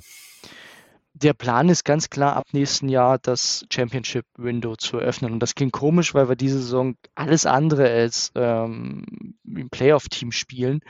Der 1.14 1.34
Plan 1.34 1.70
ist 1.70 1.84
ganz 1.84 2.12
klar, 2.12 2.36
ab 2.36 2.46
nächsten 2.52 2.90
Jahr 2.90 3.18
das 3.18 3.66
Championship-Window 3.72 4.76
zu 4.76 5.00
eröffnen. 5.00 5.34
Und 5.34 5.40
das 5.40 5.56
klingt 5.56 5.74
komisch, 5.74 6.14
weil 6.14 6.30
wir 6.30 6.36
diese 6.36 6.60
Saison 6.60 6.96
alles 7.16 7.48
andere 7.48 7.90
als 7.90 8.32
ähm, 8.36 9.04
im 9.44 9.70
Playoff-Team 9.70 10.32
spielen. 10.32 10.82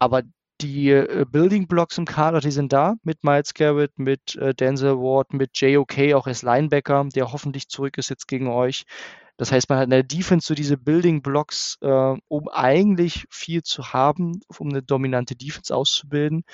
Aber 0.00 0.22
die 0.64 0.90
äh, 0.90 1.26
Building 1.30 1.66
Blocks 1.68 1.98
im 1.98 2.06
Kader, 2.06 2.40
die 2.40 2.50
sind 2.50 2.72
da 2.72 2.94
mit 3.02 3.22
Miles 3.22 3.52
Garrett, 3.54 3.98
mit 3.98 4.34
äh, 4.36 4.54
Denzel 4.54 4.96
Ward, 4.96 5.32
mit 5.34 5.58
JOK 5.58 6.14
auch 6.14 6.26
als 6.26 6.42
Linebacker, 6.42 7.06
der 7.14 7.32
hoffentlich 7.32 7.68
zurück 7.68 7.98
ist 7.98 8.08
jetzt 8.08 8.26
gegen 8.26 8.48
euch. 8.48 8.84
Das 9.36 9.52
heißt, 9.52 9.68
man 9.68 9.78
hat 9.78 9.84
in 9.84 9.90
der 9.90 10.02
Defense 10.04 10.46
so 10.46 10.54
diese 10.54 10.78
Building 10.78 11.20
Blocks, 11.20 11.76
äh, 11.82 12.14
um 12.28 12.48
eigentlich 12.48 13.26
viel 13.30 13.62
zu 13.62 13.92
haben, 13.92 14.40
um 14.58 14.70
eine 14.70 14.82
dominante 14.82 15.36
Defense 15.36 15.74
auszubilden. 15.74 16.44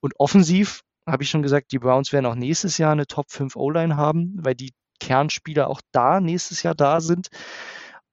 Und 0.00 0.14
offensiv 0.18 0.82
habe 1.06 1.22
ich 1.22 1.30
schon 1.30 1.42
gesagt, 1.42 1.70
die 1.70 1.78
Browns 1.78 2.12
werden 2.12 2.26
auch 2.26 2.34
nächstes 2.34 2.76
Jahr 2.78 2.92
eine 2.92 3.06
Top 3.06 3.30
5 3.30 3.54
O-Line 3.56 3.96
haben, 3.96 4.34
weil 4.40 4.54
die 4.54 4.72
Kernspieler 5.00 5.68
auch 5.68 5.80
da 5.92 6.20
nächstes 6.20 6.62
Jahr 6.62 6.74
da 6.74 7.00
sind. 7.00 7.28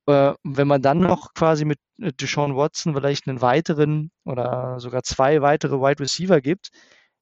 Äh, 0.07 0.33
wenn 0.43 0.67
man 0.67 0.81
dann 0.81 0.99
noch 0.99 1.33
quasi 1.33 1.65
mit 1.65 1.79
äh, 2.01 2.13
Deshaun 2.13 2.55
Watson 2.55 2.93
vielleicht 2.95 3.27
einen 3.27 3.41
weiteren 3.41 4.11
oder 4.25 4.79
sogar 4.79 5.03
zwei 5.03 5.41
weitere 5.41 5.79
Wide 5.81 5.99
Receiver 5.99 6.41
gibt, 6.41 6.69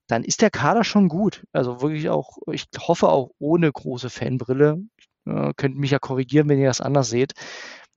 dann 0.07 0.23
ist 0.23 0.41
der 0.41 0.51
Kader 0.51 0.83
schon 0.83 1.09
gut. 1.09 1.43
Also 1.51 1.81
wirklich 1.81 2.09
auch, 2.09 2.37
ich 2.51 2.65
hoffe 2.77 3.09
auch 3.09 3.31
ohne 3.39 3.71
große 3.71 4.09
Fanbrille, 4.11 4.77
äh, 5.25 5.53
könnt 5.57 5.77
mich 5.77 5.91
ja 5.91 5.99
korrigieren, 5.99 6.47
wenn 6.47 6.59
ihr 6.59 6.67
das 6.67 6.81
anders 6.81 7.09
seht, 7.09 7.33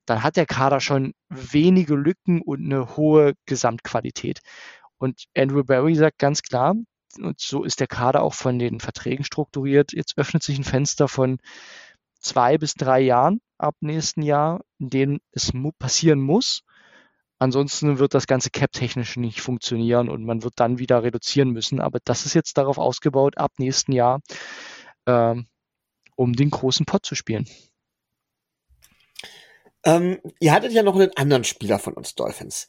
dann 0.06 0.22
hat 0.22 0.36
der 0.36 0.46
Kader 0.46 0.80
schon 0.80 1.12
wenige 1.28 1.94
Lücken 1.94 2.40
und 2.40 2.64
eine 2.64 2.96
hohe 2.96 3.34
Gesamtqualität. 3.46 4.40
Und 4.98 5.24
Andrew 5.36 5.64
Barry 5.64 5.94
sagt 5.96 6.18
ganz 6.18 6.42
klar, 6.42 6.74
und 7.20 7.40
so 7.40 7.64
ist 7.64 7.80
der 7.80 7.86
Kader 7.88 8.22
auch 8.22 8.34
von 8.34 8.58
den 8.58 8.80
Verträgen 8.80 9.24
strukturiert, 9.24 9.92
jetzt 9.92 10.16
öffnet 10.16 10.42
sich 10.42 10.58
ein 10.58 10.64
Fenster 10.64 11.08
von 11.08 11.38
zwei 12.20 12.58
bis 12.58 12.74
drei 12.74 13.00
Jahren 13.00 13.40
ab 13.58 13.76
nächsten 13.80 14.22
Jahr, 14.22 14.64
in 14.78 14.90
denen 14.90 15.20
es 15.32 15.52
mu 15.52 15.72
passieren 15.78 16.20
muss. 16.20 16.62
Ansonsten 17.38 17.98
wird 17.98 18.14
das 18.14 18.26
ganze 18.26 18.50
Cap-technisch 18.50 19.16
nicht 19.16 19.40
funktionieren 19.40 20.08
und 20.08 20.24
man 20.24 20.42
wird 20.42 20.54
dann 20.56 20.78
wieder 20.78 21.02
reduzieren 21.04 21.50
müssen. 21.50 21.80
Aber 21.80 22.00
das 22.04 22.26
ist 22.26 22.34
jetzt 22.34 22.58
darauf 22.58 22.78
ausgebaut, 22.78 23.38
ab 23.38 23.52
nächsten 23.58 23.92
Jahr, 23.92 24.20
ähm, 25.06 25.46
um 26.16 26.32
den 26.32 26.50
großen 26.50 26.84
Pot 26.84 27.06
zu 27.06 27.14
spielen. 27.14 27.48
Ähm, 29.84 30.20
ihr 30.40 30.52
hattet 30.52 30.72
ja 30.72 30.82
noch 30.82 30.96
einen 30.96 31.16
anderen 31.16 31.44
Spieler 31.44 31.78
von 31.78 31.94
uns 31.94 32.16
Dolphins. 32.16 32.66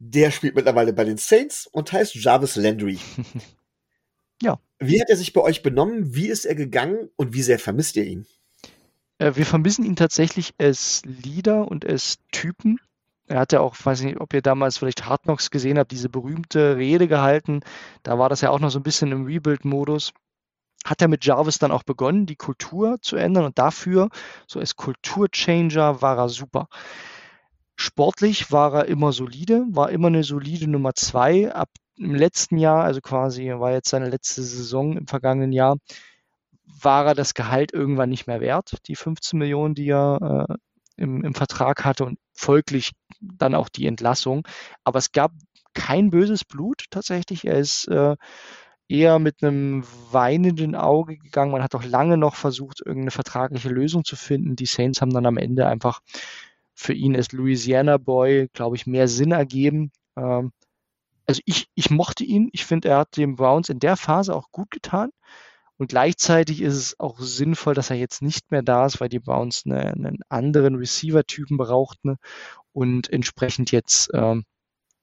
Der 0.00 0.30
spielt 0.30 0.56
mittlerweile 0.56 0.92
bei 0.92 1.04
den 1.04 1.16
Saints 1.16 1.66
und 1.66 1.92
heißt 1.92 2.14
Jarvis 2.16 2.56
Landry. 2.56 2.98
ja. 4.42 4.60
Wie 4.80 5.00
hat 5.00 5.10
er 5.10 5.16
sich 5.16 5.32
bei 5.32 5.40
euch 5.40 5.62
benommen? 5.62 6.14
Wie 6.14 6.28
ist 6.28 6.44
er 6.44 6.54
gegangen 6.54 7.10
und 7.16 7.34
wie 7.34 7.42
sehr 7.42 7.58
vermisst 7.58 7.96
ihr 7.96 8.04
ihn? 8.04 8.26
Äh, 9.18 9.34
wir 9.34 9.46
vermissen 9.46 9.84
ihn 9.84 9.96
tatsächlich 9.96 10.54
als 10.58 11.02
Leader 11.04 11.68
und 11.68 11.86
als 11.86 12.18
Typen. 12.32 12.80
Er 13.26 13.40
hat 13.40 13.52
ja 13.52 13.60
auch, 13.60 13.76
weiß 13.82 14.02
nicht, 14.02 14.20
ob 14.20 14.32
ihr 14.32 14.40
damals 14.42 14.78
vielleicht 14.78 15.04
Hard 15.04 15.24
Knocks 15.24 15.50
gesehen 15.50 15.78
habt, 15.78 15.92
diese 15.92 16.08
berühmte 16.08 16.76
Rede 16.76 17.08
gehalten. 17.08 17.60
Da 18.02 18.18
war 18.18 18.30
das 18.30 18.40
ja 18.40 18.50
auch 18.50 18.60
noch 18.60 18.70
so 18.70 18.78
ein 18.78 18.84
bisschen 18.84 19.12
im 19.12 19.26
Rebuild-Modus. 19.26 20.14
Hat 20.84 21.02
er 21.02 21.08
mit 21.08 21.24
Jarvis 21.26 21.58
dann 21.58 21.72
auch 21.72 21.82
begonnen, 21.82 22.24
die 22.24 22.36
Kultur 22.36 22.98
zu 23.02 23.16
ändern 23.16 23.44
und 23.44 23.58
dafür, 23.58 24.08
so 24.46 24.60
als 24.60 24.76
Kulturchanger, 24.76 26.00
war 26.00 26.16
er 26.16 26.28
super. 26.30 26.68
Sportlich 27.76 28.50
war 28.50 28.74
er 28.74 28.84
immer 28.86 29.12
solide, 29.12 29.64
war 29.70 29.90
immer 29.90 30.08
eine 30.08 30.24
solide 30.24 30.68
Nummer 30.68 30.94
zwei. 30.94 31.52
Ab 31.52 31.68
im 31.96 32.14
letzten 32.14 32.56
Jahr, 32.56 32.84
also 32.84 33.00
quasi 33.00 33.48
war 33.50 33.72
jetzt 33.72 33.90
seine 33.90 34.08
letzte 34.08 34.42
Saison 34.42 34.96
im 34.96 35.06
vergangenen 35.06 35.52
Jahr, 35.52 35.76
war 36.82 37.06
er 37.06 37.14
das 37.14 37.34
Gehalt 37.34 37.72
irgendwann 37.72 38.10
nicht 38.10 38.26
mehr 38.26 38.40
wert, 38.40 38.78
die 38.86 38.96
15 38.96 39.38
Millionen, 39.38 39.74
die 39.74 39.88
er 39.88 40.46
äh, 40.48 40.54
im, 40.96 41.24
im 41.24 41.34
Vertrag 41.34 41.84
hatte 41.84 42.04
und 42.04 42.18
folglich 42.32 42.92
dann 43.20 43.54
auch 43.54 43.68
die 43.68 43.86
Entlassung. 43.86 44.46
Aber 44.84 44.98
es 44.98 45.12
gab 45.12 45.32
kein 45.74 46.10
böses 46.10 46.44
Blut 46.44 46.84
tatsächlich. 46.90 47.44
Er 47.44 47.58
ist 47.58 47.88
äh, 47.88 48.16
eher 48.88 49.18
mit 49.18 49.42
einem 49.42 49.84
weinenden 50.10 50.74
Auge 50.74 51.18
gegangen. 51.18 51.52
Man 51.52 51.62
hat 51.62 51.74
auch 51.74 51.84
lange 51.84 52.16
noch 52.16 52.34
versucht, 52.34 52.80
irgendeine 52.80 53.10
vertragliche 53.10 53.68
Lösung 53.68 54.04
zu 54.04 54.16
finden. 54.16 54.56
Die 54.56 54.66
Saints 54.66 55.00
haben 55.00 55.12
dann 55.12 55.26
am 55.26 55.36
Ende 55.36 55.66
einfach 55.66 56.00
für 56.74 56.94
ihn 56.94 57.16
als 57.16 57.32
Louisiana 57.32 57.98
Boy, 57.98 58.48
glaube 58.52 58.76
ich, 58.76 58.86
mehr 58.86 59.08
Sinn 59.08 59.32
ergeben. 59.32 59.92
Ähm, 60.16 60.52
also 61.26 61.42
ich, 61.44 61.68
ich 61.74 61.90
mochte 61.90 62.24
ihn. 62.24 62.48
Ich 62.52 62.64
finde, 62.64 62.88
er 62.88 62.98
hat 62.98 63.16
den 63.16 63.36
Browns 63.36 63.68
in 63.68 63.80
der 63.80 63.96
Phase 63.96 64.34
auch 64.34 64.50
gut 64.50 64.70
getan. 64.70 65.10
Und 65.78 65.88
gleichzeitig 65.88 66.60
ist 66.60 66.74
es 66.74 67.00
auch 67.00 67.18
sinnvoll, 67.20 67.72
dass 67.74 67.88
er 67.90 67.96
jetzt 67.96 68.20
nicht 68.20 68.50
mehr 68.50 68.62
da 68.62 68.84
ist, 68.84 69.00
weil 69.00 69.08
die 69.08 69.20
Browns 69.20 69.62
eine, 69.64 69.92
einen 69.92 70.18
anderen 70.28 70.74
Receiver-Typen 70.74 71.56
brauchten 71.56 72.16
und 72.72 73.12
entsprechend 73.12 73.70
jetzt 73.70 74.10
ähm, 74.12 74.44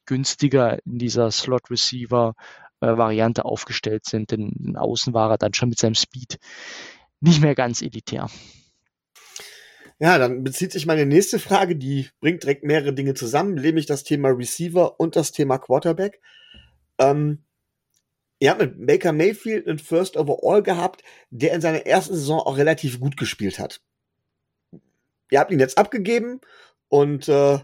günstiger 0.05 0.79
in 0.85 0.99
dieser 0.99 1.31
Slot-Receiver-Variante 1.31 3.45
aufgestellt 3.45 4.05
sind. 4.05 4.31
Denn 4.31 4.49
in 4.49 4.75
Außen 4.75 5.13
war 5.13 5.31
er 5.31 5.37
dann 5.37 5.53
schon 5.53 5.69
mit 5.69 5.79
seinem 5.79 5.95
Speed 5.95 6.39
nicht 7.21 7.41
mehr 7.41 7.55
ganz 7.55 7.81
elitär. 7.81 8.29
Ja, 9.97 10.17
dann 10.17 10.43
bezieht 10.43 10.73
sich 10.73 10.85
meine 10.85 11.05
nächste 11.05 11.39
Frage, 11.39 11.77
die 11.77 12.09
bringt 12.19 12.43
direkt 12.43 12.65
mehrere 12.65 12.93
Dinge 12.93 13.13
zusammen, 13.13 13.55
nämlich 13.55 13.85
das 13.85 14.03
Thema 14.03 14.27
Receiver 14.27 14.99
und 14.99 15.15
das 15.15 15.31
Thema 15.31 15.57
Quarterback. 15.57 16.19
Ähm, 16.97 17.45
ihr 18.45 18.51
habt 18.51 18.61
mit 18.61 18.85
Baker 18.85 19.11
Mayfield 19.11 19.67
einen 19.67 19.79
First 19.79 20.17
Overall 20.17 20.61
gehabt, 20.61 21.03
der 21.31 21.53
in 21.53 21.61
seiner 21.61 21.87
ersten 21.87 22.13
Saison 22.13 22.39
auch 22.39 22.57
relativ 22.57 22.99
gut 22.99 23.17
gespielt 23.17 23.57
hat. 23.57 23.81
Ihr 25.31 25.39
habt 25.39 25.49
ihn 25.49 25.59
jetzt 25.59 25.79
abgegeben 25.79 26.41
und 26.87 27.27
äh, 27.27 27.57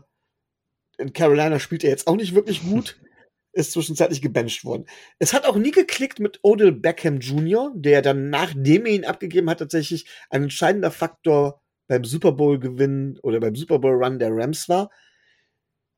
in 0.98 1.14
Carolina 1.14 1.60
spielt 1.60 1.84
er 1.84 1.92
jetzt 1.92 2.08
auch 2.08 2.16
nicht 2.16 2.34
wirklich 2.34 2.64
gut. 2.64 3.00
Ist 3.54 3.74
zwischenzeitlich 3.74 4.22
gebencht 4.22 4.64
worden. 4.64 4.86
Es 5.20 5.34
hat 5.34 5.46
auch 5.46 5.58
nie 5.58 5.72
geklickt 5.72 6.20
mit 6.20 6.40
Odell 6.42 6.72
Beckham 6.72 7.20
Jr., 7.20 7.74
der 7.76 8.02
dann, 8.02 8.30
nachdem 8.30 8.86
er 8.86 8.94
ihn 8.94 9.04
abgegeben 9.04 9.50
hat, 9.50 9.60
tatsächlich 9.60 10.08
ein 10.30 10.44
entscheidender 10.44 10.90
Faktor 10.90 11.62
beim 11.88 12.06
Super 12.06 12.32
Bowl 12.32 12.60
Gewinn 12.60 13.20
oder 13.22 13.42
beim 13.42 13.56
Super 13.56 13.80
Bowl 13.80 14.02
Run 14.02 14.20
der 14.20 14.30
Rams 14.32 14.70
war. 14.70 14.90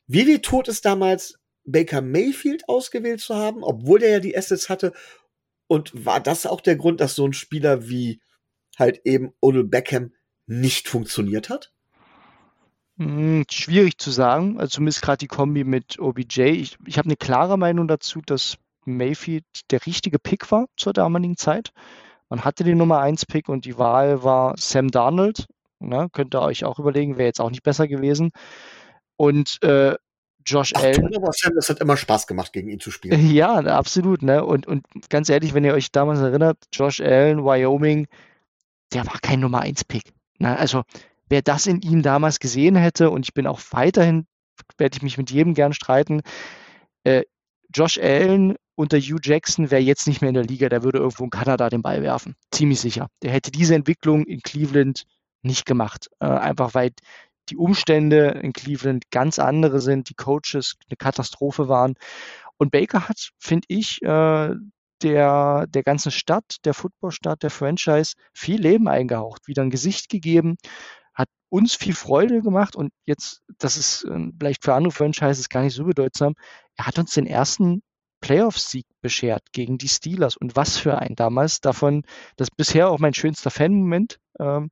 Wie 0.08 0.26
wie 0.26 0.42
tot 0.42 0.68
ist 0.68 0.84
damals 0.84 1.40
Baker 1.66 2.02
Mayfield 2.02 2.68
ausgewählt 2.68 3.22
zu 3.22 3.36
haben, 3.36 3.64
obwohl 3.64 4.00
der 4.00 4.10
ja 4.10 4.20
die 4.20 4.38
Assets 4.38 4.70
hatte? 4.70 4.94
Und 5.68 6.06
war 6.06 6.20
das 6.20 6.46
auch 6.46 6.62
der 6.62 6.76
Grund, 6.76 7.00
dass 7.02 7.16
so 7.16 7.26
ein 7.26 7.34
Spieler 7.34 7.88
wie 7.90 8.22
halt 8.78 9.02
eben 9.06 9.34
Odell 9.40 9.64
Beckham 9.64 10.14
nicht 10.46 10.88
funktioniert 10.88 11.50
hat? 11.50 11.74
Hm, 12.98 13.46
schwierig 13.50 13.98
zu 13.98 14.12
sagen, 14.12 14.60
also 14.60 14.76
zumindest 14.76 15.02
gerade 15.02 15.18
die 15.18 15.28
Kombi 15.28 15.64
mit 15.64 16.00
OBJ. 16.00 16.42
Ich, 16.42 16.78
ich 16.86 16.98
habe 16.98 17.08
eine 17.08 17.16
klare 17.16 17.58
Meinung 17.58 17.88
dazu, 17.88 18.22
dass 18.24 18.58
Mayfield 18.86 19.46
der 19.72 19.86
richtige 19.86 20.20
Pick 20.20 20.52
war 20.52 20.68
zur 20.78 20.94
damaligen 20.94 21.38
Zeit. 21.38 21.72
Man 22.30 22.44
hatte 22.44 22.64
den 22.64 22.78
Nummer 22.78 23.00
1 23.00 23.26
Pick 23.26 23.50
und 23.50 23.66
die 23.66 23.78
Wahl 23.78 24.24
war 24.24 24.56
Sam 24.58 24.90
Darnold. 24.90 25.48
Ne? 25.80 26.08
Könnt 26.12 26.36
ihr 26.36 26.42
euch 26.42 26.66
auch 26.66 26.80
überlegen, 26.80 27.18
wäre 27.18 27.28
jetzt 27.28 27.42
auch 27.42 27.50
nicht 27.50 27.64
besser 27.64 27.88
gewesen. 27.88 28.32
Und 29.18 29.62
äh, 29.64 29.96
Josh 30.46 30.74
Ach, 30.76 30.84
Allen. 30.84 31.16
Aber 31.16 31.32
Sam, 31.34 31.54
das 31.56 31.70
hat 31.70 31.80
immer 31.80 31.98
Spaß 31.98 32.28
gemacht, 32.28 32.54
gegen 32.54 32.70
ihn 32.70 32.80
zu 32.80 32.92
spielen. 32.92 33.20
Ja, 33.34 33.56
absolut. 33.56 34.22
Ne? 34.22 34.44
Und, 34.44 34.68
und 34.68 34.86
ganz 35.10 35.30
ehrlich, 35.30 35.54
wenn 35.54 35.64
ihr 35.64 35.74
euch 35.74 35.92
damals 35.92 36.20
erinnert, 36.20 36.58
Josh 36.72 37.02
Allen, 37.02 37.44
Wyoming, 37.44 38.08
der 38.94 39.06
war 39.08 39.20
kein 39.22 39.40
Nummer 39.40 39.62
1 39.62 39.86
Pick. 39.86 40.14
Ne? 40.40 40.58
Also 40.58 40.84
wer 41.30 41.42
das 41.42 41.68
in 41.68 41.82
ihm 41.82 42.02
damals 42.02 42.40
gesehen 42.40 42.76
hätte, 42.76 43.10
und 43.10 43.26
ich 43.26 43.34
bin 43.34 43.48
auch 43.48 43.60
weiterhin, 43.72 44.28
werde 44.78 44.98
ich 44.98 45.02
mich 45.04 45.18
mit 45.18 45.32
jedem 45.32 45.54
gern 45.54 45.74
streiten, 45.74 46.22
äh, 47.04 47.24
Josh 47.74 47.98
Allen 47.98 48.56
unter 48.76 49.00
Hugh 49.00 49.20
Jackson 49.22 49.72
wäre 49.72 49.82
jetzt 49.82 50.08
nicht 50.08 50.22
mehr 50.22 50.30
in 50.30 50.36
der 50.36 50.44
Liga, 50.44 50.70
der 50.70 50.84
würde 50.84 51.00
irgendwo 51.00 51.24
in 51.24 51.30
Kanada 51.30 51.70
den 51.70 51.82
Ball 51.82 52.02
werfen. 52.02 52.36
Ziemlich 52.52 52.80
sicher. 52.80 53.08
Der 53.22 53.32
hätte 53.32 53.52
diese 53.52 53.76
Entwicklung 53.76 54.26
in 54.26 54.42
Cleveland 54.42 55.04
nicht 55.44 55.66
gemacht. 55.66 56.10
Äh, 56.20 56.26
einfach 56.26 56.74
weil 56.74 56.92
die 57.50 57.58
Umstände 57.58 58.40
in 58.42 58.54
Cleveland 58.54 59.12
ganz 59.12 59.40
andere 59.40 59.82
sind, 59.82 60.10
die 60.10 60.16
Coaches 60.16 60.76
eine 60.88 60.98
Katastrophe 60.98 61.68
waren. 61.68 61.96
Und 62.58 62.72
Baker 62.72 63.10
hat, 63.10 63.32
finde 63.40 63.66
ich, 63.68 64.02
äh, 64.02 64.54
der, 65.02 65.68
der 65.68 65.84
ganzen 65.84 66.12
Stadt, 66.12 66.58
der 66.66 66.74
Footballstadt, 66.74 67.44
der 67.44 67.50
Franchise 67.50 68.14
viel 68.34 68.62
Leben 68.62 68.88
eingehaucht, 68.88 69.48
wieder 69.48 69.62
ein 69.62 69.70
Gesicht 69.70 70.10
gegeben, 70.10 70.56
hat 71.14 71.28
uns 71.50 71.76
viel 71.76 71.94
Freude 71.94 72.42
gemacht 72.42 72.76
und 72.76 72.92
jetzt, 73.06 73.42
das 73.60 73.78
ist 73.78 74.06
äh, 74.06 74.30
vielleicht 74.40 74.64
für 74.64 74.74
andere 74.74 74.94
Franchises 74.94 75.50
gar 75.50 75.62
nicht 75.62 75.76
so 75.76 75.84
bedeutsam, 75.84 76.36
er 76.78 76.88
hat 76.88 76.98
uns 76.98 77.14
den 77.14 77.28
ersten 77.28 77.84
Playoff-Sieg 78.22 78.86
beschert 79.02 79.44
gegen 79.52 79.78
die 79.78 79.90
Steelers 79.90 80.38
und 80.38 80.56
was 80.56 80.78
für 80.78 80.98
ein 80.98 81.16
damals 81.16 81.60
davon, 81.60 82.04
das 82.38 82.50
bisher 82.50 82.90
auch 82.90 83.00
mein 83.00 83.14
schönster 83.14 83.52
Fan-Moment. 83.52 84.18
Ähm, 84.40 84.72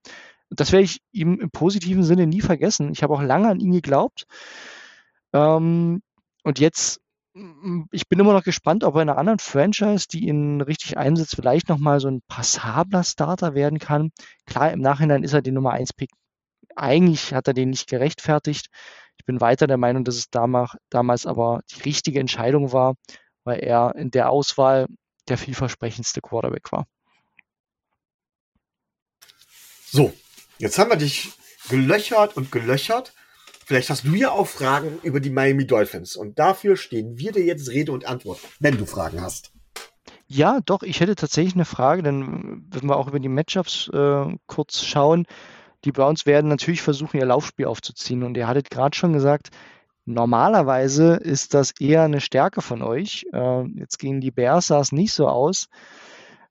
das 0.51 0.71
werde 0.71 0.83
ich 0.83 1.01
ihm 1.11 1.39
im 1.39 1.49
positiven 1.49 2.03
Sinne 2.03 2.27
nie 2.27 2.41
vergessen. 2.41 2.91
Ich 2.91 3.03
habe 3.03 3.13
auch 3.13 3.21
lange 3.21 3.47
an 3.49 3.59
ihn 3.59 3.71
geglaubt. 3.71 4.25
Ähm, 5.33 6.01
und 6.43 6.59
jetzt, 6.59 6.99
mm, 7.33 7.83
ich 7.91 8.07
bin 8.09 8.19
immer 8.19 8.33
noch 8.33 8.43
gespannt, 8.43 8.83
ob 8.83 8.95
er 8.95 9.01
in 9.03 9.09
einer 9.09 9.17
anderen 9.17 9.39
Franchise, 9.39 10.07
die 10.11 10.27
ihn 10.27 10.61
richtig 10.61 10.97
einsetzt, 10.97 11.35
vielleicht 11.35 11.69
nochmal 11.69 11.99
so 12.01 12.09
ein 12.09 12.21
passabler 12.27 13.03
Starter 13.03 13.55
werden 13.55 13.79
kann. 13.79 14.11
Klar, 14.45 14.71
im 14.71 14.81
Nachhinein 14.81 15.23
ist 15.23 15.33
er 15.33 15.41
die 15.41 15.51
Nummer 15.51 15.71
1 15.71 15.93
Pick. 15.93 16.11
Eigentlich 16.75 17.33
hat 17.33 17.47
er 17.47 17.53
den 17.53 17.69
nicht 17.69 17.89
gerechtfertigt. 17.89 18.67
Ich 19.17 19.25
bin 19.25 19.41
weiter 19.41 19.67
der 19.67 19.77
Meinung, 19.77 20.03
dass 20.03 20.15
es 20.15 20.29
damals, 20.29 20.71
damals 20.89 21.25
aber 21.25 21.61
die 21.71 21.81
richtige 21.83 22.19
Entscheidung 22.19 22.73
war, 22.73 22.95
weil 23.45 23.59
er 23.59 23.95
in 23.95 24.11
der 24.11 24.29
Auswahl 24.29 24.87
der 25.29 25.37
vielversprechendste 25.37 26.21
Quarterback 26.21 26.71
war. 26.71 26.87
So, 29.85 30.13
Jetzt 30.61 30.77
haben 30.77 30.91
wir 30.91 30.97
dich 30.97 31.31
gelöchert 31.69 32.37
und 32.37 32.51
gelöchert. 32.51 33.15
Vielleicht 33.65 33.89
hast 33.89 34.05
du 34.05 34.13
ja 34.13 34.29
auch 34.29 34.45
Fragen 34.45 34.99
über 35.01 35.19
die 35.19 35.31
Miami 35.31 35.65
Dolphins. 35.65 36.15
Und 36.15 36.37
dafür 36.37 36.77
stehen 36.77 37.17
wir 37.17 37.31
dir 37.31 37.43
jetzt 37.43 37.71
Rede 37.71 37.91
und 37.91 38.05
Antwort, 38.05 38.37
wenn 38.59 38.77
du 38.77 38.85
Fragen 38.85 39.21
hast. 39.21 39.51
Ja, 40.27 40.59
doch, 40.63 40.83
ich 40.83 40.99
hätte 40.99 41.15
tatsächlich 41.15 41.55
eine 41.55 41.65
Frage, 41.65 42.03
denn 42.03 42.63
wenn 42.69 42.87
wir 42.87 42.95
auch 42.95 43.07
über 43.07 43.19
die 43.19 43.27
Matchups 43.27 43.89
äh, 43.91 44.37
kurz 44.45 44.83
schauen, 44.83 45.25
die 45.83 45.91
Browns 45.91 46.27
werden 46.27 46.47
natürlich 46.47 46.83
versuchen, 46.83 47.17
ihr 47.17 47.25
Laufspiel 47.25 47.65
aufzuziehen. 47.65 48.21
Und 48.21 48.37
ihr 48.37 48.47
hattet 48.47 48.69
gerade 48.69 48.95
schon 48.95 49.13
gesagt, 49.13 49.49
normalerweise 50.05 51.15
ist 51.15 51.55
das 51.55 51.71
eher 51.79 52.03
eine 52.03 52.21
Stärke 52.21 52.61
von 52.61 52.83
euch. 52.83 53.25
Äh, 53.33 53.63
jetzt 53.79 53.97
gegen 53.97 54.21
die 54.21 54.29
Bears 54.29 54.67
sah 54.67 54.79
es 54.79 54.91
nicht 54.91 55.13
so 55.13 55.27
aus. 55.27 55.69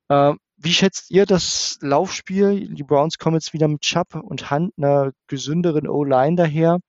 Äh, 0.09 0.33
wie 0.63 0.73
schätzt 0.73 1.11
ihr 1.11 1.25
das 1.25 1.79
Laufspiel? 1.81 2.75
Die 2.75 2.83
Browns 2.83 3.17
kommen 3.19 3.37
jetzt 3.37 3.55
wieder 3.55 3.67
mit 3.67 3.81
Chubb 3.81 4.15
und 4.15 4.51
Hunt 4.51 4.75
einer 4.77 5.13
gesünderen 5.27 5.89
O-Line 5.89 6.37
daher. 6.37 6.81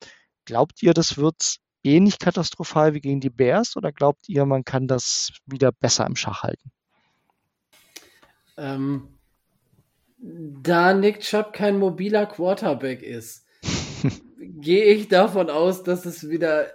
Glaubt 0.46 0.84
ihr, 0.84 0.94
das 0.94 1.18
wird 1.18 1.56
ähnlich 1.84 2.20
katastrophal 2.20 2.94
wie 2.94 3.00
gegen 3.00 3.22
die 3.22 3.30
Bears 3.30 3.78
oder 3.78 3.94
glaubt 3.94 4.28
ihr, 4.28 4.46
man 4.46 4.66
kann 4.66 4.88
das 4.88 5.32
wieder 5.46 5.72
besser 5.72 6.06
im 6.06 6.18
Schach 6.18 6.44
halten? 6.44 6.70
Ähm, 8.58 9.08
da 10.18 10.94
Nick 10.94 11.22
Chubb 11.22 11.54
kein 11.54 11.80
mobiler 11.80 12.26
Quarterback 12.26 13.02
ist, 13.02 13.46
gehe 14.38 14.84
ich 14.84 15.08
davon 15.08 15.50
aus, 15.50 15.84
dass 15.84 16.06
es 16.06 16.28
wieder 16.30 16.68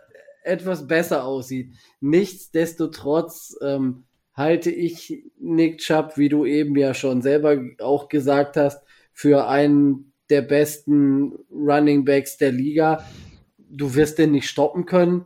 etwas 0.43 0.87
besser 0.87 1.25
aussieht. 1.25 1.75
Nichtsdestotrotz 2.01 3.55
ähm, 3.61 4.07
halte 4.37 4.71
ich 4.71 5.25
Nick 5.39 5.79
Chubb, 5.79 6.17
wie 6.17 6.29
du 6.29 6.45
eben 6.45 6.77
ja 6.77 6.93
schon 6.95 7.23
selber 7.23 7.59
auch 7.81 8.09
gesagt 8.09 8.57
hast, 8.57 8.85
für 9.13 9.49
einen 9.49 10.13
der 10.29 10.43
besten 10.43 11.33
Running 11.51 12.05
Backs 12.05 12.37
der 12.37 12.53
Liga. 12.53 13.05
Du 13.57 13.95
wirst 13.95 14.19
den 14.19 14.33
nicht 14.33 14.49
stoppen 14.49 14.85
können. 14.85 15.25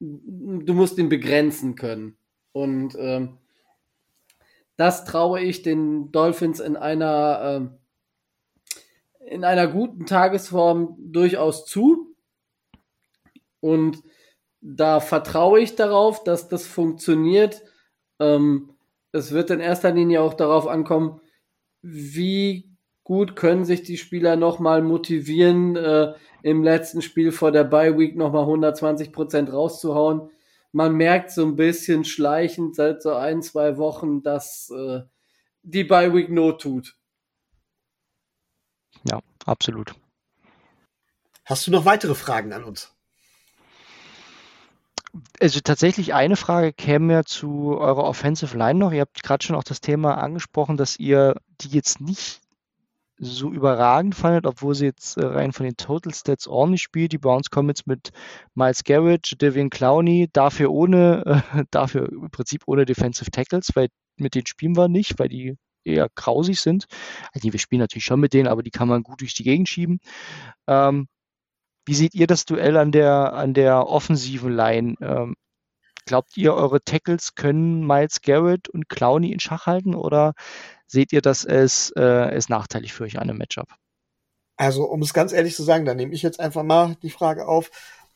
Du 0.00 0.74
musst 0.74 0.98
ihn 0.98 1.08
begrenzen 1.08 1.76
können. 1.76 2.16
Und 2.52 2.96
ähm, 2.98 3.38
das 4.76 5.04
traue 5.04 5.40
ich 5.40 5.62
den 5.62 6.10
Dolphins 6.10 6.58
in 6.58 6.76
einer, 6.76 7.40
ähm, 7.44 7.70
in 9.20 9.44
einer 9.44 9.68
guten 9.68 10.06
Tagesform 10.06 10.96
durchaus 10.98 11.66
zu. 11.66 12.16
Und 13.60 14.02
da 14.60 15.00
vertraue 15.00 15.60
ich 15.60 15.76
darauf, 15.76 16.22
dass 16.24 16.48
das 16.48 16.66
funktioniert. 16.66 17.62
Ähm, 18.18 18.74
es 19.12 19.32
wird 19.32 19.50
in 19.50 19.60
erster 19.60 19.90
Linie 19.90 20.20
auch 20.22 20.34
darauf 20.34 20.66
ankommen, 20.66 21.20
wie 21.82 22.70
gut 23.04 23.36
können 23.36 23.64
sich 23.64 23.82
die 23.82 23.96
Spieler 23.96 24.36
nochmal 24.36 24.82
motivieren, 24.82 25.76
äh, 25.76 26.14
im 26.42 26.62
letzten 26.62 27.02
Spiel 27.02 27.32
vor 27.32 27.52
der 27.52 27.64
Bye 27.64 27.98
Week 27.98 28.16
nochmal 28.16 28.42
120 28.42 29.12
Prozent 29.12 29.52
rauszuhauen. 29.52 30.30
Man 30.72 30.94
merkt 30.94 31.30
so 31.30 31.44
ein 31.44 31.56
bisschen 31.56 32.04
schleichend 32.04 32.76
seit 32.76 33.02
so 33.02 33.14
ein, 33.14 33.42
zwei 33.42 33.76
Wochen, 33.76 34.22
dass 34.22 34.70
äh, 34.70 35.00
die 35.62 35.84
Bye 35.84 36.14
Week 36.14 36.30
Not 36.30 36.60
tut. 36.60 36.96
Ja, 39.04 39.20
absolut. 39.44 39.94
Hast 41.44 41.66
du 41.66 41.70
noch 41.70 41.84
weitere 41.84 42.14
Fragen 42.14 42.52
an 42.52 42.64
uns? 42.64 42.94
Also 45.40 45.60
tatsächlich 45.60 46.14
eine 46.14 46.36
Frage 46.36 46.72
käme 46.72 47.12
ja 47.12 47.24
zu 47.24 47.78
eurer 47.78 48.04
Offensive 48.04 48.56
Line 48.56 48.78
noch. 48.78 48.92
Ihr 48.92 49.00
habt 49.00 49.22
gerade 49.22 49.44
schon 49.44 49.56
auch 49.56 49.64
das 49.64 49.80
Thema 49.80 50.18
angesprochen, 50.18 50.76
dass 50.76 50.98
ihr 50.98 51.36
die 51.60 51.68
jetzt 51.68 52.00
nicht 52.00 52.40
so 53.20 53.50
überragend 53.50 54.14
fandet, 54.14 54.46
obwohl 54.46 54.74
sie 54.74 54.86
jetzt 54.86 55.18
äh, 55.18 55.26
rein 55.26 55.52
von 55.52 55.64
den 55.64 55.76
Total 55.76 56.14
Stats 56.14 56.48
ordentlich 56.48 56.80
spielt. 56.82 57.12
Die 57.12 57.18
Browns 57.18 57.50
kommen 57.50 57.68
jetzt 57.68 57.86
mit 57.86 58.10
Miles 58.54 58.82
Garrett, 58.82 59.40
Devian 59.42 59.68
Clowney, 59.68 60.28
dafür 60.32 60.70
ohne, 60.70 61.42
äh, 61.52 61.64
dafür 61.70 62.10
im 62.10 62.30
Prinzip 62.30 62.62
ohne 62.66 62.86
Defensive 62.86 63.30
Tackles, 63.30 63.70
weil 63.74 63.88
mit 64.16 64.34
denen 64.34 64.46
spielen 64.46 64.76
wir 64.76 64.88
nicht, 64.88 65.18
weil 65.18 65.28
die 65.28 65.56
eher 65.84 66.08
grausig 66.14 66.60
sind. 66.60 66.86
Also 67.32 67.52
wir 67.52 67.58
spielen 67.58 67.80
natürlich 67.80 68.04
schon 68.04 68.20
mit 68.20 68.32
denen, 68.32 68.48
aber 68.48 68.62
die 68.62 68.70
kann 68.70 68.88
man 68.88 69.02
gut 69.02 69.20
durch 69.20 69.34
die 69.34 69.44
Gegend 69.44 69.68
schieben. 69.68 70.00
Ähm, 70.66 71.06
wie 71.86 71.94
seht 71.94 72.14
ihr 72.14 72.26
das 72.26 72.44
Duell 72.44 72.76
an 72.76 72.92
der, 72.92 73.32
an 73.32 73.54
der 73.54 73.86
offensiven 73.86 74.52
Line? 74.52 74.94
Ähm, 75.00 75.34
glaubt 76.06 76.36
ihr, 76.36 76.54
eure 76.54 76.82
Tackles 76.82 77.34
können 77.34 77.86
Miles 77.86 78.20
Garrett 78.22 78.68
und 78.68 78.88
Clowney 78.88 79.32
in 79.32 79.40
Schach 79.40 79.66
halten 79.66 79.94
oder 79.94 80.34
seht 80.86 81.12
ihr 81.12 81.22
das 81.22 81.46
als, 81.46 81.92
äh, 81.96 82.00
als 82.00 82.48
nachteilig 82.48 82.92
für 82.92 83.04
euch 83.04 83.16
an 83.16 83.28
einem 83.28 83.38
Matchup? 83.38 83.68
Also, 84.56 84.84
um 84.84 85.00
es 85.00 85.14
ganz 85.14 85.32
ehrlich 85.32 85.56
zu 85.56 85.62
sagen, 85.62 85.84
dann 85.84 85.96
nehme 85.96 86.12
ich 86.12 86.22
jetzt 86.22 86.38
einfach 86.38 86.62
mal 86.62 86.96
die 87.02 87.10
Frage 87.10 87.48
auf. 87.48 87.70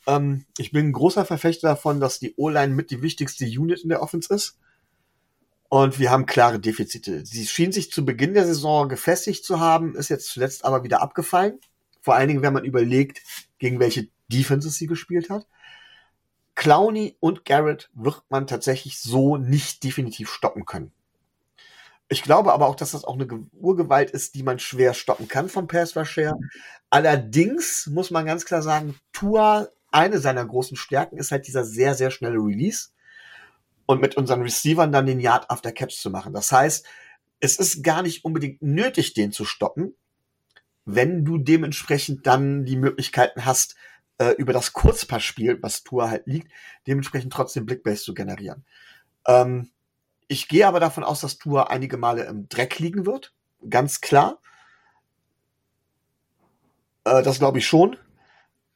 Ähm, 0.06 0.44
ich 0.58 0.72
bin 0.72 0.88
ein 0.88 0.92
großer 0.92 1.24
Verfechter 1.24 1.68
davon, 1.68 2.00
dass 2.00 2.18
die 2.18 2.34
O-Line 2.36 2.74
mit 2.74 2.90
die 2.90 3.00
wichtigste 3.00 3.46
Unit 3.46 3.82
in 3.82 3.88
der 3.88 4.02
Offense 4.02 4.32
ist. 4.34 4.58
Und 5.70 5.98
wir 5.98 6.10
haben 6.10 6.26
klare 6.26 6.60
Defizite. 6.60 7.24
Sie 7.24 7.46
schien 7.46 7.72
sich 7.72 7.90
zu 7.90 8.04
Beginn 8.04 8.34
der 8.34 8.46
Saison 8.46 8.88
gefestigt 8.88 9.44
zu 9.44 9.58
haben, 9.58 9.96
ist 9.96 10.10
jetzt 10.10 10.28
zuletzt 10.28 10.64
aber 10.64 10.84
wieder 10.84 11.00
abgefallen. 11.00 11.58
Vor 12.04 12.14
allen 12.14 12.28
Dingen, 12.28 12.42
wenn 12.42 12.52
man 12.52 12.66
überlegt, 12.66 13.22
gegen 13.58 13.80
welche 13.80 14.08
Defenses 14.28 14.74
sie 14.74 14.86
gespielt 14.86 15.30
hat. 15.30 15.46
Clowney 16.54 17.16
und 17.18 17.46
Garrett 17.46 17.88
wird 17.94 18.22
man 18.28 18.46
tatsächlich 18.46 19.00
so 19.00 19.38
nicht 19.38 19.82
definitiv 19.82 20.30
stoppen 20.30 20.66
können. 20.66 20.92
Ich 22.10 22.22
glaube 22.22 22.52
aber 22.52 22.68
auch, 22.68 22.74
dass 22.74 22.90
das 22.90 23.06
auch 23.06 23.14
eine 23.14 23.26
Urgewalt 23.54 24.10
ist, 24.10 24.34
die 24.34 24.42
man 24.42 24.58
schwer 24.58 24.92
stoppen 24.92 25.28
kann 25.28 25.48
vom 25.48 25.66
Pass 25.66 25.96
Rush 25.96 26.18
her. 26.18 26.36
Allerdings 26.90 27.86
muss 27.86 28.10
man 28.10 28.26
ganz 28.26 28.44
klar 28.44 28.60
sagen, 28.60 28.96
Tua, 29.14 29.68
eine 29.90 30.18
seiner 30.18 30.44
großen 30.44 30.76
Stärken 30.76 31.16
ist 31.16 31.30
halt 31.30 31.46
dieser 31.46 31.64
sehr, 31.64 31.94
sehr 31.94 32.10
schnelle 32.10 32.36
Release 32.36 32.90
und 33.86 34.02
mit 34.02 34.18
unseren 34.18 34.42
Receivern 34.42 34.92
dann 34.92 35.06
den 35.06 35.20
Yard 35.20 35.50
after 35.50 35.72
Catch 35.72 35.98
zu 35.98 36.10
machen. 36.10 36.34
Das 36.34 36.52
heißt, 36.52 36.84
es 37.40 37.56
ist 37.56 37.82
gar 37.82 38.02
nicht 38.02 38.26
unbedingt 38.26 38.60
nötig, 38.60 39.14
den 39.14 39.32
zu 39.32 39.46
stoppen, 39.46 39.94
wenn 40.84 41.24
du 41.24 41.38
dementsprechend 41.38 42.26
dann 42.26 42.64
die 42.64 42.76
Möglichkeiten 42.76 43.44
hast, 43.44 43.76
äh, 44.18 44.30
über 44.32 44.52
das 44.52 44.72
Kurzpassspiel, 44.72 45.62
was 45.62 45.82
Tour 45.82 46.10
halt 46.10 46.26
liegt, 46.26 46.50
dementsprechend 46.86 47.32
trotzdem 47.32 47.66
Blickbase 47.66 48.04
zu 48.04 48.14
generieren. 48.14 48.64
Ähm, 49.26 49.70
ich 50.28 50.48
gehe 50.48 50.66
aber 50.66 50.80
davon 50.80 51.04
aus, 51.04 51.20
dass 51.20 51.38
Tour 51.38 51.70
einige 51.70 51.96
Male 51.96 52.24
im 52.24 52.48
Dreck 52.48 52.78
liegen 52.78 53.06
wird. 53.06 53.34
Ganz 53.68 54.00
klar. 54.00 54.38
Äh, 57.04 57.22
das 57.22 57.38
glaube 57.38 57.58
ich 57.58 57.66
schon. 57.66 57.96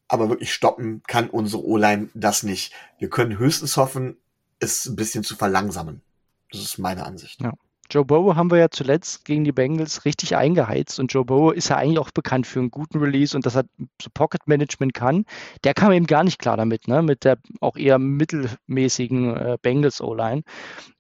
Aber 0.09 0.31
wirklich 0.31 0.53
stoppen 0.53 1.03
kann 1.07 1.29
unsere 1.29 1.63
O-Line 1.63 2.09
das 2.15 2.43
nicht. 2.43 2.73
Wir 2.99 3.11
können 3.11 3.39
höchstens 3.39 3.77
hoffen, 3.77 4.17
es 4.59 4.87
ein 4.87 4.97
bisschen 4.97 5.23
zu 5.23 5.37
verlangsamen. 5.37 6.03
Das 6.51 6.63
ist 6.63 6.79
meine 6.79 7.05
Ansicht. 7.05 7.43
Ja. 7.43 7.53
Joe 7.91 8.05
Burrow 8.05 8.37
haben 8.37 8.51
wir 8.51 8.59
ja 8.59 8.71
zuletzt 8.71 9.25
gegen 9.25 9.45
die 9.45 9.53
Bengals 9.53 10.05
richtig 10.05 10.37
eingeheizt 10.37 11.01
und 11.01 11.13
Joe 11.13 11.25
Burrow 11.25 11.53
ist 11.53 11.71
ja 11.71 11.77
eigentlich 11.77 11.99
auch 11.99 12.11
bekannt 12.11 12.47
für 12.47 12.59
einen 12.59 12.71
guten 12.71 12.99
Release 12.99 13.37
und 13.37 13.47
dass 13.47 13.57
er 13.57 13.65
so 14.01 14.11
Pocket 14.13 14.47
Management 14.47 14.95
kann. 14.95 15.25
Der 15.65 15.75
kam 15.75 15.93
eben 15.93 16.07
gar 16.07 16.25
nicht 16.25 16.39
klar 16.39 16.57
damit, 16.57 16.89
ne? 16.89 17.03
mit 17.03 17.25
der 17.25 17.39
auch 17.61 17.77
eher 17.77 17.99
mittelmäßigen 17.99 19.37
äh, 19.37 19.59
Bengals 19.63 20.01
O-Line. 20.01 20.43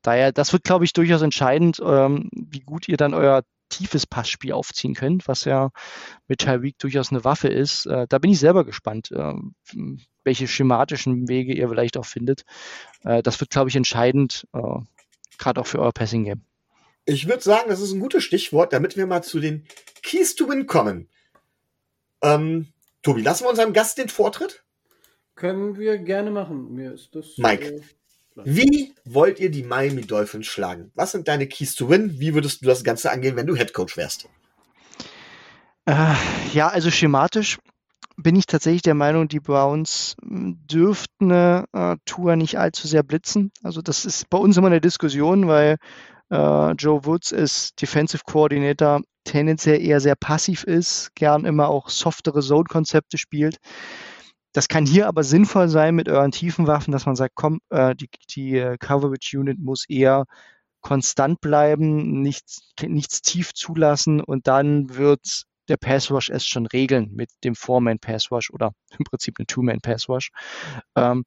Daher, 0.02 0.32
das 0.32 0.52
wird, 0.52 0.65
glaube 0.65 0.85
ich, 0.85 0.93
durchaus 0.93 1.23
entscheidend, 1.23 1.81
ähm, 1.85 2.31
wie 2.32 2.60
gut 2.60 2.89
ihr 2.89 2.97
dann 2.97 3.15
euer 3.15 3.43
tiefes 3.69 4.06
Passspiel 4.06 4.52
aufziehen 4.52 4.94
könnt, 4.94 5.28
was 5.28 5.44
ja 5.44 5.70
mit 6.27 6.40
Tyreek 6.40 6.78
durchaus 6.78 7.10
eine 7.10 7.24
Waffe 7.24 7.48
ist. 7.48 7.86
Äh, 7.86 8.06
da 8.09 8.19
bin 8.19 8.31
ich 8.31 8.39
selber 8.39 8.65
gespannt, 8.65 9.10
äh, 9.10 9.35
welche 10.24 10.48
schematischen 10.48 11.28
Wege 11.28 11.55
ihr 11.55 11.69
vielleicht 11.69 11.97
auch 11.97 12.06
findet. 12.06 12.44
Äh, 13.05 13.23
das 13.23 13.40
wird, 13.40 13.51
glaube 13.51 13.69
ich, 13.69 13.77
entscheidend, 13.77 14.47
äh, 14.55 14.81
gerade 15.39 15.60
auch 15.60 15.66
für 15.66 15.81
euer 15.81 15.93
Passing 15.93 16.24
Game. 16.24 16.43
Ich 17.09 17.27
würde 17.27 17.43
sagen, 17.43 17.71
das 17.71 17.81
ist 17.81 17.93
ein 17.93 18.01
gutes 18.01 18.23
Stichwort, 18.23 18.75
damit 18.75 18.99
wir 18.99 19.07
mal 19.07 19.23
zu 19.23 19.41
den 19.41 19.65
Keys 20.03 20.35
to 20.35 20.47
Win 20.47 20.67
kommen. 20.67 21.09
Ähm, 22.21 22.69
Tobi, 23.03 23.23
lassen 23.23 23.45
wir 23.45 23.51
unserem 23.51 23.73
Gast 23.73 23.97
den 23.97 24.11
Vortritt? 24.11 24.63
Können 25.35 25.79
wir 25.79 25.97
gerne 25.97 26.31
machen. 26.31 26.75
Mir 26.75 26.93
ist 26.93 27.15
das. 27.15 27.39
Mike, 27.39 27.67
äh, 27.67 27.81
wie 28.45 28.93
wollt 29.07 29.41
ihr 29.41 29.51
die 29.51 29.63
Miami 29.63 30.03
Dolphins 30.03 30.49
schlagen? 30.49 30.93
Was 30.95 31.13
sind 31.13 31.29
deine 31.29 31.47
Keys 31.47 31.75
to 31.75 31.89
Win? 31.89 32.21
Wie 32.21 32.35
würdest 32.35 32.61
du 32.61 32.67
das 32.67 32.85
Ganze 32.85 33.11
angehen, 33.11 33.37
wenn 33.37 33.47
du 33.47 33.57
Head 33.57 33.73
Coach 33.73 33.97
wärst? 33.97 34.29
Äh, 35.87 36.15
ja, 36.53 36.69
also 36.69 36.91
schematisch 36.91 37.59
bin 38.19 38.37
ich 38.37 38.45
tatsächlich 38.45 38.83
der 38.83 38.95
Meinung, 38.95 39.29
die 39.29 39.41
Browns 39.41 40.15
hm, 40.21 40.59
dürften 40.67 41.33
eine 41.33 41.65
äh, 41.73 41.97
Tour 42.05 42.37
nicht 42.37 42.59
allzu 42.59 42.87
sehr 42.87 43.03
blitzen. 43.03 43.51
Also 43.63 43.81
das 43.81 44.05
ist 44.05 44.29
bei 44.29 44.37
uns 44.37 44.59
immer 44.59 44.67
eine 44.67 44.83
Diskussion, 44.83 45.49
weil 45.49 45.79
äh, 46.31 46.73
Joe 46.73 47.05
Woods 47.05 47.33
ist 47.33 47.81
Defensive 47.81 48.23
Coordinator, 48.25 49.03
tendenziell 49.25 49.81
eher 49.81 50.01
sehr 50.01 50.17
passiv 50.17 50.65
ist, 50.65 51.15
gern 51.15 51.45
immer 51.45 51.69
auch 51.69 51.89
softere 51.89 52.41
Zone-Konzepte 52.41 53.19
spielt. 53.19 53.59
Das 54.53 54.69
kann 54.69 54.87
hier 54.87 55.07
aber 55.07 55.25
sinnvoll 55.25 55.69
sein 55.69 55.95
mit 55.95 56.09
euren 56.09 56.31
tiefen 56.33 56.67
Waffen, 56.67 56.93
dass 56.93 57.07
man 57.07 57.17
sagt, 57.17 57.35
komm, 57.35 57.61
äh, 57.71 57.95
die, 57.95 58.09
die 58.31 58.57
äh, 58.57 58.79
Coverage 58.79 59.39
Unit 59.39 59.59
muss 59.59 59.85
eher 59.89 60.25
konstant 60.81 61.41
bleiben, 61.41 62.23
nichts, 62.23 62.73
nichts 62.81 63.21
tief 63.21 63.53
zulassen 63.53 64.23
und 64.23 64.47
dann 64.47 64.97
wird 64.97 65.43
der 65.69 65.77
Pass 65.77 66.11
Rush 66.11 66.31
es 66.31 66.47
schon 66.47 66.67
regeln 66.67 67.11
mit 67.13 67.31
dem 67.45 67.55
Four-Man 67.55 67.99
Pass 67.99 68.31
Rush 68.31 68.51
oder 68.51 68.73
im 68.99 69.05
Prinzip 69.05 69.39
ein 69.39 69.47
Two-Man 69.47 69.81
Pass 69.81 70.09
Rush. 70.09 70.31
Ähm, 70.97 71.25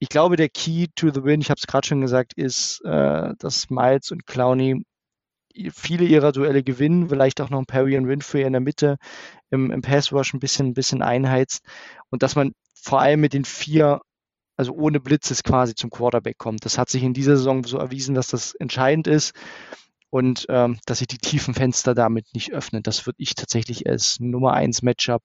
ich 0.00 0.08
glaube, 0.08 0.36
der 0.36 0.48
Key 0.48 0.86
to 0.96 1.10
the 1.10 1.22
Win, 1.24 1.42
ich 1.42 1.50
habe 1.50 1.58
es 1.58 1.66
gerade 1.66 1.86
schon 1.86 2.00
gesagt, 2.00 2.32
ist, 2.32 2.80
äh, 2.84 3.34
dass 3.38 3.68
Miles 3.68 4.10
und 4.10 4.26
Clowney 4.26 4.82
viele 5.72 6.06
ihrer 6.06 6.32
Duelle 6.32 6.62
gewinnen, 6.62 7.10
vielleicht 7.10 7.40
auch 7.40 7.50
noch 7.50 7.58
ein 7.58 7.66
Perry 7.66 7.98
und 7.98 8.08
Winfrey 8.08 8.42
in 8.42 8.52
der 8.52 8.62
Mitte 8.62 8.96
im, 9.50 9.70
im 9.70 9.82
Pass 9.82 10.10
Rush 10.10 10.32
ein 10.32 10.40
bisschen, 10.40 10.68
ein 10.68 10.74
bisschen 10.74 11.02
einheizt 11.02 11.62
und 12.08 12.22
dass 12.22 12.34
man 12.34 12.52
vor 12.74 13.00
allem 13.00 13.20
mit 13.20 13.34
den 13.34 13.44
vier, 13.44 14.00
also 14.56 14.72
ohne 14.72 15.00
Blitzes 15.00 15.42
quasi 15.42 15.74
zum 15.74 15.90
Quarterback 15.90 16.38
kommt. 16.38 16.64
Das 16.64 16.78
hat 16.78 16.88
sich 16.88 17.02
in 17.02 17.12
dieser 17.12 17.36
Saison 17.36 17.64
so 17.64 17.76
erwiesen, 17.76 18.14
dass 18.14 18.28
das 18.28 18.54
entscheidend 18.54 19.06
ist 19.06 19.34
und 20.08 20.46
ähm, 20.48 20.78
dass 20.86 21.00
sich 21.00 21.08
die 21.08 21.18
tiefen 21.18 21.52
Fenster 21.52 21.94
damit 21.94 22.32
nicht 22.32 22.54
öffnen. 22.54 22.82
Das 22.82 23.04
würde 23.04 23.18
ich 23.20 23.34
tatsächlich 23.34 23.86
als 23.86 24.18
Nummer 24.18 24.54
eins 24.54 24.80
Matchup 24.80 25.24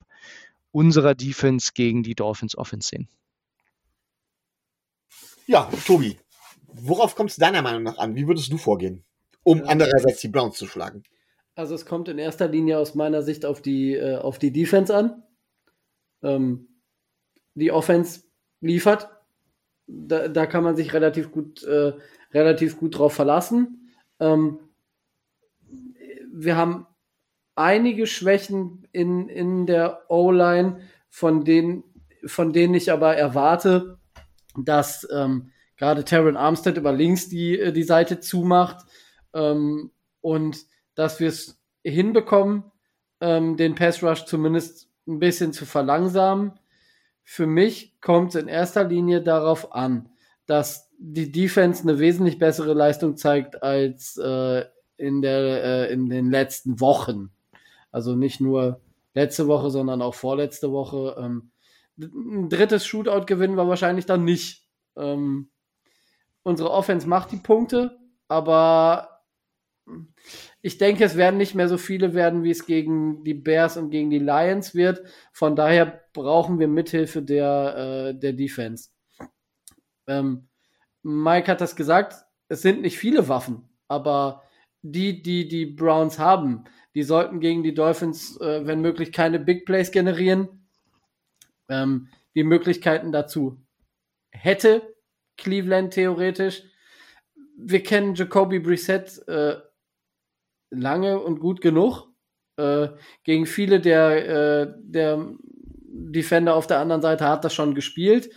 unserer 0.71 1.15
Defense 1.15 1.71
gegen 1.73 2.03
die 2.03 2.15
Dolphins 2.15 2.57
Offense 2.57 2.89
sehen. 2.89 3.07
Ja, 5.47 5.69
Tobi, 5.85 6.17
worauf 6.67 7.15
kommt 7.15 7.31
es 7.31 7.37
deiner 7.37 7.61
Meinung 7.61 7.83
nach 7.83 7.97
an? 7.97 8.15
Wie 8.15 8.27
würdest 8.27 8.51
du 8.51 8.57
vorgehen, 8.57 9.03
um 9.43 9.59
ja. 9.59 9.65
andererseits 9.65 10.21
die 10.21 10.27
Browns 10.27 10.57
zu 10.57 10.67
schlagen? 10.67 11.03
Also 11.55 11.75
es 11.75 11.85
kommt 11.85 12.09
in 12.09 12.17
erster 12.17 12.47
Linie 12.47 12.77
aus 12.79 12.95
meiner 12.95 13.21
Sicht 13.21 13.45
auf 13.45 13.61
die, 13.61 13.93
äh, 13.93 14.17
auf 14.17 14.39
die 14.39 14.51
Defense 14.51 14.93
an. 14.93 15.23
Ähm, 16.21 16.67
die 17.53 17.71
Offense 17.71 18.23
liefert. 18.59 19.09
Da, 19.87 20.27
da 20.27 20.47
kann 20.47 20.63
man 20.63 20.75
sich 20.75 20.93
relativ 20.93 21.31
gut, 21.31 21.63
äh, 21.63 21.93
relativ 22.33 22.77
gut 22.77 22.97
drauf 22.97 23.13
verlassen. 23.13 23.91
Ähm, 24.19 24.59
wir 26.33 26.57
haben 26.57 26.87
einige 27.55 28.07
Schwächen 28.07 28.87
in, 28.91 29.29
in 29.29 29.65
der 29.65 30.09
O-Line, 30.09 30.81
von 31.09 31.45
denen, 31.45 31.83
von 32.25 32.51
denen 32.51 32.73
ich 32.73 32.91
aber 32.91 33.15
erwarte, 33.15 33.99
dass 34.63 35.07
ähm, 35.11 35.51
gerade 35.77 36.05
Terran 36.05 36.37
Armstead 36.37 36.77
über 36.77 36.93
links 36.93 37.27
die, 37.27 37.59
äh, 37.59 37.71
die 37.73 37.83
Seite 37.83 38.19
zumacht 38.19 38.85
ähm, 39.33 39.91
und 40.21 40.65
dass 40.95 41.19
wir 41.19 41.29
es 41.29 41.59
hinbekommen, 41.83 42.63
ähm, 43.21 43.57
den 43.57 43.75
Pass 43.75 44.01
Rush 44.01 44.25
zumindest 44.25 44.89
ein 45.07 45.19
bisschen 45.19 45.53
zu 45.53 45.65
verlangsamen. 45.65 46.53
Für 47.23 47.47
mich 47.47 47.99
kommt 48.01 48.35
es 48.35 48.41
in 48.41 48.47
erster 48.47 48.83
Linie 48.83 49.21
darauf 49.21 49.73
an, 49.73 50.09
dass 50.45 50.91
die 50.97 51.31
Defense 51.31 51.83
eine 51.83 51.99
wesentlich 51.99 52.39
bessere 52.39 52.73
Leistung 52.73 53.17
zeigt 53.17 53.61
als 53.63 54.17
äh, 54.17 54.63
in, 54.97 55.21
der, 55.21 55.63
äh, 55.63 55.93
in 55.93 56.09
den 56.09 56.31
letzten 56.31 56.79
Wochen. 56.79 57.31
Also 57.91 58.15
nicht 58.15 58.41
nur 58.41 58.81
letzte 59.13 59.47
Woche, 59.47 59.69
sondern 59.69 60.01
auch 60.01 60.13
vorletzte 60.13 60.71
Woche. 60.71 61.15
Ähm, 61.19 61.51
ein 61.97 62.49
drittes 62.49 62.85
Shootout 62.85 63.25
gewinnen 63.25 63.55
wir 63.55 63.67
wahrscheinlich 63.67 64.05
dann 64.05 64.23
nicht. 64.23 64.67
Ähm, 64.97 65.49
unsere 66.43 66.71
Offense 66.71 67.07
macht 67.07 67.31
die 67.31 67.37
Punkte, 67.37 67.97
aber 68.27 69.21
ich 70.61 70.77
denke, 70.77 71.03
es 71.03 71.15
werden 71.15 71.37
nicht 71.37 71.55
mehr 71.55 71.69
so 71.69 71.77
viele 71.77 72.13
werden, 72.13 72.43
wie 72.43 72.51
es 72.51 72.65
gegen 72.65 73.23
die 73.23 73.35
Bears 73.35 73.77
und 73.77 73.91
gegen 73.91 74.09
die 74.09 74.19
Lions 74.19 74.73
wird. 74.73 75.03
Von 75.31 75.55
daher 75.55 76.01
brauchen 76.13 76.59
wir 76.59 76.67
Mithilfe 76.67 77.21
der, 77.21 78.13
äh, 78.15 78.19
der 78.19 78.33
Defense. 78.33 78.89
Ähm, 80.07 80.49
Mike 81.03 81.51
hat 81.51 81.61
das 81.61 81.75
gesagt, 81.75 82.25
es 82.47 82.61
sind 82.61 82.81
nicht 82.81 82.97
viele 82.97 83.27
Waffen, 83.27 83.69
aber 83.87 84.43
die, 84.81 85.21
die 85.21 85.47
die 85.47 85.65
Browns 85.65 86.19
haben, 86.19 86.63
die 86.95 87.03
sollten 87.03 87.39
gegen 87.39 87.63
die 87.63 87.73
Dolphins, 87.73 88.39
äh, 88.41 88.65
wenn 88.65 88.81
möglich, 88.81 89.11
keine 89.11 89.39
Big 89.39 89.65
Plays 89.65 89.91
generieren 89.91 90.64
ähm, 91.69 92.09
die 92.35 92.43
Möglichkeiten 92.43 93.11
dazu 93.11 93.61
hätte 94.31 94.95
Cleveland 95.37 95.93
theoretisch, 95.93 96.63
wir 97.57 97.83
kennen 97.83 98.15
Jacoby 98.15 98.59
Brissett 98.59 99.25
äh, 99.27 99.55
lange 100.69 101.19
und 101.19 101.39
gut 101.39 101.61
genug. 101.61 102.07
Äh, 102.57 102.89
gegen 103.23 103.45
viele 103.45 103.79
der, 103.79 104.27
äh, 104.27 104.73
der 104.79 105.33
Defender 105.87 106.55
auf 106.55 106.67
der 106.67 106.79
anderen 106.79 107.01
Seite 107.01 107.27
hat 107.27 107.43
das 107.45 107.53
schon 107.53 107.75
gespielt. 107.75 108.29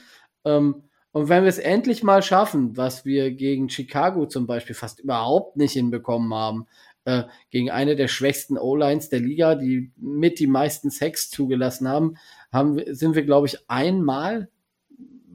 Ähm, 0.45 0.89
und 1.13 1.29
wenn 1.29 1.43
wir 1.43 1.49
es 1.49 1.59
endlich 1.59 2.03
mal 2.03 2.23
schaffen, 2.23 2.77
was 2.77 3.05
wir 3.05 3.33
gegen 3.33 3.71
Chicago 3.71 4.27
zum 4.27 4.47
Beispiel 4.47 4.75
fast 4.75 5.01
überhaupt 5.01 5.57
nicht 5.57 5.73
hinbekommen 5.73 6.33
haben, 6.35 6.67
äh, 7.05 7.25
gegen 7.51 7.71
eine 7.71 7.97
der 7.97 8.09
schwächsten 8.09 8.59
O-Lines 8.59 9.09
der 9.09 9.21
Liga, 9.21 9.55
die 9.55 9.93
mit 9.97 10.39
die 10.39 10.47
meisten 10.47 10.91
Sacks 10.91 11.31
zugelassen 11.31 11.89
haben, 11.89 12.17
haben 12.53 12.81
sind 12.95 13.15
wir, 13.15 13.25
glaube 13.25 13.47
ich, 13.47 13.59
einmal 13.69 14.49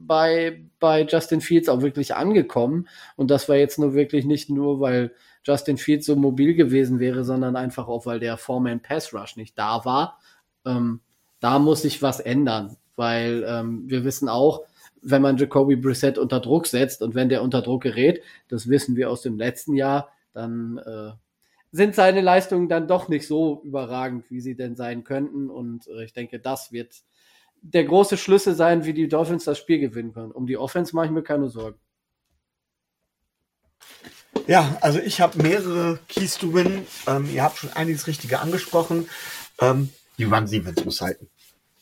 bei, 0.06 0.64
bei 0.80 1.02
Justin 1.04 1.40
Fields 1.40 1.68
auch 1.68 1.82
wirklich 1.82 2.14
angekommen. 2.14 2.88
Und 3.16 3.30
das 3.30 3.48
war 3.48 3.56
jetzt 3.56 3.78
nur 3.78 3.94
wirklich 3.94 4.24
nicht 4.24 4.50
nur, 4.50 4.80
weil 4.80 5.12
Justin 5.44 5.76
Fields 5.76 6.06
so 6.06 6.16
mobil 6.16 6.54
gewesen 6.54 6.98
wäre, 6.98 7.24
sondern 7.24 7.56
einfach 7.56 7.88
auch, 7.88 8.06
weil 8.06 8.20
der 8.20 8.36
Foreman 8.36 8.80
Pass 8.80 9.12
Rush 9.12 9.36
nicht 9.36 9.58
da 9.58 9.84
war. 9.84 10.18
Ähm, 10.64 11.00
da 11.40 11.58
muss 11.58 11.82
sich 11.82 12.02
was 12.02 12.20
ändern, 12.20 12.76
weil 12.96 13.44
ähm, 13.46 13.84
wir 13.86 14.04
wissen 14.04 14.28
auch, 14.28 14.62
wenn 15.02 15.20
man 15.20 15.36
Jacoby 15.36 15.76
Brissett 15.76 16.16
unter 16.16 16.40
Druck 16.40 16.66
setzt 16.66 17.02
und 17.02 17.14
wenn 17.14 17.28
der 17.28 17.42
unter 17.42 17.60
Druck 17.60 17.82
gerät, 17.82 18.22
das 18.48 18.68
wissen 18.68 18.96
wir 18.96 19.10
aus 19.10 19.20
dem 19.20 19.36
letzten 19.36 19.74
Jahr, 19.74 20.08
dann 20.32 20.78
äh, 20.78 21.12
sind 21.74 21.96
seine 21.96 22.20
Leistungen 22.20 22.68
dann 22.68 22.86
doch 22.86 23.08
nicht 23.08 23.26
so 23.26 23.60
überragend, 23.64 24.30
wie 24.30 24.40
sie 24.40 24.54
denn 24.54 24.76
sein 24.76 25.02
könnten. 25.02 25.50
Und 25.50 25.88
äh, 25.88 26.04
ich 26.04 26.12
denke, 26.12 26.38
das 26.38 26.70
wird 26.70 27.02
der 27.62 27.82
große 27.82 28.16
Schlüssel 28.16 28.54
sein, 28.54 28.84
wie 28.84 28.94
die 28.94 29.08
Dolphins 29.08 29.42
das 29.42 29.58
Spiel 29.58 29.80
gewinnen 29.80 30.12
können. 30.12 30.30
Um 30.30 30.46
die 30.46 30.56
Offense 30.56 30.94
mache 30.94 31.06
ich 31.06 31.10
mir 31.10 31.24
keine 31.24 31.48
Sorgen. 31.48 31.80
Ja, 34.46 34.78
also 34.82 35.00
ich 35.00 35.20
habe 35.20 35.42
mehrere 35.42 35.98
Keys 36.06 36.38
to 36.38 36.54
Win. 36.54 36.86
Ähm, 37.08 37.28
ihr 37.34 37.42
habt 37.42 37.58
schon 37.58 37.72
einiges 37.72 38.06
Richtige 38.06 38.38
angesprochen. 38.38 39.08
Ähm, 39.60 39.88
die 40.16 40.24
Run 40.24 40.46
Defense 40.46 40.84
muss 40.84 41.00
halten. 41.00 41.28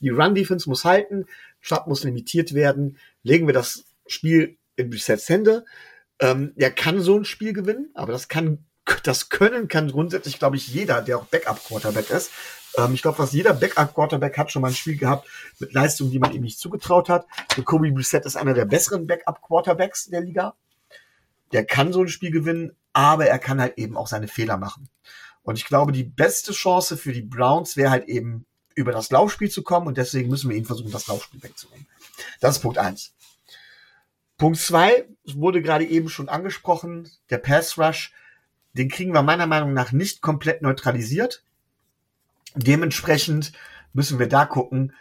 Die 0.01 0.09
Run 0.09 0.35
Defense 0.35 0.71
muss 0.71 0.87
halten. 0.87 1.27
Schatt 1.61 1.87
muss 1.87 2.03
limitiert 2.03 2.55
werden. 2.55 2.97
Legen 3.25 3.47
wir 3.47 3.53
das 3.53 3.85
Spiel 4.07 4.57
in 4.77 4.91
Resets 4.91 5.29
Hände. 5.29 5.67
Ähm, 6.19 6.55
er 6.57 6.71
kann 6.71 7.03
so 7.03 7.15
ein 7.19 7.27
Spiel 7.27 7.53
gewinnen, 7.53 7.91
aber 7.93 8.13
das 8.13 8.29
kann, 8.29 8.65
das 9.01 9.29
können 9.29 9.69
kann 9.69 9.91
grundsätzlich, 9.91 10.39
glaube 10.39 10.57
ich, 10.57 10.69
jeder, 10.69 11.03
der 11.03 11.19
auch 11.19 11.27
Backup 11.27 11.65
Quarterback 11.65 12.11
ist. 12.11 12.31
Ähm, 12.77 12.95
ich 12.95 13.03
glaube, 13.03 13.17
fast 13.17 13.33
jeder 13.33 13.55
Backup 13.55 13.95
Quarterback 13.95 14.39
hat 14.39 14.53
schon 14.53 14.63
mal 14.63 14.69
ein 14.69 14.75
Spiel 14.75 14.97
gehabt 14.97 15.29
mit 15.59 15.73
Leistungen, 15.73 16.11
die 16.11 16.19
man 16.19 16.33
ihm 16.33 16.43
nicht 16.43 16.59
zugetraut 16.59 17.09
hat. 17.09 17.27
Jacoby 17.57 17.91
Brissett 17.91 18.25
ist 18.27 18.37
einer 18.37 18.55
der 18.55 18.65
besseren 18.65 19.07
Backup 19.07 19.43
Quarterbacks 19.43 20.07
der 20.07 20.21
Liga 20.21 20.55
der 21.53 21.65
kann 21.65 21.93
so 21.93 22.01
ein 22.03 22.09
Spiel 22.09 22.31
gewinnen, 22.31 22.73
aber 22.93 23.27
er 23.27 23.39
kann 23.39 23.61
halt 23.61 23.79
eben 23.79 23.97
auch 23.97 24.07
seine 24.07 24.29
Fehler 24.29 24.57
machen. 24.57 24.89
Und 25.43 25.57
ich 25.57 25.65
glaube, 25.65 25.93
die 25.93 26.05
beste 26.05 26.53
Chance 26.53 26.97
für 26.97 27.13
die 27.13 27.23
Browns 27.23 27.77
wäre 27.77 27.91
halt 27.91 28.09
eben 28.09 28.47
über 28.75 28.93
das 28.93 29.11
Laufspiel 29.11 29.51
zu 29.51 29.63
kommen 29.63 29.87
und 29.87 29.99
deswegen 29.99 30.31
müssen 30.31 30.49
wir 30.49 30.57
ihnen 30.57 30.67
versuchen, 30.67 30.93
das 30.93 31.09
Laufspiel 31.09 31.43
wegzunehmen. 31.43 31.87
Das 32.41 32.57
ist 32.57 32.63
Punkt 32.63 32.79
eins. 32.79 33.15
Punkt 34.39 34.59
zwei 34.59 35.07
wurde 35.25 35.63
gerade 35.63 35.85
eben 35.85 36.09
schon 36.09 36.29
angesprochen, 36.29 37.11
der 37.31 37.39
Pass 37.39 37.77
Rush, 37.77 38.13
den 38.75 38.89
kriegen 38.89 39.13
wir 39.13 39.23
meiner 39.23 39.47
Meinung 39.47 39.73
nach 39.73 39.93
nicht 39.93 40.23
komplett 40.23 40.63
neutralisiert. 40.63 41.45
Dementsprechend 42.55 43.53
müssen 43.93 44.19
wir 44.19 44.29
da 44.29 44.47
gucken, 44.47 44.95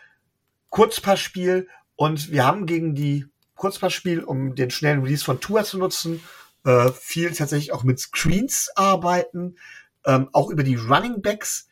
Kurzpassspiel 0.69 1.67
und 1.95 2.31
wir 2.31 2.45
haben 2.45 2.65
gegen 2.65 2.95
die 2.95 3.27
Kurzpassspiel, 3.55 4.23
um 4.23 4.55
den 4.55 4.71
schnellen 4.71 5.03
Release 5.03 5.23
von 5.23 5.39
Tua 5.39 5.63
zu 5.63 5.77
nutzen, 5.77 6.21
äh, 6.63 6.91
viel 6.91 7.31
tatsächlich 7.31 7.73
auch 7.73 7.83
mit 7.83 7.99
Screens 7.99 8.69
arbeiten, 8.75 9.57
ähm, 10.05 10.29
auch 10.33 10.49
über 10.49 10.63
die 10.63 10.75
Running 10.75 11.21
Backs. 11.21 11.67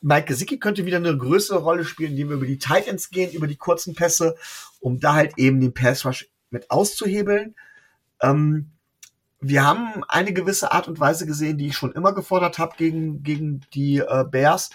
Mike 0.00 0.26
Gesicki 0.26 0.58
könnte 0.58 0.84
wieder 0.84 0.96
eine 0.96 1.16
größere 1.16 1.60
Rolle 1.60 1.84
spielen, 1.84 2.10
indem 2.10 2.30
wir 2.30 2.36
über 2.36 2.46
die 2.46 2.58
Titans 2.58 3.10
gehen, 3.10 3.32
über 3.32 3.46
die 3.46 3.56
kurzen 3.56 3.94
Pässe, 3.94 4.36
um 4.80 5.00
da 5.00 5.14
halt 5.14 5.38
eben 5.38 5.60
den 5.60 5.72
Pass 5.72 6.04
Rush 6.04 6.28
mit 6.50 6.70
auszuhebeln. 6.70 7.54
Ähm, 8.20 8.71
wir 9.42 9.66
haben 9.66 10.04
eine 10.08 10.32
gewisse 10.32 10.70
Art 10.70 10.86
und 10.86 11.00
Weise 11.00 11.26
gesehen, 11.26 11.58
die 11.58 11.66
ich 11.68 11.76
schon 11.76 11.92
immer 11.92 12.14
gefordert 12.14 12.58
habe 12.58 12.76
gegen, 12.76 13.24
gegen 13.24 13.60
die 13.74 13.98
äh, 13.98 14.24
Bears, 14.24 14.70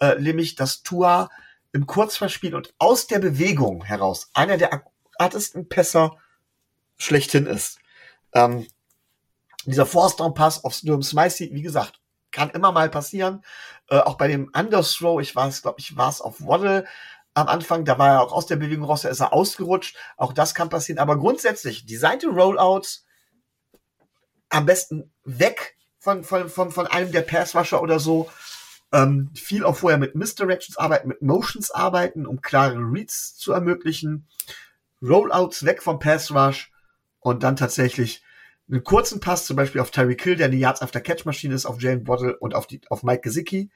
äh, 0.00 0.14
nämlich 0.14 0.54
dass 0.54 0.84
Tua 0.84 1.28
im 1.72 1.86
Kurzverspiel 1.86 2.54
und 2.54 2.72
aus 2.78 3.08
der 3.08 3.18
Bewegung 3.18 3.84
heraus 3.84 4.30
einer 4.32 4.56
der 4.58 4.72
akkurattesten 4.72 5.68
Pässer 5.68 6.16
schlechthin 6.98 7.46
ist. 7.46 7.80
Ähm, 8.32 8.66
dieser 9.66 9.86
Force-Down-Pass 9.86 10.64
auf 10.64 10.80
Durham 10.82 11.02
Smicey, 11.02 11.50
wie 11.52 11.62
gesagt, 11.62 12.00
kann 12.30 12.50
immer 12.50 12.70
mal 12.70 12.90
passieren. 12.90 13.42
Äh, 13.90 13.98
auch 13.98 14.16
bei 14.16 14.28
dem 14.28 14.50
Underthrow, 14.56 15.20
ich 15.20 15.34
war 15.34 15.48
es, 15.48 15.62
glaube 15.62 15.80
ich, 15.80 15.96
war 15.96 16.08
es 16.08 16.20
auf 16.20 16.40
Waddle 16.46 16.86
am 17.34 17.48
Anfang, 17.48 17.84
da 17.84 17.98
war 17.98 18.10
er 18.10 18.20
auch 18.22 18.32
aus 18.32 18.46
der 18.46 18.56
Bewegung 18.56 18.84
raus, 18.84 19.02
da 19.02 19.08
ist 19.08 19.20
er 19.20 19.32
ausgerutscht. 19.32 19.96
Auch 20.16 20.32
das 20.32 20.54
kann 20.54 20.68
passieren. 20.68 20.98
Aber 20.98 21.18
grundsätzlich, 21.18 21.86
die 21.86 21.96
Seite 21.96 22.28
Rollouts 22.28 23.04
am 24.52 24.66
besten 24.66 25.10
weg 25.24 25.76
von, 25.98 26.24
von, 26.24 26.48
von, 26.48 26.70
von 26.70 26.86
einem 26.86 27.12
der 27.12 27.22
Passwasher 27.22 27.82
oder 27.82 27.98
so. 27.98 28.30
Ähm, 28.92 29.30
viel 29.34 29.64
auch 29.64 29.76
vorher 29.76 29.98
mit 29.98 30.14
Misdirections 30.14 30.76
arbeiten, 30.76 31.08
mit 31.08 31.22
Motions 31.22 31.70
arbeiten, 31.70 32.26
um 32.26 32.42
klare 32.42 32.76
Reads 32.76 33.36
zu 33.36 33.52
ermöglichen. 33.52 34.26
Rollouts 35.02 35.64
weg 35.64 35.82
vom 35.82 35.98
Pass 35.98 36.30
Rush 36.30 36.70
und 37.20 37.42
dann 37.42 37.56
tatsächlich 37.56 38.22
einen 38.70 38.84
kurzen 38.84 39.20
Pass, 39.20 39.46
zum 39.46 39.56
Beispiel 39.56 39.80
auf 39.80 39.90
Terry 39.90 40.16
Kill, 40.16 40.36
der 40.36 40.46
eine 40.46 40.56
Yards 40.56 40.82
after 40.82 41.00
Catch 41.00 41.24
Maschine 41.24 41.54
ist, 41.54 41.66
auf 41.66 41.80
Jalen 41.80 42.04
Bottle 42.04 42.36
und 42.38 42.54
auf, 42.54 42.66
die, 42.66 42.80
auf 42.90 43.02
Mike 43.02 43.22
Gesicki. 43.22 43.70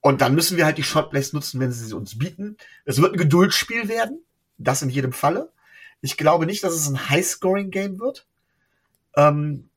Und 0.00 0.20
dann 0.20 0.34
müssen 0.34 0.56
wir 0.56 0.66
halt 0.66 0.78
die 0.78 0.82
Shotplays 0.82 1.32
nutzen, 1.32 1.60
wenn 1.60 1.72
sie 1.72 1.86
sie 1.86 1.96
uns 1.96 2.18
bieten. 2.18 2.56
Es 2.84 3.00
wird 3.00 3.14
ein 3.14 3.18
Geduldsspiel 3.18 3.88
werden. 3.88 4.24
Das 4.58 4.82
in 4.82 4.90
jedem 4.90 5.12
Falle. 5.12 5.52
Ich 6.00 6.16
glaube 6.16 6.46
nicht, 6.46 6.62
dass 6.64 6.74
es 6.74 6.88
ein 6.88 7.08
High-Scoring-Game 7.08 7.98
wird. 8.00 8.26
Ähm, 9.16 9.68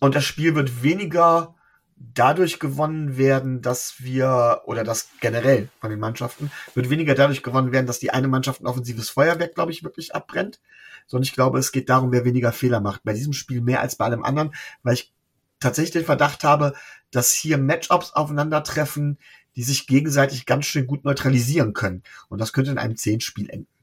und 0.00 0.14
das 0.14 0.24
Spiel 0.24 0.54
wird 0.54 0.82
weniger 0.82 1.54
dadurch 1.96 2.58
gewonnen 2.58 3.16
werden, 3.16 3.62
dass 3.62 3.94
wir, 3.98 4.62
oder 4.66 4.84
das 4.84 5.08
generell 5.20 5.68
von 5.80 5.90
den 5.90 6.00
Mannschaften, 6.00 6.50
wird 6.74 6.90
weniger 6.90 7.14
dadurch 7.14 7.42
gewonnen 7.42 7.72
werden, 7.72 7.86
dass 7.86 8.00
die 8.00 8.10
eine 8.10 8.28
Mannschaft 8.28 8.60
ein 8.60 8.66
offensives 8.66 9.10
Feuerwerk, 9.10 9.54
glaube 9.54 9.72
ich, 9.72 9.84
wirklich 9.84 10.14
abbrennt, 10.14 10.60
sondern 11.06 11.24
ich 11.24 11.32
glaube, 11.32 11.58
es 11.58 11.72
geht 11.72 11.88
darum, 11.88 12.12
wer 12.12 12.24
weniger 12.24 12.52
Fehler 12.52 12.80
macht. 12.80 13.04
Bei 13.04 13.12
diesem 13.12 13.32
Spiel 13.32 13.60
mehr 13.60 13.80
als 13.80 13.96
bei 13.96 14.04
allem 14.04 14.24
anderen, 14.24 14.54
weil 14.82 14.94
ich 14.94 15.12
tatsächlich 15.60 15.92
den 15.92 16.04
Verdacht 16.04 16.44
habe, 16.44 16.74
dass 17.10 17.32
hier 17.32 17.58
Matchups 17.58 18.12
aufeinandertreffen, 18.12 19.18
die 19.56 19.62
sich 19.62 19.86
gegenseitig 19.86 20.46
ganz 20.46 20.66
schön 20.66 20.86
gut 20.86 21.04
neutralisieren 21.04 21.72
können. 21.72 22.02
Und 22.28 22.40
das 22.40 22.52
könnte 22.52 22.72
in 22.72 22.78
einem 22.78 22.96
Zehn-Spiel 22.96 23.48
enden. 23.48 23.73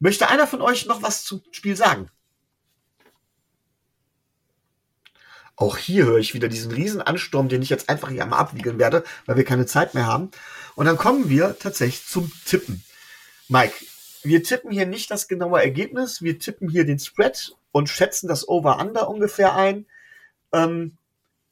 Möchte 0.00 0.28
einer 0.28 0.46
von 0.46 0.62
euch 0.62 0.86
noch 0.86 1.02
was 1.02 1.24
zum 1.24 1.42
Spiel 1.52 1.76
sagen? 1.76 2.10
Auch 5.56 5.76
hier 5.76 6.06
höre 6.06 6.18
ich 6.18 6.32
wieder 6.32 6.48
diesen 6.48 6.72
riesen 6.72 7.02
Ansturm, 7.02 7.50
den 7.50 7.60
ich 7.60 7.68
jetzt 7.68 7.90
einfach 7.90 8.08
hier 8.08 8.22
einmal 8.22 8.40
abwiegeln 8.40 8.78
werde, 8.78 9.04
weil 9.26 9.36
wir 9.36 9.44
keine 9.44 9.66
Zeit 9.66 9.92
mehr 9.92 10.06
haben. 10.06 10.30
Und 10.74 10.86
dann 10.86 10.96
kommen 10.96 11.28
wir 11.28 11.58
tatsächlich 11.58 12.06
zum 12.06 12.32
Tippen. 12.46 12.82
Mike, 13.48 13.74
wir 14.22 14.42
tippen 14.42 14.70
hier 14.70 14.86
nicht 14.86 15.10
das 15.10 15.28
genaue 15.28 15.60
Ergebnis, 15.62 16.22
wir 16.22 16.38
tippen 16.38 16.70
hier 16.70 16.86
den 16.86 16.98
Spread 16.98 17.54
und 17.72 17.90
schätzen 17.90 18.26
das 18.26 18.48
Over-Under 18.48 19.10
ungefähr 19.10 19.54
ein. 19.54 19.84
Ähm, 20.54 20.96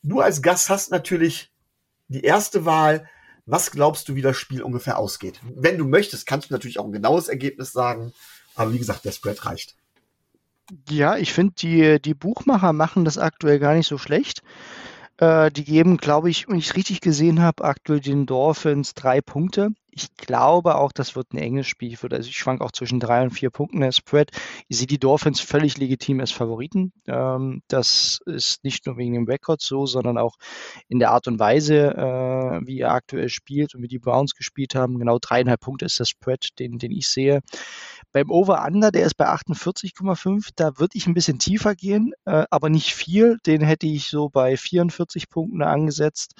du 0.03 0.21
als 0.21 0.41
Gast 0.41 0.71
hast 0.71 0.91
natürlich 0.91 1.51
die 2.09 2.23
erste 2.23 2.65
Wahl. 2.65 3.11
Was 3.45 3.71
glaubst 3.71 4.09
du, 4.09 4.15
wie 4.15 4.23
das 4.23 4.39
Spiel 4.39 4.63
ungefähr 4.63 4.99
ausgeht? 4.99 5.41
Wenn 5.55 5.77
du 5.77 5.85
möchtest, 5.85 6.27
kannst 6.27 6.49
du 6.49 6.55
natürlich 6.55 6.79
auch 6.79 6.87
ein 6.87 6.93
genaues 6.93 7.29
Ergebnis 7.29 7.73
sagen. 7.73 8.15
Aber 8.59 8.73
wie 8.73 8.79
gesagt, 8.79 9.05
der 9.05 9.13
Spread 9.13 9.47
reicht. 9.47 9.77
Ja, 10.91 11.17
ich 11.17 11.33
finde, 11.33 11.55
die, 11.59 12.03
die 12.03 12.15
Buchmacher 12.15 12.73
machen 12.73 13.05
das 13.05 13.17
aktuell 13.17 13.59
gar 13.59 13.75
nicht 13.75 13.87
so 13.87 13.99
schlecht. 13.99 14.43
Äh, 15.19 15.51
die 15.53 15.65
geben, 15.65 15.97
glaube 15.97 16.29
ich, 16.29 16.49
wenn 16.49 16.59
ich 16.59 16.67
es 16.67 16.77
richtig 16.77 17.01
gesehen 17.01 17.41
habe, 17.41 17.65
aktuell 17.65 18.01
den 18.01 18.27
Dolphins 18.27 18.95
drei 18.95 19.21
Punkte. 19.21 19.71
Ich 19.91 20.15
glaube 20.17 20.77
auch, 20.77 20.93
das 20.93 21.17
wird 21.17 21.33
ein 21.33 21.39
enges 21.39 21.67
Spiel. 21.67 21.97
also 22.01 22.29
ich 22.29 22.37
schwank 22.37 22.61
auch 22.61 22.73
zwischen 22.73 23.01
drei 23.01 23.23
und 23.23 23.31
vier 23.31 23.51
Punkten 23.51 23.81
der 23.81 23.93
Spread. 23.93 24.31
Ich 24.69 24.79
sehe 24.79 24.87
die 24.87 24.99
Dolphins 24.99 25.41
völlig 25.41 25.79
legitim 25.79 26.21
als 26.21 26.31
Favoriten. 26.31 26.93
Ähm, 27.07 27.63
das 27.69 28.21
ist 28.27 28.63
nicht 28.65 28.87
nur 28.87 28.97
wegen 28.97 29.15
dem 29.15 29.25
Rekord 29.25 29.61
so, 29.61 29.87
sondern 29.87 30.19
auch 30.19 30.37
in 30.89 30.99
der 30.99 31.11
Art 31.11 31.27
und 31.27 31.39
Weise, 31.39 31.95
äh, 31.97 32.67
wie 32.67 32.81
er 32.81 32.93
aktuell 32.93 33.29
spielt 33.29 33.75
und 33.75 33.83
wie 33.83 33.89
die 33.89 33.99
Browns 33.99 34.35
gespielt 34.35 34.75
haben. 34.75 34.99
Genau 34.99 35.19
dreieinhalb 35.19 35.61
Punkte 35.61 35.87
ist 35.87 35.99
der 35.99 36.05
Spread, 36.05 36.59
den, 36.59 36.79
den 36.79 36.93
ich 36.93 37.09
sehe. 37.09 37.41
Beim 38.13 38.31
Over-Under, 38.31 38.91
der 38.91 39.07
ist 39.07 39.17
bei 39.17 39.27
48,5, 39.27 40.51
da 40.57 40.79
würde 40.79 40.97
ich 40.97 41.07
ein 41.07 41.15
bisschen 41.15 41.39
tiefer 41.39 41.75
gehen, 41.75 42.13
äh, 42.25 42.45
aber 42.51 42.69
nicht 42.71 42.95
viel. 42.95 43.39
Den 43.47 43.63
hätte 43.63 43.87
ich 43.87 44.09
so 44.09 44.29
bei 44.29 44.57
44 44.57 45.29
Punkten 45.29 45.63
angesetzt. 45.63 46.35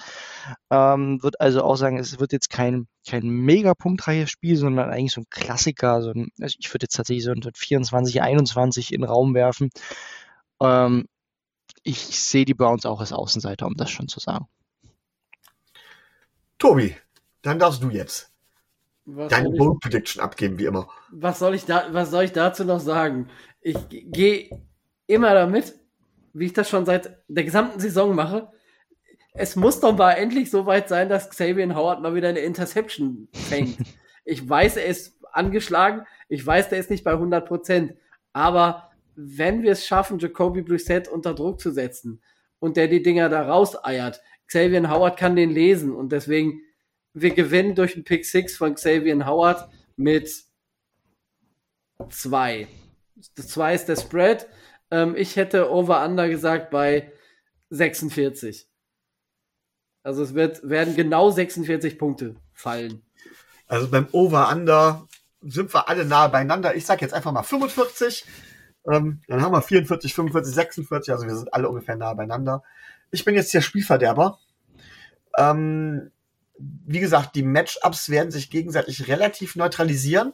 Ähm, 0.71 1.21
würde 1.21 1.39
also 1.39 1.63
auch 1.63 1.75
sagen, 1.75 1.97
es 1.97 2.19
wird 2.19 2.31
jetzt 2.31 2.49
kein 2.49 2.87
kein 3.07 3.27
mega 3.27 3.73
punktreiches 3.73 4.29
Spiel, 4.29 4.55
sondern 4.55 4.89
eigentlich 4.89 5.13
so 5.13 5.21
ein 5.21 5.29
Klassiker. 5.29 6.01
So 6.01 6.11
ein, 6.11 6.31
also 6.39 6.55
ich 6.59 6.73
würde 6.73 6.85
jetzt 6.85 6.95
tatsächlich 6.95 7.23
so 7.23 7.31
ein 7.31 7.41
24, 7.53 8.21
21 8.21 8.93
in 8.93 9.01
den 9.01 9.09
Raum 9.09 9.33
werfen. 9.33 9.69
Ähm, 10.61 11.07
ich 11.83 11.99
sehe 11.99 12.45
die 12.45 12.53
Browns 12.53 12.85
auch 12.85 12.99
als 12.99 13.13
Außenseiter, 13.13 13.65
um 13.65 13.75
das 13.75 13.89
schon 13.89 14.07
zu 14.07 14.19
sagen. 14.19 14.47
Tobi, 16.57 16.95
dann 17.41 17.57
darfst 17.57 17.81
du 17.81 17.89
jetzt 17.89 18.31
was 19.05 19.29
deine 19.29 19.49
Bold 19.49 19.79
Prediction 19.79 20.21
abgeben, 20.21 20.59
wie 20.59 20.65
immer. 20.65 20.87
Was 21.11 21.39
soll 21.39 21.55
ich 21.55 21.65
da, 21.65 21.87
was 21.91 22.11
soll 22.11 22.25
ich 22.25 22.33
dazu 22.33 22.63
noch 22.65 22.79
sagen? 22.79 23.29
Ich 23.61 23.77
gehe 23.89 24.49
immer 25.07 25.33
damit, 25.33 25.73
wie 26.33 26.45
ich 26.45 26.53
das 26.53 26.69
schon 26.69 26.85
seit 26.85 27.17
der 27.27 27.43
gesamten 27.43 27.79
Saison 27.79 28.13
mache. 28.13 28.51
Es 29.39 29.55
muss 29.55 29.79
doch 29.79 29.95
mal 29.95 30.11
endlich 30.11 30.51
so 30.51 30.65
weit 30.65 30.89
sein, 30.89 31.07
dass 31.07 31.29
Xavier 31.29 31.73
Howard 31.73 32.01
mal 32.01 32.13
wieder 32.13 32.27
eine 32.27 32.39
Interception 32.39 33.29
fängt. 33.31 33.77
ich 34.25 34.47
weiß, 34.47 34.75
er 34.75 34.87
ist 34.87 35.17
angeschlagen. 35.31 36.05
Ich 36.27 36.45
weiß, 36.45 36.67
der 36.67 36.77
ist 36.77 36.89
nicht 36.89 37.05
bei 37.05 37.13
100 37.13 37.47
Prozent. 37.47 37.93
Aber 38.33 38.91
wenn 39.15 39.63
wir 39.63 39.71
es 39.71 39.87
schaffen, 39.87 40.19
Jacoby 40.19 40.61
Brissett 40.61 41.07
unter 41.07 41.33
Druck 41.33 41.61
zu 41.61 41.71
setzen 41.71 42.21
und 42.59 42.75
der 42.75 42.89
die 42.89 43.01
Dinger 43.01 43.29
da 43.29 43.43
rauseiert, 43.43 44.21
Xavier 44.45 44.89
Howard 44.89 45.17
kann 45.17 45.37
den 45.37 45.51
lesen 45.51 45.95
und 45.95 46.11
deswegen 46.11 46.59
wir 47.13 47.33
gewinnen 47.33 47.75
durch 47.75 47.95
einen 47.95 48.03
Pick 48.03 48.25
6 48.25 48.57
von 48.57 48.75
Xavier 48.75 49.25
Howard 49.25 49.69
mit 49.95 50.29
zwei. 52.09 52.67
Das 53.37 53.47
zwei 53.47 53.73
ist 53.73 53.85
der 53.85 53.95
Spread. 53.95 54.49
Ähm, 54.91 55.15
ich 55.15 55.37
hätte 55.37 55.71
Over-Under 55.71 56.27
gesagt 56.27 56.71
bei 56.71 57.13
46. 57.69 58.69
Also 60.03 60.23
es 60.23 60.33
wird, 60.33 60.67
werden 60.67 60.95
genau 60.95 61.29
46 61.29 61.97
Punkte 61.97 62.35
fallen. 62.53 63.01
Also 63.67 63.89
beim 63.89 64.07
Over-Under 64.11 65.07
sind 65.41 65.73
wir 65.73 65.87
alle 65.87 66.05
nahe 66.05 66.29
beieinander. 66.29 66.75
Ich 66.75 66.85
sage 66.85 67.01
jetzt 67.01 67.13
einfach 67.13 67.31
mal 67.31 67.43
45. 67.43 68.25
Ähm, 68.89 69.21
dann 69.27 69.41
haben 69.41 69.51
wir 69.51 69.61
44, 69.61 70.13
45, 70.13 70.55
46. 70.55 71.13
Also 71.13 71.27
wir 71.27 71.35
sind 71.35 71.53
alle 71.53 71.69
ungefähr 71.69 71.95
nahe 71.95 72.15
beieinander. 72.15 72.63
Ich 73.11 73.25
bin 73.25 73.35
jetzt 73.35 73.53
der 73.53 73.61
Spielverderber. 73.61 74.39
Ähm, 75.37 76.11
wie 76.57 76.99
gesagt, 76.99 77.35
die 77.35 77.43
Matchups 77.43 78.09
werden 78.09 78.31
sich 78.31 78.49
gegenseitig 78.49 79.07
relativ 79.07 79.55
neutralisieren. 79.55 80.33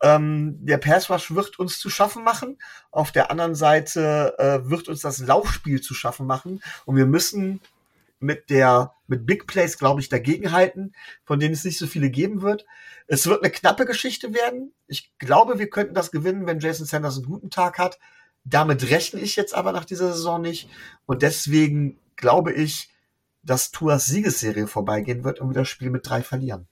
Ähm, 0.00 0.64
der 0.64 0.78
Pass 0.78 1.10
Rush 1.10 1.34
wird 1.34 1.58
uns 1.58 1.78
zu 1.78 1.90
schaffen 1.90 2.22
machen. 2.22 2.58
Auf 2.90 3.10
der 3.10 3.30
anderen 3.30 3.54
Seite 3.54 4.34
äh, 4.38 4.70
wird 4.70 4.88
uns 4.88 5.00
das 5.00 5.18
Laufspiel 5.18 5.80
zu 5.80 5.94
schaffen 5.94 6.26
machen. 6.26 6.62
Und 6.86 6.96
wir 6.96 7.06
müssen 7.06 7.60
mit 8.20 8.50
der, 8.50 8.94
mit 9.06 9.26
Big 9.26 9.46
Plays, 9.46 9.78
glaube 9.78 10.00
ich, 10.00 10.08
dagegenhalten, 10.08 10.94
von 11.24 11.40
denen 11.40 11.54
es 11.54 11.64
nicht 11.64 11.78
so 11.78 11.86
viele 11.86 12.10
geben 12.10 12.42
wird. 12.42 12.66
Es 13.06 13.26
wird 13.26 13.42
eine 13.42 13.52
knappe 13.52 13.86
Geschichte 13.86 14.34
werden. 14.34 14.72
Ich 14.86 15.12
glaube, 15.18 15.58
wir 15.58 15.70
könnten 15.70 15.94
das 15.94 16.10
gewinnen, 16.10 16.46
wenn 16.46 16.60
Jason 16.60 16.86
Sanders 16.86 17.16
einen 17.16 17.26
guten 17.26 17.50
Tag 17.50 17.78
hat. 17.78 17.98
Damit 18.44 18.90
rechne 18.90 19.20
ich 19.20 19.36
jetzt 19.36 19.54
aber 19.54 19.72
nach 19.72 19.84
dieser 19.84 20.12
Saison 20.12 20.40
nicht. 20.40 20.68
Und 21.06 21.22
deswegen 21.22 21.98
glaube 22.16 22.52
ich, 22.52 22.90
dass 23.42 23.70
Tuas 23.70 24.06
Siegesserie 24.06 24.66
vorbeigehen 24.66 25.24
wird 25.24 25.40
und 25.40 25.50
wir 25.50 25.54
das 25.54 25.68
Spiel 25.68 25.90
mit 25.90 26.08
drei 26.08 26.22
verlieren. 26.22 26.66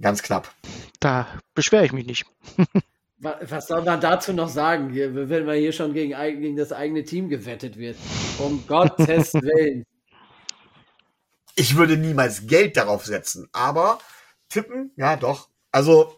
Ganz 0.00 0.22
knapp. 0.22 0.54
Da 0.98 1.26
beschwere 1.54 1.84
ich 1.84 1.92
mich 1.92 2.06
nicht. 2.06 2.26
Was 3.22 3.66
soll 3.66 3.82
man 3.82 4.00
dazu 4.00 4.32
noch 4.32 4.48
sagen, 4.48 4.90
hier, 4.90 5.28
wenn 5.28 5.44
man 5.44 5.58
hier 5.58 5.72
schon 5.72 5.92
gegen, 5.92 6.14
gegen 6.40 6.56
das 6.56 6.72
eigene 6.72 7.04
Team 7.04 7.28
gewettet 7.28 7.76
wird? 7.76 7.96
Um 8.38 8.64
Gottes 8.66 9.34
Willen. 9.34 9.84
Ich 11.54 11.76
würde 11.76 11.98
niemals 11.98 12.46
Geld 12.46 12.78
darauf 12.78 13.04
setzen, 13.04 13.48
aber 13.52 13.98
tippen, 14.48 14.92
ja 14.96 15.16
doch. 15.16 15.50
Also 15.70 16.16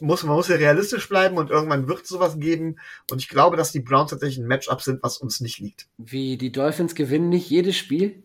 muss, 0.00 0.24
man 0.24 0.34
muss 0.34 0.48
ja 0.48 0.56
realistisch 0.56 1.08
bleiben 1.08 1.36
und 1.36 1.50
irgendwann 1.50 1.86
wird 1.86 2.02
es 2.02 2.08
sowas 2.08 2.38
geben. 2.40 2.80
Und 3.10 3.20
ich 3.20 3.28
glaube, 3.28 3.56
dass 3.56 3.70
die 3.70 3.80
Browns 3.80 4.10
tatsächlich 4.10 4.38
ein 4.38 4.48
Matchup 4.48 4.82
sind, 4.82 5.02
was 5.02 5.18
uns 5.18 5.40
nicht 5.40 5.60
liegt. 5.60 5.88
Wie, 5.98 6.36
die 6.36 6.50
Dolphins 6.50 6.94
gewinnen 6.94 7.28
nicht 7.28 7.48
jedes 7.48 7.76
Spiel? 7.76 8.24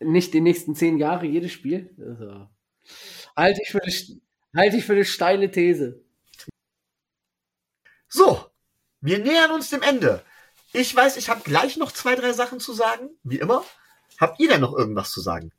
Nicht 0.00 0.34
die 0.34 0.40
nächsten 0.40 0.76
zehn 0.76 0.98
Jahre 0.98 1.26
jedes 1.26 1.50
Spiel? 1.50 1.90
Also, 1.98 2.46
halte 3.36 3.60
ich, 3.62 3.70
für 3.70 3.82
eine, 3.82 3.92
halte 4.56 4.76
ich 4.76 4.84
für 4.84 4.92
eine 4.92 5.04
steile 5.04 5.50
These. 5.50 6.00
So, 8.08 8.44
wir 9.00 9.18
nähern 9.18 9.50
uns 9.50 9.70
dem 9.70 9.82
Ende. 9.82 10.22
Ich 10.72 10.94
weiß, 10.94 11.16
ich 11.16 11.28
habe 11.28 11.42
gleich 11.42 11.76
noch 11.76 11.92
zwei, 11.92 12.14
drei 12.14 12.32
Sachen 12.32 12.60
zu 12.60 12.72
sagen, 12.72 13.10
wie 13.22 13.38
immer. 13.38 13.64
Habt 14.18 14.40
ihr 14.40 14.48
denn 14.48 14.60
noch 14.60 14.76
irgendwas 14.76 15.10
zu 15.12 15.20
sagen? 15.20 15.52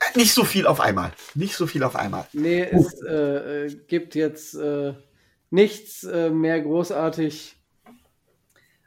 Äh, 0.00 0.18
nicht 0.18 0.32
so 0.32 0.44
viel 0.44 0.66
auf 0.66 0.80
einmal. 0.80 1.12
Nicht 1.34 1.54
so 1.54 1.66
viel 1.66 1.82
auf 1.82 1.96
einmal. 1.96 2.26
Nee, 2.32 2.68
uh. 2.72 2.86
es 2.86 3.02
äh, 3.02 3.66
äh, 3.66 3.74
gibt 3.86 4.14
jetzt 4.14 4.54
äh, 4.54 4.94
nichts 5.50 6.04
äh, 6.04 6.30
mehr 6.30 6.60
großartig, 6.60 7.56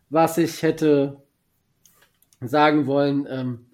was 0.09 0.37
ich 0.37 0.63
hätte 0.63 1.21
sagen 2.41 2.87
wollen. 2.87 3.27
Ähm, 3.29 3.65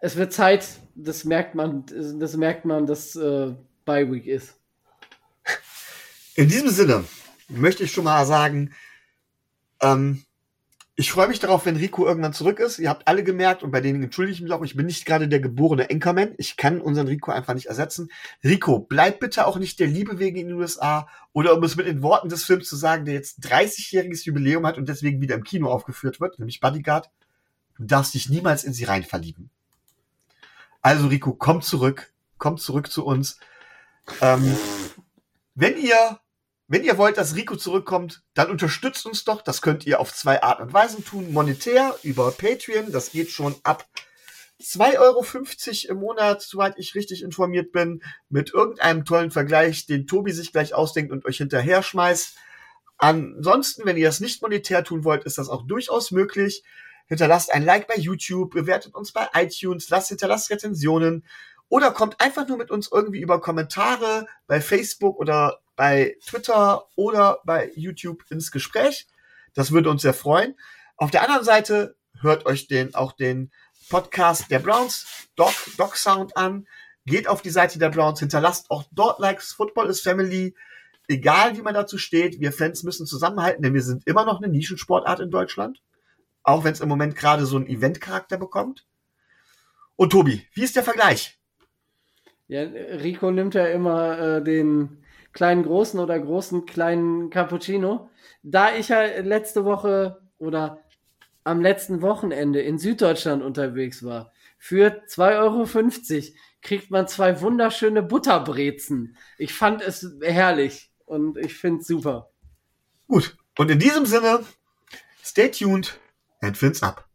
es 0.00 0.16
wird 0.16 0.32
Zeit, 0.32 0.66
das 0.94 1.24
merkt 1.24 1.54
man, 1.54 1.84
das 2.18 2.36
merkt 2.36 2.64
man, 2.64 2.86
dass 2.86 3.16
äh, 3.16 3.54
Bye 3.84 4.10
Week 4.10 4.26
ist. 4.26 4.61
In 6.34 6.48
diesem 6.48 6.70
Sinne 6.70 7.04
möchte 7.48 7.84
ich 7.84 7.92
schon 7.92 8.04
mal 8.04 8.24
sagen, 8.26 8.72
ähm, 9.80 10.24
ich 10.94 11.10
freue 11.10 11.28
mich 11.28 11.40
darauf, 11.40 11.64
wenn 11.64 11.76
Rico 11.76 12.06
irgendwann 12.06 12.34
zurück 12.34 12.60
ist. 12.60 12.78
Ihr 12.78 12.90
habt 12.90 13.08
alle 13.08 13.24
gemerkt, 13.24 13.62
und 13.62 13.70
bei 13.70 13.80
denen 13.80 14.02
entschuldige 14.02 14.34
ich 14.34 14.42
mich 14.42 14.52
auch, 14.52 14.62
ich 14.62 14.76
bin 14.76 14.86
nicht 14.86 15.06
gerade 15.06 15.26
der 15.26 15.40
geborene 15.40 15.88
Enkerman. 15.88 16.34
Ich 16.36 16.56
kann 16.56 16.80
unseren 16.82 17.08
Rico 17.08 17.30
einfach 17.30 17.54
nicht 17.54 17.66
ersetzen. 17.66 18.10
Rico, 18.44 18.78
bleib 18.78 19.18
bitte 19.18 19.46
auch 19.46 19.58
nicht 19.58 19.80
der 19.80 19.86
Liebe 19.86 20.18
wegen 20.18 20.36
in 20.36 20.48
den 20.48 20.56
USA. 20.56 21.08
Oder 21.32 21.56
um 21.56 21.64
es 21.64 21.76
mit 21.76 21.86
den 21.86 22.02
Worten 22.02 22.28
des 22.28 22.44
Films 22.44 22.68
zu 22.68 22.76
sagen, 22.76 23.06
der 23.06 23.14
jetzt 23.14 23.44
30-jähriges 23.44 24.24
Jubiläum 24.26 24.66
hat 24.66 24.76
und 24.76 24.88
deswegen 24.88 25.20
wieder 25.22 25.34
im 25.34 25.44
Kino 25.44 25.70
aufgeführt 25.70 26.20
wird, 26.20 26.38
nämlich 26.38 26.60
Bodyguard. 26.60 27.10
Du 27.78 27.84
darfst 27.84 28.12
dich 28.12 28.28
niemals 28.28 28.62
in 28.62 28.74
sie 28.74 28.84
rein 28.84 29.02
verlieben. 29.02 29.50
Also 30.82 31.06
Rico, 31.08 31.32
komm 31.32 31.62
zurück. 31.62 32.12
Komm 32.36 32.58
zurück 32.58 32.90
zu 32.90 33.04
uns. 33.04 33.38
Ähm, 34.20 34.56
wenn 35.54 35.78
ihr 35.78 36.18
wenn 36.72 36.84
ihr 36.84 36.96
wollt, 36.96 37.18
dass 37.18 37.36
Rico 37.36 37.54
zurückkommt, 37.56 38.22
dann 38.32 38.50
unterstützt 38.50 39.04
uns 39.04 39.24
doch. 39.24 39.42
Das 39.42 39.60
könnt 39.60 39.84
ihr 39.84 40.00
auf 40.00 40.10
zwei 40.14 40.42
Arten 40.42 40.62
und 40.62 40.72
Weisen 40.72 41.04
tun. 41.04 41.30
Monetär 41.30 41.94
über 42.02 42.30
Patreon. 42.30 42.90
Das 42.90 43.10
geht 43.10 43.28
schon 43.28 43.54
ab 43.62 43.86
2,50 44.58 44.98
Euro 44.98 45.92
im 45.92 46.00
Monat, 46.00 46.40
soweit 46.40 46.78
ich 46.78 46.94
richtig 46.94 47.22
informiert 47.22 47.72
bin, 47.72 48.02
mit 48.30 48.54
irgendeinem 48.54 49.04
tollen 49.04 49.30
Vergleich, 49.30 49.84
den 49.84 50.06
Tobi 50.06 50.32
sich 50.32 50.50
gleich 50.50 50.72
ausdenkt 50.72 51.12
und 51.12 51.26
euch 51.26 51.36
hinterher 51.36 51.82
schmeißt. 51.82 52.36
Ansonsten, 52.96 53.84
wenn 53.84 53.98
ihr 53.98 54.06
das 54.06 54.20
nicht 54.20 54.40
monetär 54.40 54.82
tun 54.82 55.04
wollt, 55.04 55.24
ist 55.24 55.36
das 55.36 55.50
auch 55.50 55.66
durchaus 55.66 56.10
möglich. 56.10 56.64
Hinterlasst 57.06 57.52
ein 57.52 57.66
Like 57.66 57.86
bei 57.86 57.96
YouTube, 57.96 58.52
bewertet 58.52 58.94
uns 58.94 59.12
bei 59.12 59.28
iTunes, 59.34 59.90
lasst 59.90 60.08
hinterlasst 60.08 60.48
Rezensionen 60.48 61.26
oder 61.68 61.90
kommt 61.90 62.18
einfach 62.22 62.48
nur 62.48 62.56
mit 62.56 62.70
uns 62.70 62.90
irgendwie 62.90 63.20
über 63.20 63.42
Kommentare 63.42 64.26
bei 64.46 64.62
Facebook 64.62 65.18
oder 65.18 65.61
bei 65.76 66.16
Twitter 66.24 66.84
oder 66.96 67.40
bei 67.44 67.70
YouTube 67.74 68.24
ins 68.30 68.50
Gespräch. 68.50 69.06
Das 69.54 69.72
würde 69.72 69.90
uns 69.90 70.02
sehr 70.02 70.14
freuen. 70.14 70.54
Auf 70.96 71.10
der 71.10 71.22
anderen 71.22 71.44
Seite 71.44 71.96
hört 72.20 72.46
euch 72.46 72.68
den, 72.68 72.94
auch 72.94 73.12
den 73.12 73.50
Podcast 73.88 74.50
der 74.50 74.60
Browns, 74.60 75.28
Doc, 75.36 75.52
Doc 75.76 75.96
Sound 75.96 76.36
an. 76.36 76.66
Geht 77.04 77.28
auf 77.28 77.42
die 77.42 77.50
Seite 77.50 77.78
der 77.78 77.90
Browns, 77.90 78.20
hinterlasst 78.20 78.70
auch 78.70 78.84
dort 78.92 79.18
Likes. 79.18 79.52
Football 79.52 79.90
is 79.90 80.00
Family. 80.00 80.54
Egal 81.08 81.56
wie 81.56 81.62
man 81.62 81.74
dazu 81.74 81.98
steht, 81.98 82.40
wir 82.40 82.52
Fans 82.52 82.84
müssen 82.84 83.06
zusammenhalten, 83.06 83.62
denn 83.62 83.74
wir 83.74 83.82
sind 83.82 84.06
immer 84.06 84.24
noch 84.24 84.40
eine 84.40 84.50
Nischensportart 84.52 85.20
in 85.20 85.30
Deutschland. 85.30 85.82
Auch 86.44 86.64
wenn 86.64 86.72
es 86.72 86.80
im 86.80 86.88
Moment 86.88 87.16
gerade 87.16 87.44
so 87.44 87.56
einen 87.56 87.66
Event-Charakter 87.66 88.38
bekommt. 88.38 88.86
Und 89.96 90.10
Tobi, 90.10 90.46
wie 90.54 90.62
ist 90.62 90.76
der 90.76 90.84
Vergleich? 90.84 91.38
Ja, 92.48 92.62
Rico 92.62 93.30
nimmt 93.30 93.54
ja 93.54 93.66
immer 93.66 94.18
äh, 94.18 94.44
den 94.44 95.02
kleinen 95.32 95.64
großen 95.64 95.98
oder 96.00 96.18
großen 96.18 96.66
kleinen 96.66 97.30
Cappuccino. 97.30 98.10
Da 98.42 98.74
ich 98.74 98.88
ja 98.88 99.02
letzte 99.20 99.64
Woche 99.64 100.20
oder 100.38 100.82
am 101.44 101.60
letzten 101.60 102.02
Wochenende 102.02 102.60
in 102.60 102.78
Süddeutschland 102.78 103.42
unterwegs 103.42 104.04
war, 104.04 104.32
für 104.58 105.02
2,50 105.08 105.38
Euro 105.38 106.34
kriegt 106.62 106.90
man 106.90 107.08
zwei 107.08 107.40
wunderschöne 107.40 108.02
Butterbrezen. 108.02 109.16
Ich 109.38 109.52
fand 109.52 109.82
es 109.82 110.06
herrlich 110.22 110.92
und 111.04 111.36
ich 111.36 111.54
finde 111.54 111.82
super. 111.82 112.30
Gut, 113.08 113.36
und 113.58 113.70
in 113.70 113.78
diesem 113.78 114.06
Sinne, 114.06 114.44
stay 115.24 115.50
tuned 115.50 115.98
and 116.40 116.56
fins 116.56 116.82
up. 116.82 117.08